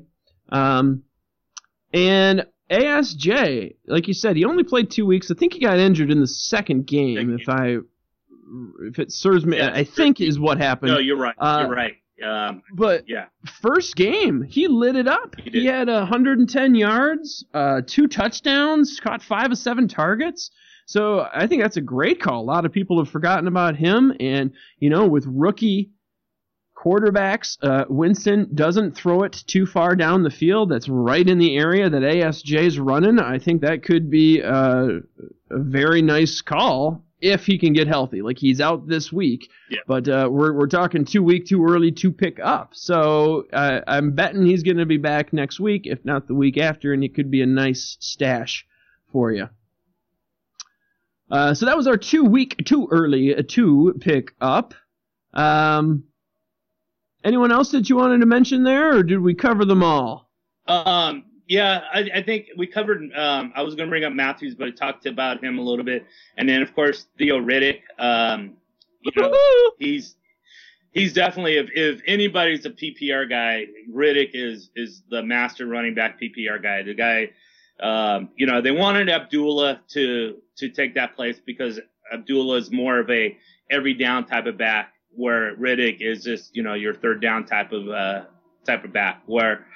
Um, 0.50 1.02
and 1.94 2.46
ASJ, 2.70 3.76
like 3.86 4.06
you 4.06 4.14
said, 4.14 4.36
he 4.36 4.44
only 4.44 4.64
played 4.64 4.90
two 4.90 5.06
weeks. 5.06 5.30
I 5.30 5.34
think 5.34 5.54
he 5.54 5.60
got 5.60 5.78
injured 5.78 6.10
in 6.10 6.20
the 6.20 6.26
second 6.26 6.86
game, 6.86 7.38
if 7.38 7.48
I 7.48 7.78
if 8.82 8.98
it 8.98 9.12
serves 9.12 9.44
me. 9.44 9.58
Yeah, 9.58 9.72
I 9.74 9.84
think 9.84 10.20
is 10.20 10.38
what 10.38 10.58
happened. 10.58 10.92
No, 10.92 10.98
you're 10.98 11.16
right. 11.16 11.34
Uh, 11.38 11.64
you're 11.66 11.74
right. 11.74 11.94
Um, 12.22 12.62
but 12.74 13.08
yeah, 13.08 13.26
first 13.60 13.96
game 13.96 14.42
he 14.42 14.68
lit 14.68 14.94
it 14.96 15.08
up. 15.08 15.34
He, 15.40 15.50
he 15.50 15.66
had 15.66 15.88
110 15.88 16.74
yards, 16.74 17.44
uh, 17.52 17.82
two 17.84 18.06
touchdowns, 18.06 19.00
caught 19.00 19.22
five 19.22 19.50
of 19.50 19.58
seven 19.58 19.88
targets. 19.88 20.50
So 20.86 21.26
I 21.32 21.46
think 21.46 21.62
that's 21.62 21.76
a 21.76 21.82
great 21.82 22.20
call. 22.20 22.42
A 22.42 22.44
lot 22.44 22.64
of 22.64 22.72
people 22.72 22.98
have 22.98 23.10
forgotten 23.10 23.48
about 23.48 23.76
him, 23.76 24.12
and 24.20 24.52
you 24.78 24.90
know, 24.90 25.06
with 25.06 25.24
rookie 25.26 25.90
quarterbacks, 26.76 27.56
uh, 27.62 27.84
Winston 27.88 28.50
doesn't 28.54 28.96
throw 28.96 29.22
it 29.22 29.44
too 29.46 29.66
far 29.66 29.94
down 29.94 30.22
the 30.22 30.30
field. 30.30 30.70
That's 30.70 30.88
right 30.88 31.26
in 31.26 31.38
the 31.38 31.56
area 31.56 31.88
that 31.88 32.02
ASJ's 32.02 32.78
running. 32.78 33.18
I 33.18 33.38
think 33.38 33.62
that 33.62 33.84
could 33.84 34.10
be 34.10 34.42
uh, 34.42 34.98
a 35.50 35.58
very 35.58 36.02
nice 36.02 36.40
call 36.40 37.04
if 37.22 37.46
he 37.46 37.56
can 37.56 37.72
get 37.72 37.86
healthy. 37.86 38.20
Like 38.20 38.38
he's 38.38 38.60
out 38.60 38.86
this 38.86 39.12
week, 39.12 39.48
yeah. 39.70 39.78
but 39.86 40.08
uh, 40.08 40.28
we're 40.30 40.52
we're 40.52 40.66
talking 40.66 41.04
too 41.04 41.22
week 41.22 41.46
too 41.46 41.64
early 41.64 41.92
to 41.92 42.12
pick 42.12 42.38
up. 42.40 42.74
So 42.74 43.46
uh, 43.52 43.80
I'm 43.86 44.12
betting 44.12 44.44
he's 44.44 44.64
going 44.64 44.76
to 44.76 44.86
be 44.86 44.98
back 44.98 45.32
next 45.32 45.60
week, 45.60 45.86
if 45.86 46.04
not 46.04 46.26
the 46.26 46.34
week 46.34 46.58
after, 46.58 46.92
and 46.92 47.02
it 47.02 47.14
could 47.14 47.30
be 47.30 47.40
a 47.40 47.46
nice 47.46 47.96
stash 48.00 48.66
for 49.12 49.30
you. 49.30 49.48
Uh, 51.30 51.54
so 51.54 51.64
that 51.64 51.76
was 51.76 51.86
our 51.86 51.96
two 51.96 52.24
week 52.24 52.56
too 52.66 52.88
early 52.90 53.34
uh, 53.34 53.42
to 53.48 53.96
pick 54.00 54.34
up. 54.40 54.74
Um, 55.32 56.04
anyone 57.24 57.52
else 57.52 57.70
that 57.70 57.88
you 57.88 57.96
wanted 57.96 58.18
to 58.18 58.26
mention 58.26 58.64
there, 58.64 58.98
or 58.98 59.02
did 59.02 59.20
we 59.20 59.34
cover 59.34 59.64
them 59.64 59.82
all? 59.82 60.28
Um, 60.66 61.24
yeah, 61.52 61.82
I, 61.92 62.10
I 62.14 62.22
think 62.22 62.46
we 62.56 62.66
covered. 62.66 63.02
Um, 63.14 63.52
I 63.54 63.60
was 63.60 63.74
going 63.74 63.86
to 63.86 63.90
bring 63.90 64.04
up 64.04 64.14
Matthews, 64.14 64.54
but 64.54 64.68
I 64.68 64.70
talked 64.70 65.04
about 65.04 65.44
him 65.44 65.58
a 65.58 65.62
little 65.62 65.84
bit, 65.84 66.06
and 66.38 66.48
then 66.48 66.62
of 66.62 66.74
course 66.74 67.08
Theo 67.18 67.38
Riddick. 67.38 67.82
Um, 67.98 68.54
you 69.02 69.12
know, 69.14 69.36
he's 69.78 70.16
he's 70.92 71.12
definitely 71.12 71.58
if 71.58 71.68
if 71.74 72.00
anybody's 72.06 72.64
a 72.64 72.70
PPR 72.70 73.28
guy, 73.28 73.66
Riddick 73.94 74.30
is 74.32 74.70
is 74.74 75.02
the 75.10 75.22
master 75.22 75.66
running 75.66 75.92
back 75.94 76.18
PPR 76.18 76.62
guy. 76.62 76.84
The 76.84 76.94
guy, 76.94 77.32
um, 77.80 78.30
you 78.34 78.46
know, 78.46 78.62
they 78.62 78.70
wanted 78.70 79.10
Abdullah 79.10 79.82
to 79.90 80.38
to 80.56 80.70
take 80.70 80.94
that 80.94 81.14
place 81.14 81.38
because 81.44 81.78
Abdullah 82.14 82.56
is 82.56 82.70
more 82.72 82.98
of 82.98 83.10
a 83.10 83.36
every 83.70 83.92
down 83.92 84.24
type 84.24 84.46
of 84.46 84.56
back, 84.56 84.94
where 85.10 85.54
Riddick 85.56 86.00
is 86.00 86.24
just 86.24 86.56
you 86.56 86.62
know 86.62 86.72
your 86.72 86.94
third 86.94 87.20
down 87.20 87.44
type 87.44 87.72
of 87.72 87.90
uh, 87.90 88.22
type 88.64 88.84
of 88.84 88.94
back. 88.94 89.22
Where 89.26 89.66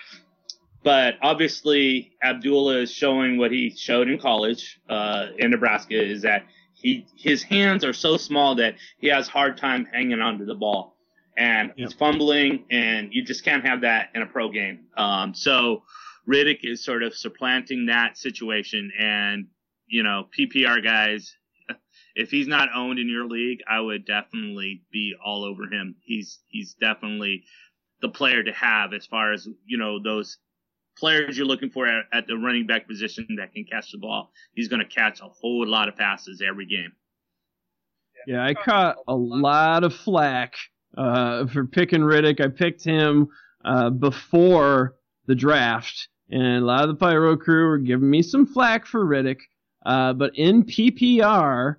but 0.83 1.15
obviously, 1.23 2.13
Abdullah 2.23 2.79
is 2.79 2.93
showing 2.93 3.39
what 3.39 3.51
he 3.51 3.71
showed 3.71 4.09
in 4.09 4.19
college 4.19 4.81
uh, 4.89 5.27
in 5.39 5.51
Nebraska 5.51 6.01
is 6.01 6.23
that 6.23 6.45
he 6.75 7.07
his 7.17 7.43
hands 7.43 7.85
are 7.85 7.93
so 7.93 8.17
small 8.17 8.55
that 8.57 8.77
he 8.99 9.09
has 9.09 9.29
hard 9.29 9.57
time 9.57 9.87
hanging 9.87 10.21
onto 10.21 10.45
the 10.45 10.55
ball, 10.55 10.97
and 11.37 11.69
yep. 11.69 11.89
he's 11.89 11.93
fumbling, 11.95 12.65
and 12.71 13.13
you 13.13 13.25
just 13.25 13.45
can't 13.45 13.67
have 13.67 13.81
that 13.81 14.11
in 14.15 14.23
a 14.23 14.27
pro 14.27 14.51
game. 14.51 14.87
Um, 14.97 15.35
so 15.35 15.83
Riddick 16.29 16.61
is 16.63 16.85
sort 16.85 17.03
of 17.03 17.15
supplanting 17.15 17.87
that 17.87 18.19
situation, 18.19 18.93
and 18.99 19.47
you 19.87 20.03
know 20.03 20.29
PPR 20.39 20.83
guys. 20.85 21.35
If 22.15 22.31
he's 22.31 22.47
not 22.47 22.71
owned 22.75 22.99
in 22.99 23.11
your 23.11 23.27
league, 23.27 23.61
I 23.69 23.79
would 23.79 24.07
definitely 24.07 24.83
be 24.91 25.15
all 25.23 25.45
over 25.45 25.65
him. 25.65 25.97
He's 26.03 26.39
he's 26.49 26.75
definitely 26.75 27.45
the 28.01 28.09
player 28.09 28.43
to 28.43 28.53
have 28.53 28.93
as 28.93 29.07
far 29.07 29.33
as 29.33 29.47
you 29.67 29.77
know 29.77 30.03
those 30.03 30.39
players 30.97 31.37
you're 31.37 31.47
looking 31.47 31.71
for 31.71 31.87
at, 31.87 32.05
at 32.13 32.27
the 32.27 32.37
running 32.37 32.67
back 32.67 32.87
position 32.87 33.27
that 33.39 33.53
can 33.53 33.65
catch 33.65 33.93
the 33.93 33.99
ball. 33.99 34.31
He's 34.55 34.69
going 34.69 34.83
to 34.83 34.89
catch 34.89 35.21
a 35.21 35.29
whole 35.29 35.67
lot 35.67 35.89
of 35.89 35.97
passes 35.97 36.43
every 36.47 36.67
game. 36.67 36.93
Yeah, 38.27 38.45
I 38.45 38.55
caught 38.55 38.97
a 39.07 39.15
lot 39.15 39.85
of 39.85 39.95
flack 39.95 40.55
uh, 40.97 41.47
for 41.47 41.67
picking 41.67 42.01
Riddick. 42.01 42.41
I 42.41 42.49
picked 42.49 42.83
him 42.83 43.29
uh, 43.65 43.91
before 43.91 44.97
the 45.27 45.35
draft, 45.35 46.09
and 46.31 46.63
a 46.63 46.67
lot 46.67 46.83
of 46.83 46.89
the 46.89 46.95
Pyro 46.97 47.37
crew 47.37 47.69
were 47.69 47.79
giving 47.79 48.11
me 48.11 48.23
some 48.23 48.47
flack 48.47 48.87
for 48.87 49.05
Riddick. 49.05 49.39
Uh, 49.85 50.13
but 50.13 50.33
in 50.35 50.65
PPR, 50.65 51.77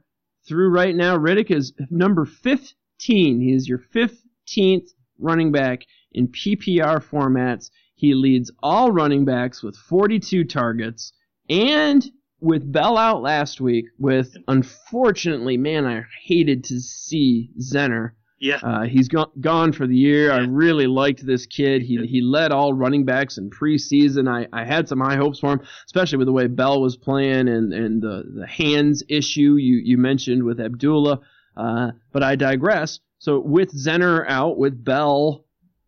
through 0.48 0.70
right 0.70 0.96
now, 0.96 1.18
Riddick 1.18 1.52
is 1.52 1.74
number 1.90 2.26
15. 2.26 3.42
He 3.42 3.52
is 3.52 3.68
your 3.68 3.80
15th 3.94 4.90
running 5.20 5.52
back 5.52 5.82
in 6.14 6.30
PPR 6.30 7.04
formats. 7.04 7.70
He 7.98 8.14
leads 8.14 8.52
all 8.62 8.92
running 8.92 9.26
backs 9.26 9.64
with 9.64 9.76
42 9.76 10.44
targets. 10.46 11.12
And 11.50 12.06
with 12.40 12.72
Bell 12.72 12.96
out 12.96 13.24
last 13.24 13.60
week, 13.60 13.86
with 13.98 14.38
unfortunately, 14.48 15.58
man, 15.58 15.86
I 15.88 16.04
hated 16.24 16.64
to 16.66 16.80
see 16.80 17.50
Zenner. 17.60 18.12
Yeah. 18.40 18.60
Uh, 18.62 18.84
he's 18.84 19.08
go- 19.08 19.32
gone 19.42 19.74
for 19.74 19.88
the 19.88 19.96
year. 19.96 20.28
Yeah. 20.28 20.36
I 20.36 20.40
really 20.42 20.86
liked 20.86 21.26
this 21.26 21.48
kid. 21.48 21.82
He 21.82 21.98
he 22.06 22.22
led 22.22 22.52
all 22.52 22.72
running 22.72 23.04
backs 23.04 23.40
in 23.40 23.50
preseason. 23.50 24.30
I, 24.30 24.48
I 24.54 24.64
had 24.64 24.88
some 24.88 25.00
high 25.00 25.16
hopes 25.16 25.40
for 25.40 25.54
him, 25.54 25.62
especially 25.88 26.20
with 26.20 26.28
the 26.28 26.34
way 26.34 26.46
Bell 26.46 26.80
was 26.80 26.96
playing 26.96 27.48
and, 27.48 27.74
and 27.74 28.00
the, 28.00 28.24
the 28.36 28.46
hands 28.46 29.02
issue 29.10 29.56
you, 29.56 29.78
you 29.84 29.98
mentioned 29.98 30.44
with 30.44 30.60
Abdullah. 30.60 31.22
Uh, 31.56 31.94
but 32.12 32.22
I 32.22 32.36
digress. 32.36 33.00
So 33.18 33.40
with 33.40 33.74
Zenner 33.74 34.24
out, 34.30 34.60
with 34.60 34.84
Bell 34.86 35.47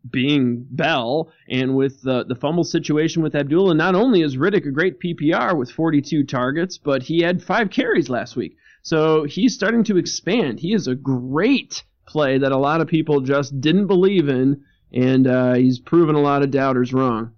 being 0.10 0.66
Bell, 0.70 1.32
and 1.50 1.76
with 1.76 2.02
the, 2.02 2.24
the 2.26 2.36
fumble 2.36 2.64
situation 2.64 3.22
with 3.22 3.36
Abdullah, 3.36 3.76
not 3.76 3.95
only 3.95 4.22
is 4.22 4.38
Riddick 4.38 4.66
a 4.66 4.72
great 4.72 5.00
PPR 5.00 5.58
with 5.58 5.72
42 5.72 6.24
targets, 6.24 6.78
but 6.78 7.04
he 7.04 7.22
had 7.22 7.43
five 7.43 7.70
carries 7.70 8.10
last 8.10 8.36
week. 8.36 8.56
So 8.82 9.26
he's 9.26 9.54
starting 9.54 9.84
to 9.86 9.97
expand. 9.97 10.60
He 10.60 10.74
is 10.74 10.88
a 10.88 10.95
great 10.95 11.84
play 12.08 12.38
that 12.38 12.52
a 12.52 12.58
lot 12.58 12.82
of 12.82 12.88
people 12.88 13.22
just 13.22 13.60
didn't 13.60 13.88
believe 13.88 14.30
in, 14.30 14.62
and 14.91 15.28
uh, 15.28 15.54
he's 15.56 15.80
proven 15.80 16.16
a 16.16 16.22
lot 16.22 16.43
of 16.43 16.52
doubters 16.52 16.93
wrong. 16.93 17.34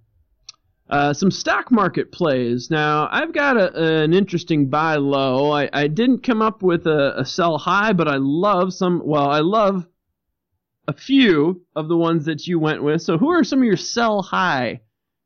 Uh, 0.90 1.14
some 1.14 1.32
stock 1.32 1.72
market 1.72 2.12
plays. 2.12 2.70
Now, 2.70 3.08
I've 3.10 3.34
got 3.34 3.56
a, 3.56 4.02
an 4.02 4.14
interesting 4.14 4.70
buy 4.70 4.96
low. 4.96 5.50
I, 5.50 5.70
I 5.72 5.88
didn't 5.88 6.24
come 6.24 6.42
up 6.42 6.62
with 6.62 6.86
a, 6.86 7.22
a 7.22 7.26
sell 7.26 7.58
high, 7.58 7.94
but 7.94 8.10
I 8.10 8.18
love 8.18 8.74
some. 8.74 9.02
Well, 9.04 9.30
I 9.30 9.40
love 9.40 9.88
a 10.92 10.94
few 10.94 11.62
of 11.76 11.88
the 11.88 11.96
ones 11.96 12.26
that 12.26 12.46
you 12.48 12.60
went 12.60 12.84
with. 12.84 13.02
So, 13.02 13.18
who 13.18 13.30
are 13.30 13.44
some 13.44 13.60
of 13.60 13.66
your 13.66 13.78
sell 13.78 14.22
high 14.22 14.82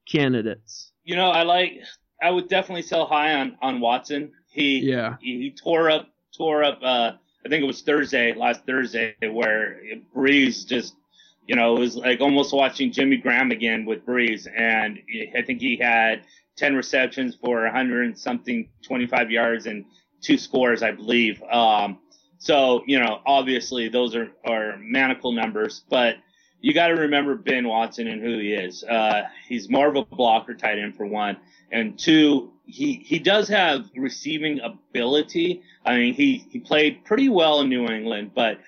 candidates? 0.07 0.91
You 1.03 1.15
know, 1.15 1.29
I 1.29 1.43
like. 1.43 1.73
I 2.21 2.29
would 2.31 2.47
definitely 2.47 2.83
sell 2.83 3.05
high 3.05 3.33
on 3.33 3.57
on 3.61 3.81
Watson. 3.81 4.31
He 4.47 4.79
yeah 4.79 5.17
he, 5.19 5.37
he 5.39 5.51
tore 5.51 5.89
up 5.89 6.07
tore 6.37 6.63
up. 6.63 6.79
Uh, 6.81 7.11
I 7.45 7.49
think 7.49 7.63
it 7.63 7.67
was 7.67 7.81
Thursday, 7.81 8.33
last 8.33 8.65
Thursday, 8.65 9.15
where 9.21 9.81
Brees 10.15 10.65
just 10.65 10.95
you 11.47 11.55
know, 11.55 11.77
it 11.77 11.79
was 11.79 11.95
like 11.95 12.21
almost 12.21 12.53
watching 12.53 12.91
Jimmy 12.91 13.17
Graham 13.17 13.51
again 13.51 13.85
with 13.85 14.05
Brees. 14.05 14.47
And 14.55 14.99
I 15.37 15.43
think 15.43 15.61
he 15.61 15.77
had 15.77 16.23
10 16.57 16.75
receptions 16.75 17.35
for 17.35 17.63
100 17.63 18.17
something, 18.17 18.69
25 18.81 19.29
yards 19.29 19.67
and 19.67 19.85
two 20.21 20.37
scores, 20.37 20.81
I 20.81 20.91
believe. 20.91 21.41
Um, 21.43 21.99
so, 22.45 22.83
you 22.85 22.99
know, 22.99 23.21
obviously 23.25 23.89
those 23.89 24.15
are, 24.15 24.29
are 24.45 24.77
manacle 24.77 25.31
numbers, 25.31 25.83
but 25.89 26.17
you 26.61 26.75
got 26.75 26.89
to 26.89 26.93
remember 26.93 27.33
Ben 27.33 27.67
Watson 27.67 28.05
and 28.05 28.21
who 28.21 28.37
he 28.37 28.53
is. 28.53 28.83
Uh, 28.83 29.23
he's 29.47 29.67
more 29.67 29.87
of 29.87 29.95
a 29.95 30.05
blocker 30.05 30.53
tight 30.53 30.77
end 30.77 30.95
for 30.95 31.07
one. 31.07 31.37
And 31.71 31.97
two, 31.97 32.53
he, 32.67 32.97
he 33.03 33.17
does 33.17 33.47
have 33.47 33.89
receiving 33.95 34.59
ability. 34.59 35.63
I 35.83 35.97
mean, 35.97 36.13
he, 36.13 36.45
he 36.51 36.59
played 36.59 37.03
pretty 37.03 37.29
well 37.29 37.61
in 37.61 37.69
New 37.69 37.87
England, 37.87 38.33
but 38.35 38.59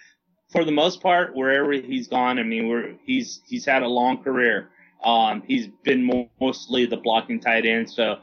for 0.50 0.66
the 0.66 0.72
most 0.72 1.00
part, 1.00 1.36
wherever 1.36 1.72
he's 1.72 2.08
gone, 2.08 2.40
I 2.40 2.44
mean, 2.44 2.98
he's, 3.06 3.42
he's 3.46 3.66
had 3.66 3.84
a 3.84 3.88
long 3.88 4.24
career. 4.24 4.72
Um, 5.04 5.44
he's 5.46 5.68
been 5.84 6.28
mostly 6.42 6.88
the 6.88 6.98
blocking 6.98 7.40
tight 7.40 7.68
end. 7.68 7.92
So 7.92 8.18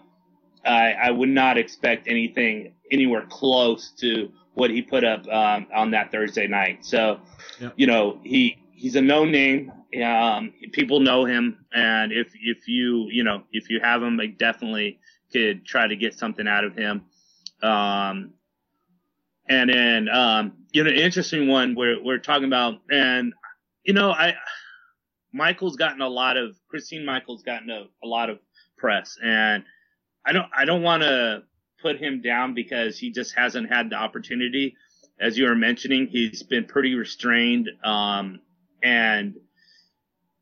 I, 0.66 0.94
I 0.94 1.10
would 1.12 1.28
not 1.28 1.58
expect 1.58 2.08
anything 2.08 2.74
anywhere 2.90 3.24
close 3.30 3.92
to 4.00 4.32
what 4.54 4.70
he 4.70 4.82
put 4.82 5.04
up 5.04 5.26
um, 5.28 5.66
on 5.74 5.90
that 5.90 6.10
Thursday 6.10 6.46
night. 6.46 6.84
So, 6.84 7.20
you 7.76 7.86
know, 7.86 8.20
he 8.22 8.58
he's 8.72 8.96
a 8.96 9.00
known 9.00 9.30
name. 9.30 9.72
Um, 10.04 10.52
people 10.72 11.00
know 11.00 11.24
him, 11.24 11.64
and 11.72 12.12
if 12.12 12.32
if 12.34 12.66
you 12.68 13.08
you 13.10 13.24
know 13.24 13.44
if 13.52 13.70
you 13.70 13.80
have 13.80 14.02
him, 14.02 14.18
I 14.20 14.26
definitely 14.26 14.98
could 15.32 15.64
try 15.64 15.86
to 15.86 15.96
get 15.96 16.18
something 16.18 16.46
out 16.46 16.64
of 16.64 16.74
him. 16.76 17.04
Um, 17.62 18.34
and 19.48 19.70
then 19.70 20.08
um, 20.08 20.52
you 20.72 20.82
know, 20.82 20.90
interesting 20.90 21.48
one 21.48 21.74
we're 21.74 22.02
we're 22.02 22.18
talking 22.18 22.46
about, 22.46 22.80
and 22.90 23.32
you 23.84 23.92
know, 23.92 24.10
I 24.10 24.34
Michael's 25.32 25.76
gotten 25.76 26.00
a 26.00 26.08
lot 26.08 26.36
of 26.36 26.56
Christine 26.68 27.04
Michael's 27.04 27.42
gotten 27.42 27.70
a, 27.70 27.86
a 28.02 28.06
lot 28.06 28.30
of 28.30 28.38
press, 28.76 29.16
and 29.22 29.64
I 30.24 30.32
don't 30.32 30.46
I 30.56 30.64
don't 30.64 30.82
want 30.82 31.02
to 31.02 31.42
put 31.84 32.00
him 32.00 32.22
down 32.22 32.54
because 32.54 32.98
he 32.98 33.12
just 33.12 33.34
hasn't 33.36 33.68
had 33.70 33.90
the 33.90 33.96
opportunity. 33.96 34.74
As 35.20 35.36
you 35.36 35.44
were 35.46 35.54
mentioning, 35.54 36.06
he's 36.06 36.42
been 36.42 36.64
pretty 36.64 36.94
restrained. 36.94 37.68
Um, 37.84 38.40
and 38.82 39.34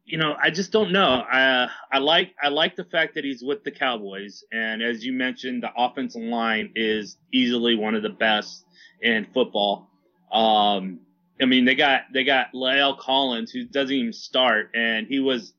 you 0.05 0.19
know, 0.19 0.35
I 0.41 0.51
just 0.51 0.73
don't 0.73 0.93
know. 0.93 1.23
I 1.31 1.69
I 1.91 1.99
like 1.99 2.35
I 2.43 2.49
like 2.49 2.77
the 2.77 2.85
fact 2.85 3.15
that 3.17 3.25
he's 3.25 3.43
with 3.43 3.65
the 3.65 3.71
Cowboys, 3.71 4.45
and 4.53 4.83
as 4.83 5.05
you 5.05 5.13
mentioned, 5.13 5.63
the 5.63 5.71
offensive 5.77 6.23
line 6.23 6.73
is 6.75 7.17
easily 7.33 7.77
one 7.77 7.95
of 7.95 8.03
the 8.03 8.11
best 8.11 8.65
in 9.01 9.27
football. 9.33 9.91
Um, 10.33 11.01
I 11.41 11.47
mean, 11.47 11.65
they 11.65 11.75
got 11.75 12.03
they 12.13 12.25
got 12.25 12.53
La'el 12.55 12.99
Collins, 12.99 13.51
who 13.51 13.65
doesn't 13.65 13.95
even 13.95 14.13
start, 14.13 14.71
and 14.75 15.07
he 15.07 15.19
was 15.19 15.55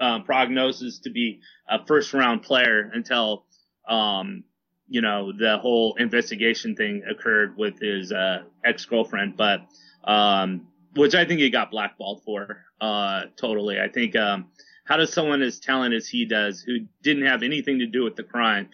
um, 0.00 0.24
prognosis 0.24 0.98
to 1.00 1.10
be 1.10 1.40
a 1.68 1.84
first 1.86 2.12
round 2.12 2.42
player 2.42 2.90
until 2.92 3.44
um, 3.88 4.44
you 4.88 5.00
know 5.00 5.32
the 5.32 5.58
whole 5.58 5.96
investigation 5.96 6.76
thing 6.76 7.02
occurred 7.08 7.56
with 7.56 7.78
his 7.80 8.12
uh, 8.12 8.42
ex 8.64 8.84
girlfriend, 8.84 9.36
but 9.36 9.60
um, 10.04 10.68
which 10.94 11.14
I 11.14 11.24
think 11.24 11.40
he 11.40 11.50
got 11.50 11.70
blackballed 11.70 12.22
for 12.24 12.64
uh, 12.80 13.24
totally. 13.36 13.80
I 13.80 13.88
think 13.88 14.16
um, 14.16 14.46
how 14.84 14.96
does 14.96 15.12
someone 15.12 15.42
as 15.42 15.58
talented 15.58 15.96
as 15.98 16.08
he 16.08 16.24
does, 16.24 16.60
who 16.60 16.78
didn't 17.02 17.26
have 17.26 17.42
anything 17.42 17.78
to 17.80 17.86
do 17.86 18.04
with 18.04 18.16
the 18.16 18.22
crime, 18.22 18.68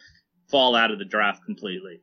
fall 0.50 0.74
out 0.74 0.90
of 0.90 0.98
the 0.98 1.04
draft 1.04 1.44
completely? 1.44 2.00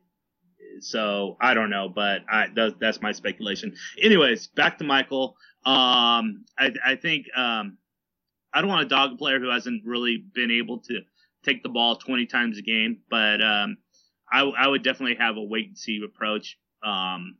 So 0.80 1.36
I 1.40 1.54
don't 1.54 1.70
know, 1.70 1.88
but 1.88 2.22
I, 2.30 2.46
that's, 2.54 2.74
that's 2.80 3.02
my 3.02 3.12
speculation. 3.12 3.74
Anyways, 4.00 4.48
back 4.48 4.78
to 4.78 4.84
Michael. 4.84 5.36
Um, 5.64 6.44
I, 6.58 6.72
I 6.84 6.96
think 6.96 7.26
um, 7.36 7.76
I 8.52 8.60
don't 8.60 8.70
want 8.70 8.88
to 8.88 8.94
dog 8.94 9.12
a 9.12 9.16
player 9.16 9.38
who 9.38 9.50
hasn't 9.50 9.84
really 9.84 10.24
been 10.34 10.50
able 10.50 10.78
to 10.78 11.00
take 11.44 11.62
the 11.62 11.68
ball 11.68 11.96
20 11.96 12.26
times 12.26 12.58
a 12.58 12.62
game, 12.62 12.98
but 13.10 13.42
um, 13.42 13.76
I, 14.32 14.42
I 14.42 14.68
would 14.68 14.82
definitely 14.82 15.16
have 15.16 15.36
a 15.36 15.42
wait 15.42 15.68
and 15.68 15.78
see 15.78 16.00
approach. 16.04 16.58
Um, 16.82 17.36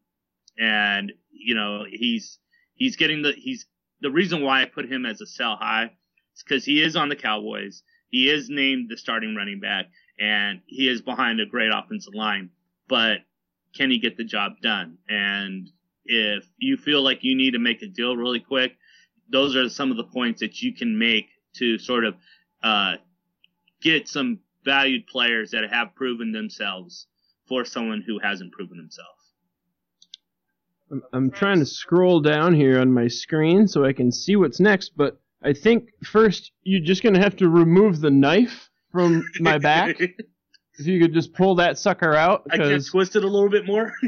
and 0.58 1.12
you 1.32 1.54
know, 1.54 1.84
he's 1.88 2.38
he's 2.74 2.96
getting 2.96 3.22
the 3.22 3.32
he's 3.32 3.66
the 4.00 4.10
reason 4.10 4.42
why 4.42 4.62
I 4.62 4.66
put 4.66 4.90
him 4.90 5.06
as 5.06 5.20
a 5.20 5.26
sell 5.26 5.56
high 5.56 5.92
is 6.34 6.42
because 6.42 6.64
he 6.64 6.82
is 6.82 6.96
on 6.96 7.08
the 7.08 7.16
Cowboys. 7.16 7.82
He 8.08 8.28
is 8.28 8.48
named 8.50 8.88
the 8.90 8.96
starting 8.96 9.34
running 9.36 9.60
back, 9.60 9.86
and 10.18 10.60
he 10.66 10.88
is 10.88 11.00
behind 11.00 11.40
a 11.40 11.46
great 11.46 11.70
offensive 11.72 12.14
line. 12.14 12.50
But 12.88 13.18
can 13.74 13.90
he 13.90 13.98
get 13.98 14.16
the 14.16 14.24
job 14.24 14.60
done? 14.62 14.98
And 15.08 15.70
if 16.04 16.44
you 16.58 16.76
feel 16.76 17.02
like 17.02 17.22
you 17.22 17.36
need 17.36 17.52
to 17.52 17.58
make 17.58 17.82
a 17.82 17.86
deal 17.86 18.16
really 18.16 18.40
quick, 18.40 18.76
those 19.30 19.54
are 19.54 19.68
some 19.68 19.90
of 19.90 19.96
the 19.96 20.04
points 20.04 20.40
that 20.40 20.60
you 20.60 20.74
can 20.74 20.98
make 20.98 21.28
to 21.54 21.78
sort 21.78 22.04
of 22.04 22.14
uh, 22.62 22.94
get 23.80 24.08
some 24.08 24.40
valued 24.64 25.06
players 25.06 25.50
that 25.50 25.68
have 25.70 25.94
proven 25.94 26.32
themselves 26.32 27.06
for 27.46 27.64
someone 27.64 28.02
who 28.06 28.18
hasn't 28.18 28.52
proven 28.52 28.78
himself. 28.78 29.16
I'm, 30.90 31.02
I'm 31.12 31.30
trying 31.30 31.58
to 31.58 31.66
scroll 31.66 32.20
down 32.20 32.54
here 32.54 32.80
on 32.80 32.92
my 32.92 33.08
screen 33.08 33.68
so 33.68 33.84
I 33.84 33.92
can 33.92 34.10
see 34.12 34.36
what's 34.36 34.60
next, 34.60 34.92
but 34.96 35.20
I 35.42 35.52
think 35.52 35.90
first 36.04 36.52
you're 36.62 36.84
just 36.84 37.02
going 37.02 37.14
to 37.14 37.20
have 37.20 37.36
to 37.36 37.48
remove 37.48 38.00
the 38.00 38.10
knife 38.10 38.70
from 38.92 39.24
my 39.40 39.58
back. 39.58 39.96
if 40.80 40.86
you 40.86 41.00
could 41.00 41.14
just 41.14 41.32
pull 41.34 41.56
that 41.56 41.78
sucker 41.78 42.14
out. 42.14 42.46
I 42.50 42.56
can 42.56 42.82
twist 42.82 43.16
it 43.16 43.24
a 43.24 43.28
little 43.28 43.48
bit 43.50 43.66
more. 43.66 43.92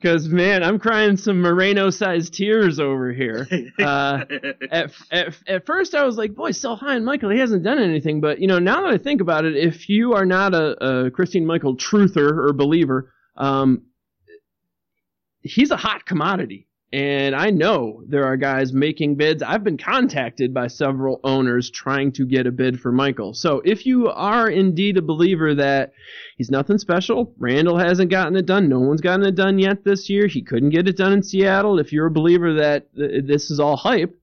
Because 0.00 0.28
man, 0.28 0.62
I'm 0.62 0.78
crying 0.78 1.18
some 1.18 1.42
Moreno-sized 1.42 2.32
tears 2.32 2.80
over 2.80 3.12
here. 3.12 3.46
Uh, 3.78 4.24
at, 4.70 4.92
at 5.10 5.34
at 5.46 5.66
first, 5.66 5.94
I 5.94 6.04
was 6.04 6.16
like, 6.16 6.34
"Boy, 6.34 6.52
sell 6.52 6.76
high 6.76 6.96
and 6.96 7.04
Michael, 7.04 7.30
he 7.30 7.38
hasn't 7.38 7.62
done 7.62 7.78
anything." 7.78 8.20
But 8.20 8.40
you 8.40 8.46
know, 8.46 8.58
now 8.58 8.82
that 8.82 8.90
I 8.90 8.98
think 8.98 9.20
about 9.20 9.44
it, 9.44 9.56
if 9.56 9.88
you 9.88 10.14
are 10.14 10.24
not 10.24 10.54
a, 10.54 11.04
a 11.06 11.10
Christine 11.10 11.44
Michael 11.46 11.76
truther 11.76 12.30
or 12.30 12.52
believer, 12.52 13.12
um, 13.36 13.82
he's 15.42 15.70
a 15.70 15.76
hot 15.76 16.06
commodity. 16.06 16.68
And 16.92 17.36
I 17.36 17.50
know 17.50 18.02
there 18.08 18.24
are 18.24 18.36
guys 18.36 18.72
making 18.72 19.14
bids. 19.14 19.44
I've 19.44 19.62
been 19.62 19.78
contacted 19.78 20.52
by 20.52 20.66
several 20.66 21.20
owners 21.22 21.70
trying 21.70 22.10
to 22.12 22.26
get 22.26 22.48
a 22.48 22.52
bid 22.52 22.80
for 22.80 22.90
Michael. 22.90 23.32
So 23.32 23.62
if 23.64 23.86
you 23.86 24.08
are 24.08 24.48
indeed 24.48 24.96
a 24.96 25.02
believer 25.02 25.54
that 25.54 25.92
he's 26.36 26.50
nothing 26.50 26.78
special, 26.78 27.32
Randle 27.38 27.78
hasn't 27.78 28.10
gotten 28.10 28.34
it 28.34 28.46
done, 28.46 28.68
no 28.68 28.80
one's 28.80 29.02
gotten 29.02 29.24
it 29.24 29.36
done 29.36 29.60
yet 29.60 29.84
this 29.84 30.10
year, 30.10 30.26
he 30.26 30.42
couldn't 30.42 30.70
get 30.70 30.88
it 30.88 30.96
done 30.96 31.12
in 31.12 31.22
Seattle. 31.22 31.78
If 31.78 31.92
you're 31.92 32.06
a 32.06 32.10
believer 32.10 32.54
that 32.54 32.88
this 32.92 33.52
is 33.52 33.60
all 33.60 33.76
hype, 33.76 34.16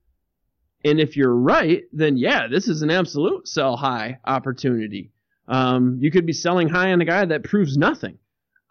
and 0.84 1.00
if 1.00 1.16
you're 1.16 1.36
right, 1.36 1.84
then 1.94 2.18
yeah, 2.18 2.48
this 2.48 2.68
is 2.68 2.82
an 2.82 2.92
absolute 2.92 3.48
sell 3.48 3.78
high 3.78 4.20
opportunity. 4.26 5.12
Um, 5.48 6.00
you 6.02 6.12
could 6.12 6.26
be 6.26 6.34
selling 6.34 6.68
high 6.68 6.92
on 6.92 7.00
a 7.00 7.06
guy 7.06 7.24
that 7.24 7.46
proves 7.46 7.78
nothing. 7.78 8.18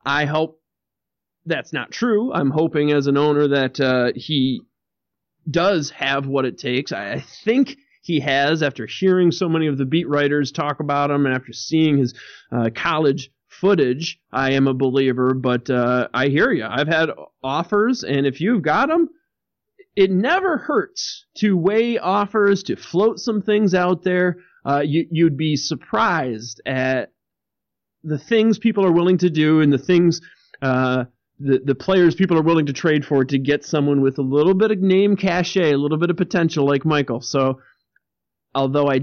I 0.04 0.26
hope 0.26 0.60
that's 1.46 1.72
not 1.72 1.92
true. 1.92 2.32
I'm 2.32 2.50
hoping 2.50 2.92
as 2.92 3.06
an 3.06 3.16
owner 3.16 3.48
that 3.48 3.80
uh, 3.80 4.12
he 4.14 4.62
does 5.50 5.90
have 5.90 6.26
what 6.26 6.44
it 6.44 6.58
takes. 6.58 6.92
I, 6.92 7.24
think 7.44 7.76
he 8.02 8.20
has 8.20 8.62
after 8.62 8.86
hearing 8.86 9.32
so 9.32 9.48
many 9.48 9.66
of 9.66 9.78
the 9.78 9.84
beat 9.84 10.08
writers 10.08 10.52
talk 10.52 10.80
about 10.80 11.10
him 11.10 11.26
and 11.26 11.34
after 11.34 11.52
seeing 11.52 11.98
his 11.98 12.14
uh, 12.52 12.70
college 12.74 13.30
footage. 13.48 14.20
I 14.32 14.52
am 14.52 14.66
a 14.66 14.74
believer, 14.74 15.34
but 15.34 15.70
uh, 15.70 16.08
I 16.12 16.28
hear 16.28 16.52
you. 16.52 16.66
I've 16.68 16.88
had 16.88 17.10
offers, 17.42 18.04
and 18.04 18.26
if 18.26 18.40
you've 18.40 18.62
got 18.62 18.88
them, 18.88 19.08
it 19.94 20.10
never 20.10 20.58
hurts 20.58 21.24
to 21.38 21.56
weigh 21.56 21.98
offers, 21.98 22.62
to 22.64 22.76
float 22.76 23.18
some 23.18 23.40
things 23.40 23.74
out 23.74 24.02
there. 24.02 24.36
Uh, 24.64 24.80
you, 24.80 25.06
you'd 25.10 25.36
be 25.36 25.56
surprised 25.56 26.60
at 26.66 27.12
the 28.02 28.18
things 28.18 28.58
people 28.58 28.84
are 28.84 28.92
willing 28.92 29.18
to 29.18 29.30
do 29.30 29.60
and 29.60 29.72
the 29.72 29.78
things 29.78 30.20
uh, 30.62 31.04
the, 31.38 31.60
the 31.64 31.74
players 31.74 32.14
people 32.14 32.38
are 32.38 32.42
willing 32.42 32.66
to 32.66 32.72
trade 32.72 33.04
for 33.04 33.24
to 33.24 33.38
get 33.38 33.64
someone 33.64 34.00
with 34.00 34.18
a 34.18 34.22
little 34.22 34.54
bit 34.54 34.70
of 34.70 34.78
name 34.78 35.16
cachet, 35.16 35.72
a 35.72 35.78
little 35.78 35.98
bit 35.98 36.10
of 36.10 36.16
potential 36.16 36.66
like 36.66 36.84
Michael. 36.84 37.20
So, 37.20 37.60
although 38.54 38.90
I 38.90 39.00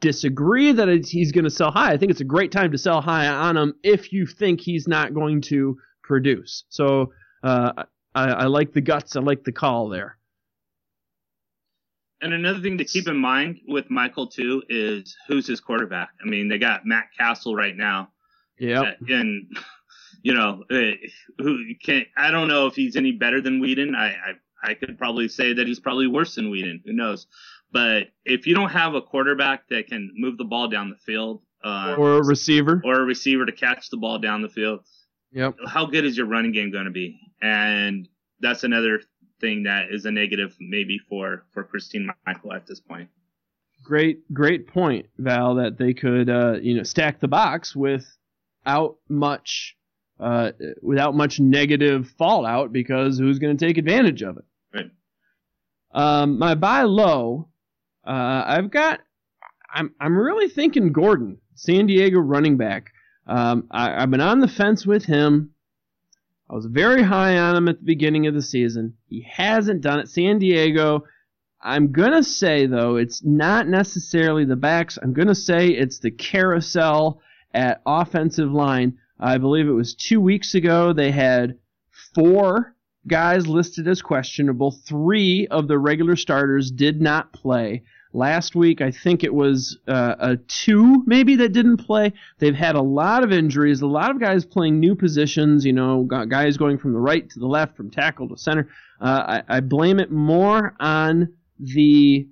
disagree 0.00 0.72
that 0.72 0.88
he's 1.06 1.32
going 1.32 1.44
to 1.44 1.50
sell 1.50 1.70
high, 1.70 1.92
I 1.92 1.96
think 1.96 2.10
it's 2.10 2.22
a 2.22 2.24
great 2.24 2.50
time 2.50 2.72
to 2.72 2.78
sell 2.78 3.00
high 3.00 3.26
on 3.26 3.56
him 3.56 3.74
if 3.82 4.12
you 4.12 4.26
think 4.26 4.60
he's 4.60 4.88
not 4.88 5.14
going 5.14 5.42
to 5.42 5.78
produce. 6.02 6.64
So, 6.70 7.12
uh, 7.42 7.84
I, 8.14 8.28
I 8.28 8.46
like 8.46 8.72
the 8.72 8.80
guts. 8.80 9.16
I 9.16 9.20
like 9.20 9.44
the 9.44 9.52
call 9.52 9.88
there. 9.88 10.16
And 12.22 12.34
another 12.34 12.60
thing 12.60 12.78
to 12.78 12.84
keep 12.84 13.08
in 13.08 13.16
mind 13.16 13.60
with 13.66 13.90
Michael 13.90 14.26
too 14.26 14.62
is 14.68 15.16
who's 15.28 15.46
his 15.46 15.60
quarterback. 15.60 16.10
I 16.22 16.28
mean, 16.28 16.48
they 16.48 16.58
got 16.58 16.84
Matt 16.84 17.06
Cassel 17.16 17.54
right 17.54 17.76
now. 17.76 18.10
Yeah. 18.58 18.92
And 19.08 19.56
you 20.22 20.34
know, 20.34 20.64
eh, 20.70 20.92
who 21.38 21.74
can 21.82 22.06
I 22.16 22.30
don't 22.30 22.48
know 22.48 22.66
if 22.66 22.74
he's 22.74 22.96
any 22.96 23.12
better 23.12 23.40
than 23.40 23.60
Weeden. 23.60 23.94
I, 23.96 24.08
I 24.08 24.70
I 24.70 24.74
could 24.74 24.98
probably 24.98 25.28
say 25.28 25.52
that 25.54 25.66
he's 25.66 25.80
probably 25.80 26.06
worse 26.06 26.34
than 26.34 26.50
Weeden. 26.50 26.82
Who 26.84 26.92
knows? 26.92 27.26
But 27.72 28.08
if 28.24 28.46
you 28.46 28.54
don't 28.54 28.70
have 28.70 28.94
a 28.94 29.00
quarterback 29.00 29.68
that 29.68 29.86
can 29.86 30.12
move 30.16 30.36
the 30.36 30.44
ball 30.44 30.68
down 30.68 30.90
the 30.90 30.96
field, 30.96 31.42
uh, 31.64 31.94
or 31.96 32.18
a 32.18 32.24
receiver, 32.24 32.82
or 32.84 33.00
a 33.00 33.04
receiver 33.04 33.46
to 33.46 33.52
catch 33.52 33.90
the 33.90 33.96
ball 33.96 34.18
down 34.18 34.42
the 34.42 34.48
field, 34.48 34.80
yep. 35.32 35.54
How 35.66 35.86
good 35.86 36.04
is 36.04 36.16
your 36.16 36.26
running 36.26 36.52
game 36.52 36.70
going 36.70 36.86
to 36.86 36.90
be? 36.90 37.18
And 37.40 38.08
that's 38.40 38.64
another 38.64 39.00
thing 39.40 39.62
that 39.62 39.90
is 39.90 40.04
a 40.04 40.10
negative 40.10 40.54
maybe 40.60 40.98
for 41.08 41.44
for 41.52 41.64
Christine 41.64 42.10
Michael 42.26 42.52
at 42.52 42.66
this 42.66 42.80
point. 42.80 43.08
Great, 43.82 44.30
great 44.34 44.66
point, 44.66 45.06
Val. 45.18 45.54
That 45.54 45.78
they 45.78 45.94
could, 45.94 46.28
uh, 46.28 46.58
you 46.60 46.74
know, 46.74 46.82
stack 46.82 47.20
the 47.20 47.28
box 47.28 47.74
without 47.74 48.96
much 49.08 49.76
uh, 50.20 50.52
without 50.82 51.14
much 51.14 51.40
negative 51.40 52.10
fallout 52.18 52.72
because 52.72 53.18
who's 53.18 53.38
going 53.38 53.56
to 53.56 53.66
take 53.66 53.78
advantage 53.78 54.22
of 54.22 54.36
it? 54.36 54.44
Right. 54.74 54.90
Um, 55.92 56.38
my 56.38 56.54
buy 56.54 56.82
low, 56.82 57.48
uh, 58.06 58.44
I've 58.46 58.70
got, 58.70 59.00
I'm, 59.72 59.94
I'm 60.00 60.16
really 60.16 60.48
thinking 60.48 60.92
Gordon, 60.92 61.38
San 61.54 61.86
Diego 61.86 62.18
running 62.18 62.56
back. 62.56 62.92
Um, 63.26 63.66
I, 63.70 64.02
I've 64.02 64.10
been 64.10 64.20
on 64.20 64.40
the 64.40 64.48
fence 64.48 64.86
with 64.86 65.04
him. 65.04 65.54
I 66.50 66.54
was 66.54 66.66
very 66.66 67.02
high 67.02 67.38
on 67.38 67.56
him 67.56 67.68
at 67.68 67.78
the 67.78 67.84
beginning 67.84 68.26
of 68.26 68.34
the 68.34 68.42
season. 68.42 68.94
He 69.06 69.26
hasn't 69.30 69.82
done 69.82 70.00
it. 70.00 70.08
San 70.08 70.40
Diego, 70.40 71.04
I'm 71.62 71.92
going 71.92 72.12
to 72.12 72.24
say, 72.24 72.66
though, 72.66 72.96
it's 72.96 73.24
not 73.24 73.68
necessarily 73.68 74.44
the 74.44 74.56
backs. 74.56 74.98
I'm 75.00 75.12
going 75.12 75.28
to 75.28 75.34
say 75.34 75.68
it's 75.68 76.00
the 76.00 76.10
carousel 76.10 77.20
at 77.54 77.82
offensive 77.86 78.50
line. 78.50 78.98
I 79.20 79.38
believe 79.38 79.68
it 79.68 79.72
was 79.72 79.94
two 79.94 80.20
weeks 80.20 80.54
ago. 80.54 80.92
They 80.92 81.10
had 81.10 81.58
four 82.14 82.74
guys 83.06 83.46
listed 83.46 83.86
as 83.86 84.02
questionable. 84.02 84.70
Three 84.70 85.46
of 85.48 85.68
the 85.68 85.78
regular 85.78 86.16
starters 86.16 86.70
did 86.70 87.00
not 87.00 87.32
play. 87.32 87.82
Last 88.12 88.56
week, 88.56 88.80
I 88.80 88.90
think 88.90 89.22
it 89.22 89.32
was 89.32 89.78
uh, 89.86 90.16
a 90.18 90.36
two 90.36 91.04
maybe 91.06 91.36
that 91.36 91.52
didn't 91.52 91.76
play. 91.76 92.12
They've 92.38 92.54
had 92.54 92.74
a 92.74 92.82
lot 92.82 93.22
of 93.22 93.30
injuries, 93.30 93.82
a 93.82 93.86
lot 93.86 94.10
of 94.10 94.18
guys 94.18 94.44
playing 94.44 94.80
new 94.80 94.96
positions. 94.96 95.64
You 95.64 95.72
know, 95.74 96.02
guys 96.04 96.56
going 96.56 96.78
from 96.78 96.92
the 96.92 96.98
right 96.98 97.28
to 97.30 97.38
the 97.38 97.46
left, 97.46 97.76
from 97.76 97.90
tackle 97.90 98.28
to 98.28 98.36
center. 98.36 98.68
Uh, 99.00 99.42
I, 99.48 99.56
I 99.56 99.60
blame 99.60 100.00
it 100.00 100.10
more 100.10 100.74
on 100.80 101.34
the 101.60 102.26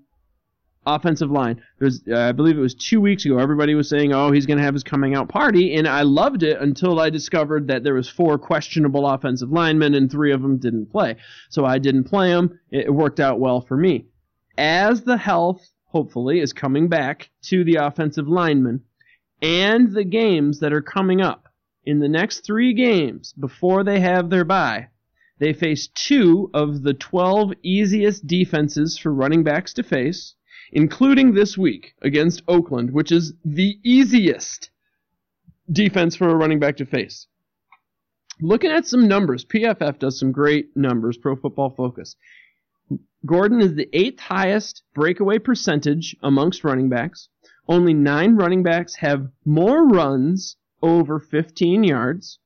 offensive 0.94 1.31
line. 1.31 1.62
There's, 1.78 2.02
uh, 2.09 2.19
I 2.19 2.32
believe 2.32 2.56
it 2.56 2.60
was 2.60 2.74
two 2.74 3.01
weeks 3.01 3.24
ago. 3.24 3.39
Everybody 3.39 3.74
was 3.74 3.89
saying, 3.89 4.12
"Oh, 4.12 4.31
he's 4.31 4.47
going 4.47 4.59
to 4.59 4.65
have 4.65 4.74
his 4.74 4.85
coming 4.85 5.15
out 5.15 5.28
party," 5.28 5.74
and 5.74 5.86
I 5.86 6.02
loved 6.02 6.43
it 6.43 6.60
until 6.60 7.01
I 7.01 7.10
discovered 7.10 7.69
that 7.69 7.85
there 7.85 7.94
was 7.94 8.09
four 8.09 8.39
questionable 8.39 9.06
offensive 9.06 9.51
linemen 9.51 9.94
and 9.94 10.10
three 10.10 10.32
of 10.32 10.43
them 10.43 10.59
didn't 10.59 10.86
play. 10.86 11.16
So 11.48 11.65
I 11.65 11.78
didn't 11.78 12.05
play 12.05 12.31
them. 12.31 12.59
It 12.70 12.93
worked 12.93 13.20
out 13.20 13.40
well 13.40 13.60
for 13.60 13.77
me. 13.77 14.06
As 14.56 15.02
the 15.02 15.16
health, 15.16 15.70
hopefully, 15.86 16.40
is 16.40 16.52
coming 16.52 16.89
back 16.89 17.31
to 17.43 17.65
the 17.65 17.77
offensive 17.77 18.28
linemen, 18.28 18.82
and 19.40 19.93
the 19.93 20.05
games 20.05 20.60
that 20.60 20.73
are 20.73 20.82
coming 20.82 21.20
up 21.20 21.48
in 21.85 22.01
the 22.01 22.09
next 22.09 22.40
three 22.40 22.74
games 22.74 23.32
before 23.32 23.85
they 23.85 24.01
have 24.01 24.28
their 24.28 24.44
bye. 24.44 24.89
They 25.39 25.52
face 25.52 25.86
two 25.86 26.51
of 26.52 26.82
the 26.82 26.94
12 26.94 27.52
easiest 27.62 28.27
defenses 28.27 28.98
for 28.98 29.15
running 29.15 29.44
backs 29.44 29.73
to 29.74 29.82
face 29.82 30.35
including 30.73 31.32
this 31.32 31.57
week 31.57 31.95
against 32.03 32.43
Oakland, 32.49 32.90
which 32.93 33.12
is 33.12 33.35
the 33.45 33.78
easiest 33.82 34.70
defense 35.70 36.16
for 36.16 36.28
a 36.28 36.35
running 36.35 36.59
back 36.59 36.77
to 36.77 36.86
face. 36.86 37.27
Looking 38.40 38.70
at 38.70 38.86
some 38.86 39.09
numbers, 39.09 39.45
PFF 39.45 39.99
does 39.99 40.19
some 40.19 40.32
great 40.32 40.77
numbers, 40.77 41.16
Pro 41.16 41.35
Football 41.35 41.70
Focus. 41.70 42.15
Gordon 43.27 43.61
is 43.61 43.74
the 43.74 43.89
eighth 43.93 44.20
highest 44.20 44.85
breakaway 44.95 45.39
percentage 45.39 46.16
amongst 46.23 46.62
running 46.62 46.89
backs. 46.89 47.28
Only 47.66 47.93
nine 47.93 48.36
running 48.36 48.62
backs 48.62 48.95
have 48.97 49.28
more 49.45 49.89
runs 49.89 50.57
over 50.82 51.19
15 51.19 51.82
yards. 51.82 52.39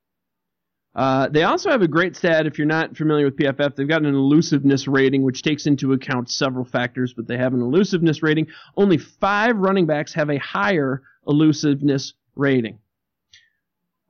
Uh, 0.95 1.29
they 1.29 1.43
also 1.45 1.71
have 1.71 1.83
a 1.83 1.89
great 1.89 2.17
stat. 2.17 2.47
If 2.47 2.59
you're 2.59 2.67
not 2.67 2.97
familiar 2.97 3.25
with 3.25 3.37
PFF, 3.37 3.77
they've 3.77 3.89
got 3.89 4.05
an 4.05 4.15
elusiveness 4.15 4.87
rating, 4.87 5.23
which 5.23 5.43
takes 5.43 5.67
into 5.67 5.95
account 5.95 6.31
several 6.31 6.65
factors, 6.65 7.15
but 7.15 7.27
they 7.27 7.39
have 7.39 7.55
an 7.55 7.63
elusiveness 7.63 8.23
rating. 8.23 8.49
Only 8.77 8.99
five 8.99 9.57
running 9.57 9.87
backs 9.87 10.13
have 10.15 10.29
a 10.29 10.39
higher 10.39 11.03
elusiveness 11.27 12.13
rating. 12.37 12.79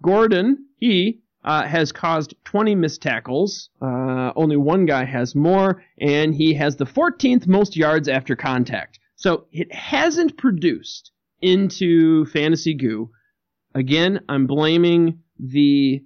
Gordon, 0.02 0.66
he 0.78 1.20
uh, 1.44 1.66
has 1.66 1.92
caused 1.92 2.34
20 2.44 2.74
missed 2.74 3.02
tackles. 3.02 3.70
Uh, 3.80 4.32
only 4.34 4.56
one 4.56 4.84
guy 4.84 5.04
has 5.04 5.34
more, 5.34 5.84
and 6.00 6.34
he 6.34 6.54
has 6.54 6.76
the 6.76 6.86
14th 6.86 7.46
most 7.46 7.76
yards 7.76 8.08
after 8.08 8.34
contact. 8.34 8.98
So 9.16 9.46
it 9.52 9.72
hasn't 9.72 10.36
produced 10.36 11.12
into 11.40 12.24
fantasy 12.26 12.74
goo. 12.74 13.10
Again, 13.74 14.20
I'm 14.28 14.46
blaming 14.46 15.20
the 15.38 16.04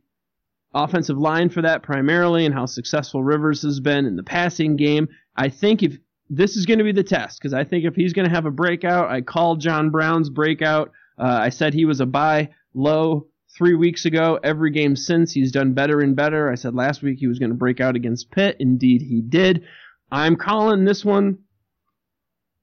offensive 0.77 1.16
line 1.16 1.48
for 1.48 1.62
that 1.62 1.82
primarily 1.82 2.44
and 2.44 2.55
how 2.55 2.66
successful 2.66 3.24
Rivers 3.24 3.62
has 3.62 3.81
been 3.81 4.05
in 4.05 4.16
the 4.16 4.23
passing 4.23 4.77
game. 4.77 5.09
I 5.35 5.48
think 5.48 5.82
if 5.82 5.98
this 6.28 6.57
is 6.57 6.66
going 6.66 6.78
to 6.78 6.85
be 6.85 6.93
the 6.93 7.03
test 7.03 7.40
because 7.40 7.55
I 7.55 7.65
think 7.65 7.85
if 7.85 7.94
he's 7.94 8.12
going 8.12 8.28
to 8.28 8.35
have 8.35 8.47
a 8.47 8.51
breakout, 8.51 9.11
I 9.11 9.23
called 9.23 9.61
John 9.61 9.90
Brown's 9.90 10.28
breakout. 10.28 10.93
Uh, 11.19 11.39
I 11.43 11.48
said 11.48 11.73
he 11.73 11.86
was 11.86 12.01
a 12.01 12.07
buy 12.07 12.51
low 12.74 13.27
three 13.57 13.74
weeks 13.74 14.05
ago. 14.05 14.39
Every 14.43 14.70
game 14.70 14.97
since, 14.97 15.32
he's 15.32 15.51
done 15.51 15.73
better 15.73 16.01
and 16.01 16.15
better. 16.15 16.51
I 16.51 16.57
said 16.57 16.74
last 16.74 17.03
week 17.03 17.19
he 17.19 17.27
was 17.27 17.39
going 17.39 17.51
to 17.51 17.57
break 17.57 17.81
out 17.81 17.97
against 17.97 18.31
Pitt. 18.31 18.57
Indeed, 18.61 19.01
he 19.01 19.23
did. 19.23 19.65
I'm 20.12 20.36
calling 20.36 20.85
this 20.85 21.05
one 21.05 21.39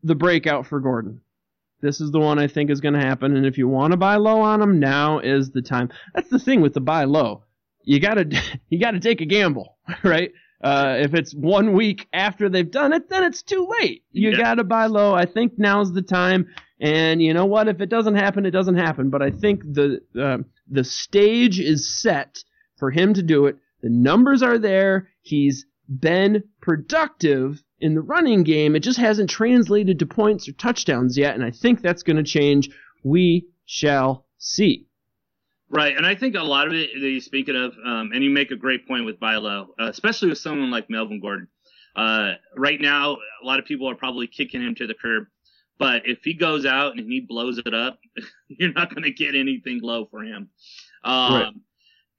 the 0.04 0.16
breakout 0.16 0.68
for 0.68 0.80
Gordon. 0.80 1.22
This 1.82 2.00
is 2.00 2.12
the 2.12 2.20
one 2.20 2.38
I 2.38 2.48
think 2.48 2.70
is 2.70 2.80
going 2.80 2.94
to 2.94 3.00
happen. 3.00 3.36
And 3.36 3.46
if 3.46 3.58
you 3.58 3.68
want 3.68 3.92
to 3.92 3.98
buy 3.98 4.18
low 4.18 4.40
on 4.42 4.62
him, 4.62 4.80
now 4.80 5.20
is 5.20 5.52
the 5.52 5.62
time. 5.62 5.90
That's 6.14 6.30
the 6.30 6.40
thing 6.40 6.62
with 6.62 6.74
the 6.74 6.80
buy 6.80 7.06
low 7.06 7.44
you 7.84 8.00
gotta 8.00 8.30
you 8.70 8.80
gotta 8.80 9.00
take 9.00 9.22
a 9.22 9.26
gamble, 9.26 9.78
right? 10.04 10.32
Uh, 10.64 10.96
if 11.00 11.14
it's 11.14 11.34
one 11.34 11.74
week 11.74 12.08
after 12.14 12.48
they've 12.48 12.72
done 12.72 12.94
it, 12.94 13.10
then 13.10 13.24
it's 13.24 13.44
too 13.44 13.68
late. 13.80 14.04
You 14.12 14.32
yeah. 14.32 14.38
gotta 14.38 14.64
buy 14.64 14.86
low. 14.86 15.14
I 15.14 15.26
think 15.26 15.54
now's 15.58 15.92
the 15.92 16.02
time. 16.02 16.48
And 16.80 17.22
you 17.22 17.34
know 17.34 17.46
what? 17.46 17.68
If 17.68 17.82
it 17.82 17.90
doesn't 17.90 18.16
happen, 18.16 18.46
it 18.46 18.52
doesn't 18.52 18.78
happen. 18.78 19.10
But 19.10 19.22
I 19.22 19.32
think 19.32 19.62
the 19.64 20.02
uh, 20.20 20.38
the 20.70 20.84
stage 20.84 21.60
is 21.60 22.02
set 22.02 22.44
for 22.78 22.92
him 22.92 23.14
to 23.14 23.22
do 23.22 23.46
it. 23.46 23.58
The 23.82 23.90
numbers 23.90 24.42
are 24.42 24.58
there. 24.58 25.10
He's 25.22 25.66
been 25.88 26.44
productive 26.62 27.62
in 27.80 27.96
the 27.96 28.02
running 28.02 28.44
game. 28.44 28.76
It 28.76 28.80
just 28.80 29.00
hasn't 29.00 29.30
translated 29.30 30.00
to 30.00 30.06
points 30.06 30.48
or 30.48 30.54
touchdowns 30.54 31.18
yet. 31.18 31.36
And 31.36 31.44
I 31.44 31.52
think 31.52 31.82
that's 31.82 32.04
going 32.04 32.18
to 32.18 32.24
change. 32.24 32.70
We 33.04 33.48
shall 33.66 34.26
see. 34.38 34.88
Right, 35.74 35.98
and 35.98 36.06
I 36.06 36.14
think 36.14 36.36
a 36.36 36.44
lot 36.44 36.68
of 36.68 36.74
it 36.74 36.92
that 36.94 37.10
you're 37.10 37.20
speaking 37.20 37.56
of, 37.56 37.74
um, 37.84 38.12
and 38.14 38.24
you 38.24 38.30
make 38.30 38.52
a 38.52 38.56
great 38.56 38.88
point 38.88 39.06
with 39.06 39.20
buy 39.20 39.38
low, 39.38 39.74
uh, 39.80 39.90
especially 39.90 40.30
with 40.30 40.38
someone 40.38 40.70
like 40.70 40.88
Melvin 40.88 41.20
Gordon. 41.20 41.48
Uh, 41.96 42.34
right 42.56 42.80
now, 42.80 43.18
a 43.42 43.46
lot 43.46 43.58
of 43.58 43.66
people 43.66 43.90
are 43.90 43.96
probably 43.96 44.28
kicking 44.28 44.62
him 44.62 44.76
to 44.76 44.86
the 44.86 44.94
curb, 44.94 45.26
but 45.80 46.04
if 46.06 46.20
he 46.24 46.36
goes 46.36 46.68
out 46.68 46.96
and 46.96 47.12
he 47.12 47.22
blows 47.22 47.58
it 47.58 47.74
up, 47.74 47.98
you're 48.50 48.72
not 48.74 48.92
going 48.92 49.02
to 49.02 49.12
get 49.12 49.34
anything 49.34 49.80
low 49.82 50.06
for 50.06 50.24
him. 50.24 50.50
Um, 51.04 51.34
right. 51.34 51.54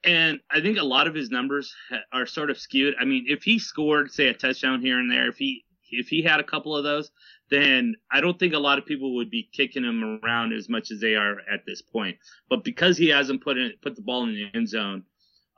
And 0.03 0.41
I 0.51 0.61
think 0.61 0.79
a 0.79 0.85
lot 0.85 1.07
of 1.07 1.15
his 1.15 1.31
numbers 1.31 1.73
are 2.13 2.27
sort 2.27 2.51
of 2.51 2.59
skewed. 2.59 2.95
I 3.01 3.05
mean, 3.05 3.25
if 3.29 3.45
he 3.45 3.61
scored, 3.61 4.11
say, 4.11 4.27
a 4.27 4.35
touchdown 4.35 4.81
here 4.81 4.99
and 4.99 5.11
there, 5.11 5.29
if 5.29 5.37
he 5.37 5.65
if 5.99 6.09
he 6.09 6.23
had 6.23 6.41
a 6.41 6.45
couple 6.45 6.77
of 6.77 6.85
those, 6.85 7.11
then 7.51 7.95
I 8.11 8.21
don't 8.21 8.39
think 8.39 8.55
a 8.55 8.59
lot 8.59 8.79
of 8.79 8.87
people 8.87 9.15
would 9.17 9.31
be 9.31 9.49
kicking 9.53 9.85
him 9.85 10.21
around 10.23 10.53
as 10.53 10.69
much 10.69 10.91
as 10.91 11.01
they 11.01 11.15
are 11.15 11.39
at 11.53 11.65
this 11.67 11.83
point. 11.83 12.17
But 12.49 12.65
because 12.65 12.97
he 12.97 13.09
hasn't 13.09 13.43
put 13.43 13.59
in, 13.59 13.73
put 13.83 13.97
the 13.97 14.03
ball 14.03 14.25
in 14.25 14.35
the 14.35 14.49
end 14.55 14.69
zone, 14.69 15.05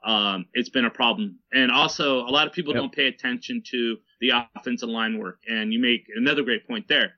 um, 0.04 0.46
it's 0.52 0.68
been 0.68 0.84
a 0.84 0.90
problem. 0.90 1.38
And 1.52 1.70
also, 1.70 2.20
a 2.20 2.30
lot 2.30 2.46
of 2.46 2.52
people 2.52 2.72
yep. 2.72 2.82
don't 2.82 2.94
pay 2.94 3.06
attention 3.06 3.62
to 3.70 3.96
the 4.20 4.32
offensive 4.54 4.88
line 4.88 5.18
work. 5.18 5.38
And 5.48 5.72
you 5.72 5.80
make 5.80 6.06
another 6.14 6.42
great 6.42 6.66
point 6.66 6.86
there. 6.88 7.14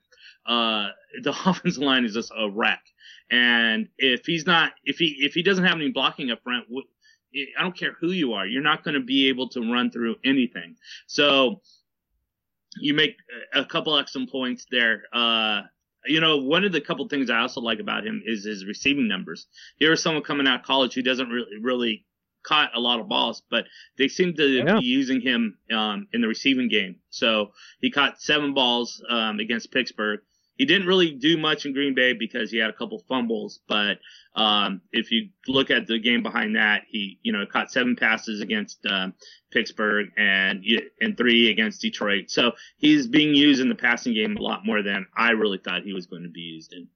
Uh, 0.47 0.89
the 1.23 1.31
offensive 1.47 1.82
line 1.82 2.05
is 2.05 2.15
just 2.15 2.32
a 2.36 2.49
wreck. 2.49 2.82
And 3.31 3.89
if 3.99 4.24
he's 4.24 4.47
not, 4.47 4.73
if 4.85 4.97
he 4.97 5.16
if 5.20 5.35
he 5.35 5.43
doesn't 5.43 5.65
have 5.65 5.77
any 5.77 5.90
blocking 5.90 6.31
up 6.31 6.43
front, 6.43 6.65
I 7.35 7.62
don't 7.62 7.77
care 7.77 7.95
who 8.01 8.11
you 8.11 8.32
are, 8.32 8.47
you're 8.47 8.62
not 8.62 8.85
going 8.85 8.95
to 8.95 9.05
be 9.05 9.28
able 9.28 9.49
to 9.51 9.61
run 9.61 9.90
through 9.90 10.16
anything. 10.24 10.77
So 11.07 11.61
you 12.81 12.95
make 12.95 13.17
a 13.55 13.65
couple 13.65 13.99
excellent 13.99 14.31
points 14.31 14.67
there. 14.71 15.03
Uh, 15.13 15.63
you 16.07 16.21
know, 16.21 16.39
one 16.39 16.65
of 16.65 16.73
the 16.73 16.81
couple 16.81 17.07
things 17.09 17.31
I 17.31 17.39
also 17.39 17.61
like 17.61 17.81
about 17.81 18.07
him 18.07 18.23
is 18.25 18.45
his 18.45 18.65
receiving 18.65 19.09
numbers. 19.09 19.47
Here's 19.79 20.03
someone 20.03 20.23
coming 20.23 20.47
out 20.47 20.61
of 20.61 20.67
college 20.67 20.95
who 20.95 21.03
doesn't 21.03 21.29
really 21.29 21.59
really 21.61 22.05
caught 22.45 22.75
a 22.75 22.81
lot 22.81 23.01
of 23.01 23.09
balls, 23.09 23.43
but 23.51 23.67
they 23.99 24.09
seem 24.09 24.35
to 24.35 24.47
yeah. 24.47 24.79
be 24.79 24.87
using 24.87 25.21
him 25.21 25.59
um, 25.73 26.07
in 26.13 26.21
the 26.21 26.29
receiving 26.29 26.69
game. 26.69 26.97
So 27.11 27.53
he 27.81 27.91
caught 27.91 28.23
seven 28.23 28.55
balls 28.55 29.03
um, 29.09 29.39
against 29.39 29.73
Pittsburgh 29.73 30.21
he 30.59 30.67
didn't 30.67 30.89
really 30.89 31.13
do 31.13 31.39
much 31.39 31.65
in 31.65 31.73
Green 31.73 31.95
Bay 31.95 32.13
because 32.13 32.51
he 32.51 32.59
had 32.59 32.69
a 32.69 32.73
couple 32.75 32.99
fumbles. 33.09 33.61
But 33.69 33.99
um, 34.35 34.83
if 34.93 35.13
you 35.13 35.29
look 35.47 35.71
at 35.71 35.87
the 35.87 36.01
game 36.01 36.23
behind 36.23 36.57
that, 36.57 36.83
he 36.89 37.19
you 37.23 37.33
know 37.33 37.47
caught 37.47 37.71
seven 37.71 37.97
passes 37.97 38.41
against 38.41 38.85
um, 38.85 39.15
Pittsburgh 39.53 40.09
and 40.19 40.65
and 41.01 41.17
three 41.17 41.49
against 41.49 41.81
Detroit. 41.81 42.25
So 42.29 42.53
he's 42.77 43.07
being 43.07 43.35
used 43.35 43.61
in 43.61 43.69
the 43.69 43.75
passing 43.77 44.13
game 44.15 44.37
a 44.37 44.43
lot 44.43 44.67
more 44.67 44.83
than 44.83 45.07
I 45.17 45.31
really 45.31 45.59
thought 45.59 45.85
he 45.85 45.95
was 45.95 46.07
going 46.07 46.25
to 46.25 46.29
be 46.29 46.41
used 46.41 46.75
in. 46.75 46.89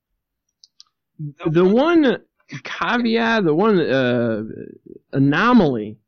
The 1.46 1.64
one 1.64 2.18
caveat, 2.64 3.44
the 3.44 3.54
one 3.54 3.80
uh, 3.80 4.42
anomaly 5.12 5.98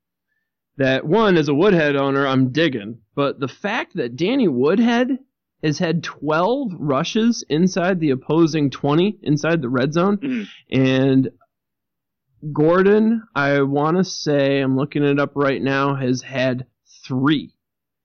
that 0.76 1.06
one 1.06 1.36
as 1.36 1.48
a 1.48 1.54
Woodhead 1.54 1.94
owner 1.94 2.26
I'm 2.26 2.50
digging, 2.50 2.98
but 3.14 3.38
the 3.38 3.46
fact 3.46 3.94
that 3.94 4.16
Danny 4.16 4.48
Woodhead 4.48 5.18
has 5.64 5.78
had 5.78 6.04
12 6.04 6.72
rushes 6.78 7.44
inside 7.48 7.98
the 7.98 8.10
opposing 8.10 8.70
20 8.70 9.18
inside 9.22 9.62
the 9.62 9.68
red 9.68 9.94
zone. 9.94 10.18
Mm-hmm. 10.18 10.78
And 10.78 11.30
Gordon, 12.52 13.22
I 13.34 13.62
want 13.62 13.96
to 13.96 14.04
say, 14.04 14.60
I'm 14.60 14.76
looking 14.76 15.02
it 15.02 15.18
up 15.18 15.32
right 15.34 15.62
now, 15.62 15.94
has 15.94 16.20
had 16.20 16.66
three. 17.06 17.54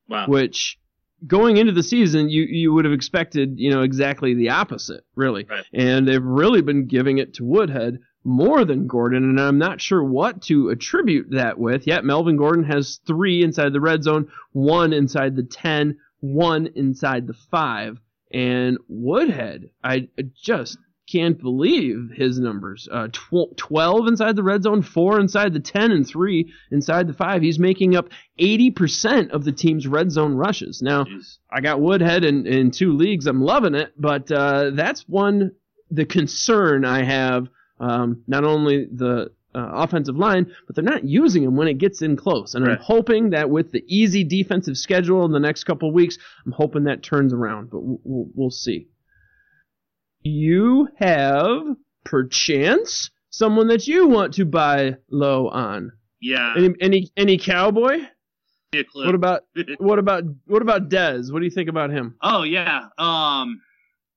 Wow. 0.07 0.27
Which 0.27 0.80
going 1.27 1.57
into 1.57 1.73
the 1.73 1.84
season, 1.84 2.30
you, 2.30 2.44
you 2.44 2.73
would 2.73 2.86
have 2.86 2.94
expected, 2.94 3.60
you 3.60 3.69
know, 3.69 3.81
exactly 3.81 4.34
the 4.34 4.49
opposite, 4.49 5.03
really. 5.15 5.45
Right. 5.49 5.65
And 5.73 6.07
they've 6.07 6.23
really 6.23 6.61
been 6.61 6.88
giving 6.88 7.18
it 7.18 7.34
to 7.36 7.44
Woodhead 7.44 7.99
more 8.23 8.65
than 8.65 8.88
Gordon, 8.88 9.23
and 9.23 9.40
I'm 9.40 9.57
not 9.57 9.81
sure 9.81 10.03
what 10.03 10.41
to 10.44 10.69
attribute 10.69 11.31
that 11.31 11.57
with. 11.57 11.88
Yet 11.88 12.06
Melvin 12.06 12.38
Gordon 12.38 12.64
has 12.65 12.99
three 13.06 13.44
inside 13.44 13.73
the 13.73 13.81
red 13.81 14.03
zone, 14.03 14.30
one 14.52 14.94
inside 14.94 15.36
the 15.36 15.44
10, 15.44 15.98
one 16.20 16.68
inside 16.76 17.28
the 17.28 17.34
five. 17.34 18.00
And 18.32 18.78
Woodhead, 18.88 19.72
I 19.84 20.08
just 20.36 20.78
can't 21.12 21.40
believe 21.40 22.12
his 22.14 22.40
numbers. 22.40 22.88
Uh, 22.91 23.08
tw- 23.12 23.56
12 23.58 24.08
inside 24.08 24.36
the 24.36 24.44
red 24.44 24.64
zone, 24.64 24.82
4 24.82 25.20
inside 25.20 25.54
the 25.54 25.60
10, 25.60 25.91
and 25.91 26.08
3 26.08 26.54
inside 26.72 27.08
the 27.08 27.14
5. 27.14 27.41
He's 27.41 27.58
making 27.58 27.96
up 27.96 28.10
80% 28.40 29.32
of 29.32 29.44
the 29.44 29.52
team's 29.52 29.88
red 29.88 30.12
zone 30.12 30.36
rushes. 30.36 30.82
Now, 30.82 31.06
Jeez. 31.06 31.38
I 31.52 31.62
got 31.62 31.82
Woodhead 31.82 32.24
in, 32.24 32.46
in 32.46 32.72
two 32.72 32.94
leagues. 32.94 33.26
I'm 33.26 33.41
loving 33.41 33.74
it, 33.76 33.94
but 33.98 34.32
uh, 34.32 34.72
that's 34.74 35.08
one, 35.08 35.52
the 35.90 36.06
concern 36.06 36.86
I 36.86 37.04
have. 37.04 37.48
Um, 37.80 38.24
not 38.28 38.44
only 38.44 38.86
the 38.86 39.32
uh, 39.56 39.70
offensive 39.74 40.16
line, 40.16 40.54
but 40.68 40.76
they're 40.76 40.84
not 40.84 41.04
using 41.04 41.44
him 41.44 41.56
when 41.56 41.68
it 41.68 41.78
gets 41.78 42.02
in 42.02 42.16
close. 42.16 42.56
And 42.56 42.66
right. 42.66 42.78
I'm 42.78 42.84
hoping 42.84 43.32
that 43.32 43.50
with 43.50 43.72
the 43.72 43.84
easy 43.88 44.24
defensive 44.24 44.78
schedule 44.78 45.26
in 45.26 45.32
the 45.32 45.40
next 45.40 45.64
couple 45.64 45.92
weeks, 45.92 46.18
I'm 46.46 46.52
hoping 46.52 46.84
that 46.84 47.04
turns 47.04 47.34
around. 47.34 47.70
But 47.70 47.82
we'll, 47.82 48.00
we'll, 48.04 48.28
we'll 48.36 48.52
see. 48.52 48.88
you 50.22 50.88
have 51.00 51.76
perchance 52.06 53.10
someone 53.30 53.68
that 53.68 53.88
you 53.88 54.08
want 54.08 54.34
to 54.36 54.46
buy 54.46 54.98
low 55.10 55.48
on. 55.50 55.92
Yeah. 56.22 56.54
Any 56.58 56.76
any 56.82 57.12
any 57.16 57.38
cowboy? 57.38 58.00
Be 58.72 58.80
a 58.80 58.84
clip. 58.84 59.06
What 59.06 59.16
about 59.16 59.44
what 59.78 60.00
about 60.00 60.24
what 60.46 60.62
about 60.62 60.90
Dez? 60.90 61.32
What 61.32 61.40
do 61.40 61.46
you 61.46 61.52
think 61.52 61.70
about 61.70 61.92
him? 61.92 62.16
Oh 62.22 62.44
yeah. 62.44 62.88
Um. 62.98 63.62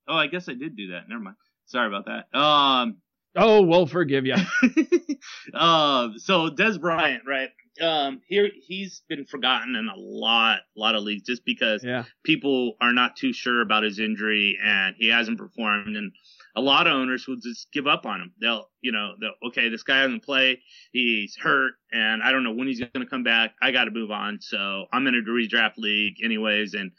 Oh, 0.07 0.15
I 0.15 0.27
guess 0.27 0.49
I 0.49 0.53
did 0.53 0.75
do 0.75 0.91
that. 0.91 1.07
Never 1.07 1.21
mind. 1.21 1.37
Sorry 1.65 1.87
about 1.87 2.05
that. 2.05 2.37
Um. 2.37 2.97
Oh, 3.35 3.63
we'll 3.63 3.87
forgive 3.87 4.25
you. 4.25 4.35
um. 5.53 6.15
So 6.17 6.49
Dez 6.49 6.79
Bryant, 6.79 7.23
right? 7.27 7.49
Um. 7.81 8.21
Here 8.27 8.49
he's 8.67 9.01
been 9.09 9.25
forgotten 9.25 9.75
in 9.75 9.87
a 9.87 9.97
lot, 9.97 10.59
lot 10.75 10.95
of 10.95 11.03
leagues 11.03 11.23
just 11.23 11.43
because 11.45 11.83
yeah. 11.83 12.03
people 12.23 12.73
are 12.81 12.93
not 12.93 13.15
too 13.15 13.33
sure 13.33 13.61
about 13.61 13.83
his 13.83 13.99
injury 13.99 14.57
and 14.63 14.95
he 14.97 15.07
hasn't 15.07 15.37
performed 15.37 15.95
and 15.95 16.11
a 16.55 16.61
lot 16.61 16.87
of 16.87 16.93
owners 16.93 17.27
will 17.27 17.37
just 17.37 17.71
give 17.71 17.87
up 17.87 18.05
on 18.05 18.21
him. 18.21 18.33
They'll, 18.39 18.69
you 18.81 18.91
know, 18.91 19.13
they'll, 19.19 19.49
okay, 19.49 19.69
this 19.69 19.83
guy 19.83 19.99
hasn't 19.99 20.23
played. 20.23 20.59
He's 20.91 21.35
hurt 21.35 21.73
and 21.91 22.21
I 22.21 22.31
don't 22.31 22.43
know 22.43 22.53
when 22.53 22.67
he's 22.67 22.79
going 22.79 22.91
to 22.93 23.05
come 23.05 23.23
back. 23.23 23.55
I 23.61 23.71
got 23.71 23.85
to 23.85 23.91
move 23.91 24.11
on. 24.11 24.39
So 24.41 24.85
I'm 24.93 25.07
in 25.07 25.15
a 25.15 25.29
redraft 25.29 25.77
league 25.77 26.17
anyways. 26.23 26.75
And, 26.75 26.91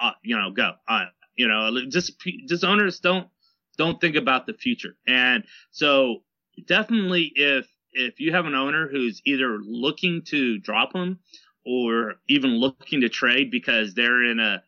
uh, 0.00 0.12
you 0.22 0.38
know, 0.38 0.50
go, 0.50 0.72
uh, 0.88 1.04
you 1.36 1.46
know, 1.46 1.70
just, 1.88 2.12
just 2.48 2.64
owners 2.64 3.00
don't, 3.00 3.28
don't 3.82 4.00
think 4.00 4.16
about 4.16 4.46
the 4.46 4.54
future. 4.54 4.94
And 5.06 5.44
so 5.70 6.22
definitely 6.66 7.32
if, 7.34 7.66
if 7.92 8.20
you 8.20 8.32
have 8.32 8.46
an 8.46 8.54
owner 8.54 8.88
who's 8.88 9.20
either 9.24 9.58
looking 9.62 10.22
to 10.26 10.58
drop 10.58 10.92
them 10.92 11.18
or 11.64 12.14
even 12.28 12.50
looking 12.50 13.00
to 13.02 13.08
trade 13.08 13.50
because 13.50 13.94
they're 13.94 14.24
in 14.24 14.40
a, 14.40 14.62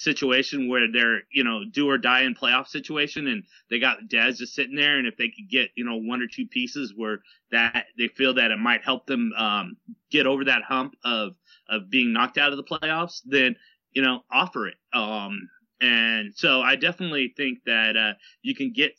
situation 0.00 0.68
where 0.68 0.90
they're, 0.90 1.22
you 1.30 1.44
know, 1.44 1.62
do 1.70 1.88
or 1.88 1.98
die 1.98 2.22
in 2.22 2.34
playoff 2.34 2.66
situation 2.66 3.26
and 3.26 3.44
they 3.68 3.78
got 3.78 3.98
Dez 4.08 4.38
just 4.38 4.54
sitting 4.54 4.74
there 4.74 4.96
and 4.98 5.06
if 5.06 5.16
they 5.16 5.28
could 5.28 5.48
get, 5.50 5.70
you 5.74 5.84
know, 5.84 5.96
one 5.96 6.22
or 6.22 6.26
two 6.26 6.46
pieces 6.46 6.94
where 6.96 7.18
that 7.50 7.86
they 7.98 8.08
feel 8.08 8.34
that 8.34 8.50
it 8.50 8.58
might 8.58 8.82
help 8.82 9.06
them 9.06 9.32
um 9.36 9.76
get 10.10 10.26
over 10.26 10.44
that 10.44 10.62
hump 10.62 10.94
of 11.04 11.34
of 11.68 11.90
being 11.90 12.12
knocked 12.12 12.38
out 12.38 12.52
of 12.52 12.56
the 12.56 12.64
playoffs, 12.64 13.20
then, 13.26 13.56
you 13.92 14.02
know, 14.02 14.22
offer 14.30 14.68
it. 14.68 14.76
Um 14.92 15.48
and 15.80 16.32
so 16.34 16.60
I 16.60 16.76
definitely 16.76 17.32
think 17.36 17.60
that 17.66 17.96
uh 17.96 18.12
you 18.42 18.54
can 18.54 18.72
get 18.72 18.92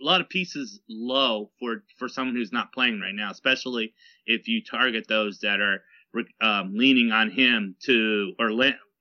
a 0.00 0.04
lot 0.04 0.20
of 0.20 0.28
pieces 0.28 0.80
low 0.88 1.50
for 1.60 1.84
for 1.98 2.08
someone 2.08 2.34
who's 2.34 2.52
not 2.52 2.72
playing 2.72 3.00
right 3.00 3.14
now, 3.14 3.30
especially 3.30 3.94
if 4.26 4.48
you 4.48 4.62
target 4.62 5.06
those 5.08 5.40
that 5.40 5.60
are 5.60 5.82
um, 6.40 6.74
leaning 6.74 7.10
on 7.12 7.30
him 7.30 7.76
to 7.84 8.32
or 8.38 8.50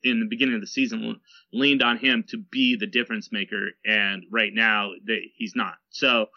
in 0.04 0.20
the 0.20 0.28
beginning 0.30 0.56
of 0.56 0.62
the 0.62 0.68
season 0.68 1.20
leaned 1.54 1.84
on 1.84 1.98
him 1.98 2.24
to 2.30 2.38
be 2.38 2.76
the 2.76 2.88
difference 2.88 3.32
maker, 3.32 3.72
and 3.86 4.24
right 4.32 4.52
now 4.54 4.92
they, 5.06 5.32
he's 5.36 5.56
not. 5.56 5.76
So, 5.90 6.28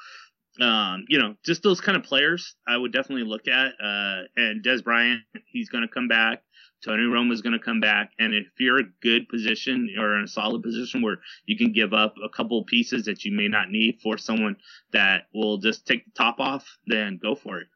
um, 0.61 1.05
you 1.09 1.19
know, 1.19 1.35
just 1.45 1.62
those 1.62 1.81
kind 1.81 1.97
of 1.97 2.05
players 2.05 2.57
I 2.66 2.77
would 2.77 2.93
definitely 2.93 3.25
look 3.25 3.49
at. 3.49 3.73
Uh, 3.83 4.23
and 4.37 4.65
Dez 4.65 4.85
Bryant, 4.85 5.23
he's 5.47 5.69
going 5.69 5.83
to 5.83 5.89
come 5.89 6.09
back. 6.09 6.43
Tony 6.85 7.05
Romo's 7.05 7.40
going 7.40 7.55
to 7.55 7.65
come 7.65 7.81
back. 7.81 8.12
And 8.19 8.35
if 8.35 8.47
you're 8.59 8.78
a 8.78 8.90
good 9.01 9.28
position 9.28 9.89
or 9.98 10.19
in 10.19 10.24
a 10.24 10.28
solid 10.28 10.62
position 10.62 11.01
where 11.02 11.20
you 11.47 11.56
can 11.56 11.73
give 11.73 11.94
up 11.94 12.15
a 12.23 12.28
couple 12.28 12.62
pieces 12.65 13.06
that 13.06 13.24
you 13.24 13.32
may 13.32 13.48
not 13.48 13.70
need 13.70 14.01
for 14.02 14.19
someone 14.19 14.56
that 14.93 15.28
will 15.32 15.59
just 15.59 15.86
take 15.86 16.05
the 16.05 16.11
top 16.11 16.40
off, 16.40 16.78
then 16.86 17.19
go 17.23 17.35
for 17.35 17.59
it. 17.59 17.69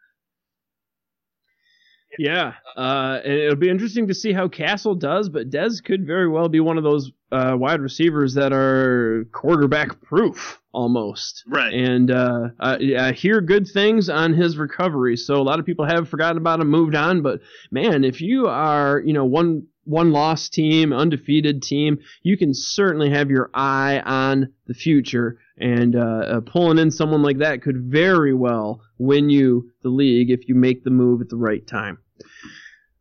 Yeah, 2.18 2.55
uh, 2.76 3.20
it'll 3.24 3.56
be 3.56 3.68
interesting 3.68 4.09
to 4.09 4.14
see 4.14 4.32
how 4.32 4.48
Cassel 4.48 4.94
does, 4.94 5.28
but 5.28 5.51
Dez 5.51 5.82
could 5.82 6.06
very 6.06 6.28
well 6.28 6.48
be 6.48 6.60
one 6.60 6.78
of 6.78 6.85
those 6.85 7.12
uh, 7.30 7.55
wide 7.59 7.80
receivers 7.80 8.35
that 8.35 8.52
are 8.52 9.26
quarterback 9.32 10.01
proof 10.02 10.60
almost. 10.72 11.44
Right. 11.47 11.72
And 11.72 12.10
uh, 12.10 12.48
I 12.59 13.12
hear 13.12 13.40
good 13.40 13.68
things 13.68 14.09
on 14.09 14.32
his 14.32 14.56
recovery, 14.56 15.16
so 15.16 15.36
a 15.36 15.43
lot 15.43 15.59
of 15.59 15.66
people 15.66 15.85
have 15.85 16.09
forgotten 16.09 16.39
about 16.39 16.60
him, 16.60 16.68
moved 16.68 16.94
on. 16.94 17.22
But 17.22 17.40
man, 17.70 18.05
if 18.05 18.20
you 18.20 18.47
are, 18.47 19.01
you 19.05 19.12
know, 19.12 19.24
one 19.24 19.66
one 19.85 20.12
loss 20.12 20.51
team, 20.51 20.93
undefeated 20.93 21.62
team, 21.62 21.98
you 22.22 22.36
can 22.36 22.52
certainly 22.52 23.10
have 23.10 23.30
your 23.30 23.51
eye 23.55 24.01
on 24.05 24.52
the 24.66 24.74
future. 24.74 25.39
And 25.60 25.97
uh, 25.97 25.98
uh, 26.01 26.40
pulling 26.40 26.78
in 26.78 26.90
someone 26.90 27.22
like 27.22 27.39
that 27.39 27.62
could 27.62 27.90
very 27.90 28.32
well 28.32 28.80
win 28.98 29.28
you 29.30 29.70
the 29.82 29.89
league 29.89 30.30
if 30.30 30.48
you 30.48 30.55
make 30.55 30.85
the 30.85 30.90
move 30.90 31.20
at 31.20 31.28
the 31.28 31.36
right 31.36 31.66
time. 31.66 31.98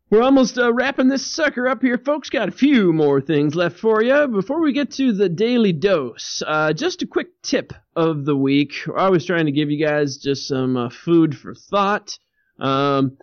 We're 0.09 0.23
almost 0.23 0.57
uh, 0.57 0.73
wrapping 0.73 1.09
this 1.09 1.25
sucker 1.25 1.67
up 1.67 1.81
here, 1.81 1.97
folks. 1.97 2.29
Got 2.29 2.47
a 2.47 2.53
few 2.53 2.93
more 2.93 3.19
things 3.19 3.55
left 3.55 3.77
for 3.77 4.01
you. 4.01 4.27
Before 4.29 4.61
we 4.61 4.71
get 4.71 4.91
to 4.91 5.11
the 5.11 5.27
daily 5.27 5.73
dose, 5.73 6.41
uh, 6.47 6.71
just 6.71 7.01
a 7.01 7.07
quick 7.07 7.41
tip 7.41 7.73
of 7.93 8.23
the 8.23 8.35
week. 8.35 8.71
We're 8.88 8.97
always 8.97 9.25
trying 9.25 9.47
to 9.47 9.51
give 9.51 9.69
you 9.69 9.85
guys 9.85 10.17
just 10.17 10.47
some 10.47 10.77
uh, 10.77 10.89
food 10.89 11.38
for 11.38 11.53
thought. 11.53 12.17
Um, 12.57 13.17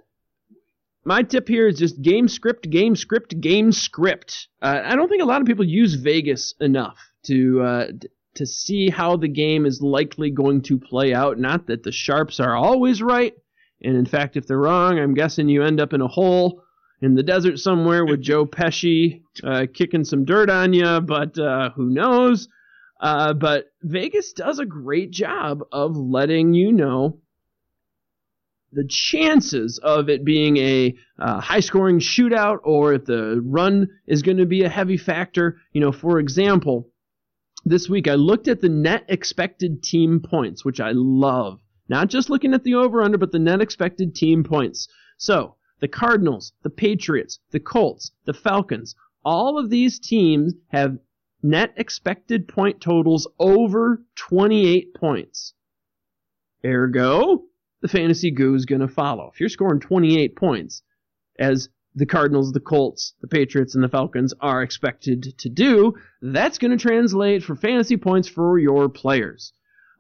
my 1.06 1.22
tip 1.22 1.48
here 1.48 1.68
is 1.68 1.78
just 1.78 2.02
game 2.02 2.28
script, 2.28 2.68
game 2.68 2.96
script, 2.96 3.40
game 3.40 3.72
script. 3.72 4.48
Uh, 4.60 4.82
I 4.84 4.94
don't 4.94 5.08
think 5.08 5.22
a 5.22 5.26
lot 5.26 5.40
of 5.40 5.46
people 5.46 5.64
use 5.64 5.94
Vegas 5.94 6.54
enough 6.60 6.98
to 7.24 7.62
uh, 7.62 7.86
to 8.34 8.46
see 8.46 8.90
how 8.90 9.16
the 9.16 9.28
game 9.28 9.66
is 9.66 9.80
likely 9.80 10.30
going 10.30 10.62
to 10.62 10.78
play 10.78 11.14
out. 11.14 11.38
Not 11.38 11.66
that 11.66 11.82
the 11.82 11.92
sharps 11.92 12.40
are 12.40 12.56
always 12.56 13.02
right, 13.02 13.34
and 13.82 13.96
in 13.96 14.06
fact, 14.06 14.36
if 14.36 14.46
they're 14.46 14.58
wrong, 14.58 14.98
I'm 14.98 15.14
guessing 15.14 15.48
you 15.48 15.62
end 15.62 15.80
up 15.80 15.92
in 15.92 16.00
a 16.00 16.08
hole 16.08 16.62
in 17.00 17.14
the 17.14 17.22
desert 17.22 17.58
somewhere 17.58 18.04
with 18.04 18.22
Joe 18.22 18.46
Pesci 18.46 19.22
uh, 19.42 19.66
kicking 19.72 20.04
some 20.04 20.24
dirt 20.24 20.50
on 20.50 20.72
you. 20.72 21.00
But 21.00 21.38
uh, 21.38 21.70
who 21.70 21.90
knows? 21.90 22.48
Uh, 23.00 23.34
but 23.34 23.66
Vegas 23.82 24.32
does 24.32 24.58
a 24.58 24.64
great 24.64 25.10
job 25.10 25.62
of 25.72 25.96
letting 25.96 26.54
you 26.54 26.72
know 26.72 27.18
the 28.72 28.86
chances 28.88 29.78
of 29.82 30.08
it 30.08 30.24
being 30.24 30.56
a 30.56 30.94
uh, 31.18 31.40
high 31.40 31.60
scoring 31.60 32.00
shootout 32.00 32.58
or 32.64 32.94
if 32.94 33.04
the 33.04 33.40
run 33.44 33.88
is 34.06 34.22
going 34.22 34.38
to 34.38 34.46
be 34.46 34.62
a 34.62 34.68
heavy 34.68 34.96
factor. 34.96 35.58
You 35.72 35.80
know, 35.80 35.92
for 35.92 36.18
example, 36.18 36.88
this 37.64 37.88
week 37.88 38.08
I 38.08 38.14
looked 38.14 38.48
at 38.48 38.60
the 38.60 38.68
net 38.68 39.04
expected 39.08 39.82
team 39.82 40.20
points, 40.20 40.64
which 40.64 40.80
I 40.80 40.92
love. 40.92 41.60
Not 41.88 42.08
just 42.08 42.30
looking 42.30 42.54
at 42.54 42.64
the 42.64 42.74
over 42.74 43.02
under, 43.02 43.18
but 43.18 43.32
the 43.32 43.38
net 43.38 43.60
expected 43.60 44.14
team 44.14 44.44
points. 44.44 44.88
So, 45.18 45.56
the 45.80 45.88
Cardinals, 45.88 46.52
the 46.62 46.70
Patriots, 46.70 47.40
the 47.50 47.60
Colts, 47.60 48.12
the 48.24 48.32
Falcons, 48.32 48.94
all 49.24 49.58
of 49.58 49.70
these 49.70 49.98
teams 49.98 50.54
have 50.68 50.98
net 51.42 51.74
expected 51.76 52.48
point 52.48 52.80
totals 52.80 53.28
over 53.38 54.04
28 54.16 54.94
points. 54.94 55.54
Ergo, 56.64 57.44
the 57.82 57.88
fantasy 57.88 58.30
goo 58.30 58.54
is 58.54 58.64
going 58.64 58.80
to 58.80 58.88
follow. 58.88 59.30
If 59.32 59.40
you're 59.40 59.50
scoring 59.50 59.80
28 59.80 60.36
points, 60.36 60.82
as 61.38 61.68
the 61.94 62.06
Cardinals, 62.06 62.52
the 62.52 62.60
Colts, 62.60 63.14
the 63.20 63.28
Patriots, 63.28 63.74
and 63.74 63.84
the 63.84 63.88
Falcons 63.88 64.34
are 64.40 64.62
expected 64.62 65.34
to 65.38 65.48
do, 65.48 65.94
that's 66.20 66.58
going 66.58 66.70
to 66.70 66.76
translate 66.76 67.42
for 67.42 67.54
fantasy 67.54 67.96
points 67.96 68.28
for 68.28 68.58
your 68.58 68.88
players. 68.88 69.52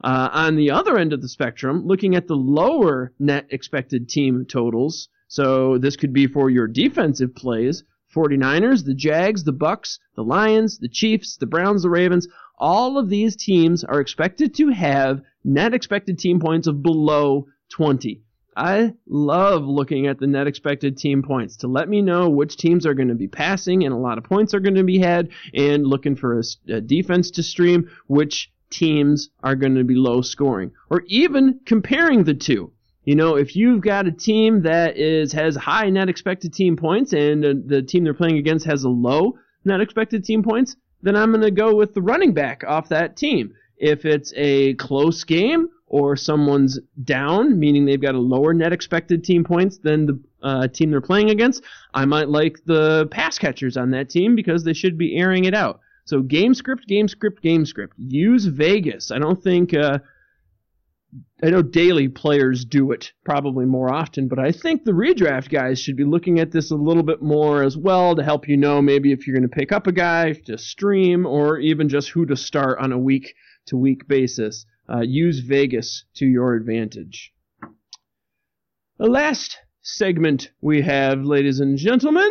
Uh, 0.02 0.28
on 0.32 0.56
the 0.56 0.70
other 0.70 0.98
end 0.98 1.12
of 1.12 1.22
the 1.22 1.28
spectrum, 1.28 1.86
looking 1.86 2.14
at 2.14 2.26
the 2.26 2.36
lower 2.36 3.12
net 3.18 3.46
expected 3.50 4.08
team 4.08 4.44
totals, 4.44 5.08
so 5.28 5.78
this 5.78 5.96
could 5.96 6.12
be 6.12 6.26
for 6.26 6.50
your 6.50 6.66
defensive 6.66 7.34
plays, 7.34 7.84
49ers, 8.14 8.84
the 8.84 8.94
Jags, 8.94 9.44
the 9.44 9.52
Bucs, 9.52 9.98
the 10.14 10.24
Lions, 10.24 10.78
the 10.78 10.88
Chiefs, 10.88 11.36
the 11.36 11.46
Browns, 11.46 11.82
the 11.82 11.90
Ravens, 11.90 12.28
all 12.58 12.98
of 12.98 13.08
these 13.08 13.36
teams 13.36 13.82
are 13.84 14.00
expected 14.00 14.54
to 14.54 14.68
have 14.68 15.22
net 15.44 15.74
expected 15.74 16.18
team 16.18 16.38
points 16.38 16.66
of 16.66 16.82
below 16.82 17.46
20. 17.70 18.23
I 18.56 18.94
love 19.06 19.64
looking 19.64 20.06
at 20.06 20.18
the 20.18 20.26
net 20.26 20.46
expected 20.46 20.96
team 20.96 21.22
points 21.22 21.56
to 21.58 21.68
let 21.68 21.88
me 21.88 22.02
know 22.02 22.28
which 22.28 22.56
teams 22.56 22.86
are 22.86 22.94
going 22.94 23.08
to 23.08 23.14
be 23.14 23.28
passing 23.28 23.84
and 23.84 23.92
a 23.92 23.98
lot 23.98 24.18
of 24.18 24.24
points 24.24 24.54
are 24.54 24.60
going 24.60 24.74
to 24.74 24.84
be 24.84 24.98
had, 24.98 25.30
and 25.52 25.86
looking 25.86 26.16
for 26.16 26.38
a, 26.38 26.42
a 26.68 26.80
defense 26.80 27.30
to 27.32 27.42
stream, 27.42 27.90
which 28.06 28.52
teams 28.70 29.30
are 29.42 29.54
going 29.54 29.74
to 29.74 29.84
be 29.84 29.94
low 29.94 30.20
scoring. 30.20 30.72
Or 30.90 31.04
even 31.06 31.60
comparing 31.64 32.24
the 32.24 32.34
two. 32.34 32.72
You 33.04 33.16
know, 33.16 33.36
if 33.36 33.54
you've 33.54 33.82
got 33.82 34.06
a 34.06 34.12
team 34.12 34.62
that 34.62 34.96
is 34.96 35.32
has 35.32 35.56
high 35.56 35.90
net 35.90 36.08
expected 36.08 36.54
team 36.54 36.76
points 36.76 37.12
and 37.12 37.44
uh, 37.44 37.54
the 37.66 37.82
team 37.82 38.04
they're 38.04 38.14
playing 38.14 38.38
against 38.38 38.64
has 38.64 38.84
a 38.84 38.88
low 38.88 39.38
net 39.64 39.80
expected 39.80 40.24
team 40.24 40.42
points, 40.42 40.76
then 41.02 41.14
I'm 41.14 41.30
going 41.30 41.42
to 41.42 41.50
go 41.50 41.74
with 41.74 41.92
the 41.92 42.00
running 42.00 42.32
back 42.32 42.64
off 42.66 42.88
that 42.88 43.16
team. 43.16 43.54
If 43.84 44.06
it's 44.06 44.32
a 44.34 44.72
close 44.76 45.24
game 45.24 45.68
or 45.88 46.16
someone's 46.16 46.80
down, 47.04 47.60
meaning 47.60 47.84
they've 47.84 48.00
got 48.00 48.14
a 48.14 48.18
lower 48.18 48.54
net 48.54 48.72
expected 48.72 49.22
team 49.22 49.44
points 49.44 49.76
than 49.76 50.06
the 50.06 50.18
uh, 50.42 50.68
team 50.68 50.90
they're 50.90 51.02
playing 51.02 51.28
against, 51.28 51.62
I 51.92 52.06
might 52.06 52.30
like 52.30 52.64
the 52.64 53.06
pass 53.10 53.38
catchers 53.38 53.76
on 53.76 53.90
that 53.90 54.08
team 54.08 54.36
because 54.36 54.64
they 54.64 54.72
should 54.72 54.96
be 54.96 55.18
airing 55.18 55.44
it 55.44 55.52
out. 55.52 55.80
So 56.06 56.22
game 56.22 56.54
script, 56.54 56.86
game 56.88 57.08
script, 57.08 57.42
game 57.42 57.66
script. 57.66 57.92
Use 57.98 58.46
Vegas. 58.46 59.10
I 59.10 59.18
don't 59.18 59.42
think 59.42 59.74
uh, 59.74 59.98
I 61.42 61.50
know 61.50 61.60
daily 61.60 62.08
players 62.08 62.64
do 62.64 62.90
it 62.92 63.12
probably 63.22 63.66
more 63.66 63.92
often, 63.92 64.28
but 64.28 64.38
I 64.38 64.50
think 64.50 64.84
the 64.84 64.92
redraft 64.92 65.50
guys 65.50 65.78
should 65.78 65.96
be 65.96 66.04
looking 66.04 66.40
at 66.40 66.52
this 66.52 66.70
a 66.70 66.74
little 66.74 67.02
bit 67.02 67.20
more 67.20 67.62
as 67.62 67.76
well 67.76 68.16
to 68.16 68.22
help 68.22 68.48
you 68.48 68.56
know 68.56 68.80
maybe 68.80 69.12
if 69.12 69.26
you're 69.26 69.36
going 69.36 69.48
to 69.48 69.54
pick 69.54 69.72
up 69.72 69.86
a 69.86 69.92
guy 69.92 70.32
to 70.46 70.56
stream 70.56 71.26
or 71.26 71.58
even 71.58 71.90
just 71.90 72.08
who 72.08 72.24
to 72.24 72.36
start 72.36 72.78
on 72.78 72.92
a 72.92 72.98
week 72.98 73.34
to 73.66 73.76
week 73.76 74.06
basis. 74.08 74.66
Uh, 74.88 75.00
use 75.00 75.40
Vegas 75.40 76.04
to 76.14 76.26
your 76.26 76.54
advantage. 76.54 77.32
The 78.98 79.06
last 79.06 79.58
segment 79.82 80.50
we 80.60 80.82
have, 80.82 81.24
ladies 81.24 81.60
and 81.60 81.76
gentlemen, 81.76 82.30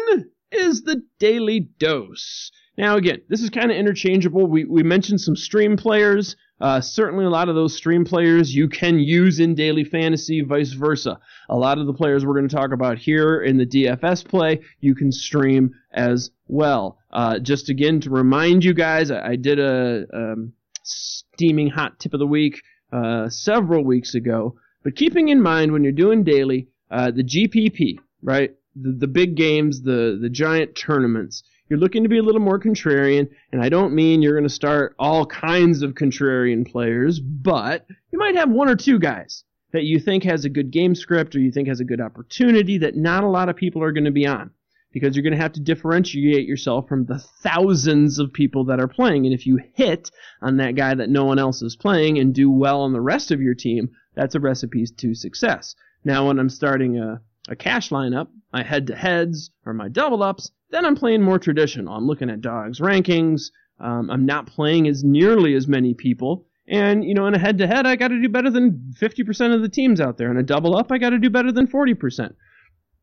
is 0.51 0.84
the 0.84 1.03
Daily 1.19 1.60
Dose. 1.80 2.51
Now, 2.77 2.95
again, 2.95 3.22
this 3.30 3.41
is 3.41 3.49
kind 3.49 3.69
of 3.69 3.77
interchangeable. 3.77 4.47
We, 4.47 4.65
we 4.65 4.81
mentioned 4.81 5.22
some 5.22 5.35
stream 5.35 5.77
players. 5.77 6.35
Uh, 6.60 6.81
certainly, 6.81 7.26
a 7.26 7.30
lot 7.30 7.49
of 7.49 7.55
those 7.55 7.76
stream 7.76 8.05
players 8.05 8.55
you 8.55 8.68
can 8.69 8.97
use 8.97 9.39
in 9.39 9.53
daily 9.53 9.84
fantasy, 9.84 10.41
vice 10.41 10.72
versa. 10.72 11.19
A 11.49 11.57
lot 11.57 11.77
of 11.77 11.85
the 11.85 11.93
players 11.93 12.26
we're 12.26 12.34
going 12.34 12.47
to 12.47 12.55
talk 12.55 12.72
about 12.72 12.97
here 12.97 13.41
in 13.41 13.57
the 13.57 13.65
DFS 13.65 14.27
play, 14.27 14.61
you 14.80 14.95
can 14.95 15.11
stream 15.11 15.72
as 15.91 16.31
well. 16.47 16.97
Uh, 17.11 17.38
just 17.39 17.69
again 17.69 17.99
to 18.01 18.10
remind 18.10 18.64
you 18.64 18.73
guys, 18.73 19.11
I, 19.11 19.31
I 19.31 19.35
did 19.35 19.60
a 19.60 20.05
um, 20.14 20.53
steaming 20.84 21.69
hot 21.69 21.99
tip 21.99 22.14
of 22.14 22.19
the 22.19 22.27
week 22.27 22.61
uh, 22.91 23.30
several 23.30 23.84
weeks 23.84 24.15
ago. 24.15 24.55
But 24.84 24.95
keeping 24.95 25.30
in 25.30 25.41
mind 25.41 25.72
when 25.72 25.84
you're 25.84 25.93
doing 25.93 26.23
daily, 26.23 26.68
uh, 26.91 27.11
the 27.11 27.23
GPP, 27.23 27.97
right? 28.22 28.51
The, 28.76 28.91
the 28.91 29.07
big 29.07 29.35
games, 29.35 29.81
the 29.81 30.18
the 30.22 30.30
giant 30.30 30.76
tournaments 30.76 31.43
you're 31.69 31.80
looking 31.80 32.03
to 32.03 32.10
be 32.10 32.19
a 32.19 32.23
little 32.23 32.39
more 32.39 32.60
contrarian, 32.60 33.30
and 33.51 33.60
I 33.60 33.69
don't 33.69 33.95
mean 33.95 34.22
you're 34.22 34.35
going 34.35 34.47
to 34.47 34.53
start 34.53 34.95
all 34.99 35.26
kinds 35.26 35.81
of 35.81 35.93
contrarian 35.93 36.69
players, 36.69 37.19
but 37.19 37.88
you 38.11 38.19
might 38.19 38.35
have 38.35 38.49
one 38.49 38.69
or 38.69 38.76
two 38.76 38.99
guys 38.99 39.43
that 39.72 39.84
you 39.84 39.99
think 39.99 40.23
has 40.23 40.45
a 40.45 40.49
good 40.49 40.72
game 40.72 40.93
script 40.93 41.35
or 41.35 41.39
you 41.39 41.51
think 41.51 41.68
has 41.68 41.80
a 41.80 41.85
good 41.85 42.01
opportunity 42.01 42.77
that 42.77 42.95
not 42.95 43.23
a 43.23 43.27
lot 43.27 43.49
of 43.49 43.55
people 43.55 43.81
are 43.81 43.91
going 43.91 44.03
to 44.03 44.11
be 44.11 44.27
on 44.27 44.51
because 44.93 45.15
you're 45.15 45.23
going 45.23 45.35
to 45.35 45.41
have 45.41 45.53
to 45.53 45.59
differentiate 45.59 46.47
yourself 46.47 46.87
from 46.87 47.05
the 47.05 47.19
thousands 47.19 48.19
of 48.19 48.31
people 48.31 48.63
that 48.65 48.79
are 48.79 48.87
playing. 48.87 49.25
And 49.25 49.33
if 49.33 49.45
you 49.45 49.59
hit 49.73 50.11
on 50.41 50.57
that 50.57 50.75
guy 50.75 50.93
that 50.93 51.09
no 51.09 51.25
one 51.25 51.39
else 51.39 51.61
is 51.61 51.75
playing 51.75 52.19
and 52.19 52.33
do 52.33 52.49
well 52.49 52.81
on 52.81 52.93
the 52.93 53.01
rest 53.01 53.31
of 53.31 53.41
your 53.41 53.55
team, 53.55 53.89
that's 54.15 54.35
a 54.35 54.39
recipe 54.39 54.85
to 54.85 55.15
success. 55.15 55.75
Now, 56.05 56.27
when 56.27 56.39
I'm 56.39 56.49
starting 56.49 56.97
a, 56.97 57.19
a 57.49 57.55
cash 57.55 57.89
lineup, 57.89 58.27
my 58.53 58.63
head 58.63 58.87
to 58.87 58.95
heads 58.95 59.49
or 59.65 59.73
my 59.73 59.89
double 59.89 60.21
ups, 60.21 60.51
then 60.69 60.85
I'm 60.85 60.95
playing 60.95 61.23
more 61.23 61.39
traditional. 61.39 61.95
I'm 61.95 62.07
looking 62.07 62.29
at 62.29 62.41
dogs 62.41 62.79
rankings. 62.79 63.49
Um, 63.79 64.09
I'm 64.11 64.25
not 64.25 64.45
playing 64.47 64.87
as 64.87 65.03
nearly 65.03 65.55
as 65.55 65.67
many 65.67 65.93
people. 65.93 66.45
And, 66.67 67.03
you 67.03 67.13
know, 67.13 67.25
in 67.25 67.33
a 67.33 67.39
head 67.39 67.57
to 67.57 67.67
head, 67.67 67.85
I 67.85 67.95
got 67.95 68.09
to 68.09 68.21
do 68.21 68.29
better 68.29 68.49
than 68.49 68.93
50% 68.97 69.53
of 69.53 69.61
the 69.61 69.69
teams 69.69 69.99
out 69.99 70.17
there. 70.17 70.31
In 70.31 70.37
a 70.37 70.43
double 70.43 70.77
up, 70.77 70.91
I 70.91 70.97
got 70.97 71.09
to 71.09 71.19
do 71.19 71.29
better 71.29 71.51
than 71.51 71.67
40%. 71.67 72.33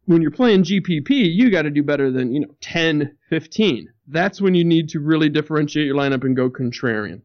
When 0.06 0.22
you're 0.22 0.31
playing 0.31 0.64
GPP, 0.64 1.10
you 1.10 1.51
got 1.51 1.62
to 1.62 1.70
do 1.70 1.82
better 1.82 2.10
than, 2.10 2.35
you 2.35 2.40
know, 2.40 2.55
10, 2.60 3.16
15. 3.28 3.93
That's 4.09 4.40
when 4.40 4.55
you 4.55 4.64
need 4.64 4.89
to 4.90 5.01
really 5.01 5.28
differentiate 5.28 5.86
your 5.86 5.97
lineup 5.97 6.24
and 6.24 6.35
go 6.35 6.51
contrarian. 6.51 7.22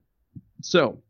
So, 0.62 1.02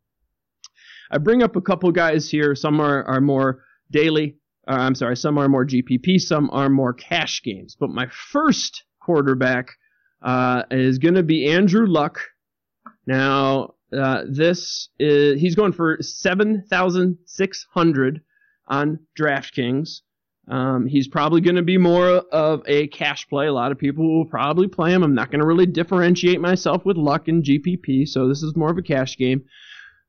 I 1.12 1.18
bring 1.18 1.44
up 1.44 1.56
a 1.56 1.62
couple 1.62 1.92
guys 1.92 2.30
here. 2.30 2.56
Some 2.56 2.80
are, 2.80 3.04
are 3.04 3.22
more 3.22 3.64
daily. 3.92 4.38
Uh, 4.68 4.78
I'm 4.80 4.96
sorry, 4.96 5.16
some 5.16 5.38
are 5.38 5.48
more 5.48 5.66
GPP, 5.66 6.20
some 6.20 6.50
are 6.52 6.70
more 6.70 6.94
cash 6.94 7.44
games. 7.44 7.76
But 7.80 7.90
my 7.90 8.08
first 8.08 8.84
quarterback 9.00 9.70
uh, 10.22 10.64
is 10.72 10.98
going 10.98 11.14
to 11.16 11.24
be 11.24 11.48
Andrew 11.52 11.86
Luck. 11.86 12.20
Now, 13.06 13.76
uh, 13.96 14.24
this 14.28 14.90
is 15.00 15.40
he's 15.40 15.56
going 15.56 15.74
for 15.74 15.98
seven 16.02 16.66
thousand 16.68 17.20
six 17.26 17.66
hundred 17.72 18.22
on 18.68 19.00
DraftKings. 19.20 20.02
Um, 20.48 20.86
he's 20.86 21.08
probably 21.08 21.42
going 21.42 21.56
to 21.56 21.64
be 21.64 21.78
more 21.78 22.08
of 22.08 22.62
a 22.68 22.88
cash 22.88 23.28
play. 23.28 23.48
A 23.48 23.54
lot 23.54 23.72
of 23.72 23.80
people 23.80 24.18
will 24.18 24.26
probably 24.26 24.68
play 24.68 24.92
him. 24.92 25.04
I'm 25.04 25.16
not 25.16 25.32
going 25.32 25.42
to 25.42 25.48
really 25.48 25.66
differentiate 25.66 26.40
myself 26.40 26.86
with 26.86 26.98
Luck 26.98 27.28
and 27.28 27.44
GPP, 27.44 28.08
so 28.08 28.28
this 28.28 28.44
is 28.44 28.56
more 28.56 28.70
of 28.70 28.78
a 28.78 28.84
cash 28.84 29.18
game. 29.18 29.44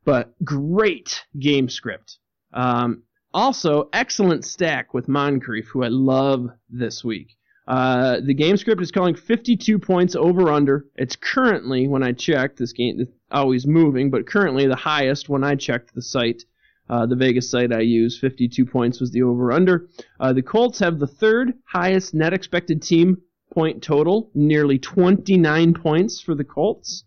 But 0.05 0.33
great 0.45 1.25
game 1.39 1.69
script. 1.69 2.19
Um, 2.53 3.03
also, 3.33 3.89
excellent 3.93 4.45
stack 4.45 4.95
with 4.95 5.09
Moncrief, 5.09 5.69
who 5.69 5.83
I 5.83 5.89
love 5.89 6.49
this 6.71 7.03
week. 7.03 7.37
Uh, 7.67 8.21
the 8.21 8.35
game 8.35 8.57
script 8.57 8.81
is 8.81 8.93
calling 8.93 9.15
52 9.15 9.79
points 9.79 10.15
over 10.15 10.51
under. 10.51 10.87
It's 10.95 11.17
currently, 11.17 11.89
when 11.89 12.03
I 12.03 12.13
checked, 12.13 12.59
this 12.59 12.73
game 12.73 13.01
is 13.01 13.09
always 13.31 13.67
moving, 13.67 14.11
but 14.11 14.27
currently 14.27 14.67
the 14.67 14.77
highest 14.77 15.29
when 15.29 15.43
I 15.43 15.57
checked 15.57 15.95
the 15.95 16.03
site, 16.03 16.45
uh, 16.89 17.07
the 17.07 17.17
Vegas 17.17 17.51
site 17.51 17.73
I 17.73 17.81
use, 17.81 18.19
52 18.19 18.65
points 18.65 19.01
was 19.01 19.11
the 19.11 19.23
over 19.23 19.53
under. 19.53 19.89
Uh, 20.21 20.33
the 20.33 20.43
Colts 20.43 20.79
have 20.79 20.99
the 20.99 21.07
third 21.07 21.55
highest 21.65 22.15
net 22.15 22.33
expected 22.33 22.83
team 22.83 23.19
point 23.53 23.83
total, 23.83 24.31
nearly 24.35 24.79
29 24.79 25.75
points 25.75 26.21
for 26.21 26.35
the 26.35 26.45
Colts. 26.45 27.05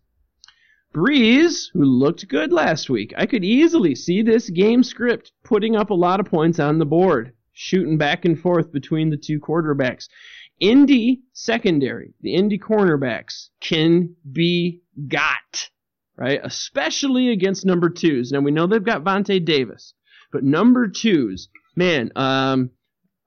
Brees, 0.93 1.69
who 1.71 1.83
looked 1.83 2.27
good 2.27 2.51
last 2.51 2.89
week, 2.89 3.13
I 3.15 3.27
could 3.27 3.43
easily 3.43 3.93
see 3.93 4.23
this 4.23 4.49
game 4.49 4.81
script 4.81 5.31
putting 5.43 5.75
up 5.75 5.91
a 5.91 5.95
lot 5.95 6.19
of 6.19 6.25
points 6.25 6.59
on 6.59 6.79
the 6.79 6.85
board, 6.85 7.33
shooting 7.53 7.97
back 7.97 8.25
and 8.25 8.39
forth 8.39 8.71
between 8.71 9.11
the 9.11 9.17
two 9.17 9.39
quarterbacks. 9.39 10.09
Indy 10.59 11.21
secondary, 11.31 12.15
the 12.21 12.33
Indy 12.33 12.57
cornerbacks 12.57 13.49
can 13.61 14.15
be 14.31 14.81
got, 15.07 15.69
right? 16.19 16.41
Especially 16.43 17.29
against 17.29 17.65
number 17.65 17.89
twos. 17.89 18.31
Now 18.31 18.41
we 18.41 18.51
know 18.51 18.67
they've 18.67 18.83
got 18.83 19.05
Vontae 19.05 19.43
Davis, 19.43 19.93
but 20.31 20.43
number 20.43 20.89
twos, 20.89 21.47
man, 21.75 22.11
um, 22.15 22.71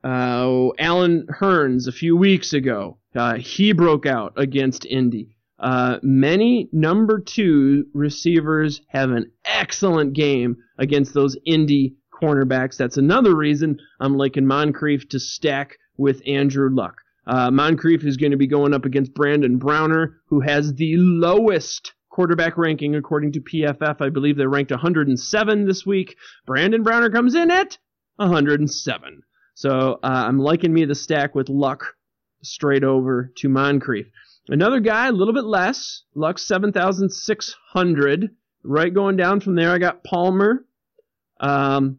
uh, 0.05 0.69
Allen 0.79 1.27
Hurns 1.41 1.89
a 1.89 1.93
few 1.93 2.17
weeks 2.17 2.53
ago, 2.53 2.99
uh, 3.15 3.37
he 3.37 3.73
broke 3.73 4.05
out 4.05 4.35
against 4.37 4.85
Indy. 4.85 5.37
Uh, 5.59 5.99
many 6.03 6.69
number 6.73 7.21
two 7.21 7.87
receivers 7.95 8.83
have 8.89 9.11
an 9.11 9.31
excellent 9.45 10.13
game 10.13 10.57
against 10.77 11.15
those 11.15 11.37
Indy 11.47 11.95
cornerbacks. 12.13 12.77
That's 12.77 12.99
another 12.99 13.35
reason 13.35 13.79
I'm 14.01 14.17
liking 14.17 14.47
Moncrief 14.47 15.09
to 15.11 15.21
stack 15.21 15.79
with 15.97 16.21
Andrew 16.27 16.69
Luck. 16.69 17.01
Uh, 17.27 17.51
Moncrief 17.51 18.05
is 18.05 18.17
going 18.17 18.33
to 18.33 18.37
be 18.37 18.49
going 18.49 18.75
up 18.75 18.85
against 18.85 19.15
Brandon 19.15 19.57
Browner, 19.57 20.17
who 20.27 20.41
has 20.41 20.75
the 20.75 20.97
lowest 20.97 21.93
quarterback 22.13 22.57
ranking 22.57 22.95
according 22.95 23.33
to 23.33 23.41
PFF. 23.41 24.01
I 24.01 24.11
believe 24.11 24.37
they're 24.37 24.49
ranked 24.49 24.71
107 24.71 25.67
this 25.67 25.85
week. 25.85 26.17
Brandon 26.47 26.83
Browner 26.83 27.11
comes 27.11 27.35
in 27.35 27.51
at 27.51 27.79
107. 28.17 29.23
So 29.55 29.95
uh, 29.95 29.99
I'm 30.03 30.39
liking 30.39 30.73
me 30.73 30.85
the 30.85 30.95
stack 30.95 31.35
with 31.35 31.49
Luck 31.49 31.97
straight 32.43 32.85
over 32.85 33.33
to 33.37 33.49
Moncrief. 33.49 34.07
Another 34.49 34.81
guy, 34.81 35.09
a 35.09 35.13
little 35.13 35.35
bit 35.35 35.45
less. 35.45 36.03
Luck 36.15 36.39
7,600. 36.39 38.31
Right 38.65 38.95
going 38.95 39.17
down 39.17 39.41
from 39.41 39.57
there, 39.57 39.71
I 39.71 39.79
got 39.79 40.05
Palmer. 40.05 40.65
Um, 41.41 41.99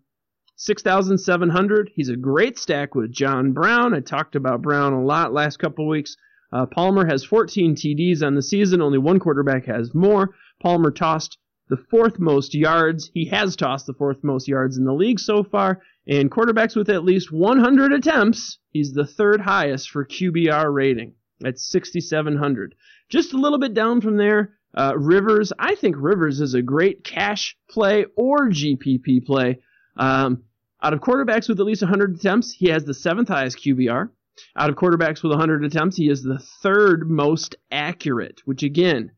6,700. 0.56 1.92
He's 1.96 2.10
a 2.10 2.16
great 2.16 2.58
stack 2.60 2.96
with 2.96 3.12
John 3.12 3.52
Brown. 3.54 3.94
I 3.94 4.00
talked 4.00 4.36
about 4.36 4.62
Brown 4.62 4.94
a 4.94 5.04
lot 5.04 5.34
last 5.34 5.58
couple 5.58 5.88
weeks. 5.88 6.16
Uh, 6.54 6.68
Palmer 6.68 7.08
has 7.08 7.24
14 7.24 7.76
TDs 7.76 8.22
on 8.22 8.36
the 8.36 8.42
season. 8.44 8.80
Only 8.80 9.00
one 9.00 9.20
quarterback 9.20 9.66
has 9.66 9.96
more. 9.96 10.36
Palmer 10.62 10.92
tossed 10.92 11.40
the 11.70 11.78
fourth 11.90 12.20
most 12.20 12.54
yards. 12.54 13.10
He 13.12 13.26
has 13.26 13.56
tossed 13.56 13.88
the 13.88 13.94
fourth 13.94 14.24
most 14.24 14.48
yards 14.48 14.78
in 14.78 14.86
the 14.86 14.94
league 14.94 15.20
so 15.20 15.44
far. 15.44 15.82
And 16.08 16.30
quarterbacks 16.30 16.76
with 16.76 16.90
at 16.90 17.04
least 17.04 17.32
100 17.32 17.92
attempts, 17.92 18.60
he's 18.70 18.94
the 18.94 19.08
third 19.08 19.42
highest 19.42 19.90
for 19.90 20.06
QBR 20.06 20.72
rating 20.72 21.14
at 21.44 21.58
6,700. 21.58 22.76
Just 23.10 23.34
a 23.34 23.38
little 23.38 23.58
bit 23.60 23.74
down 23.74 24.00
from 24.02 24.18
there. 24.18 24.54
Uh, 24.76 24.94
Rivers, 24.96 25.54
I 25.58 25.74
think 25.74 25.96
Rivers 25.98 26.40
is 26.40 26.54
a 26.54 26.62
great 26.62 27.04
cash 27.04 27.58
play 27.68 28.06
or 28.16 28.50
GPP 28.50 29.26
play. 29.26 29.60
Um, 29.98 30.44
out 30.84 30.94
of 30.94 31.00
quarterbacks 31.00 31.50
with 31.50 31.60
at 31.60 31.66
least 31.66 31.82
100 31.82 32.16
attempts, 32.16 32.52
he 32.52 32.70
has 32.70 32.84
the 32.84 32.94
seventh 32.94 33.30
highest 33.30 33.58
QBR. 33.58 34.10
Out 34.58 34.70
of 34.70 34.76
quarterbacks 34.76 35.22
with 35.22 35.32
100 35.32 35.64
attempts, 35.64 35.98
he 35.98 36.10
is 36.10 36.24
the 36.24 36.40
third 36.40 37.10
most 37.10 37.56
accurate, 37.72 38.42
which 38.46 38.64
again, 38.64 39.12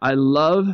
I 0.00 0.14
love 0.14 0.68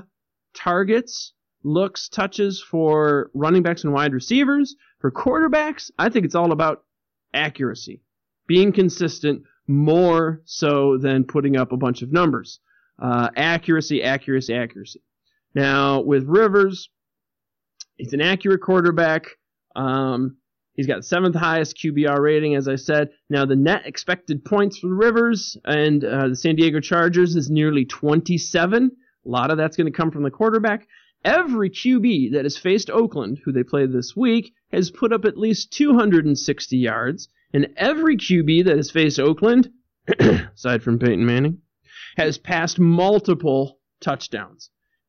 targets, 0.54 1.32
looks, 1.62 2.08
touches 2.08 2.62
for 2.62 3.30
running 3.34 3.62
backs 3.62 3.84
and 3.84 3.92
wide 3.92 4.12
receivers. 4.12 4.76
For 5.00 5.10
quarterbacks, 5.10 5.90
I 5.98 6.08
think 6.08 6.24
it's 6.24 6.34
all 6.34 6.52
about 6.52 6.84
accuracy, 7.32 8.02
being 8.46 8.72
consistent 8.72 9.42
more 9.66 10.42
so 10.44 10.98
than 10.98 11.24
putting 11.24 11.56
up 11.56 11.72
a 11.72 11.76
bunch 11.76 12.02
of 12.02 12.12
numbers. 12.12 12.60
Uh, 12.98 13.30
accuracy, 13.36 14.02
accuracy, 14.02 14.54
accuracy. 14.54 15.02
Now, 15.54 16.00
with 16.00 16.24
Rivers, 16.24 16.90
he's 17.96 18.12
an 18.12 18.20
accurate 18.20 18.60
quarterback. 18.60 19.26
Um, 19.74 20.36
he's 20.74 20.86
got 20.86 21.04
seventh 21.04 21.34
highest 21.34 21.76
QBR 21.76 22.18
rating, 22.20 22.54
as 22.54 22.68
I 22.68 22.76
said. 22.76 23.10
Now 23.30 23.44
the 23.44 23.56
net 23.56 23.86
expected 23.86 24.44
points 24.44 24.78
for 24.78 24.88
the 24.88 24.94
Rivers 24.94 25.56
and 25.64 26.04
uh, 26.04 26.28
the 26.28 26.36
San 26.36 26.56
Diego 26.56 26.80
Chargers 26.80 27.36
is 27.36 27.50
nearly 27.50 27.84
27. 27.84 28.90
A 29.24 29.28
lot 29.28 29.50
of 29.50 29.56
that's 29.56 29.76
going 29.76 29.90
to 29.90 29.96
come 29.96 30.10
from 30.10 30.22
the 30.22 30.30
quarterback. 30.30 30.86
Every 31.24 31.70
QB 31.70 32.32
that 32.32 32.44
has 32.44 32.58
faced 32.58 32.90
Oakland, 32.90 33.40
who 33.44 33.52
they 33.52 33.62
play 33.62 33.86
this 33.86 34.14
week, 34.14 34.52
has 34.72 34.90
put 34.90 35.12
up 35.12 35.24
at 35.24 35.38
least 35.38 35.72
260 35.72 36.76
yards, 36.76 37.28
and 37.54 37.68
every 37.78 38.18
QB 38.18 38.66
that 38.66 38.76
has 38.76 38.90
faced 38.90 39.18
Oakland, 39.18 39.70
aside 40.20 40.82
from 40.82 40.98
Peyton 40.98 41.24
Manning, 41.24 41.62
has 42.18 42.36
passed 42.36 42.78
multiple 42.78 43.78
touchdowns. 44.00 44.68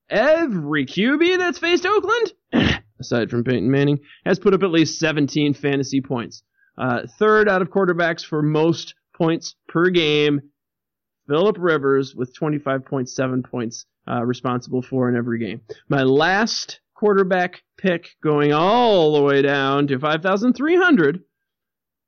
every 0.10 0.86
QB 0.86 1.38
that's 1.38 1.58
faced 1.58 1.86
Oakland, 1.86 2.32
aside 3.06 3.30
from 3.30 3.44
Peyton 3.44 3.70
Manning, 3.70 4.00
has 4.26 4.40
put 4.40 4.54
up 4.54 4.64
at 4.64 4.72
least 4.72 5.00
17 5.00 5.54
fantasy 5.54 6.02
points. 6.02 6.44
Uh, 6.78 7.02
third 7.18 7.48
out 7.48 7.62
of 7.62 7.70
quarterbacks 7.70 8.26
for 8.26 8.42
most 8.42 8.96
points 9.16 9.56
per 9.68 9.90
game. 9.90 10.42
Philip 11.28 11.58
Rivers 11.60 12.14
with 12.16 12.36
25.7 12.38 13.44
points 13.46 13.86
uh, 14.08 14.24
responsible 14.24 14.82
for 14.82 15.10
in 15.10 15.16
every 15.16 15.40
game. 15.40 15.62
My 15.90 16.04
last 16.04 16.80
quarterback 16.94 17.64
pick 17.78 18.10
going 18.24 18.54
all 18.54 19.16
the 19.16 19.24
way 19.24 19.42
down 19.42 19.88
to 19.88 20.00
5,300. 20.00 21.22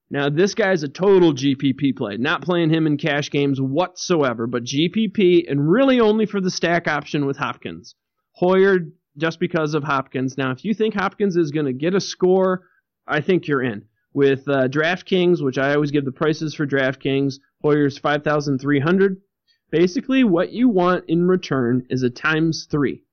Now, 0.09 0.29
this 0.29 0.55
guy's 0.55 0.83
a 0.83 0.87
total 0.87 1.33
GPP 1.33 1.95
play. 1.97 2.15
Not 2.17 2.41
playing 2.41 2.69
him 2.69 2.87
in 2.87 2.97
cash 2.97 3.29
games 3.29 3.59
whatsoever, 3.59 4.47
but 4.47 4.63
GPP 4.63 5.49
and 5.49 5.69
really 5.69 5.99
only 5.99 6.25
for 6.25 6.39
the 6.39 6.51
stack 6.51 6.87
option 6.87 7.25
with 7.25 7.35
Hopkins. 7.37 7.95
Hoyer 8.31 8.79
just 9.17 9.39
because 9.39 9.73
of 9.73 9.83
Hopkins. 9.83 10.37
Now, 10.37 10.51
if 10.51 10.63
you 10.63 10.73
think 10.73 10.93
Hopkins 10.93 11.35
is 11.35 11.51
going 11.51 11.65
to 11.65 11.73
get 11.73 11.95
a 11.95 12.01
score, 12.01 12.63
I 13.07 13.21
think 13.21 13.47
you're 13.47 13.63
in. 13.63 13.85
With 14.13 14.47
uh, 14.47 14.67
DraftKings, 14.67 15.43
which 15.43 15.57
I 15.57 15.73
always 15.73 15.91
give 15.91 16.05
the 16.05 16.11
prices 16.11 16.55
for 16.55 16.65
DraftKings, 16.65 17.35
Hoyer's 17.61 17.97
5,300. 17.97 19.21
Basically, 19.69 20.23
what 20.23 20.51
you 20.51 20.69
want 20.69 21.05
in 21.07 21.27
return 21.27 21.85
is 21.89 22.03
a 22.03 22.09
times 22.09 22.67
three. 22.69 23.03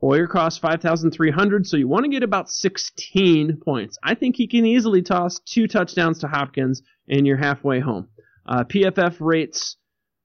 Hoyer 0.00 0.26
costs 0.26 0.58
5,300, 0.58 1.66
so 1.66 1.76
you 1.76 1.86
want 1.86 2.04
to 2.04 2.10
get 2.10 2.22
about 2.22 2.48
16 2.48 3.58
points. 3.62 3.98
I 4.02 4.14
think 4.14 4.34
he 4.34 4.46
can 4.46 4.64
easily 4.64 5.02
toss 5.02 5.40
two 5.40 5.66
touchdowns 5.66 6.20
to 6.20 6.28
Hopkins, 6.28 6.82
and 7.06 7.26
you're 7.26 7.36
halfway 7.36 7.80
home. 7.80 8.08
Uh, 8.46 8.64
PFF 8.64 9.16
rates 9.20 9.76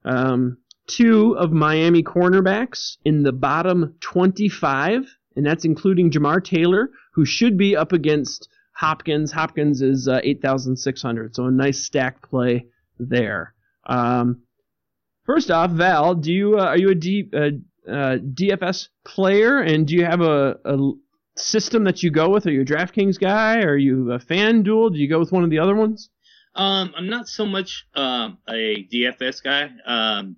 um, 0.06 0.58
two 0.88 1.38
of 1.38 1.52
Miami 1.52 2.04
cornerbacks 2.04 2.98
in 3.06 3.24
the 3.24 3.32
bottom 3.32 3.96
25, 4.02 5.06
and 5.36 5.46
that's 5.46 5.66
including 5.66 6.12
Jamar 6.12 6.44
Taylor, 6.44 6.90
who 7.14 7.26
should 7.26 7.58
be 7.58 7.76
up 7.76 7.92
against 7.92 8.48
Hopkins. 8.74 9.32
Hopkins 9.32 9.82
is 9.82 10.08
uh, 10.08 10.20
8,600, 10.24 11.36
so 11.36 11.46
a 11.46 11.52
nice 11.52 11.84
stack 11.84 12.22
play 12.30 12.68
there. 13.00 13.54
Um, 13.86 14.44
first 15.26 15.52
off, 15.52 15.72
Val, 15.72 16.16
do 16.16 16.32
you 16.32 16.60
uh, 16.60 16.66
are 16.66 16.78
you 16.78 16.90
a 16.90 16.96
D, 16.96 17.30
uh, 17.34 17.40
uh 17.90 18.18
DFS 18.18 18.90
player, 19.04 19.60
and 19.60 19.88
do 19.88 19.96
you 19.96 20.06
have 20.06 20.22
a, 20.22 20.58
a 20.66 20.92
system 21.36 21.84
that 21.86 22.04
you 22.04 22.12
go 22.12 22.30
with? 22.30 22.48
Are 22.48 22.52
you 22.52 22.62
a 22.62 22.66
DraftKings 22.66 23.20
guy? 23.20 23.60
Are 23.62 23.78
you 23.78 24.12
a 24.12 24.20
FanDuel? 24.20 24.94
Do 24.94 25.00
you 25.00 25.10
go 25.10 25.20
with 25.20 25.32
one 25.32 25.44
of 25.44 25.50
the 25.50 25.60
other 25.60 25.76
ones? 25.76 26.10
Um, 26.56 26.94
I'm 26.96 27.10
not 27.10 27.28
so 27.28 27.46
much 27.46 27.86
um, 27.96 28.38
a 28.48 28.88
DFS 28.92 29.44
guy. 29.44 29.70
Um, 29.86 30.38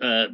uh, 0.00 0.26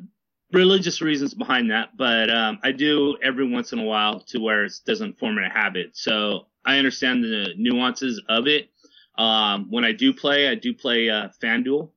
religious 0.52 1.00
reasons 1.00 1.34
behind 1.34 1.70
that, 1.70 1.96
but 1.96 2.30
um, 2.30 2.58
I 2.62 2.72
do 2.72 3.16
every 3.22 3.48
once 3.48 3.72
in 3.72 3.78
a 3.78 3.84
while 3.84 4.20
to 4.20 4.38
where 4.38 4.64
it 4.64 4.72
doesn't 4.86 5.18
form 5.18 5.38
a 5.38 5.48
habit. 5.48 5.96
So 5.96 6.46
I 6.64 6.78
understand 6.78 7.24
the 7.24 7.48
nuances 7.56 8.22
of 8.28 8.46
it. 8.46 8.70
Um, 9.16 9.66
when 9.70 9.84
I 9.84 9.92
do 9.92 10.12
play, 10.12 10.48
I 10.48 10.54
do 10.54 10.74
play 10.74 11.08
uh, 11.08 11.28
FanDuel. 11.42 11.90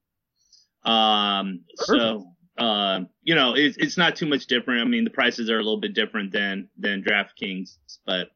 Um, 0.84 1.62
so 1.76 2.34
uh, 2.58 3.02
you 3.22 3.36
know, 3.36 3.54
it's 3.56 3.78
it's 3.78 3.98
not 3.98 4.16
too 4.16 4.26
much 4.26 4.48
different. 4.48 4.82
I 4.82 4.86
mean, 4.86 5.04
the 5.04 5.10
prices 5.12 5.50
are 5.50 5.60
a 5.60 5.64
little 5.64 5.80
bit 5.80 5.94
different 5.94 6.32
than 6.32 6.70
than 6.78 7.04
DraftKings, 7.04 7.78
but 8.06 8.32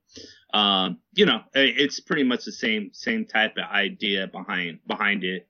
um, 0.54 1.00
you 1.14 1.26
know, 1.26 1.42
it's 1.54 2.00
pretty 2.00 2.24
much 2.24 2.46
the 2.46 2.52
same 2.52 2.92
same 2.94 3.26
type 3.26 3.58
of 3.58 3.64
idea 3.72 4.28
behind 4.28 4.80
behind 4.86 5.24
it. 5.24 5.48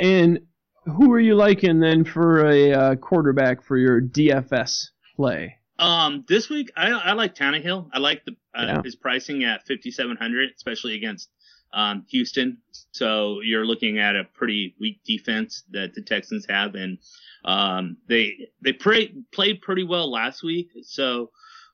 And 0.00 0.40
who 0.84 1.12
are 1.12 1.20
you 1.20 1.34
liking 1.34 1.80
then 1.80 2.04
for 2.04 2.46
a 2.48 2.72
uh, 2.72 2.94
quarterback 2.96 3.62
for 3.62 3.76
your 3.76 4.00
DFS 4.00 4.88
play? 5.16 5.56
Um, 5.78 6.24
this 6.28 6.48
week 6.48 6.70
I, 6.76 6.90
I 6.90 7.12
like 7.12 7.34
Tannehill. 7.34 7.88
I 7.92 7.98
like 7.98 8.24
the 8.24 8.36
uh, 8.54 8.66
yeah. 8.66 8.82
his 8.82 8.94
pricing 8.96 9.44
at 9.44 9.66
5700, 9.66 10.50
especially 10.54 10.94
against 10.94 11.30
um, 11.72 12.04
Houston. 12.10 12.58
So 12.92 13.40
you're 13.40 13.64
looking 13.64 13.98
at 13.98 14.14
a 14.14 14.24
pretty 14.24 14.74
weak 14.78 15.00
defense 15.04 15.64
that 15.70 15.94
the 15.94 16.02
Texans 16.02 16.46
have, 16.48 16.74
and 16.74 16.98
um, 17.44 17.96
they 18.08 18.50
they 18.60 18.72
pray, 18.72 19.12
played 19.32 19.62
pretty 19.62 19.84
well 19.84 20.10
last 20.10 20.42
week. 20.42 20.70
So 20.82 21.30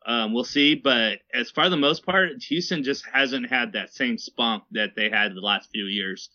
um, 0.06 0.32
we'll 0.32 0.44
see. 0.44 0.74
But 0.74 1.18
as 1.34 1.50
far 1.50 1.68
the 1.68 1.76
most 1.76 2.06
part, 2.06 2.30
Houston 2.48 2.84
just 2.84 3.04
hasn't 3.12 3.50
had 3.50 3.72
that 3.72 3.92
same 3.92 4.18
spunk 4.18 4.64
that 4.72 4.90
they 4.96 5.10
had 5.10 5.34
the 5.34 5.40
last 5.40 5.70
few 5.70 5.84
years. 5.84 6.30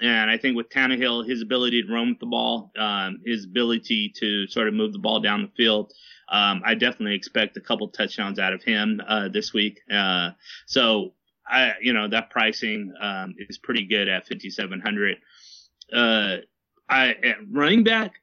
And 0.00 0.30
I 0.30 0.36
think 0.36 0.56
with 0.56 0.68
Tannehill, 0.68 1.28
his 1.28 1.42
ability 1.42 1.82
to 1.82 1.92
roam 1.92 2.10
with 2.10 2.20
the 2.20 2.26
ball, 2.26 2.70
um, 2.78 3.20
his 3.24 3.44
ability 3.44 4.12
to 4.16 4.46
sort 4.46 4.68
of 4.68 4.74
move 4.74 4.92
the 4.92 4.98
ball 4.98 5.20
down 5.20 5.42
the 5.42 5.50
field, 5.56 5.92
um, 6.28 6.62
I 6.64 6.74
definitely 6.74 7.14
expect 7.14 7.56
a 7.56 7.60
couple 7.60 7.88
touchdowns 7.88 8.38
out 8.38 8.52
of 8.52 8.62
him 8.62 9.00
uh, 9.06 9.28
this 9.28 9.52
week. 9.52 9.80
Uh, 9.90 10.30
so 10.66 11.14
I, 11.48 11.74
you 11.80 11.92
know, 11.92 12.08
that 12.08 12.30
pricing 12.30 12.92
um, 13.00 13.34
is 13.38 13.58
pretty 13.58 13.86
good 13.86 14.08
at 14.08 14.26
5,700. 14.26 15.18
Uh, 15.92 16.36
I 16.88 17.34
running 17.50 17.84
back, 17.84 18.14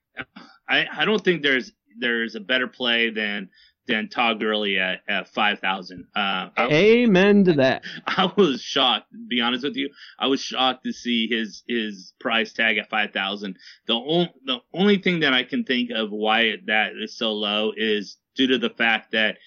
I, 0.67 0.85
I 0.91 1.05
don't 1.05 1.23
think 1.23 1.43
there's 1.43 1.71
there's 1.99 2.35
a 2.35 2.39
better 2.39 2.67
play 2.67 3.09
than 3.09 3.49
than 3.87 4.09
Todd 4.09 4.39
Gurley 4.39 4.79
at, 4.79 5.01
at 5.07 5.27
5,000. 5.27 6.07
Uh, 6.15 6.49
Amen 6.57 7.43
to 7.45 7.53
that. 7.53 7.83
I 8.07 8.31
was 8.35 8.61
shocked, 8.61 9.11
to 9.11 9.17
be 9.27 9.41
honest 9.41 9.63
with 9.63 9.75
you. 9.75 9.89
I 10.17 10.27
was 10.27 10.41
shocked 10.41 10.85
to 10.85 10.93
see 10.93 11.27
his, 11.27 11.63
his 11.67 12.13
price 12.19 12.53
tag 12.53 12.77
at 12.77 12.89
5,000. 12.89 13.57
The 13.87 13.93
only, 13.93 14.33
the 14.45 14.57
only 14.73 14.97
thing 14.99 15.19
that 15.21 15.33
I 15.33 15.43
can 15.43 15.63
think 15.63 15.91
of 15.91 16.11
why 16.11 16.53
that 16.67 16.93
is 17.01 17.17
so 17.17 17.33
low 17.33 17.73
is 17.75 18.17
due 18.35 18.47
to 18.47 18.57
the 18.57 18.69
fact 18.69 19.11
that, 19.11 19.37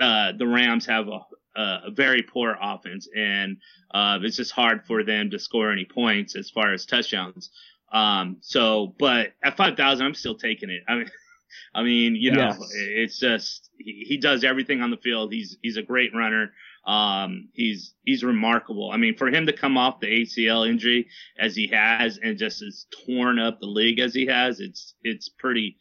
uh, 0.00 0.32
the 0.36 0.46
Rams 0.46 0.86
have 0.86 1.08
a, 1.08 1.20
a 1.60 1.90
very 1.90 2.22
poor 2.22 2.56
offense 2.60 3.08
and, 3.16 3.56
uh, 3.92 4.18
it's 4.22 4.36
just 4.36 4.52
hard 4.52 4.84
for 4.86 5.02
them 5.02 5.30
to 5.30 5.38
score 5.38 5.72
any 5.72 5.86
points 5.86 6.36
as 6.36 6.50
far 6.50 6.72
as 6.72 6.84
touchdowns. 6.84 7.50
Um, 7.90 8.36
so, 8.40 8.94
but 8.98 9.32
at 9.42 9.56
5,000, 9.56 10.06
I'm 10.06 10.14
still 10.14 10.36
taking 10.36 10.68
it. 10.70 10.82
I 10.86 10.96
mean, 10.96 11.10
I 11.74 11.82
mean, 11.82 12.14
you 12.14 12.32
know, 12.32 12.48
yes. 12.48 12.72
it's 12.74 13.18
just 13.18 13.70
he, 13.78 14.04
he, 14.06 14.16
does 14.16 14.44
everything 14.44 14.80
on 14.80 14.90
the 14.90 14.96
field. 14.96 15.32
He's 15.32 15.56
he's 15.62 15.76
a 15.76 15.82
great 15.82 16.14
runner. 16.14 16.52
Um, 16.86 17.48
he's 17.52 17.94
he's 18.04 18.24
remarkable. 18.24 18.90
I 18.90 18.96
mean, 18.96 19.16
for 19.16 19.28
him 19.28 19.46
to 19.46 19.52
come 19.52 19.76
off 19.76 20.00
the 20.00 20.06
ACL 20.06 20.68
injury 20.68 21.08
as 21.38 21.54
he 21.54 21.68
has 21.68 22.18
and 22.22 22.38
just 22.38 22.62
as 22.62 22.86
torn 23.06 23.38
up 23.38 23.60
the 23.60 23.66
league 23.66 23.98
as 23.98 24.14
he 24.14 24.26
has, 24.26 24.60
it's 24.60 24.94
it's 25.02 25.28
pretty 25.28 25.76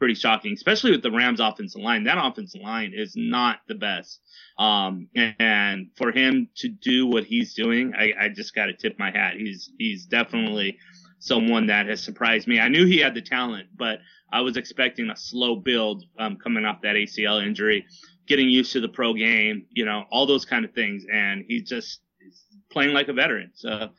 pretty 0.00 0.14
shocking, 0.14 0.54
especially 0.54 0.90
with 0.90 1.02
the 1.02 1.10
Rams 1.10 1.40
offensive 1.40 1.80
line. 1.80 2.04
That 2.04 2.18
offensive 2.18 2.62
line 2.62 2.92
is 2.94 3.12
not 3.14 3.58
the 3.68 3.74
best. 3.74 4.20
Um, 4.58 5.08
and, 5.14 5.34
and 5.38 5.90
for 5.96 6.10
him 6.10 6.48
to 6.56 6.68
do 6.68 7.06
what 7.06 7.24
he's 7.24 7.54
doing, 7.54 7.92
I, 7.96 8.12
I 8.18 8.28
just 8.28 8.54
got 8.54 8.66
to 8.66 8.72
tip 8.72 8.98
my 8.98 9.10
hat. 9.10 9.34
He's 9.36 9.70
he's 9.78 10.06
definitely 10.06 10.78
someone 11.20 11.66
that 11.66 11.86
has 11.86 12.02
surprised 12.02 12.48
me. 12.48 12.58
I 12.58 12.68
knew 12.68 12.86
he 12.86 12.98
had 12.98 13.14
the 13.14 13.22
talent, 13.22 13.68
but 13.76 14.00
I 14.32 14.40
was 14.40 14.56
expecting 14.56 15.10
a 15.10 15.16
slow 15.16 15.56
build 15.56 16.04
um, 16.18 16.36
coming 16.36 16.64
off 16.64 16.80
that 16.82 16.96
ACL 16.96 17.44
injury, 17.44 17.86
getting 18.26 18.48
used 18.48 18.72
to 18.72 18.80
the 18.80 18.88
pro 18.88 19.14
game, 19.14 19.66
you 19.70 19.84
know, 19.84 20.04
all 20.10 20.26
those 20.26 20.44
kind 20.44 20.64
of 20.64 20.72
things. 20.72 21.04
And 21.12 21.44
he's 21.46 21.68
just 21.68 22.00
playing 22.72 22.92
like 22.92 23.08
a 23.08 23.12
veteran. 23.12 23.52
So 23.54 23.90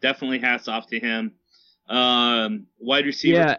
definitely 0.00 0.38
hats 0.38 0.68
off 0.68 0.86
to 0.88 1.00
him. 1.00 1.32
Um, 1.88 2.66
wide 2.78 3.06
receiver. 3.06 3.38
Yeah. 3.38 3.56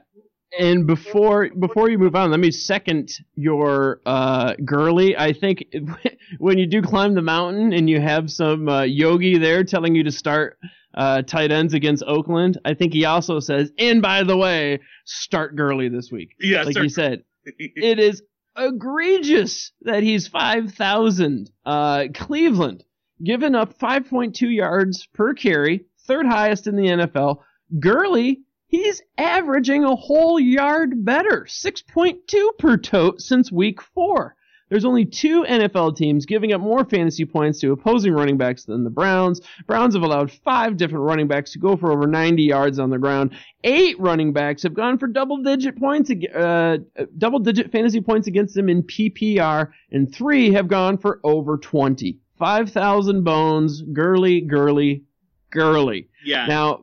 And 0.57 0.85
before 0.85 1.49
before 1.49 1.89
you 1.89 1.97
move 1.97 2.15
on, 2.15 2.29
let 2.29 2.39
me 2.39 2.51
second 2.51 3.11
your 3.33 4.01
uh, 4.05 4.53
Gurley. 4.63 5.17
I 5.17 5.33
think 5.33 5.65
when 6.37 6.59
you 6.59 6.67
do 6.67 6.83
climb 6.83 7.15
the 7.15 7.23
mountain 7.23 7.73
and 7.73 7.89
you 7.89 7.99
have 7.99 8.31
some 8.31 8.69
uh, 8.69 8.83
yogi 8.83 9.39
there 9.39 9.63
telling 9.63 9.95
you 9.95 10.03
to 10.03 10.11
start 10.11 10.59
uh, 10.93 11.21
tight 11.23 11.51
ends 11.51 11.73
against 11.73 12.03
Oakland. 12.05 12.59
I 12.65 12.73
think 12.73 12.93
he 12.93 13.05
also 13.05 13.39
says, 13.39 13.71
and 13.77 14.01
by 14.01 14.23
the 14.23 14.37
way, 14.37 14.79
start 15.05 15.55
Gurley 15.55 15.89
this 15.89 16.11
week. 16.11 16.35
Yeah, 16.39 16.63
like 16.63 16.77
you 16.77 16.89
said, 16.89 17.23
it 17.45 17.99
is 17.99 18.21
egregious 18.55 19.71
that 19.81 20.03
he's 20.03 20.27
five 20.27 20.73
thousand. 20.73 21.51
Uh, 21.65 22.05
Cleveland 22.13 22.83
giving 23.23 23.55
up 23.55 23.77
5.2 23.77 24.53
yards 24.53 25.07
per 25.13 25.33
carry, 25.33 25.85
third 26.05 26.25
highest 26.25 26.67
in 26.67 26.75
the 26.75 26.87
NFL. 26.87 27.39
Gurley, 27.79 28.41
he's 28.67 29.01
averaging 29.17 29.83
a 29.83 29.95
whole 29.95 30.39
yard 30.39 31.05
better, 31.05 31.45
6.2 31.47 32.57
per 32.57 32.77
tote 32.77 33.21
since 33.21 33.51
week 33.51 33.81
four. 33.81 34.35
There's 34.73 34.85
only 34.85 35.05
two 35.05 35.43
NFL 35.43 35.95
teams 35.97 36.25
giving 36.25 36.51
up 36.51 36.59
more 36.59 36.83
fantasy 36.83 37.25
points 37.25 37.59
to 37.59 37.71
opposing 37.73 38.11
running 38.11 38.37
backs 38.37 38.63
than 38.63 38.83
the 38.83 38.89
Browns. 38.89 39.39
Browns 39.67 39.93
have 39.93 40.01
allowed 40.01 40.31
five 40.31 40.77
different 40.77 41.05
running 41.05 41.27
backs 41.27 41.51
to 41.51 41.59
go 41.59 41.77
for 41.77 41.91
over 41.91 42.07
90 42.07 42.41
yards 42.41 42.79
on 42.79 42.89
the 42.89 42.97
ground. 42.97 43.35
Eight 43.63 43.99
running 43.99 44.33
backs 44.33 44.63
have 44.63 44.73
gone 44.73 44.97
for 44.97 45.05
double 45.05 45.37
digit 45.43 45.77
points, 45.77 46.09
uh, 46.09 46.77
double 47.19 47.37
digit 47.37 47.71
fantasy 47.71 48.01
points 48.01 48.25
against 48.25 48.55
them 48.55 48.67
in 48.67 48.81
PPR, 48.81 49.71
and 49.91 50.11
three 50.11 50.51
have 50.53 50.67
gone 50.67 50.97
for 50.97 51.19
over 51.23 51.59
20. 51.59 52.17
5,000 52.39 53.23
bones, 53.23 53.83
Gurley, 53.83 54.41
Gurley, 54.41 55.03
Gurley. 55.51 56.09
Yeah. 56.25 56.47
Now, 56.47 56.81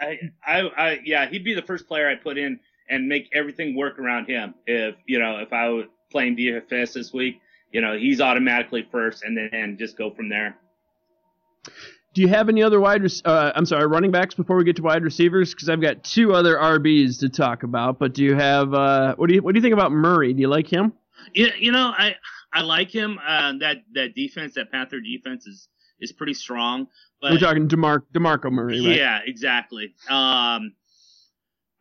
I, 0.00 0.20
I, 0.46 0.60
I, 0.60 1.00
yeah, 1.04 1.26
he'd 1.26 1.42
be 1.42 1.54
the 1.54 1.62
first 1.62 1.88
player 1.88 2.08
I 2.08 2.14
put 2.14 2.38
in 2.38 2.60
and 2.88 3.08
make 3.08 3.28
everything 3.32 3.74
work 3.74 3.98
around 3.98 4.26
him. 4.26 4.54
If 4.66 4.94
you 5.06 5.18
know, 5.18 5.38
if 5.38 5.52
I 5.52 5.84
playing 6.10 6.36
DFS 6.36 6.92
this 6.94 7.12
week, 7.12 7.40
you 7.72 7.80
know, 7.80 7.96
he's 7.96 8.20
automatically 8.20 8.86
first, 8.90 9.22
and 9.22 9.36
then 9.36 9.76
just 9.78 9.96
go 9.96 10.10
from 10.10 10.28
there. 10.28 10.56
Do 12.14 12.22
you 12.22 12.28
have 12.28 12.48
any 12.48 12.62
other 12.62 12.80
wide? 12.80 13.02
Uh, 13.24 13.52
I'm 13.54 13.66
sorry, 13.66 13.86
running 13.86 14.10
backs 14.10 14.34
before 14.34 14.56
we 14.56 14.64
get 14.64 14.76
to 14.76 14.82
wide 14.82 15.04
receivers 15.04 15.52
because 15.52 15.68
I've 15.68 15.82
got 15.82 16.02
two 16.02 16.32
other 16.32 16.56
RBs 16.56 17.20
to 17.20 17.28
talk 17.28 17.62
about. 17.62 17.98
But 17.98 18.14
do 18.14 18.24
you 18.24 18.34
have? 18.34 18.72
Uh, 18.72 19.14
what 19.16 19.28
do 19.28 19.34
you 19.34 19.42
What 19.42 19.52
do 19.52 19.58
you 19.58 19.62
think 19.62 19.74
about 19.74 19.92
Murray? 19.92 20.32
Do 20.32 20.40
you 20.40 20.48
like 20.48 20.66
him? 20.66 20.94
Yeah, 21.34 21.48
you 21.58 21.72
know, 21.72 21.92
I 21.96 22.14
I 22.52 22.62
like 22.62 22.90
him. 22.90 23.18
Uh, 23.18 23.52
that 23.60 23.78
that 23.92 24.14
defense, 24.14 24.54
that 24.54 24.72
Panther 24.72 25.00
defense 25.00 25.46
is 25.46 25.68
is 26.00 26.12
pretty 26.12 26.34
strong. 26.34 26.86
But 27.20 27.32
we're 27.32 27.38
talking 27.38 27.68
Demar 27.68 28.04
Demarco 28.14 28.50
Murray, 28.50 28.80
right? 28.80 28.96
Yeah, 28.96 29.20
exactly. 29.24 29.94
Um, 30.08 30.72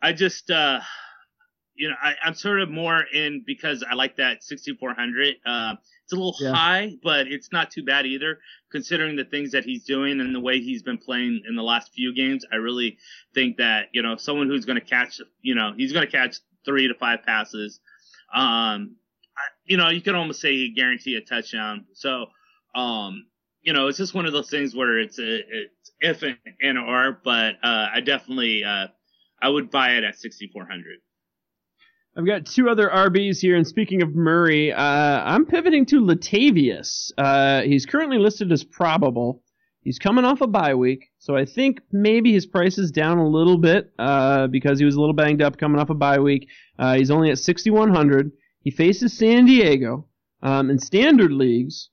I 0.01 0.11
just 0.13 0.51
uh, 0.51 0.81
you 1.75 1.89
know, 1.89 1.95
I, 2.01 2.15
am 2.23 2.33
sort 2.33 2.61
of 2.61 2.69
more 2.69 3.03
in 3.13 3.43
because 3.45 3.83
I 3.89 3.95
like 3.95 4.17
that 4.17 4.43
6400. 4.43 5.35
Uh, 5.45 5.75
it's 6.03 6.13
a 6.13 6.15
little 6.15 6.35
yeah. 6.39 6.53
high, 6.53 6.93
but 7.03 7.27
it's 7.27 7.51
not 7.51 7.71
too 7.71 7.83
bad 7.83 8.05
either, 8.05 8.39
considering 8.71 9.15
the 9.15 9.25
things 9.25 9.51
that 9.51 9.65
he's 9.65 9.83
doing 9.83 10.21
and 10.21 10.33
the 10.33 10.39
way 10.39 10.61
he's 10.61 10.83
been 10.83 10.97
playing 10.97 11.41
in 11.47 11.55
the 11.55 11.63
last 11.63 11.91
few 11.93 12.13
games. 12.13 12.45
I 12.51 12.57
really 12.57 12.97
think 13.33 13.57
that 13.57 13.87
you 13.91 14.01
know 14.01 14.15
someone 14.15 14.47
who's 14.47 14.65
going 14.65 14.79
to 14.79 14.85
catch, 14.85 15.19
you 15.41 15.55
know, 15.55 15.73
he's 15.75 15.91
going 15.91 16.05
to 16.05 16.11
catch 16.11 16.37
three 16.63 16.87
to 16.87 16.93
five 16.93 17.23
passes. 17.23 17.79
Um, 18.33 18.95
I, 19.37 19.47
you 19.65 19.77
know, 19.77 19.89
you 19.89 20.01
can 20.01 20.15
almost 20.15 20.41
say 20.41 20.53
he 20.53 20.73
guarantee 20.73 21.15
a 21.15 21.21
touchdown. 21.21 21.85
So, 21.93 22.27
um, 22.73 23.25
you 23.61 23.73
know, 23.73 23.87
it's 23.87 23.97
just 23.97 24.13
one 24.13 24.25
of 24.25 24.31
those 24.31 24.49
things 24.49 24.75
where 24.75 24.99
it's 24.99 25.19
a 25.19 25.39
it's 25.39 25.91
if 25.99 26.23
and 26.61 26.77
or, 26.77 27.19
but 27.23 27.55
uh, 27.63 27.87
I 27.93 28.01
definitely 28.01 28.63
uh, 28.63 28.87
I 29.41 29.49
would 29.49 29.71
buy 29.71 29.91
it 29.91 30.03
at 30.03 30.17
6400. 30.17 30.99
I've 32.17 32.25
got 32.25 32.45
two 32.45 32.69
other 32.69 32.87
RBs 32.87 33.39
here, 33.41 33.57
and 33.57 33.67
speaking 33.67 34.01
of 34.01 34.15
Murray, 34.15 34.71
uh, 34.71 34.81
I'm 34.81 35.45
pivoting 35.45 35.85
to 35.87 35.99
Latavius. 35.99 37.11
Uh, 37.17 37.63
he's 37.63 37.85
currently 37.85 38.17
listed 38.19 38.53
as 38.53 38.63
probable. 38.63 39.43
He's 39.81 39.99
coming 39.99 40.23
off 40.23 40.39
a 40.39 40.47
bye 40.47 40.75
week, 40.75 41.09
so 41.19 41.35
I 41.35 41.43
think 41.43 41.81
maybe 41.91 42.31
his 42.31 42.45
price 42.45 42.77
is 42.77 42.89
down 42.89 43.17
a 43.17 43.27
little 43.27 43.57
bit 43.57 43.91
uh, 43.99 44.47
because 44.47 44.79
he 44.79 44.85
was 44.85 44.95
a 44.95 44.99
little 44.99 45.13
banged 45.13 45.41
up 45.41 45.57
coming 45.57 45.79
off 45.79 45.89
a 45.89 45.93
bye 45.93 46.19
week. 46.19 46.47
Uh, 46.79 46.95
he's 46.95 47.11
only 47.11 47.31
at 47.31 47.37
6,100. 47.37 48.31
He 48.61 48.71
faces 48.71 49.11
San 49.11 49.45
Diego. 49.45 50.07
Um, 50.41 50.69
in 50.69 50.79
standard 50.79 51.33
leagues, 51.33 51.89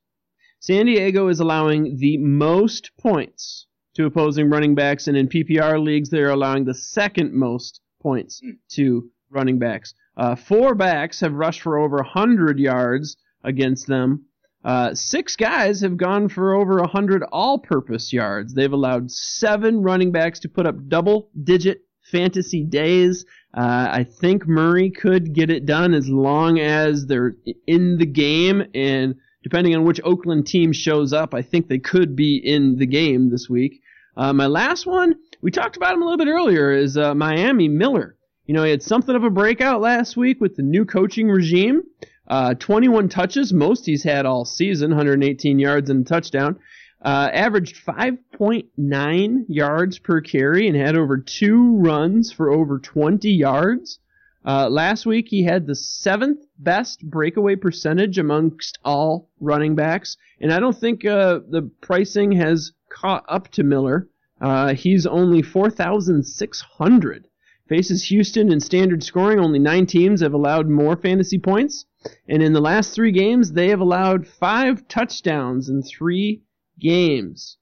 San 0.61 0.87
Diego 0.87 1.27
is 1.29 1.41
allowing 1.41 1.97
the 1.97 2.17
most 2.19 2.93
points 2.97 3.67
to 3.95 4.07
opposing 4.07 4.49
running 4.49 4.77
backs, 4.77 5.09
and 5.09 5.17
in 5.17 5.29
PPR 5.29 5.83
leagues, 5.83 6.11
they're 6.11 6.31
allowing 6.31 6.65
the 6.65 6.75
second 6.75 7.33
most 7.33 7.81
points 8.01 8.41
to 8.71 9.11
running 9.29 9.59
backs. 9.59 9.95
Uh, 10.17 10.35
four 10.35 10.75
backs 10.75 11.21
have 11.21 11.33
rushed 11.33 11.63
for 11.63 11.79
over 11.79 11.97
100 11.97 12.59
yards 12.59 13.17
against 13.45 13.87
them. 13.87 14.27
Uh, 14.65 14.95
six 14.95 15.35
guys 15.35 15.81
have 15.81 15.97
gone 15.97 16.29
for 16.29 16.55
over 16.55 16.77
100 16.81 17.25
all 17.33 17.59
purpose 17.59 18.13
yards. 18.13 18.55
They've 18.55 18.73
allowed 18.73 19.11
seven 19.11 19.83
running 19.83 20.13
backs 20.13 20.41
to 20.41 20.49
put 20.49 20.67
up 20.67 20.89
double 20.89 21.31
digit 21.43 21.83
fantasy 22.11 22.63
days. 22.63 23.25
Uh, 23.55 23.89
I 23.91 24.05
think 24.05 24.47
Murray 24.47 24.91
could 24.91 25.35
get 25.35 25.51
it 25.51 25.67
done 25.67 25.95
as 25.95 26.09
long 26.09 26.61
as 26.61 27.07
they're 27.07 27.35
in 27.67 27.99
the 27.99 28.07
game. 28.07 28.63
And 28.75 29.17
depending 29.43 29.75
on 29.75 29.85
which 29.85 30.01
Oakland 30.05 30.47
team 30.47 30.73
shows 30.73 31.13
up, 31.13 31.35
I 31.35 31.43
think 31.43 31.69
they 31.69 31.79
could 31.79 32.15
be 32.15 32.37
in 32.37 32.77
the 32.77 32.87
game 32.87 33.31
this 33.31 33.49
week. 33.49 33.81
Uh, 34.17 34.33
my 34.33 34.47
last 34.47 34.87
one, 34.87 35.17
we 35.41 35.51
talked 35.51 35.77
about 35.77 35.95
him 35.95 36.03
a 36.03 36.05
little 36.05 36.25
bit 36.25 36.31
earlier, 36.31 36.71
is 36.71 36.97
uh, 36.97 37.15
Miami 37.15 37.67
Miller. 37.67 38.17
You 38.47 38.55
know, 38.55 38.65
he 38.65 38.71
had 38.71 38.83
something 38.83 39.15
of 39.15 39.23
a 39.23 39.31
breakout 39.31 39.81
last 39.81 40.17
week 40.17 40.41
with 40.41 40.57
the 40.57 40.63
new 40.63 40.85
coaching 40.85 41.29
regime. 41.29 41.83
Uh, 42.27 42.55
21 42.55 43.09
touches, 43.09 43.53
most 43.53 43.87
he's 43.87 44.03
had 44.03 44.27
all 44.27 44.45
season, 44.45 44.91
118 44.91 45.59
yards 45.59 45.91
and 45.91 46.05
a 46.05 46.09
touchdown. 46.09 46.59
Uh, 47.05 47.31
averaged 47.33 47.85
5.9 47.85 49.45
yards 49.49 49.99
per 49.99 50.21
carry 50.21 50.69
and 50.69 50.77
had 50.77 50.97
over 50.97 51.19
two 51.19 51.77
runs 51.77 52.33
for 52.33 52.51
over 52.51 52.79
20 52.79 53.31
yards. 53.31 53.99
Uh, 54.45 54.69
last 54.69 55.07
week 55.07 55.29
he 55.29 55.45
had 55.45 55.67
the 55.67 55.75
seventh 55.75 56.45
best 56.59 57.09
breakaway 57.09 57.55
percentage 57.55 58.19
amongst 58.19 58.79
all 58.85 59.29
running 59.41 59.77
backs, 59.77 60.17
and 60.41 60.53
I 60.53 60.59
don't 60.59 60.77
think 60.77 61.05
uh, 61.05 61.41
the 61.49 61.71
pricing 61.81 62.33
has 62.33 62.73
caught 62.89 63.25
up 63.29 63.49
to 63.53 63.63
Miller. 63.63 64.09
Uh, 64.41 64.75
he's 64.75 65.07
only 65.07 65.43
4,600 65.43 67.29
faces 67.73 68.05
Houston 68.05 68.53
in 68.53 68.61
standard 68.61 69.03
scoring. 69.03 69.41
Only 69.41 69.59
nine 69.59 69.87
teams 69.87 70.21
have 70.21 70.35
allowed 70.35 70.69
more 70.69 70.95
fantasy 70.95 71.39
points. 71.39 71.87
And 72.29 72.43
in 72.43 72.53
the 72.53 72.61
last 72.61 72.95
three 72.95 73.13
games, 73.13 73.51
they 73.51 73.71
have 73.71 73.81
allowed 73.81 74.27
five 74.27 74.87
touchdowns 74.89 75.71
in 75.71 75.83
three 75.83 76.43
games. 76.79 77.57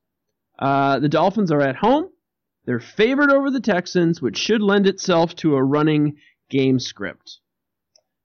Uh, 0.58 0.98
the 0.98 1.08
Dolphins 1.08 1.52
are 1.52 1.60
at 1.60 1.76
home. 1.76 2.08
They're 2.64 2.80
favored 2.80 3.30
over 3.30 3.52
the 3.52 3.60
Texans, 3.60 4.20
which 4.20 4.36
should 4.36 4.62
lend 4.62 4.88
itself 4.88 5.36
to 5.36 5.54
a 5.54 5.62
running 5.62 6.16
game 6.48 6.80
script. 6.80 7.38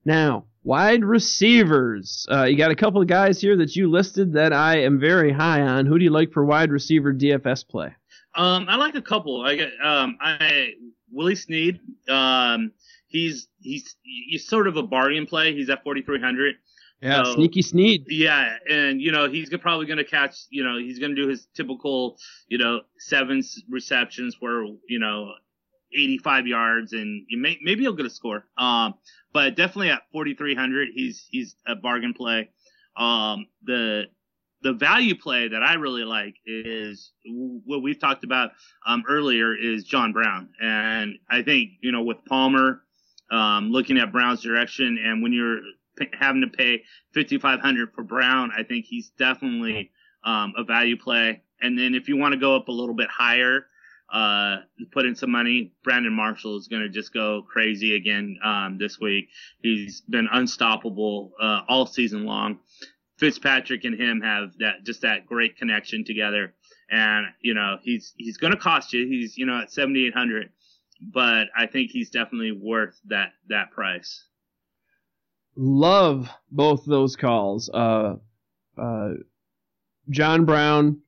Now, 0.03 0.45
wide 0.63 1.05
receivers. 1.05 2.25
Uh, 2.31 2.45
you 2.45 2.57
got 2.57 2.71
a 2.71 2.75
couple 2.75 2.99
of 2.99 3.07
guys 3.07 3.39
here 3.39 3.57
that 3.57 3.75
you 3.75 3.91
listed 3.91 4.33
that 4.33 4.53
I 4.53 4.79
am 4.79 4.99
very 4.99 5.31
high 5.31 5.61
on. 5.61 5.85
Who 5.85 5.99
do 5.99 6.03
you 6.03 6.09
like 6.11 6.33
for 6.33 6.43
wide 6.43 6.71
receiver 6.71 7.13
DFS 7.13 7.67
play? 7.67 7.93
Um, 8.33 8.65
I 8.67 8.75
like 8.75 8.95
a 8.95 9.03
couple. 9.03 9.43
I 9.45 9.59
um, 9.83 10.17
I 10.19 10.71
Willie 11.15 11.35
Snead. 11.35 11.79
Um, 12.09 12.71
he's 13.07 13.47
he's 13.61 13.95
he's 14.03 14.47
sort 14.47 14.67
of 14.67 14.77
a 14.77 14.83
bargain 14.83 15.25
play. 15.25 15.55
He's 15.55 15.69
at 15.69 15.83
4,300. 15.83 16.55
Yeah, 17.01 17.23
so, 17.23 17.35
sneaky 17.35 17.61
Snead. 17.61 18.05
Yeah, 18.07 18.57
and 18.69 19.01
you 19.01 19.11
know 19.11 19.29
he's 19.29 19.49
probably 19.57 19.85
going 19.85 19.97
to 19.97 20.03
catch. 20.05 20.37
You 20.49 20.63
know 20.63 20.77
he's 20.77 20.99
going 20.99 21.15
to 21.15 21.21
do 21.21 21.27
his 21.27 21.47
typical. 21.55 22.17
You 22.47 22.57
know 22.57 22.81
seven 22.99 23.41
receptions 23.69 24.35
for 24.35 24.65
you 24.87 24.99
know 24.99 25.31
85 25.93 26.47
yards, 26.47 26.93
and 26.93 27.25
you 27.29 27.37
may, 27.37 27.57
maybe 27.61 27.81
he'll 27.81 27.93
get 27.93 28.05
a 28.05 28.09
score. 28.09 28.45
Um, 28.57 28.95
but 29.33 29.55
definitely 29.55 29.89
at 29.89 30.03
4,300, 30.11 30.89
he's 30.93 31.25
he's 31.29 31.55
a 31.65 31.75
bargain 31.75 32.13
play. 32.13 32.49
Um, 32.97 33.47
the 33.63 34.05
the 34.65 34.73
value 34.73 35.13
play 35.13 35.47
that 35.47 35.61
I 35.61 35.75
really 35.75 36.03
like 36.03 36.37
is 36.47 37.11
what 37.23 37.83
we've 37.83 37.99
talked 37.99 38.23
about 38.23 38.49
um, 38.87 39.03
earlier 39.07 39.55
is 39.55 39.83
John 39.83 40.11
Brown, 40.11 40.49
and 40.59 41.19
I 41.29 41.43
think 41.43 41.73
you 41.81 41.91
know 41.91 42.01
with 42.01 42.17
Palmer 42.27 42.81
um, 43.29 43.69
looking 43.69 43.99
at 43.99 44.11
Brown's 44.11 44.41
direction, 44.41 44.97
and 44.97 45.21
when 45.21 45.31
you're 45.33 45.59
p- 45.99 46.09
having 46.19 46.41
to 46.41 46.47
pay 46.47 46.81
5,500 47.13 47.93
for 47.93 48.03
Brown, 48.03 48.51
I 48.57 48.63
think 48.63 48.85
he's 48.85 49.11
definitely 49.19 49.91
um, 50.23 50.55
a 50.57 50.63
value 50.63 50.97
play. 50.97 51.43
And 51.61 51.77
then 51.77 51.93
if 51.93 52.09
you 52.09 52.17
want 52.17 52.33
to 52.33 52.39
go 52.39 52.55
up 52.55 52.67
a 52.67 52.71
little 52.71 52.95
bit 52.95 53.09
higher, 53.09 53.67
uh, 54.11 54.57
put 54.91 55.05
in 55.05 55.15
some 55.15 55.31
money, 55.31 55.73
Brandon 55.83 56.13
Marshall 56.13 56.57
is 56.57 56.67
going 56.67 56.81
to 56.81 56.89
just 56.89 57.13
go 57.13 57.43
crazy 57.43 57.95
again 57.95 58.37
um, 58.43 58.77
this 58.79 58.99
week. 58.99 59.29
He's 59.61 60.01
been 60.01 60.27
unstoppable 60.31 61.33
uh, 61.39 61.61
all 61.67 61.85
season 61.85 62.25
long. 62.25 62.59
Fitzpatrick 63.17 63.85
and 63.85 63.99
him 63.99 64.21
have 64.21 64.51
that 64.59 64.83
just 64.83 65.01
that 65.01 65.25
great 65.25 65.57
connection 65.57 66.03
together. 66.03 66.53
And 66.89 67.27
you 67.41 67.53
know 67.53 67.77
he's 67.81 68.13
he's 68.17 68.37
going 68.37 68.53
to 68.53 68.59
cost 68.59 68.93
you. 68.93 69.07
He's 69.07 69.37
you 69.37 69.45
know 69.45 69.59
at 69.59 69.71
seventy 69.71 70.07
eight 70.07 70.13
hundred, 70.13 70.49
but 71.01 71.47
I 71.57 71.67
think 71.67 71.91
he's 71.91 72.09
definitely 72.09 72.51
worth 72.51 72.99
that 73.05 73.33
that 73.49 73.71
price. 73.71 74.25
Love 75.55 76.29
both 76.51 76.85
those 76.85 77.15
calls. 77.15 77.69
Uh, 77.69 78.15
uh, 78.77 79.11
John 80.09 80.45
Brown, 80.45 81.01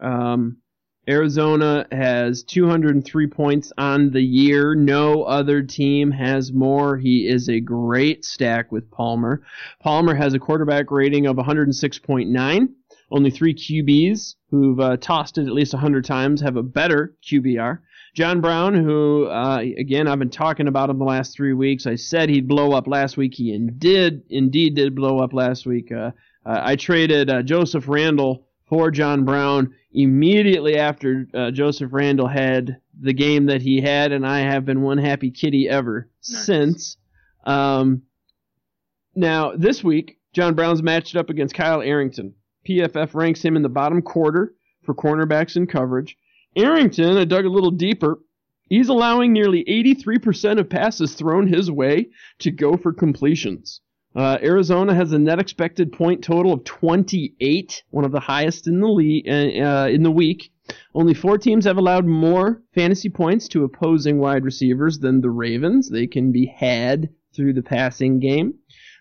um, 0.00 0.58
Arizona 1.08 1.84
has 1.90 2.44
203 2.44 3.26
points 3.26 3.72
on 3.76 4.10
the 4.10 4.22
year. 4.22 4.76
No 4.76 5.24
other 5.24 5.60
team 5.60 6.12
has 6.12 6.52
more. 6.52 6.96
He 6.96 7.26
is 7.26 7.48
a 7.48 7.58
great 7.58 8.24
stack 8.24 8.70
with 8.70 8.88
Palmer. 8.90 9.42
Palmer 9.80 10.14
has 10.14 10.32
a 10.32 10.38
quarterback 10.38 10.92
rating 10.92 11.26
of 11.26 11.36
106.9. 11.36 12.68
Only 13.10 13.30
three 13.30 13.52
QBs 13.52 14.36
who've 14.50 14.78
uh, 14.78 14.96
tossed 14.96 15.38
it 15.38 15.46
at 15.46 15.52
least 15.52 15.74
100 15.74 16.04
times 16.04 16.40
have 16.40 16.56
a 16.56 16.62
better 16.62 17.16
QBR. 17.28 17.80
John 18.14 18.40
Brown, 18.40 18.74
who, 18.74 19.26
uh, 19.26 19.58
again, 19.58 20.06
I've 20.06 20.18
been 20.20 20.30
talking 20.30 20.68
about 20.68 20.88
him 20.88 20.98
the 20.98 21.04
last 21.04 21.34
three 21.34 21.54
weeks. 21.54 21.86
I 21.86 21.96
said 21.96 22.28
he'd 22.28 22.46
blow 22.46 22.72
up 22.72 22.86
last 22.86 23.16
week. 23.16 23.34
He 23.34 23.58
did, 23.58 24.22
indeed 24.30 24.76
did 24.76 24.94
blow 24.94 25.18
up 25.18 25.32
last 25.32 25.66
week. 25.66 25.90
Uh, 25.90 26.12
uh 26.46 26.60
I 26.62 26.76
traded 26.76 27.28
uh, 27.28 27.42
Joseph 27.42 27.88
Randle 27.88 28.46
for 28.72 28.90
John 28.90 29.26
Brown 29.26 29.74
immediately 29.92 30.78
after 30.78 31.28
uh, 31.34 31.50
Joseph 31.50 31.92
Randle 31.92 32.26
had 32.26 32.80
the 32.98 33.12
game 33.12 33.44
that 33.44 33.60
he 33.60 33.82
had, 33.82 34.12
and 34.12 34.26
I 34.26 34.38
have 34.38 34.64
been 34.64 34.80
one 34.80 34.96
happy 34.96 35.30
kitty 35.30 35.68
ever 35.68 36.08
nice. 36.26 36.46
since. 36.46 36.96
Um, 37.44 38.00
now, 39.14 39.52
this 39.54 39.84
week, 39.84 40.18
John 40.32 40.54
Brown's 40.54 40.82
matched 40.82 41.16
up 41.16 41.28
against 41.28 41.54
Kyle 41.54 41.82
Arrington. 41.82 42.32
PFF 42.66 43.12
ranks 43.12 43.44
him 43.44 43.56
in 43.56 43.62
the 43.62 43.68
bottom 43.68 44.00
quarter 44.00 44.54
for 44.84 44.94
cornerbacks 44.94 45.56
and 45.56 45.68
coverage. 45.68 46.16
Arrington, 46.56 47.18
I 47.18 47.26
dug 47.26 47.44
a 47.44 47.50
little 47.50 47.72
deeper, 47.72 48.20
He's 48.70 48.88
allowing 48.88 49.34
nearly 49.34 49.64
83% 49.64 50.58
of 50.58 50.70
passes 50.70 51.12
thrown 51.12 51.46
his 51.46 51.70
way 51.70 52.08
to 52.38 52.50
go 52.50 52.78
for 52.78 52.90
completions. 52.90 53.82
Uh, 54.14 54.38
Arizona 54.42 54.94
has 54.94 55.12
a 55.12 55.18
net 55.18 55.38
expected 55.38 55.92
point 55.92 56.22
total 56.22 56.52
of 56.52 56.64
28, 56.64 57.82
one 57.90 58.04
of 58.04 58.12
the 58.12 58.20
highest 58.20 58.66
in 58.66 58.80
the 58.80 58.88
league 58.88 59.26
uh, 59.28 59.88
in 59.88 60.02
the 60.02 60.10
week. 60.10 60.52
Only 60.94 61.14
four 61.14 61.38
teams 61.38 61.64
have 61.64 61.78
allowed 61.78 62.06
more 62.06 62.62
fantasy 62.74 63.08
points 63.08 63.48
to 63.48 63.64
opposing 63.64 64.18
wide 64.18 64.44
receivers 64.44 64.98
than 64.98 65.20
the 65.20 65.30
Ravens. 65.30 65.88
They 65.88 66.06
can 66.06 66.30
be 66.30 66.46
had 66.46 67.08
through 67.34 67.54
the 67.54 67.62
passing 67.62 68.20
game. 68.20 68.54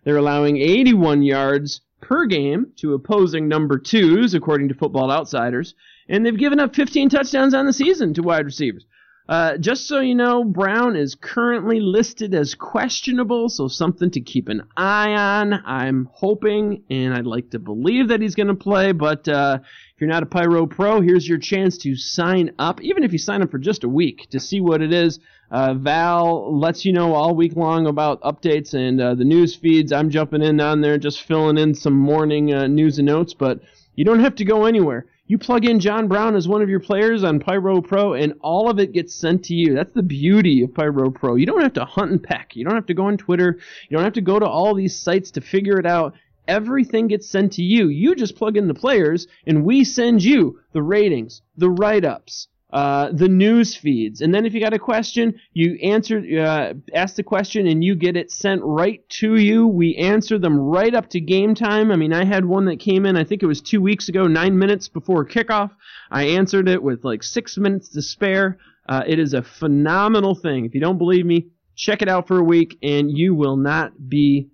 They're 0.03 0.17
allowing 0.17 0.57
81 0.57 1.23
yards 1.23 1.81
per 1.99 2.25
game 2.25 2.67
to 2.77 2.93
opposing 2.93 3.47
number 3.47 3.77
twos, 3.77 4.33
according 4.33 4.69
to 4.69 4.73
Football 4.73 5.11
Outsiders, 5.11 5.75
and 6.09 6.25
they've 6.25 6.37
given 6.37 6.59
up 6.59 6.75
15 6.75 7.09
touchdowns 7.09 7.53
on 7.53 7.65
the 7.65 7.73
season 7.73 8.13
to 8.15 8.23
wide 8.23 8.45
receivers. 8.45 8.85
Uh, 9.29 9.57
just 9.57 9.87
so 9.87 9.99
you 9.99 10.15
know, 10.15 10.43
Brown 10.43 10.95
is 10.95 11.15
currently 11.15 11.79
listed 11.79 12.33
as 12.33 12.55
questionable, 12.55 13.49
so 13.49 13.67
something 13.67 14.11
to 14.11 14.21
keep 14.21 14.49
an 14.49 14.63
eye 14.75 15.13
on. 15.13 15.53
I'm 15.53 16.09
hoping 16.11 16.83
and 16.89 17.13
I'd 17.13 17.25
like 17.25 17.51
to 17.51 17.59
believe 17.59 18.09
that 18.09 18.21
he's 18.21 18.35
going 18.35 18.47
to 18.47 18.55
play, 18.55 18.91
but 18.91 19.27
uh, 19.27 19.59
if 19.61 20.01
you're 20.01 20.09
not 20.09 20.23
a 20.23 20.25
Pyro 20.25 20.65
Pro, 20.65 21.01
here's 21.01 21.27
your 21.27 21.37
chance 21.37 21.77
to 21.79 21.95
sign 21.95 22.53
up, 22.59 22.81
even 22.81 23.03
if 23.03 23.13
you 23.13 23.19
sign 23.19 23.41
up 23.41 23.51
for 23.51 23.59
just 23.59 23.83
a 23.83 23.89
week, 23.89 24.27
to 24.31 24.39
see 24.39 24.59
what 24.59 24.81
it 24.81 24.91
is. 24.91 25.19
Uh, 25.51 25.75
Val 25.75 26.57
lets 26.59 26.85
you 26.85 26.93
know 26.93 27.13
all 27.13 27.35
week 27.35 27.55
long 27.55 27.85
about 27.85 28.21
updates 28.21 28.73
and 28.73 28.99
uh, 28.99 29.15
the 29.15 29.25
news 29.25 29.55
feeds. 29.55 29.91
I'm 29.91 30.09
jumping 30.09 30.41
in 30.41 30.59
on 30.59 30.81
there, 30.81 30.97
just 30.97 31.21
filling 31.21 31.57
in 31.57 31.75
some 31.75 31.97
morning 31.97 32.53
uh, 32.53 32.67
news 32.67 32.97
and 32.97 33.05
notes, 33.05 33.33
but 33.33 33.61
you 33.95 34.03
don't 34.05 34.21
have 34.21 34.35
to 34.35 34.45
go 34.45 34.65
anywhere. 34.65 35.05
You 35.31 35.37
plug 35.37 35.63
in 35.63 35.79
John 35.79 36.09
Brown 36.09 36.35
as 36.35 36.45
one 36.45 36.61
of 36.61 36.67
your 36.67 36.81
players 36.81 37.23
on 37.23 37.39
Pyro 37.39 37.79
Pro, 37.79 38.15
and 38.15 38.33
all 38.41 38.69
of 38.69 38.79
it 38.79 38.91
gets 38.91 39.15
sent 39.15 39.45
to 39.45 39.53
you. 39.53 39.73
That's 39.73 39.93
the 39.93 40.03
beauty 40.03 40.61
of 40.61 40.73
Pyro 40.73 41.09
Pro. 41.09 41.35
You 41.35 41.45
don't 41.45 41.61
have 41.61 41.71
to 41.75 41.85
hunt 41.85 42.11
and 42.11 42.21
peck. 42.21 42.53
You 42.53 42.65
don't 42.65 42.75
have 42.75 42.87
to 42.87 42.93
go 42.93 43.05
on 43.05 43.15
Twitter. 43.15 43.57
You 43.87 43.95
don't 43.95 44.03
have 44.03 44.15
to 44.15 44.19
go 44.21 44.39
to 44.39 44.45
all 44.45 44.75
these 44.75 44.99
sites 44.99 45.31
to 45.31 45.39
figure 45.39 45.79
it 45.79 45.85
out. 45.85 46.15
Everything 46.49 47.07
gets 47.07 47.29
sent 47.29 47.53
to 47.53 47.63
you. 47.63 47.87
You 47.87 48.13
just 48.13 48.35
plug 48.35 48.57
in 48.57 48.67
the 48.67 48.73
players, 48.73 49.25
and 49.47 49.63
we 49.63 49.85
send 49.85 50.21
you 50.21 50.59
the 50.73 50.83
ratings, 50.83 51.41
the 51.55 51.69
write 51.69 52.03
ups, 52.03 52.49
uh, 52.71 53.09
the 53.11 53.27
news 53.27 53.75
feeds. 53.75 54.21
And 54.21 54.33
then 54.33 54.45
if 54.45 54.53
you 54.53 54.61
got 54.61 54.73
a 54.73 54.79
question, 54.79 55.39
you 55.53 55.77
answer, 55.83 56.23
uh, 56.39 56.73
ask 56.93 57.15
the 57.15 57.23
question 57.23 57.67
and 57.67 57.83
you 57.83 57.95
get 57.95 58.15
it 58.15 58.31
sent 58.31 58.61
right 58.63 59.07
to 59.09 59.35
you. 59.35 59.67
We 59.67 59.95
answer 59.95 60.39
them 60.39 60.57
right 60.57 60.93
up 60.93 61.09
to 61.09 61.19
game 61.19 61.53
time. 61.53 61.91
I 61.91 61.95
mean, 61.95 62.13
I 62.13 62.23
had 62.23 62.45
one 62.45 62.65
that 62.65 62.79
came 62.79 63.05
in, 63.05 63.17
I 63.17 63.23
think 63.23 63.43
it 63.43 63.47
was 63.47 63.61
two 63.61 63.81
weeks 63.81 64.07
ago, 64.09 64.27
nine 64.27 64.57
minutes 64.57 64.87
before 64.87 65.25
kickoff. 65.25 65.71
I 66.09 66.23
answered 66.23 66.69
it 66.69 66.81
with 66.81 67.03
like 67.03 67.23
six 67.23 67.57
minutes 67.57 67.89
to 67.89 68.01
spare. 68.01 68.57
Uh, 68.87 69.03
it 69.05 69.19
is 69.19 69.33
a 69.33 69.43
phenomenal 69.43 70.35
thing. 70.35 70.65
If 70.65 70.73
you 70.73 70.81
don't 70.81 70.97
believe 70.97 71.25
me, 71.25 71.47
check 71.75 72.01
it 72.01 72.09
out 72.09 72.27
for 72.27 72.37
a 72.37 72.43
week 72.43 72.77
and 72.81 73.11
you 73.11 73.35
will 73.35 73.57
not 73.57 74.09
be 74.09 74.49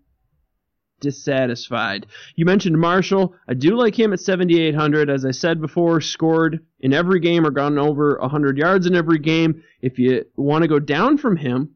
dissatisfied. 0.99 2.07
You 2.35 2.45
mentioned 2.45 2.77
Marshall. 2.77 3.35
I 3.47 3.53
do 3.53 3.75
like 3.75 3.97
him 3.97 4.13
at 4.13 4.19
7,800. 4.19 5.09
As 5.09 5.25
I 5.25 5.31
said 5.31 5.61
before, 5.61 6.01
scored 6.01 6.59
in 6.79 6.93
every 6.93 7.19
game 7.19 7.45
or 7.45 7.51
gone 7.51 7.77
over 7.77 8.17
100 8.19 8.57
yards 8.57 8.85
in 8.85 8.95
every 8.95 9.19
game. 9.19 9.63
If 9.81 9.99
you 9.99 10.25
want 10.35 10.63
to 10.63 10.67
go 10.67 10.79
down 10.79 11.17
from 11.17 11.37
him, 11.37 11.75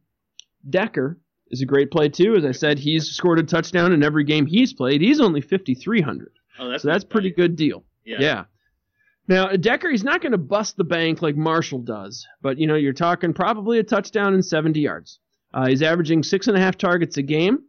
Decker 0.70 1.20
is 1.50 1.62
a 1.62 1.66
great 1.66 1.92
play 1.92 2.10
too. 2.10 2.36
As 2.36 2.46
I 2.46 2.52
said, 2.52 2.80
he's 2.80 3.10
scored 3.10 3.40
a 3.40 3.44
touchdown 3.44 3.94
in 3.94 4.04
every 4.04 4.24
game 4.24 4.46
he's 4.46 4.74
played. 4.74 5.02
He's 5.02 5.20
only 5.20 5.42
5,300. 5.42 6.32
Oh, 6.60 6.70
that's 6.70 6.84
so 6.84 6.90
that's 6.90 7.04
pretty 7.04 7.32
good 7.32 7.56
deal. 7.56 7.84
Yeah. 8.06 8.18
yeah. 8.20 8.44
Now, 9.28 9.48
Decker, 9.50 9.90
he's 9.90 10.04
not 10.04 10.22
going 10.22 10.32
to 10.32 10.38
bust 10.38 10.78
the 10.78 10.84
bank 10.84 11.22
like 11.22 11.36
Marshall 11.36 11.80
does, 11.80 12.28
but 12.42 12.58
you 12.58 12.68
know, 12.68 12.76
you're 12.76 12.94
talking 12.94 13.34
probably 13.34 13.80
a 13.80 13.84
touchdown 13.84 14.34
and 14.34 14.44
70 14.44 14.80
yards. 14.80 15.20
Uh, 15.54 15.68
he's 15.68 15.82
averaging 15.82 16.24
six 16.24 16.48
and 16.48 16.58
a 16.58 16.60
half 16.60 16.78
targets 16.78 17.18
a 17.18 17.22
game. 17.22 17.64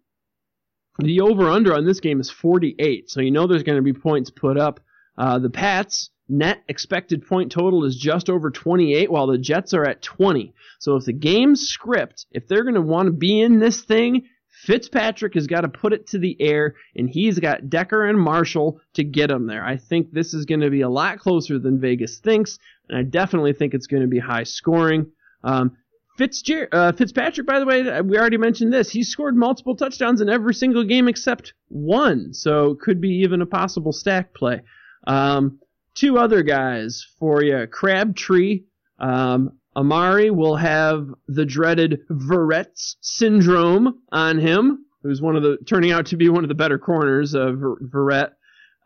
The 0.98 1.20
over 1.20 1.48
under 1.48 1.74
on 1.74 1.86
this 1.86 2.00
game 2.00 2.20
is 2.20 2.30
48, 2.30 3.10
so 3.10 3.20
you 3.20 3.30
know 3.30 3.46
there's 3.46 3.62
going 3.62 3.76
to 3.76 3.82
be 3.82 3.98
points 3.98 4.30
put 4.30 4.58
up. 4.58 4.80
Uh, 5.16 5.38
the 5.38 5.50
Pats 5.50 6.10
net 6.28 6.62
expected 6.68 7.26
point 7.26 7.52
total 7.52 7.84
is 7.84 7.96
just 7.96 8.28
over 8.30 8.50
28, 8.50 9.10
while 9.10 9.26
the 9.26 9.38
Jets 9.38 9.74
are 9.74 9.84
at 9.84 10.02
20. 10.02 10.54
So 10.78 10.96
if 10.96 11.04
the 11.04 11.12
game's 11.12 11.68
script, 11.68 12.26
if 12.30 12.46
they're 12.46 12.64
going 12.64 12.74
to 12.74 12.82
want 12.82 13.06
to 13.06 13.12
be 13.12 13.40
in 13.40 13.58
this 13.58 13.82
thing, 13.82 14.24
Fitzpatrick 14.48 15.34
has 15.34 15.46
got 15.46 15.62
to 15.62 15.68
put 15.68 15.92
it 15.92 16.06
to 16.08 16.18
the 16.18 16.40
air, 16.40 16.74
and 16.94 17.08
he's 17.08 17.38
got 17.38 17.68
Decker 17.68 18.06
and 18.06 18.18
Marshall 18.18 18.80
to 18.94 19.02
get 19.02 19.30
him 19.30 19.46
there. 19.46 19.64
I 19.64 19.76
think 19.76 20.12
this 20.12 20.34
is 20.34 20.44
going 20.44 20.60
to 20.60 20.70
be 20.70 20.82
a 20.82 20.88
lot 20.88 21.18
closer 21.18 21.58
than 21.58 21.80
Vegas 21.80 22.18
thinks, 22.18 22.58
and 22.88 22.96
I 22.96 23.02
definitely 23.02 23.54
think 23.54 23.74
it's 23.74 23.86
going 23.86 24.02
to 24.02 24.08
be 24.08 24.18
high 24.18 24.44
scoring. 24.44 25.10
Um, 25.42 25.76
Fitzger- 26.18 26.68
uh, 26.72 26.92
Fitzpatrick, 26.92 27.46
by 27.46 27.58
the 27.58 27.66
way, 27.66 28.00
we 28.02 28.18
already 28.18 28.36
mentioned 28.36 28.72
this. 28.72 28.90
He 28.90 29.02
scored 29.02 29.34
multiple 29.34 29.74
touchdowns 29.74 30.20
in 30.20 30.28
every 30.28 30.54
single 30.54 30.84
game 30.84 31.08
except 31.08 31.54
one, 31.68 32.34
so 32.34 32.74
could 32.74 33.00
be 33.00 33.22
even 33.22 33.40
a 33.40 33.46
possible 33.46 33.92
stack 33.92 34.34
play. 34.34 34.60
Um, 35.06 35.58
two 35.94 36.18
other 36.18 36.42
guys 36.42 37.06
for 37.18 37.42
you. 37.42 37.66
Crabtree, 37.66 38.64
um, 38.98 39.58
Amari 39.74 40.30
will 40.30 40.56
have 40.56 41.08
the 41.28 41.46
dreaded 41.46 42.00
Verrett's 42.10 42.96
syndrome 43.00 44.00
on 44.12 44.38
him, 44.38 44.84
who's 45.02 45.22
one 45.22 45.36
of 45.36 45.42
the 45.42 45.56
turning 45.66 45.92
out 45.92 46.06
to 46.06 46.16
be 46.16 46.28
one 46.28 46.44
of 46.44 46.48
the 46.48 46.54
better 46.54 46.78
corners 46.78 47.34
of 47.34 47.56
Verrett. 47.56 48.32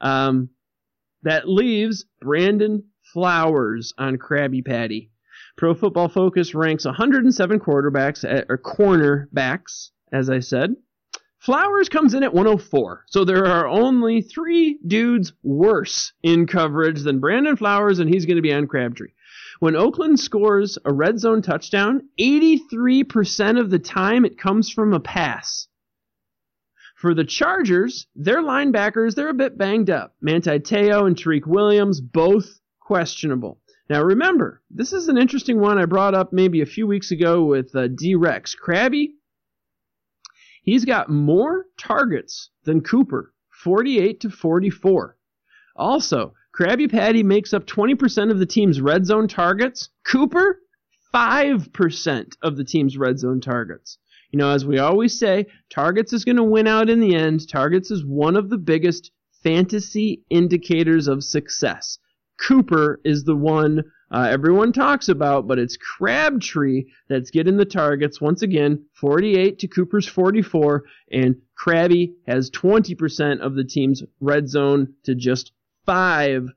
Um, 0.00 0.50
that 1.22 1.48
leaves 1.48 2.04
Brandon 2.20 2.84
Flowers 3.12 3.92
on 3.98 4.16
Krabby 4.16 4.64
Patty. 4.64 5.10
Pro 5.56 5.74
Football 5.74 6.08
Focus 6.08 6.54
ranks 6.54 6.84
107 6.84 7.60
quarterbacks 7.60 8.24
at, 8.30 8.46
or 8.48 8.58
cornerbacks, 8.58 9.90
as 10.12 10.28
I 10.28 10.40
said. 10.40 10.76
Flowers 11.38 11.88
comes 11.88 12.12
in 12.12 12.22
at 12.22 12.34
104. 12.34 13.04
So 13.08 13.24
there 13.24 13.46
are 13.46 13.66
only 13.66 14.20
three 14.20 14.78
dudes 14.86 15.32
worse 15.42 16.12
in 16.22 16.46
coverage 16.46 17.02
than 17.02 17.20
Brandon 17.20 17.56
Flowers, 17.56 18.00
and 18.00 18.12
he's 18.12 18.26
going 18.26 18.36
to 18.36 18.42
be 18.42 18.52
on 18.52 18.66
Crabtree. 18.66 19.12
When 19.60 19.76
Oakland 19.76 20.20
scores 20.20 20.76
a 20.84 20.92
red 20.92 21.18
zone 21.18 21.40
touchdown, 21.40 22.08
83% 22.20 23.58
of 23.58 23.70
the 23.70 23.78
time 23.78 24.24
it 24.24 24.38
comes 24.38 24.70
from 24.70 24.92
a 24.92 25.00
pass. 25.00 25.68
For 26.96 27.14
the 27.14 27.24
Chargers, 27.24 28.06
their 28.14 28.42
linebackers, 28.42 29.14
they're 29.14 29.28
a 29.28 29.34
bit 29.34 29.56
banged 29.56 29.88
up. 29.88 30.14
Manti 30.20 30.58
Te'o 30.58 31.06
and 31.06 31.16
Tourek 31.16 31.46
Williams, 31.46 32.00
both 32.00 32.60
questionable. 32.80 33.60
Now 33.88 34.02
remember, 34.02 34.62
this 34.70 34.92
is 34.92 35.08
an 35.08 35.16
interesting 35.16 35.60
one 35.60 35.78
I 35.78 35.84
brought 35.84 36.14
up 36.14 36.32
maybe 36.32 36.60
a 36.60 36.66
few 36.66 36.86
weeks 36.86 37.12
ago 37.12 37.44
with 37.44 37.74
uh, 37.76 37.86
D-Rex. 37.86 38.56
Krabby, 38.56 39.10
he's 40.62 40.84
got 40.84 41.08
more 41.08 41.66
targets 41.78 42.50
than 42.64 42.80
Cooper, 42.80 43.32
48 43.62 44.20
to 44.20 44.30
44. 44.30 45.16
Also, 45.76 46.34
Krabby 46.58 46.90
Patty 46.90 47.22
makes 47.22 47.54
up 47.54 47.66
20% 47.66 48.30
of 48.30 48.38
the 48.38 48.46
team's 48.46 48.80
red 48.80 49.06
zone 49.06 49.28
targets. 49.28 49.90
Cooper, 50.04 50.62
5% 51.14 52.36
of 52.42 52.56
the 52.56 52.64
team's 52.64 52.98
red 52.98 53.18
zone 53.18 53.40
targets. 53.40 53.98
You 54.32 54.38
know, 54.38 54.50
as 54.50 54.66
we 54.66 54.78
always 54.78 55.16
say, 55.16 55.46
targets 55.70 56.12
is 56.12 56.24
going 56.24 56.36
to 56.36 56.42
win 56.42 56.66
out 56.66 56.90
in 56.90 56.98
the 56.98 57.14
end. 57.14 57.48
Targets 57.48 57.90
is 57.92 58.04
one 58.04 58.36
of 58.36 58.48
the 58.48 58.58
biggest 58.58 59.12
fantasy 59.44 60.24
indicators 60.28 61.06
of 61.06 61.22
success. 61.22 61.98
Cooper 62.38 63.00
is 63.04 63.24
the 63.24 63.36
one 63.36 63.84
uh, 64.10 64.28
everyone 64.30 64.72
talks 64.72 65.08
about, 65.08 65.48
but 65.48 65.58
it's 65.58 65.76
Crabtree 65.76 66.84
that's 67.08 67.30
getting 67.30 67.56
the 67.56 67.64
targets. 67.64 68.20
Once 68.20 68.42
again, 68.42 68.84
48 68.94 69.58
to 69.58 69.68
Cooper's 69.68 70.06
44, 70.06 70.84
and 71.10 71.36
Krabby 71.58 72.14
has 72.26 72.50
20% 72.50 73.40
of 73.40 73.56
the 73.56 73.64
team's 73.64 74.04
red 74.20 74.48
zone 74.48 74.94
to 75.04 75.14
just 75.14 75.50
5% 75.88 76.48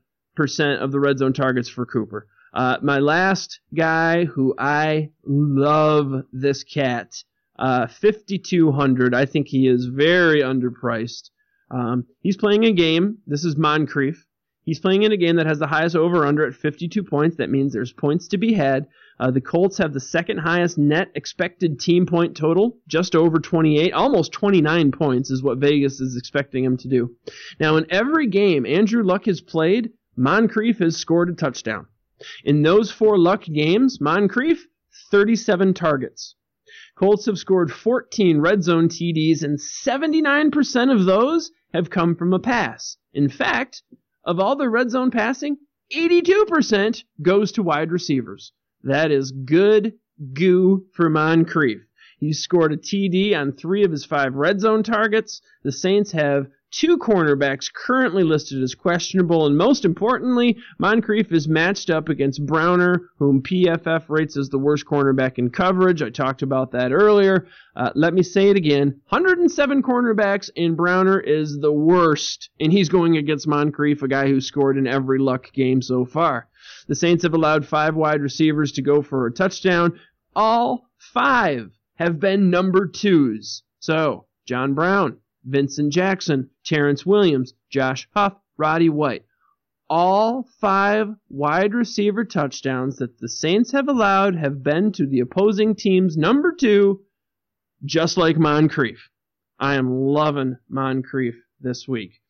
of 0.80 0.92
the 0.92 1.00
red 1.00 1.18
zone 1.18 1.32
targets 1.32 1.68
for 1.68 1.86
Cooper. 1.86 2.28
Uh, 2.54 2.78
my 2.82 2.98
last 2.98 3.60
guy 3.74 4.24
who 4.24 4.54
I 4.58 5.10
love 5.24 6.24
this 6.32 6.62
cat, 6.62 7.12
uh, 7.58 7.88
5,200. 7.88 9.14
I 9.14 9.26
think 9.26 9.48
he 9.48 9.66
is 9.66 9.86
very 9.86 10.40
underpriced. 10.40 11.30
Um, 11.70 12.06
he's 12.20 12.36
playing 12.36 12.64
a 12.64 12.72
game. 12.72 13.18
This 13.26 13.44
is 13.44 13.56
Moncrief. 13.56 14.24
He's 14.70 14.78
playing 14.78 15.02
in 15.02 15.10
a 15.10 15.16
game 15.16 15.34
that 15.34 15.48
has 15.48 15.58
the 15.58 15.66
highest 15.66 15.96
over 15.96 16.24
under 16.24 16.46
at 16.46 16.54
52 16.54 17.02
points. 17.02 17.38
That 17.38 17.50
means 17.50 17.72
there's 17.72 17.92
points 17.92 18.28
to 18.28 18.38
be 18.38 18.52
had. 18.52 18.86
Uh, 19.18 19.32
the 19.32 19.40
Colts 19.40 19.78
have 19.78 19.92
the 19.92 19.98
second 19.98 20.38
highest 20.38 20.78
net 20.78 21.10
expected 21.16 21.80
team 21.80 22.06
point 22.06 22.36
total, 22.36 22.78
just 22.86 23.16
over 23.16 23.40
28, 23.40 23.92
almost 23.92 24.30
29 24.30 24.92
points 24.92 25.28
is 25.28 25.42
what 25.42 25.58
Vegas 25.58 26.00
is 26.00 26.16
expecting 26.16 26.62
him 26.62 26.76
to 26.76 26.86
do. 26.86 27.16
Now, 27.58 27.78
in 27.78 27.86
every 27.90 28.28
game 28.28 28.64
Andrew 28.64 29.02
Luck 29.02 29.24
has 29.24 29.40
played, 29.40 29.90
Moncrief 30.14 30.78
has 30.78 30.96
scored 30.96 31.30
a 31.30 31.32
touchdown. 31.32 31.86
In 32.44 32.62
those 32.62 32.92
four 32.92 33.18
Luck 33.18 33.42
games, 33.42 34.00
Moncrief, 34.00 34.68
37 35.10 35.74
targets. 35.74 36.36
Colts 36.94 37.26
have 37.26 37.40
scored 37.40 37.72
14 37.72 38.38
red 38.38 38.62
zone 38.62 38.88
TDs, 38.88 39.42
and 39.42 39.58
79% 39.58 40.94
of 40.94 41.06
those 41.06 41.50
have 41.74 41.90
come 41.90 42.14
from 42.14 42.32
a 42.32 42.38
pass. 42.38 42.98
In 43.12 43.28
fact, 43.28 43.82
of 44.24 44.38
all 44.38 44.56
the 44.56 44.68
red 44.68 44.90
zone 44.90 45.10
passing, 45.10 45.56
82% 45.94 47.04
goes 47.22 47.52
to 47.52 47.62
wide 47.62 47.90
receivers. 47.90 48.52
That 48.82 49.10
is 49.10 49.32
good, 49.32 49.94
goo 50.32 50.86
for 50.92 51.10
Moncrief. 51.10 51.80
He 52.18 52.32
scored 52.32 52.72
a 52.72 52.76
TD 52.76 53.34
on 53.34 53.52
three 53.52 53.82
of 53.82 53.90
his 53.90 54.04
five 54.04 54.34
red 54.34 54.60
zone 54.60 54.82
targets. 54.82 55.40
The 55.62 55.72
Saints 55.72 56.12
have 56.12 56.48
two 56.70 56.98
cornerbacks 56.98 57.72
currently 57.72 58.22
listed 58.22 58.62
as 58.62 58.74
questionable, 58.74 59.46
and 59.46 59.56
most 59.56 59.84
importantly, 59.84 60.56
Moncrief 60.78 61.32
is 61.32 61.48
matched 61.48 61.90
up 61.90 62.08
against 62.08 62.46
Browner, 62.46 63.10
whom 63.18 63.42
PFF 63.42 64.04
rates 64.08 64.36
as 64.36 64.48
the 64.48 64.58
worst 64.58 64.86
cornerback 64.86 65.38
in 65.38 65.50
coverage. 65.50 66.02
I 66.02 66.10
talked 66.10 66.42
about 66.42 66.72
that 66.72 66.92
earlier. 66.92 67.46
Uh, 67.76 67.90
let 67.94 68.14
me 68.14 68.22
say 68.22 68.50
it 68.50 68.56
again 68.56 69.00
107 69.08 69.82
cornerbacks, 69.82 70.50
and 70.56 70.76
Browner 70.76 71.20
is 71.20 71.58
the 71.58 71.72
worst, 71.72 72.50
and 72.60 72.72
he's 72.72 72.88
going 72.88 73.16
against 73.16 73.48
Moncrief, 73.48 74.02
a 74.02 74.08
guy 74.08 74.28
who 74.28 74.40
scored 74.40 74.78
in 74.78 74.86
every 74.86 75.18
luck 75.18 75.52
game 75.52 75.82
so 75.82 76.04
far. 76.04 76.48
The 76.88 76.94
Saints 76.94 77.22
have 77.22 77.34
allowed 77.34 77.66
five 77.66 77.94
wide 77.94 78.20
receivers 78.20 78.72
to 78.72 78.82
go 78.82 79.02
for 79.02 79.26
a 79.26 79.32
touchdown. 79.32 79.98
All 80.36 80.90
five 80.98 81.70
have 81.94 82.20
been 82.20 82.50
number 82.50 82.86
twos. 82.86 83.62
So, 83.78 84.26
John 84.46 84.74
Brown, 84.74 85.18
Vincent 85.44 85.92
Jackson, 85.92 86.50
Terrance 86.70 87.04
Williams, 87.04 87.52
Josh 87.68 88.08
Huff, 88.14 88.34
Roddy 88.56 88.88
White. 88.88 89.24
All 89.88 90.48
five 90.60 91.08
wide 91.28 91.74
receiver 91.74 92.24
touchdowns 92.24 92.98
that 92.98 93.18
the 93.18 93.28
Saints 93.28 93.72
have 93.72 93.88
allowed 93.88 94.36
have 94.36 94.62
been 94.62 94.92
to 94.92 95.04
the 95.04 95.18
opposing 95.18 95.74
team's 95.74 96.16
number 96.16 96.52
two, 96.52 97.00
just 97.84 98.16
like 98.16 98.38
Moncrief. 98.38 99.10
I 99.58 99.74
am 99.74 99.90
loving 99.90 100.58
Moncrief 100.68 101.34
this 101.60 101.88
week. 101.88 102.20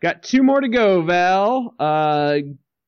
Got 0.00 0.22
two 0.22 0.42
more 0.42 0.62
to 0.62 0.68
go, 0.68 1.02
Val. 1.02 1.74
Uh, 1.78 2.38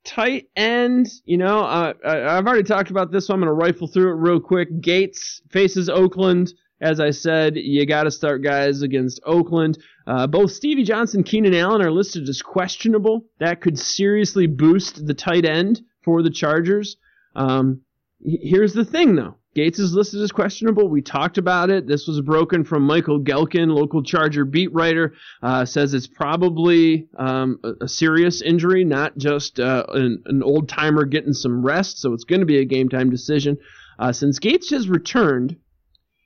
tight 0.07 0.49
end, 0.57 1.07
you 1.27 1.37
know, 1.37 1.61
uh, 1.61 1.93
I've 2.03 2.47
already 2.47 2.63
talked 2.63 2.91
about 2.91 3.13
this, 3.13 3.27
so 3.27 3.35
I'm 3.35 3.41
going 3.41 3.49
to 3.49 3.53
rifle 3.53 3.89
through 3.89 4.11
it 4.11 4.17
real 4.17 4.41
quick. 4.41 4.81
Gates 4.81 5.43
faces 5.51 5.91
Oakland. 5.91 6.55
As 6.85 7.01
I 7.01 7.13
said, 7.13 7.57
you 7.57 7.87
got 7.87 8.03
to 8.03 8.11
start 8.11 8.43
guys 8.43 8.83
against 8.83 9.19
Oakland. 9.25 9.79
Uh, 10.07 10.27
both 10.27 10.53
Stevie 10.53 10.83
Johnson, 10.83 11.25
Keenan 11.25 11.55
Allen 11.55 11.81
are 11.81 11.91
listed 11.91 12.29
as 12.29 12.43
questionable. 12.43 13.25
That 13.39 13.63
could 13.63 13.79
seriously 13.79 14.47
boost 14.47 15.07
the 15.07 15.15
tight 15.15 15.47
end 15.47 15.81
for 16.03 16.23
the 16.23 16.29
Chargers. 16.29 16.99
Um, 17.35 17.81
here's 18.23 18.75
the 18.75 18.85
thing, 18.85 19.17
though. 19.17 19.37
Gates 19.55 19.79
is 19.79 19.95
listed 19.95 20.21
as 20.21 20.31
questionable. 20.31 20.87
We 20.91 21.01
talked 21.01 21.39
about 21.39 21.71
it. 21.71 21.87
This 21.87 22.07
was 22.07 22.21
broken 22.21 22.65
from 22.65 22.83
Michael 22.83 23.19
Gehlken, 23.19 23.75
local 23.75 24.03
Charger 24.03 24.45
beat 24.45 24.71
writer. 24.75 25.15
Uh, 25.43 25.65
says 25.65 25.95
it's 25.95 26.07
probably 26.07 27.09
um, 27.17 27.61
a, 27.65 27.85
a, 27.85 27.89
serious 27.89 28.43
injury, 28.43 28.85
not 28.85 29.17
just 29.17 29.59
uh, 29.59 29.87
an, 29.89 30.23
an 30.27 30.43
old 30.43 30.69
timer 30.69 31.07
getting 31.07 31.33
some 31.33 31.65
rest. 31.65 31.99
So 31.99 32.13
it's 32.13 32.25
going 32.25 32.41
to 32.41 32.47
be 32.47 32.59
a 32.59 32.65
game 32.67 32.91
time 32.91 33.09
decision. 33.09 33.57
Uh, 33.99 34.13
since 34.13 34.39
Gates 34.39 34.69
has 34.69 34.87
returned, 34.87 35.57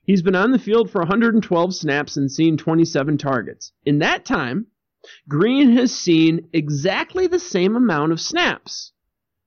he's 0.09 0.23
been 0.23 0.35
on 0.35 0.53
the 0.53 0.59
field 0.59 0.91
for 0.91 1.03
112 1.03 1.75
snaps 1.75 2.17
and 2.17 2.33
seen 2.33 2.57
27 2.57 3.19
targets. 3.19 3.73
In 3.85 3.99
that 3.99 4.25
time, 4.25 4.67
Green 5.29 5.77
has 5.77 5.95
seen 5.95 6.49
exactly 6.55 7.27
the 7.27 7.39
same 7.39 7.77
amount 7.77 8.13
of 8.13 8.21
snaps. 8.21 8.93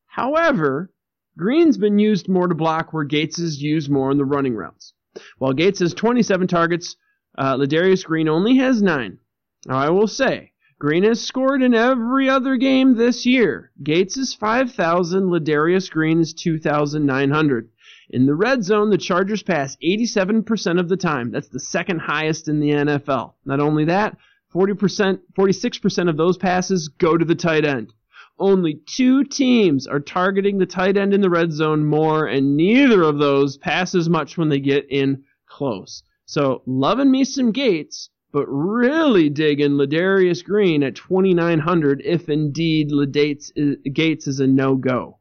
However, 0.05 0.93
Green's 1.35 1.79
been 1.79 1.97
used 1.97 2.29
more 2.29 2.47
to 2.47 2.53
block 2.53 2.93
where 2.93 3.03
Gates 3.03 3.39
is 3.39 3.61
used 3.61 3.89
more 3.89 4.11
in 4.11 4.19
the 4.19 4.23
running 4.23 4.55
routes. 4.55 4.93
While 5.39 5.53
Gates 5.53 5.79
has 5.79 5.95
27 5.95 6.47
targets, 6.47 6.95
uh, 7.37 7.57
Ladarius 7.57 8.05
Green 8.05 8.29
only 8.29 8.57
has 8.57 8.83
9. 8.83 9.17
Now, 9.65 9.77
I 9.77 9.89
will 9.89 10.07
say, 10.07 10.51
Green 10.77 11.03
has 11.03 11.21
scored 11.21 11.63
in 11.63 11.73
every 11.73 12.29
other 12.29 12.55
game 12.57 12.95
this 12.95 13.25
year. 13.25 13.71
Gates 13.81 14.15
is 14.15 14.35
5,000, 14.35 15.23
Ladarius 15.23 15.89
Green 15.89 16.19
is 16.19 16.33
2,900. 16.33 17.69
In 18.11 18.25
the 18.25 18.35
red 18.35 18.63
zone, 18.63 18.89
the 18.89 18.97
Chargers 18.97 19.41
pass 19.41 19.77
87% 19.83 20.79
of 20.79 20.89
the 20.89 20.97
time. 20.97 21.31
That's 21.31 21.49
the 21.49 21.59
second 21.59 21.99
highest 21.99 22.47
in 22.47 22.59
the 22.59 22.69
NFL. 22.69 23.33
Not 23.45 23.59
only 23.59 23.85
that, 23.85 24.17
40%, 24.53 25.19
46% 25.37 26.09
of 26.09 26.17
those 26.17 26.37
passes 26.37 26.89
go 26.89 27.17
to 27.17 27.25
the 27.25 27.35
tight 27.35 27.65
end 27.65 27.93
only 28.41 28.73
two 28.73 29.23
teams 29.23 29.85
are 29.85 29.99
targeting 29.99 30.57
the 30.57 30.65
tight 30.65 30.97
end 30.97 31.13
in 31.13 31.21
the 31.21 31.29
red 31.29 31.53
zone 31.53 31.85
more, 31.85 32.25
and 32.25 32.57
neither 32.57 33.03
of 33.03 33.19
those 33.19 33.57
pass 33.57 33.93
as 33.93 34.09
much 34.09 34.37
when 34.37 34.49
they 34.49 34.59
get 34.59 34.85
in 34.89 35.23
close. 35.47 36.03
So, 36.25 36.63
loving 36.65 37.11
me 37.11 37.23
some 37.23 37.51
Gates, 37.51 38.09
but 38.31 38.47
really 38.47 39.29
digging 39.29 39.73
Ladarius 39.73 40.43
Green 40.43 40.81
at 40.81 40.95
2,900 40.95 42.01
if 42.03 42.29
indeed 42.29 42.91
is, 42.91 43.53
uh, 43.59 43.89
Gates 43.93 44.27
is 44.27 44.39
a 44.39 44.47
no 44.47 44.75
go. 44.75 45.19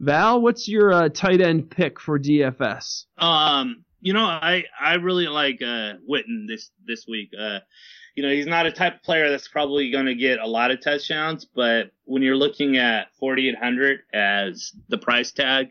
Val, 0.00 0.40
what's 0.40 0.66
your 0.66 0.92
uh, 0.92 1.08
tight 1.10 1.42
end 1.42 1.70
pick 1.70 2.00
for 2.00 2.18
DFS? 2.18 3.04
Um, 3.18 3.84
you 4.00 4.14
know, 4.14 4.24
I 4.24 4.64
I 4.80 4.94
really 4.94 5.28
like 5.28 5.60
uh, 5.60 5.94
Witten 6.08 6.48
this 6.48 6.70
this 6.86 7.06
week. 7.06 7.30
Uh, 7.38 7.58
you 8.14 8.22
know, 8.22 8.30
he's 8.30 8.46
not 8.46 8.66
a 8.66 8.72
type 8.72 8.96
of 8.96 9.02
player 9.02 9.30
that's 9.30 9.48
probably 9.48 9.90
going 9.90 10.06
to 10.06 10.14
get 10.14 10.40
a 10.40 10.46
lot 10.46 10.70
of 10.70 10.82
touchdowns, 10.82 11.44
but 11.44 11.90
when 12.04 12.22
you're 12.22 12.36
looking 12.36 12.76
at 12.76 13.14
4,800 13.20 14.00
as 14.12 14.72
the 14.88 14.98
price 14.98 15.30
tag, 15.30 15.68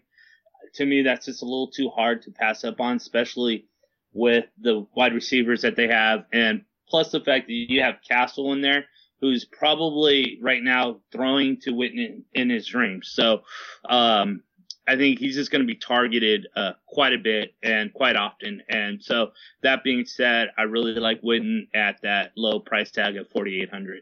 to 0.76 0.86
me, 0.86 1.02
that's 1.02 1.26
just 1.26 1.42
a 1.42 1.46
little 1.46 1.70
too 1.70 1.90
hard 1.90 2.22
to 2.24 2.32
pass 2.32 2.64
up 2.64 2.80
on, 2.80 2.96
especially 2.96 3.66
with 4.14 4.46
the 4.62 4.86
wide 4.96 5.14
receivers 5.14 5.64
that 5.64 5.76
they 5.76 5.88
have. 5.88 6.26
And 6.32 6.64
plus 6.88 7.12
the 7.12 7.20
fact 7.20 7.48
that 7.48 7.54
you 7.54 7.82
have 7.82 7.96
Cassel 8.08 8.54
in 8.54 8.62
there, 8.62 8.86
who's 9.22 9.46
probably 9.46 10.40
right 10.42 10.64
now 10.64 11.02
throwing 11.12 11.58
to 11.62 11.72
Witten 11.72 12.24
in 12.34 12.50
his 12.50 12.68
dreams. 12.68 13.12
So, 13.14 13.42
um, 13.88 14.44
I 14.88 14.96
think 14.96 15.20
he's 15.20 15.36
just 15.36 15.52
going 15.52 15.62
to 15.62 15.68
be 15.68 15.76
targeted 15.76 16.48
uh, 16.56 16.72
quite 16.88 17.14
a 17.14 17.20
bit 17.20 17.54
and 17.62 17.94
quite 17.94 18.16
often. 18.16 18.64
And 18.70 19.04
so 19.04 19.32
that 19.62 19.84
being 19.84 20.06
said, 20.06 20.48
I 20.58 20.64
really 20.64 20.94
like 20.94 21.22
Witten 21.22 21.68
at 21.76 22.02
that 22.02 22.32
low 22.36 22.60
price 22.60 22.90
tag 22.90 23.16
of 23.16 23.30
4,800. 23.30 24.02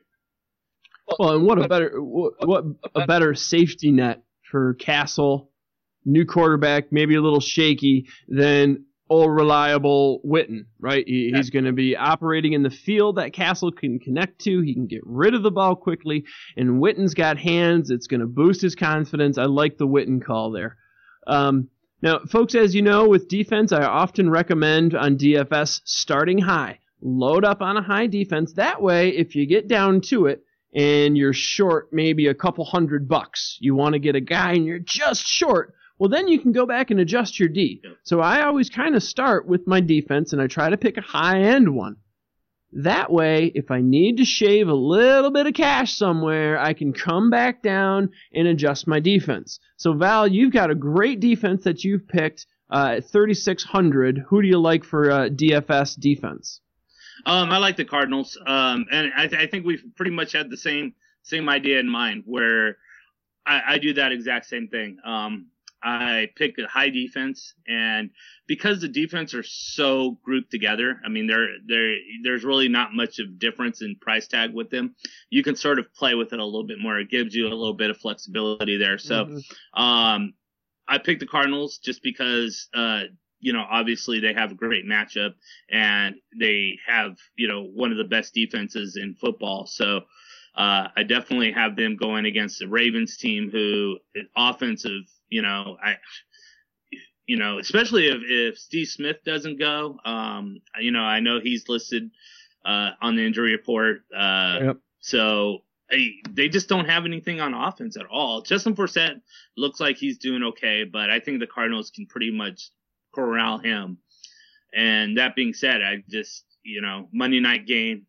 Well, 1.20 1.36
and 1.36 1.46
what 1.46 1.62
a 1.62 1.68
better 1.68 2.02
what 2.02 2.66
a 2.96 3.06
better 3.06 3.34
safety 3.34 3.92
net 3.92 4.24
for 4.50 4.76
Cassel, 4.76 5.52
new 6.06 6.26
quarterback, 6.26 6.92
maybe 6.92 7.16
a 7.16 7.22
little 7.22 7.40
shaky 7.40 8.08
than 8.28 8.86
all 9.10 9.30
reliable 9.30 10.22
Witten, 10.26 10.66
right? 10.80 11.04
He, 11.08 11.32
he's 11.34 11.50
going 11.50 11.66
to 11.66 11.72
be 11.72 11.96
operating 11.96 12.54
in 12.54 12.64
the 12.64 12.70
field 12.70 13.18
that 13.18 13.34
Cassel 13.34 13.72
can 13.72 14.00
connect 14.00 14.40
to. 14.42 14.62
He 14.62 14.74
can 14.74 14.88
get 14.88 15.02
rid 15.06 15.34
of 15.34 15.44
the 15.44 15.52
ball 15.52 15.76
quickly, 15.76 16.26
and 16.56 16.82
Witten's 16.82 17.14
got 17.14 17.38
hands. 17.38 17.90
It's 17.90 18.08
going 18.08 18.20
to 18.20 18.28
boost 18.28 18.62
his 18.62 18.76
confidence. 18.76 19.38
I 19.38 19.46
like 19.46 19.78
the 19.78 19.88
Witten 19.88 20.24
call 20.24 20.52
there. 20.52 20.78
Um, 21.26 21.70
now, 22.02 22.20
folks, 22.30 22.56
as 22.56 22.76
you 22.76 22.82
know, 22.82 23.08
with 23.08 23.28
defense, 23.28 23.72
I 23.72 23.84
often 23.84 24.30
recommend 24.30 24.94
on 24.94 25.18
DFS 25.18 25.82
starting 25.84 26.38
high. 26.38 26.80
Load 27.02 27.46
up 27.46 27.62
on 27.62 27.78
a 27.78 27.82
high 27.82 28.08
defense. 28.08 28.54
That 28.54 28.82
way, 28.82 29.10
if 29.10 29.36
you 29.36 29.46
get 29.46 29.68
down 29.68 30.02
to 30.02 30.28
it, 30.28 30.44
and 30.76 31.18
you're 31.18 31.34
short 31.34 31.90
maybe 31.92 32.28
a 32.28 32.34
couple 32.34 32.64
hundred 32.66 33.08
bucks. 33.08 33.58
You 33.60 33.74
want 33.74 33.94
to 33.94 34.00
get 34.00 34.16
a 34.16 34.22
guy 34.22 34.54
and 34.54 34.66
you're 34.66 34.80
just 34.80 35.26
short 35.26 35.74
well, 36.00 36.10
then 36.10 36.28
you 36.28 36.40
can 36.40 36.52
go 36.52 36.66
back 36.66 36.92
and 36.92 37.00
adjust 37.00 37.40
your 37.40 37.50
D. 37.50 37.82
So 38.04 38.20
I 38.20 38.44
always 38.44 38.70
kind 38.70 38.96
of 38.96 39.04
start 39.04 39.48
with 39.48 39.68
my 39.68 39.82
defense 39.82 40.34
and 40.34 40.42
I 40.42 40.48
try 40.48 40.70
to 40.70 40.78
pick 40.78 40.98
a 40.98 41.02
high 41.02 41.42
end 41.42 41.74
one. 41.74 41.98
That 42.74 43.12
way, 43.12 43.52
if 43.56 43.72
I 43.72 43.82
need 43.82 44.18
to 44.18 44.26
shave 44.26 44.68
a 44.68 44.74
little 44.74 45.32
bit 45.32 45.48
of 45.48 45.54
cash 45.54 45.96
somewhere, 45.96 46.60
I 46.60 46.74
can 46.74 46.94
come 46.94 47.30
back 47.30 47.64
down 47.64 48.10
and 48.34 48.48
adjust 48.48 48.88
my 48.88 49.00
defense. 49.00 49.60
So 49.78 49.94
Val, 49.94 50.28
you've 50.28 50.54
got 50.54 50.70
a 50.70 50.76
great 50.76 51.20
defense 51.20 51.64
that 51.64 51.84
you've 51.84 52.08
picked 52.08 52.46
uh, 52.70 52.96
at 52.98 53.10
3,600. 53.10 54.26
Who 54.28 54.42
do 54.42 54.48
you 54.48 54.60
like 54.60 54.84
for 54.84 55.10
uh, 55.10 55.30
DFS 55.30 56.00
defense? 56.00 56.60
Um, 57.26 57.50
I 57.50 57.58
like 57.58 57.78
the 57.78 57.86
Cardinals, 57.86 58.38
um, 58.46 58.86
and 58.92 59.12
I, 59.16 59.28
th- 59.28 59.42
I, 59.42 59.48
think 59.48 59.66
we've 59.66 59.84
pretty 59.96 60.12
much 60.12 60.34
had 60.34 60.50
the 60.50 60.58
same 60.58 60.94
same 61.24 61.50
idea 61.50 61.80
in 61.80 61.90
mind, 61.90 62.24
where 62.26 62.78
I, 63.46 63.62
I 63.70 63.78
do 63.80 63.94
that 63.94 64.12
exact 64.12 64.46
same 64.46 64.68
thing. 64.68 64.98
Um, 65.04 65.48
I 65.84 66.30
pick 66.36 66.58
a 66.58 66.68
high 66.68 66.90
defense, 66.90 67.54
and 67.68 68.10
because 68.48 68.82
the 68.82 68.88
defense 68.88 69.34
are 69.34 69.44
so 69.44 70.18
grouped 70.24 70.50
together, 70.50 71.00
I 71.06 71.10
mean, 71.10 71.28
there 71.28 71.48
there 71.68 71.96
there's 72.24 72.44
really 72.44 72.68
not 72.68 72.94
much 72.94 73.20
of 73.20 73.38
difference 73.38 73.82
in 73.82 73.96
price 73.96 74.28
tag 74.28 74.54
with 74.54 74.70
them. 74.70 74.96
You 75.30 75.44
can 75.44 75.56
sort 75.56 75.78
of 75.80 75.94
play 75.94 76.16
with 76.16 76.34
it 76.34 76.40
a 76.40 76.46
little 76.46 76.66
bit 76.66 76.80
more. 76.80 77.00
It 77.00 77.12
gives 77.12 77.36
you 77.36 77.48
a 77.48 77.50
little 77.50 77.76
bit 77.76 77.92
of 77.92 77.98
flexibility 77.98 78.78
there. 78.78 78.98
So, 78.98 79.26
mm-hmm. 79.26 79.82
um, 79.82 80.34
I 80.88 80.98
picked 80.98 81.20
the 81.20 81.28
Cardinals 81.28 81.78
just 81.78 82.02
because, 82.02 82.70
uh, 82.74 83.04
you 83.40 83.54
know, 83.54 83.66
obviously 83.70 84.20
they 84.20 84.34
have 84.34 84.52
a 84.52 84.56
great 84.56 84.86
matchup 84.86 85.34
and 85.70 86.16
they 86.40 86.80
have, 86.88 87.18
you 87.36 87.48
know, 87.48 87.64
one 87.64 87.92
of 87.92 87.98
the 87.98 88.04
best 88.04 88.34
defenses 88.34 88.98
in 88.98 89.14
football. 89.14 89.68
So, 89.68 90.02
uh, 90.56 90.88
I 90.96 91.04
definitely 91.04 91.52
have 91.52 91.76
them 91.76 91.98
going 91.98 92.26
against 92.26 92.58
the 92.58 92.68
Ravens 92.68 93.16
team, 93.18 93.52
who 93.52 94.00
offensive 94.36 95.04
you 95.30 95.42
know, 95.42 95.78
I, 95.84 95.96
you 97.26 97.38
know, 97.38 97.60
especially 97.60 98.08
if, 98.08 98.22
if 98.24 98.58
Steve 98.58 98.88
Smith 98.88 99.18
doesn't 99.26 99.60
go, 99.60 99.98
um, 100.06 100.62
you 100.80 100.92
know, 100.92 101.02
I 101.02 101.20
know 101.20 101.40
he's 101.40 101.68
listed, 101.68 102.10
uh, 102.66 102.92
on 103.02 103.16
the 103.16 103.26
injury 103.26 103.52
report. 103.52 104.02
Uh, 104.16 104.60
yep. 104.62 104.78
so 105.00 105.60
I, 105.90 106.10
they 106.30 106.50
just 106.50 106.68
don't 106.68 106.90
have 106.90 107.06
anything 107.06 107.40
on 107.40 107.54
offense 107.54 107.98
at 107.98 108.06
all. 108.06 108.42
Justin 108.42 108.76
Forsett 108.76 109.22
looks 109.56 109.80
like 109.80 109.98
he's 109.98 110.18
doing 110.18 110.44
okay, 110.44 110.84
but 110.84 111.10
I 111.10 111.20
think 111.20 111.40
the 111.40 111.48
Cardinals 111.48 111.92
can 111.92 112.06
pretty 112.06 112.32
much 112.32 112.70
corral 113.16 113.58
him. 113.58 114.00
And 114.74 115.18
that 115.18 115.36
being 115.36 115.54
said, 115.54 115.82
I 115.82 116.04
just 116.10 116.44
you 116.64 116.82
know 116.82 117.08
Monday 117.14 117.40
night 117.40 117.66
game, 117.66 118.06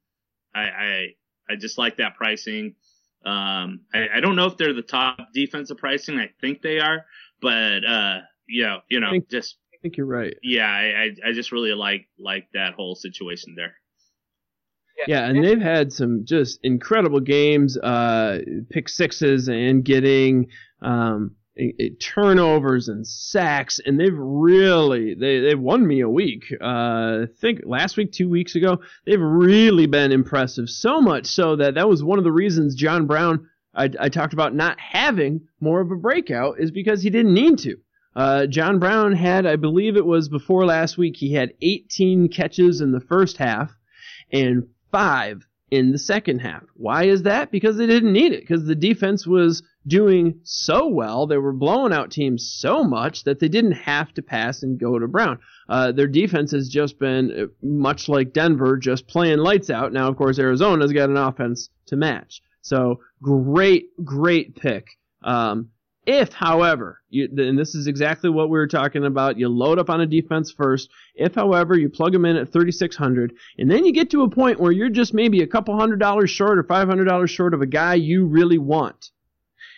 I 0.55 0.61
I, 0.61 1.07
I 1.51 1.57
just 1.57 1.79
like 1.79 1.97
that 1.99 2.17
pricing. 2.17 2.75
Um, 3.25 3.81
I, 3.93 4.09
I 4.17 4.21
don't 4.21 4.37
know 4.37 4.47
if 4.47 4.57
they're 4.57 4.73
the 4.73 4.83
top 4.83 5.19
defensive 5.35 5.77
pricing. 5.77 6.19
I 6.19 6.31
think 6.41 6.63
they 6.63 6.79
are, 6.79 7.05
but 7.41 7.85
uh, 7.85 8.21
you 8.47 8.65
know, 8.65 8.81
you 8.89 9.01
know, 9.01 9.09
I 9.09 9.13
think, 9.13 9.29
just 9.29 9.57
I 9.75 9.77
think 9.83 9.97
you're 9.97 10.07
right. 10.07 10.35
Yeah, 10.43 10.67
I, 10.67 11.11
I 11.25 11.33
just 11.33 11.53
really 11.53 11.73
like 11.73 12.07
like 12.19 12.49
that 12.55 12.75
whole 12.75 12.95
situation 12.95 13.55
there. 13.57 13.75
Yeah, 15.07 15.27
and 15.27 15.45
they've 15.45 15.61
had 15.61 15.93
some 15.93 16.25
just 16.25 16.59
incredible 16.65 17.21
games, 17.21 17.79
uh, 17.79 18.41
pick 18.71 18.89
sixes 18.89 19.49
and 19.49 19.85
getting 19.85 20.49
um, 20.83 21.37
turnovers 22.01 22.89
and 22.89 23.07
sacks, 23.07 23.81
and 23.85 23.99
they've 23.99 24.17
really 24.17 25.15
they 25.15 25.41
they've 25.41 25.59
won 25.59 25.87
me 25.87 26.01
a 26.01 26.09
week. 26.09 26.45
Uh, 26.61 26.65
I 26.65 27.27
think 27.41 27.61
last 27.65 27.97
week, 27.97 28.13
two 28.13 28.29
weeks 28.29 28.55
ago, 28.55 28.81
they've 29.05 29.21
really 29.21 29.87
been 29.87 30.13
impressive. 30.13 30.69
So 30.69 31.01
much 31.01 31.27
so 31.27 31.57
that 31.57 31.75
that 31.75 31.89
was 31.89 32.03
one 32.03 32.19
of 32.19 32.25
the 32.25 32.33
reasons 32.33 32.75
John 32.75 33.07
Brown 33.07 33.49
I, 33.75 33.91
I 34.01 34.09
talked 34.09 34.33
about 34.33 34.55
not 34.55 34.79
having 34.81 35.43
more 35.61 35.81
of 35.81 35.91
a 35.91 35.97
breakout 35.97 36.59
is 36.59 36.71
because 36.71 37.03
he 37.03 37.11
didn't 37.11 37.35
need 37.35 37.59
to. 37.61 37.77
Uh, 38.17 38.47
John 38.47 38.81
Brown 38.81 39.13
had, 39.13 39.47
I 39.47 39.57
believe 39.57 39.97
it 39.97 40.05
was 40.05 40.29
before 40.29 40.67
last 40.67 40.99
week, 40.99 41.17
he 41.17 41.35
had 41.35 41.53
18 41.63 42.29
catches 42.29 42.81
in 42.81 42.91
the 42.91 43.01
first 43.01 43.37
half 43.37 43.71
and 44.33 44.65
five 44.91 45.47
in 45.71 45.93
the 45.93 45.99
second 45.99 46.41
half. 46.41 46.65
Why 46.75 47.05
is 47.05 47.23
that? 47.25 47.51
Because 47.51 47.77
they 47.77 47.87
didn't 47.87 48.13
need 48.13 48.33
it. 48.33 48.41
Because 48.41 48.65
the 48.65 48.75
defense 48.75 49.27
was 49.27 49.63
doing 49.87 50.41
so 50.43 50.87
well, 50.87 51.27
they 51.27 51.39
were 51.39 51.53
blowing 51.53 51.93
out 51.93 52.11
teams 52.11 52.51
so 52.51 52.85
much 52.85 53.25
that 53.25 53.39
they 53.41 53.49
didn't 53.49 53.73
have 53.73 54.13
to 54.15 54.23
pass 54.23 54.63
and 54.63 54.79
go 54.79 54.99
to 54.99 55.09
Brown. 55.09 55.39
Uh, 55.69 55.93
their 55.93 56.07
defense 56.07 56.51
has 56.53 56.69
just 56.69 56.99
been 56.99 57.31
uh, 57.31 57.47
much 57.63 58.09
like 58.09 58.33
Denver, 58.33 58.77
just 58.77 59.09
playing 59.09 59.39
lights 59.39 59.71
out. 59.71 59.93
Now, 59.93 60.09
of 60.09 60.17
course, 60.17 60.39
Arizona's 60.39 60.93
got 60.93 61.11
an 61.11 61.17
offense 61.17 61.71
to 61.87 61.97
match. 61.97 62.43
So 62.63 63.01
great, 63.23 63.89
great 64.05 64.57
pick. 64.57 64.89
Um, 65.23 65.71
if, 66.09 66.33
however, 66.33 67.03
you, 67.11 67.29
and 67.37 67.59
this 67.59 67.75
is 67.75 67.87
exactly 67.87 68.31
what 68.31 68.49
we 68.49 68.59
were 68.59 68.67
talking 68.67 69.05
about, 69.05 69.39
you 69.39 69.47
load 69.47 69.79
up 69.79 69.91
on 69.91 70.01
a 70.01 70.07
defense 70.07 70.51
first. 70.51 70.89
If, 71.15 71.35
however, 71.35 71.79
you 71.79 71.91
plug 71.91 72.15
them 72.15 72.25
in 72.25 72.37
at 72.37 72.51
3,600, 72.51 73.35
and 73.59 73.71
then 73.71 73.85
you 73.85 73.93
get 73.93 74.09
to 74.13 74.23
a 74.23 74.31
point 74.31 74.59
where 74.59 74.73
you're 74.73 74.89
just 74.89 75.13
maybe 75.13 75.43
a 75.43 75.47
couple 75.47 75.79
hundred 75.79 76.01
dollars 76.01 76.31
short 76.31 76.59
or 76.59 76.65
$500 76.65 77.29
short 77.29 77.53
of 77.53 77.61
a 77.61 77.67
guy 77.67 77.93
you 77.93 78.25
really 78.25 78.57
want, 78.57 79.11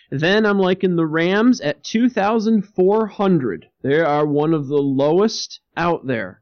then 0.09 0.45
I'm 0.45 0.57
liking 0.57 0.95
the 0.95 1.05
Rams 1.05 1.59
at 1.59 1.83
2,400. 1.83 3.65
They 3.81 3.99
are 3.99 4.25
one 4.25 4.53
of 4.53 4.69
the 4.69 4.81
lowest 4.81 5.59
out 5.75 6.07
there. 6.07 6.41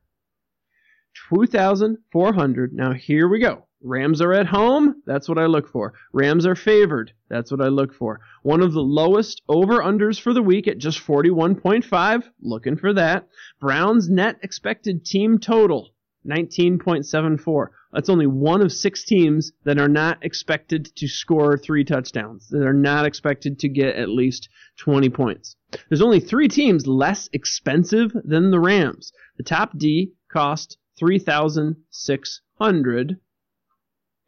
2,400. 1.30 2.74
Now 2.74 2.94
here 2.94 3.28
we 3.28 3.40
go. 3.40 3.66
Rams 3.82 4.22
are 4.22 4.34
at 4.34 4.48
home. 4.48 5.02
That's 5.06 5.30
what 5.30 5.38
I 5.38 5.46
look 5.46 5.70
for. 5.70 5.94
Rams 6.12 6.46
are 6.46 6.56
favored. 6.56 7.14
That's 7.30 7.50
what 7.50 7.62
I 7.62 7.70
look 7.70 7.94
for. 7.94 8.20
One 8.44 8.62
of 8.62 8.74
the 8.74 8.84
lowest 8.84 9.42
over 9.48 9.80
unders 9.80 10.20
for 10.20 10.34
the 10.34 10.42
week 10.42 10.68
at 10.68 10.80
just 10.80 11.00
41.5. 11.00 12.30
Looking 12.42 12.76
for 12.76 12.92
that. 12.94 13.30
Browns 13.62 14.10
net 14.10 14.38
expected 14.44 15.06
team 15.06 15.40
total 15.40 15.94
19.74. 16.28 17.68
That's 17.94 18.10
only 18.10 18.28
one 18.28 18.62
of 18.62 18.74
six 18.74 19.06
teams 19.06 19.54
that 19.64 19.80
are 19.80 19.88
not 19.88 20.26
expected 20.26 20.94
to 20.98 21.08
score 21.08 21.58
three 21.58 21.86
touchdowns. 21.86 22.50
That 22.50 22.68
are 22.68 22.74
not 22.74 23.06
expected 23.06 23.60
to 23.60 23.70
get 23.70 23.96
at 23.96 24.10
least 24.10 24.50
20 24.78 25.10
points. 25.10 25.56
There's 25.88 26.02
only 26.02 26.20
three 26.20 26.50
teams 26.50 26.86
less 26.86 27.30
expensive 27.32 28.12
than 28.26 28.52
the 28.52 28.60
Rams. 28.60 29.14
The 29.38 29.44
top 29.44 29.78
D 29.78 30.12
cost 30.30 30.78
3,600 31.00 33.20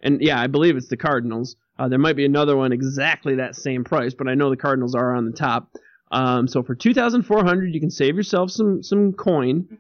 and 0.04 0.22
yeah, 0.22 0.40
I 0.40 0.48
believe 0.48 0.78
it's 0.78 0.88
the 0.88 0.98
Cardinals. 0.98 1.56
Uh, 1.78 1.88
there 1.88 2.00
might 2.00 2.16
be 2.16 2.26
another 2.26 2.56
one 2.56 2.72
exactly 2.72 3.36
that 3.36 3.56
same 3.56 3.84
price, 3.84 4.14
but 4.14 4.28
I 4.28 4.36
know 4.36 4.50
the 4.50 4.58
Cardinals 4.58 4.96
are 4.96 5.16
on 5.16 5.26
the 5.26 5.32
top. 5.36 5.70
Um, 6.12 6.48
so 6.48 6.62
for 6.62 6.76
2,400, 6.76 7.74
you 7.74 7.80
can 7.80 7.90
save 7.90 8.16
yourself 8.16 8.52
some 8.52 8.84
some 8.84 9.14
coin. 9.14 9.78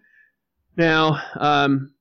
Now, 0.78 1.22
um, 1.36 1.94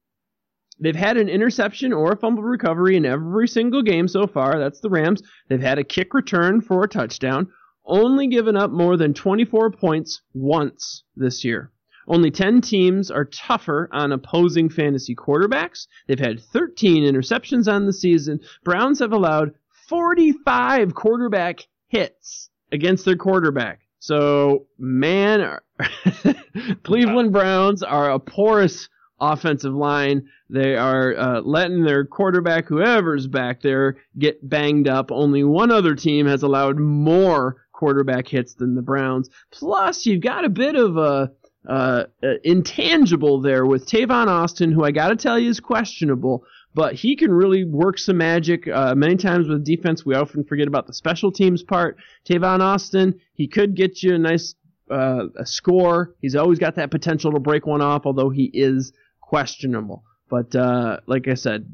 they've 0.79 0.95
had 0.95 1.17
an 1.17 1.29
interception 1.29 1.93
or 1.93 2.13
a 2.13 2.17
fumble 2.17 2.43
recovery 2.43 2.97
in 2.97 3.05
every 3.05 3.49
single 3.49 3.83
game 3.83 4.09
so 4.09 4.27
far. 4.27 4.59
That's 4.59 4.81
the 4.81 4.91
Rams. 4.91 5.23
They've 5.49 5.61
had 5.61 5.79
a 5.79 5.85
kick 5.85 6.15
return 6.15 6.61
for 6.61 6.85
a 6.85 6.89
touchdown. 6.89 7.49
Only 7.85 8.29
given 8.29 8.57
up 8.57 8.71
more 8.71 8.97
than 8.97 9.15
24 9.15 9.73
points 9.73 10.23
once 10.33 11.03
this 11.17 11.45
year. 11.45 11.73
Only 12.11 12.33
10 12.33 12.61
teams 12.61 13.09
are 13.09 13.25
tougher 13.25 13.89
on 13.93 14.11
opposing 14.11 14.69
fantasy 14.69 15.15
quarterbacks. 15.15 15.87
They've 16.09 16.19
had 16.19 16.41
13 16.41 17.05
interceptions 17.05 17.73
on 17.73 17.87
the 17.87 17.93
season. 17.93 18.41
Browns 18.65 18.99
have 18.99 19.13
allowed 19.13 19.53
45 19.89 20.93
quarterback 20.93 21.69
hits 21.87 22.51
against 22.73 23.05
their 23.05 23.15
quarterback. 23.15 23.83
So, 24.01 24.67
man, 24.77 25.59
Cleveland 26.83 27.33
Browns 27.33 27.85
are 27.85 28.11
a 28.11 28.19
porous 28.19 28.89
offensive 29.21 29.75
line. 29.75 30.29
They 30.49 30.75
are 30.75 31.17
uh, 31.17 31.41
letting 31.43 31.85
their 31.85 32.05
quarterback, 32.05 32.67
whoever's 32.67 33.29
back 33.29 33.63
there, 33.63 33.99
get 34.19 34.49
banged 34.49 34.89
up. 34.89 35.13
Only 35.13 35.45
one 35.45 35.71
other 35.71 35.95
team 35.95 36.27
has 36.27 36.43
allowed 36.43 36.77
more 36.81 37.67
quarterback 37.73 38.27
hits 38.27 38.55
than 38.55 38.75
the 38.75 38.83
Browns. 38.83 39.31
Plus, 39.53 40.07
you've 40.07 40.23
got 40.23 40.45
a 40.45 40.51
bit 40.51 40.75
of 40.75 40.97
a 40.97 41.31
uh, 41.69 42.05
uh, 42.23 42.35
intangible 42.43 43.41
there 43.41 43.67
with 43.67 43.87
Tavon 43.87 44.29
Austin, 44.29 44.73
who 44.73 44.85
I 44.85 44.93
got 44.93 45.09
to 45.09 45.17
tell 45.17 45.39
you 45.39 45.51
is 45.51 45.61
questionable, 45.61 46.45
but 46.75 46.95
he 46.95 47.17
can 47.17 47.31
really 47.31 47.65
work 47.65 47.99
some 47.99 48.17
magic. 48.17 48.67
Uh, 48.67 48.95
many 48.95 49.17
times 49.17 49.49
with 49.49 49.65
defense, 49.65 50.05
we 50.05 50.15
often 50.15 50.45
forget 50.45 50.69
about 50.69 50.87
the 50.87 50.95
special 50.95 51.31
teams 51.31 51.63
part. 51.63 51.97
Tavon 52.29 52.61
Austin, 52.61 53.21
he 53.35 53.47
could 53.47 53.75
get 53.77 54.03
you 54.03 54.15
a 54.15 54.19
nice 54.19 54.55
uh, 54.91 55.27
a 55.39 55.47
score. 55.47 56.15
He's 56.21 56.35
always 56.35 56.59
got 56.59 56.77
that 56.77 56.91
potential 56.91 57.33
to 57.33 57.39
break 57.39 57.67
one 57.67 57.81
off, 57.81 58.07
although 58.07 58.31
he 58.31 58.51
is 58.53 58.93
questionable. 59.21 60.05
But 60.29 60.55
uh, 60.55 61.01
like 61.07 61.29
I 61.29 61.35
said, 61.35 61.69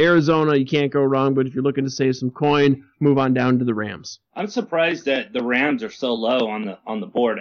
Arizona, 0.00 0.56
you 0.56 0.66
can't 0.66 0.92
go 0.92 1.02
wrong. 1.02 1.34
But 1.34 1.46
if 1.46 1.54
you're 1.54 1.64
looking 1.64 1.84
to 1.84 1.90
save 1.90 2.16
some 2.16 2.30
coin, 2.30 2.84
move 3.00 3.18
on 3.18 3.34
down 3.34 3.58
to 3.58 3.64
the 3.64 3.74
Rams. 3.74 4.20
I'm 4.34 4.46
surprised 4.48 5.06
that 5.06 5.32
the 5.32 5.42
Rams 5.42 5.82
are 5.82 5.90
so 5.90 6.14
low 6.14 6.48
on 6.48 6.64
the 6.64 6.78
on 6.86 7.00
the 7.00 7.06
board. 7.06 7.38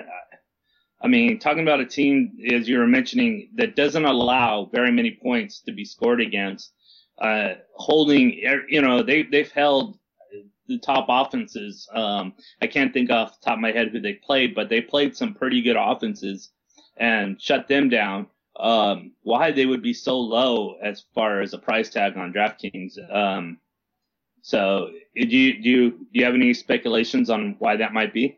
I 1.00 1.08
mean, 1.08 1.40
talking 1.40 1.62
about 1.62 1.80
a 1.80 1.86
team, 1.86 2.38
as 2.52 2.68
you 2.68 2.80
were 2.80 2.88
mentioning, 2.88 3.50
that 3.56 3.76
doesn't 3.76 4.06
allow 4.06 4.70
very 4.74 4.92
many 4.92 5.12
points 5.12 5.62
to 5.62 5.72
be 5.72 5.86
scored 5.86 6.22
against, 6.22 6.74
uh, 7.20 7.54
holding, 7.76 8.32
you 8.68 8.82
know, 8.82 9.04
they, 9.04 9.24
they've 9.24 9.52
held 9.52 10.00
the 10.68 10.80
top 10.80 11.06
offenses. 11.08 11.88
Um, 11.94 12.34
I 12.62 12.68
can't 12.68 12.94
think 12.94 13.10
off 13.12 13.40
the 13.40 13.46
top 13.46 13.56
of 13.56 13.62
my 13.62 13.72
head 13.72 13.90
who 13.90 14.00
they 14.00 14.14
played, 14.14 14.56
but 14.56 14.70
they 14.70 14.82
played 14.82 15.16
some 15.16 15.34
pretty 15.34 15.62
good 15.62 15.78
offenses 15.78 16.50
and 16.98 17.42
shut 17.42 17.68
them 17.68 17.90
down. 17.90 18.28
Um, 18.60 19.12
why 19.22 19.52
they 19.52 19.68
would 19.68 19.84
be 19.84 19.94
so 19.94 20.20
low 20.20 20.78
as 20.82 21.06
far 21.14 21.42
as 21.42 21.54
a 21.54 21.60
price 21.60 21.90
tag 21.90 22.18
on 22.18 22.34
DraftKings. 22.34 22.98
Um, 23.14 23.60
so 24.42 24.90
do 25.16 25.28
you, 25.28 25.62
do 25.62 25.70
you, 25.70 25.92
do 25.92 26.08
you 26.14 26.26
have 26.26 26.34
any 26.34 26.54
speculations 26.56 27.30
on 27.30 27.56
why 27.60 27.78
that 27.78 27.94
might 27.94 28.14
be? 28.14 28.37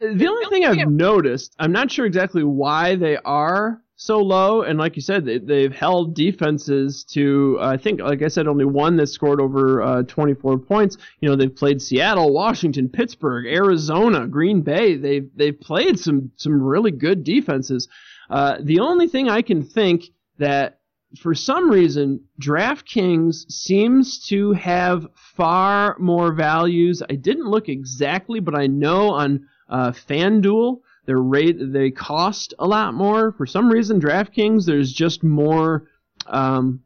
The 0.00 0.26
only 0.26 0.46
thing 0.46 0.64
I've 0.64 0.88
noticed, 0.88 1.54
I'm 1.58 1.72
not 1.72 1.90
sure 1.90 2.06
exactly 2.06 2.42
why 2.42 2.96
they 2.96 3.18
are 3.18 3.82
so 3.96 4.18
low, 4.18 4.62
and 4.62 4.78
like 4.78 4.96
you 4.96 5.02
said, 5.02 5.26
they, 5.26 5.62
have 5.62 5.74
held 5.74 6.14
defenses 6.14 7.04
to, 7.10 7.58
I 7.60 7.76
think, 7.76 8.00
like 8.00 8.22
I 8.22 8.28
said, 8.28 8.48
only 8.48 8.64
one 8.64 8.96
that 8.96 9.08
scored 9.08 9.42
over 9.42 9.82
uh, 9.82 10.02
24 10.04 10.58
points. 10.60 10.96
You 11.20 11.28
know, 11.28 11.36
they've 11.36 11.54
played 11.54 11.82
Seattle, 11.82 12.32
Washington, 12.32 12.88
Pittsburgh, 12.88 13.44
Arizona, 13.46 14.26
Green 14.26 14.62
Bay. 14.62 14.96
They've 14.96 15.28
they've 15.36 15.60
played 15.60 15.98
some 15.98 16.30
some 16.36 16.62
really 16.62 16.92
good 16.92 17.24
defenses. 17.24 17.88
Uh, 18.30 18.56
the 18.62 18.80
only 18.80 19.06
thing 19.06 19.28
I 19.28 19.42
can 19.42 19.62
think 19.62 20.04
that 20.38 20.80
for 21.20 21.34
some 21.34 21.70
reason, 21.70 22.24
DraftKings 22.40 23.50
seems 23.50 24.26
to 24.28 24.52
have 24.52 25.06
far 25.14 25.96
more 25.98 26.32
values. 26.32 27.02
I 27.02 27.16
didn't 27.16 27.50
look 27.50 27.68
exactly, 27.68 28.40
but 28.40 28.54
I 28.54 28.66
know 28.66 29.10
on 29.10 29.46
uh, 29.70 29.92
FanDuel, 29.92 30.80
their 31.06 31.18
rate 31.18 31.56
they 31.58 31.90
cost 31.90 32.54
a 32.58 32.66
lot 32.66 32.94
more. 32.94 33.32
For 33.32 33.46
some 33.46 33.70
reason, 33.70 34.00
DraftKings 34.00 34.66
there's 34.66 34.92
just 34.92 35.24
more 35.24 35.88
um, 36.26 36.82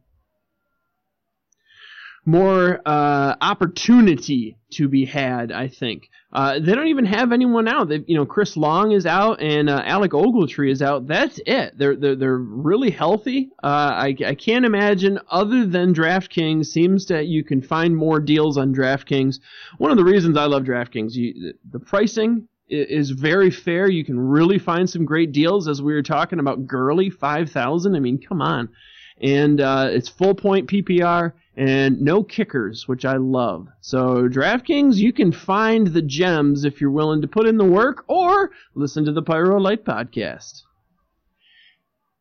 more 2.25 2.81
uh, 2.85 3.35
opportunity 3.39 4.57
to 4.71 4.87
be 4.87 5.05
had. 5.05 5.51
I 5.51 5.67
think 5.67 6.09
uh, 6.33 6.59
they 6.59 6.73
don't 6.73 6.87
even 6.87 7.05
have 7.05 7.31
anyone 7.31 7.67
out. 7.67 7.87
They, 7.87 8.03
you 8.07 8.15
know, 8.15 8.25
Chris 8.25 8.57
Long 8.57 8.91
is 8.91 9.05
out 9.05 9.41
and 9.41 9.69
uh, 9.69 9.81
Alec 9.85 10.11
Ogletree 10.11 10.71
is 10.71 10.81
out. 10.81 11.07
That's 11.07 11.39
it. 11.45 11.77
They're 11.77 11.95
they're 11.95 12.15
they're 12.15 12.37
really 12.37 12.89
healthy. 12.89 13.51
Uh, 13.63 13.67
I 13.67 14.15
I 14.25 14.35
can't 14.35 14.65
imagine 14.65 15.19
other 15.29 15.65
than 15.65 15.93
DraftKings 15.93 16.65
seems 16.65 17.05
that 17.07 17.27
you 17.27 17.43
can 17.43 17.61
find 17.61 17.95
more 17.95 18.19
deals 18.19 18.57
on 18.57 18.73
DraftKings. 18.73 19.39
One 19.77 19.91
of 19.91 19.97
the 19.97 20.03
reasons 20.03 20.35
I 20.35 20.45
love 20.45 20.63
DraftKings, 20.63 21.13
you, 21.13 21.53
the 21.71 21.79
pricing 21.79 22.47
is 22.67 23.11
very 23.11 23.51
fair. 23.51 23.89
You 23.89 24.03
can 24.03 24.19
really 24.19 24.59
find 24.59 24.89
some 24.89 25.05
great 25.05 25.31
deals, 25.31 25.67
as 25.67 25.81
we 25.81 25.93
were 25.93 26.03
talking 26.03 26.39
about 26.39 26.67
Gurley 26.67 27.09
five 27.09 27.51
thousand. 27.51 27.95
I 27.95 27.99
mean, 27.99 28.17
come 28.17 28.41
on, 28.41 28.69
and 29.21 29.61
uh, 29.61 29.89
it's 29.91 30.09
full 30.09 30.35
point 30.35 30.69
PPR 30.69 31.33
and 31.57 32.01
no 32.01 32.23
kickers, 32.23 32.87
which 32.87 33.05
I 33.05 33.15
love. 33.15 33.67
So 33.81 34.27
DraftKings, 34.27 34.97
you 34.97 35.13
can 35.13 35.31
find 35.31 35.87
the 35.87 36.01
gems 36.01 36.65
if 36.65 36.81
you're 36.81 36.91
willing 36.91 37.21
to 37.21 37.27
put 37.27 37.47
in 37.47 37.57
the 37.57 37.63
work, 37.65 38.03
or 38.07 38.51
listen 38.73 39.05
to 39.05 39.13
the 39.13 39.21
Pyro 39.21 39.59
Light 39.59 39.85
podcast. 39.85 40.63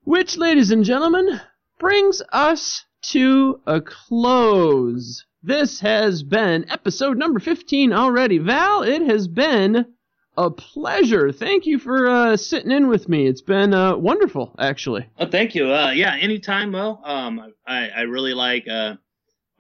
Which, 0.05 0.37
ladies 0.37 0.71
and 0.71 0.85
gentlemen, 0.85 1.41
brings 1.79 2.23
us 2.33 2.85
to 3.11 3.61
a 3.67 3.81
close. 3.81 5.25
This 5.43 5.81
has 5.81 6.23
been 6.23 6.71
episode 6.71 7.19
number 7.19 7.41
15 7.41 7.93
already. 7.93 8.39
Val, 8.39 8.83
it 8.83 9.03
has 9.03 9.29
been 9.29 9.94
a 10.37 10.51
pleasure. 10.51 11.33
Thank 11.33 11.67
you 11.67 11.79
for 11.79 12.09
uh, 12.09 12.37
sitting 12.37 12.71
in 12.71 12.89
with 12.89 13.09
me. 13.09 13.27
It's 13.27 13.41
been 13.41 13.73
uh, 13.73 13.97
wonderful, 13.97 14.55
actually. 14.59 15.07
Oh, 15.19 15.27
thank 15.27 15.55
you. 15.55 15.73
Uh, 15.73 15.91
yeah, 15.91 16.17
anytime, 16.17 16.73
Mo. 16.73 17.01
Um, 17.05 17.53
I, 17.67 17.89
I 17.89 18.01
really 18.03 18.35
like 18.35 18.67
uh, 18.69 18.97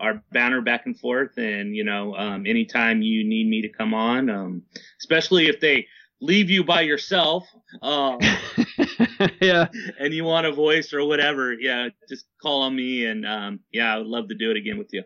our 0.00 0.22
banner 0.32 0.60
back 0.60 0.86
and 0.86 0.98
forth, 0.98 1.36
and 1.36 1.74
you 1.74 1.84
know, 1.84 2.14
um, 2.16 2.46
anytime 2.46 3.02
you 3.02 3.24
need 3.24 3.48
me 3.48 3.62
to 3.62 3.68
come 3.68 3.94
on, 3.94 4.28
um, 4.30 4.62
especially 5.00 5.48
if 5.48 5.60
they 5.60 5.86
leave 6.20 6.50
you 6.50 6.64
by 6.64 6.80
yourself, 6.80 7.46
um, 7.82 8.18
yeah, 9.40 9.68
and 9.98 10.12
you 10.12 10.24
want 10.24 10.46
a 10.46 10.52
voice 10.52 10.92
or 10.92 11.04
whatever, 11.04 11.52
yeah, 11.52 11.88
just 12.08 12.26
call 12.42 12.62
on 12.62 12.74
me, 12.74 13.06
and 13.06 13.26
um, 13.26 13.60
yeah, 13.72 13.94
I 13.94 13.98
would 13.98 14.06
love 14.06 14.28
to 14.28 14.34
do 14.34 14.50
it 14.50 14.56
again 14.56 14.78
with 14.78 14.92
you. 14.92 15.04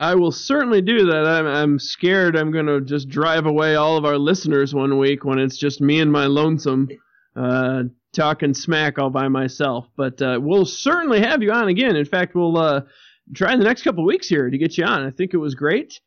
I 0.00 0.14
will 0.16 0.32
certainly 0.32 0.82
do 0.82 1.06
that. 1.06 1.24
I'm, 1.26 1.46
I'm 1.46 1.78
scared 1.78 2.36
I'm 2.36 2.50
going 2.50 2.66
to 2.66 2.80
just 2.80 3.08
drive 3.08 3.46
away 3.46 3.76
all 3.76 3.96
of 3.96 4.04
our 4.04 4.18
listeners 4.18 4.74
one 4.74 4.98
week 4.98 5.24
when 5.24 5.38
it's 5.38 5.56
just 5.56 5.80
me 5.80 6.00
and 6.00 6.10
my 6.10 6.26
lonesome 6.26 6.88
uh, 7.36 7.84
talking 8.12 8.54
smack 8.54 8.98
all 8.98 9.10
by 9.10 9.28
myself. 9.28 9.86
But 9.96 10.20
uh, 10.20 10.40
we'll 10.42 10.66
certainly 10.66 11.20
have 11.20 11.42
you 11.42 11.52
on 11.52 11.68
again. 11.68 11.96
In 11.96 12.04
fact, 12.04 12.34
we'll 12.34 12.58
uh, 12.58 12.82
try 13.34 13.52
in 13.52 13.60
the 13.60 13.64
next 13.64 13.82
couple 13.82 14.04
weeks 14.04 14.28
here 14.28 14.50
to 14.50 14.58
get 14.58 14.76
you 14.76 14.84
on. 14.84 15.06
I 15.06 15.10
think 15.10 15.32
it 15.32 15.38
was 15.38 15.54
great. 15.54 16.00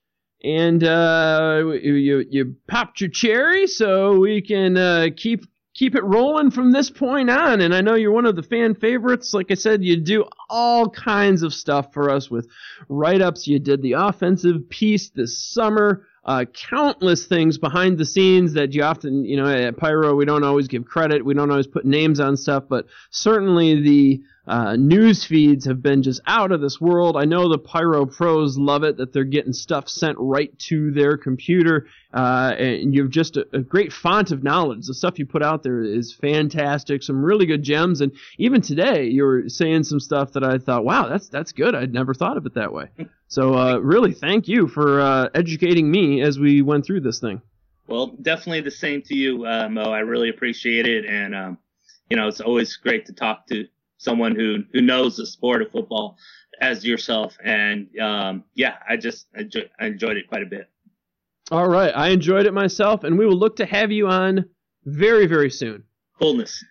And 0.43 0.83
uh, 0.83 1.63
you, 1.81 2.25
you 2.29 2.55
popped 2.67 3.01
your 3.01 3.09
cherry 3.09 3.67
so 3.67 4.19
we 4.19 4.41
can 4.41 4.77
uh, 4.77 5.07
keep 5.15 5.45
keep 5.77 5.95
it 5.95 6.03
rolling 6.03 6.49
from 6.49 6.71
this 6.71 6.89
point 6.89 7.29
on. 7.29 7.61
And 7.61 7.73
I 7.73 7.81
know 7.81 7.95
you're 7.95 8.11
one 8.11 8.25
of 8.25 8.35
the 8.35 8.43
fan 8.43 8.73
favorites. 8.75 9.33
Like 9.33 9.51
I 9.51 9.53
said, 9.53 9.83
you 9.83 9.95
do 9.95 10.25
all 10.49 10.89
kinds 10.89 11.43
of 11.43 11.53
stuff 11.53 11.93
for 11.93 12.09
us 12.09 12.29
with 12.31 12.47
write 12.89 13.21
ups. 13.21 13.47
You 13.47 13.59
did 13.59 13.81
the 13.81 13.93
offensive 13.93 14.69
piece 14.69 15.09
this 15.09 15.37
summer. 15.37 16.05
Uh, 16.25 16.43
countless 16.69 17.25
things 17.25 17.57
behind 17.57 17.97
the 17.97 18.05
scenes 18.05 18.53
that 18.53 18.73
you 18.73 18.83
often, 18.83 19.23
you 19.23 19.37
know, 19.37 19.47
at 19.47 19.77
Pyro, 19.77 20.13
we 20.13 20.25
don't 20.25 20.43
always 20.43 20.67
give 20.67 20.83
credit. 20.83 21.23
We 21.23 21.33
don't 21.33 21.49
always 21.49 21.67
put 21.67 21.85
names 21.85 22.19
on 22.19 22.35
stuff, 22.35 22.65
but 22.67 22.85
certainly 23.11 23.81
the 23.81 24.21
uh, 24.47 24.77
news 24.77 25.25
feeds 25.25 25.65
have 25.65 25.81
been 25.81 26.01
just 26.01 26.21
out 26.25 26.53
of 26.53 26.61
this 26.61 26.79
world. 26.79 27.17
I 27.17 27.25
know 27.25 27.49
the 27.49 27.57
Pyro 27.57 28.05
pros 28.05 28.57
love 28.57 28.83
it 28.83 28.95
that 28.97 29.11
they're 29.11 29.25
getting 29.25 29.51
stuff 29.51 29.89
sent 29.89 30.17
right 30.17 30.57
to 30.59 30.91
their 30.91 31.17
computer, 31.17 31.87
uh, 32.13 32.55
and 32.57 32.95
you 32.95 33.03
have 33.03 33.11
just 33.11 33.35
a, 33.35 33.45
a, 33.51 33.59
great 33.59 33.91
font 33.91 34.31
of 34.31 34.43
knowledge. 34.43 34.87
The 34.87 34.93
stuff 34.93 35.19
you 35.19 35.25
put 35.25 35.43
out 35.43 35.63
there 35.63 35.81
is 35.81 36.13
fantastic. 36.13 37.03
Some 37.03 37.21
really 37.21 37.45
good 37.45 37.61
gems, 37.61 37.99
and 37.99 38.13
even 38.37 38.61
today 38.61 39.07
you 39.07 39.23
were 39.23 39.49
saying 39.49 39.83
some 39.83 39.99
stuff 39.99 40.31
that 40.33 40.45
I 40.45 40.57
thought, 40.59 40.85
wow, 40.85 41.09
that's 41.09 41.27
that's 41.27 41.51
good. 41.51 41.75
I'd 41.75 41.93
never 41.93 42.13
thought 42.13 42.37
of 42.37 42.45
it 42.45 42.53
that 42.55 42.73
way. 42.73 42.89
So 43.29 43.55
uh, 43.55 43.77
really, 43.79 44.13
thank 44.13 44.47
you 44.47 44.69
for 44.69 45.01
uh, 45.01 45.27
educating 45.35 45.91
me 45.91 46.21
as 46.21 46.39
we 46.39 46.61
went 46.61 46.85
through 46.85 47.01
this 47.01 47.19
thing. 47.19 47.41
Well, 47.85 48.07
definitely 48.21 48.61
the 48.61 48.71
same 48.71 49.01
to 49.01 49.15
you, 49.15 49.45
uh, 49.45 49.67
Mo. 49.67 49.91
I 49.91 49.99
really 49.99 50.29
appreciate 50.29 50.87
it, 50.87 51.05
and 51.05 51.35
um, 51.35 51.57
you 52.09 52.15
know, 52.15 52.29
it's 52.29 52.39
always 52.39 52.77
great 52.77 53.05
to 53.07 53.11
talk 53.11 53.45
to 53.47 53.67
someone 53.97 54.35
who 54.35 54.63
who 54.73 54.81
knows 54.81 55.17
the 55.17 55.25
sport 55.25 55.61
of 55.61 55.71
football 55.71 56.17
as 56.61 56.85
yourself. 56.85 57.37
And 57.43 57.87
um, 57.99 58.43
yeah, 58.55 58.75
I 58.87 58.97
just 58.97 59.27
I, 59.35 59.45
I 59.79 59.87
enjoyed 59.87 60.17
it 60.17 60.27
quite 60.27 60.43
a 60.43 60.47
bit. 60.47 60.69
All 61.51 61.67
right, 61.67 61.91
I 61.95 62.09
enjoyed 62.09 62.45
it 62.45 62.53
myself, 62.53 63.03
and 63.03 63.17
we 63.17 63.25
will 63.25 63.37
look 63.37 63.55
to 63.57 63.65
have 63.65 63.91
you 63.91 64.07
on 64.07 64.45
very 64.85 65.27
very 65.27 65.49
soon. 65.49 65.83
Fullness. 66.19 66.63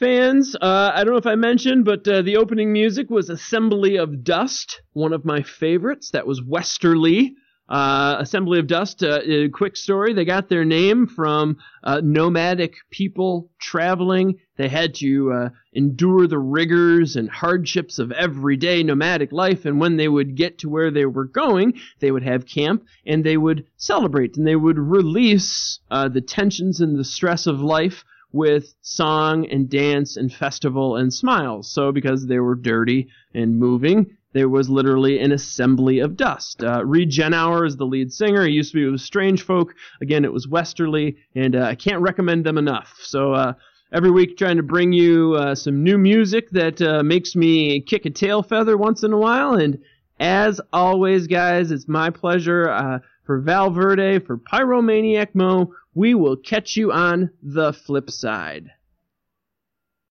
Fans, 0.00 0.56
uh, 0.56 0.90
I 0.94 1.04
don't 1.04 1.12
know 1.12 1.18
if 1.18 1.26
I 1.26 1.36
mentioned, 1.36 1.84
but 1.84 2.08
uh, 2.08 2.22
the 2.22 2.38
opening 2.38 2.72
music 2.72 3.08
was 3.08 3.30
Assembly 3.30 3.96
of 3.96 4.24
Dust, 4.24 4.82
one 4.94 5.12
of 5.12 5.24
my 5.24 5.42
favorites. 5.42 6.10
That 6.10 6.26
was 6.26 6.42
Westerly. 6.42 7.36
Uh, 7.68 8.16
Assembly 8.20 8.60
of 8.60 8.68
Dust, 8.68 9.02
uh, 9.02 9.20
a 9.26 9.48
quick 9.48 9.76
story. 9.76 10.12
They 10.12 10.24
got 10.24 10.48
their 10.48 10.64
name 10.64 11.08
from 11.08 11.56
uh, 11.82 12.00
nomadic 12.02 12.76
people 12.90 13.50
traveling. 13.58 14.38
They 14.56 14.68
had 14.68 14.94
to 14.96 15.32
uh, 15.32 15.48
endure 15.72 16.28
the 16.28 16.38
rigors 16.38 17.16
and 17.16 17.28
hardships 17.28 17.98
of 17.98 18.12
everyday 18.12 18.84
nomadic 18.84 19.32
life, 19.32 19.64
and 19.64 19.80
when 19.80 19.96
they 19.96 20.06
would 20.06 20.36
get 20.36 20.58
to 20.58 20.68
where 20.68 20.92
they 20.92 21.06
were 21.06 21.24
going, 21.24 21.74
they 21.98 22.12
would 22.12 22.22
have 22.22 22.46
camp 22.46 22.84
and 23.04 23.24
they 23.24 23.36
would 23.36 23.66
celebrate 23.76 24.36
and 24.36 24.46
they 24.46 24.56
would 24.56 24.78
release 24.78 25.80
uh, 25.90 26.08
the 26.08 26.20
tensions 26.20 26.80
and 26.80 26.96
the 26.96 27.04
stress 27.04 27.48
of 27.48 27.60
life 27.60 28.04
with 28.32 28.74
song 28.82 29.46
and 29.50 29.68
dance 29.68 30.16
and 30.16 30.32
festival 30.32 30.96
and 30.96 31.12
smiles. 31.12 31.70
So 31.70 31.90
because 31.90 32.26
they 32.26 32.38
were 32.38 32.54
dirty 32.54 33.08
and 33.34 33.58
moving, 33.58 34.16
there 34.36 34.48
was 34.48 34.68
literally 34.68 35.18
an 35.18 35.32
assembly 35.32 36.00
of 36.00 36.16
dust. 36.16 36.62
Uh, 36.62 36.84
Reid 36.84 37.10
Genauer 37.10 37.66
is 37.66 37.76
the 37.76 37.86
lead 37.86 38.12
singer. 38.12 38.46
He 38.46 38.52
used 38.52 38.72
to 38.72 38.78
be 38.78 38.90
with 38.90 39.00
Strangefolk. 39.00 39.70
Again, 40.02 40.24
it 40.24 40.32
was 40.32 40.46
Westerly, 40.46 41.16
and 41.34 41.56
uh, 41.56 41.62
I 41.62 41.74
can't 41.74 42.02
recommend 42.02 42.44
them 42.44 42.58
enough. 42.58 42.94
So 43.02 43.32
uh, 43.32 43.54
every 43.92 44.10
week, 44.10 44.36
trying 44.36 44.58
to 44.58 44.62
bring 44.62 44.92
you 44.92 45.34
uh, 45.34 45.54
some 45.54 45.82
new 45.82 45.96
music 45.96 46.50
that 46.50 46.82
uh, 46.82 47.02
makes 47.02 47.34
me 47.34 47.80
kick 47.80 48.04
a 48.04 48.10
tail 48.10 48.42
feather 48.42 48.76
once 48.76 49.02
in 49.02 49.12
a 49.12 49.18
while. 49.18 49.54
And 49.54 49.78
as 50.20 50.60
always, 50.72 51.26
guys, 51.26 51.70
it's 51.70 51.88
my 51.88 52.10
pleasure. 52.10 52.68
Uh, 52.68 52.98
for 53.24 53.40
Valverde, 53.40 54.20
for 54.20 54.38
Pyromaniac 54.38 55.34
Mo, 55.34 55.72
we 55.94 56.14
will 56.14 56.36
catch 56.36 56.76
you 56.76 56.92
on 56.92 57.30
the 57.42 57.72
flip 57.72 58.10
side. 58.10 58.70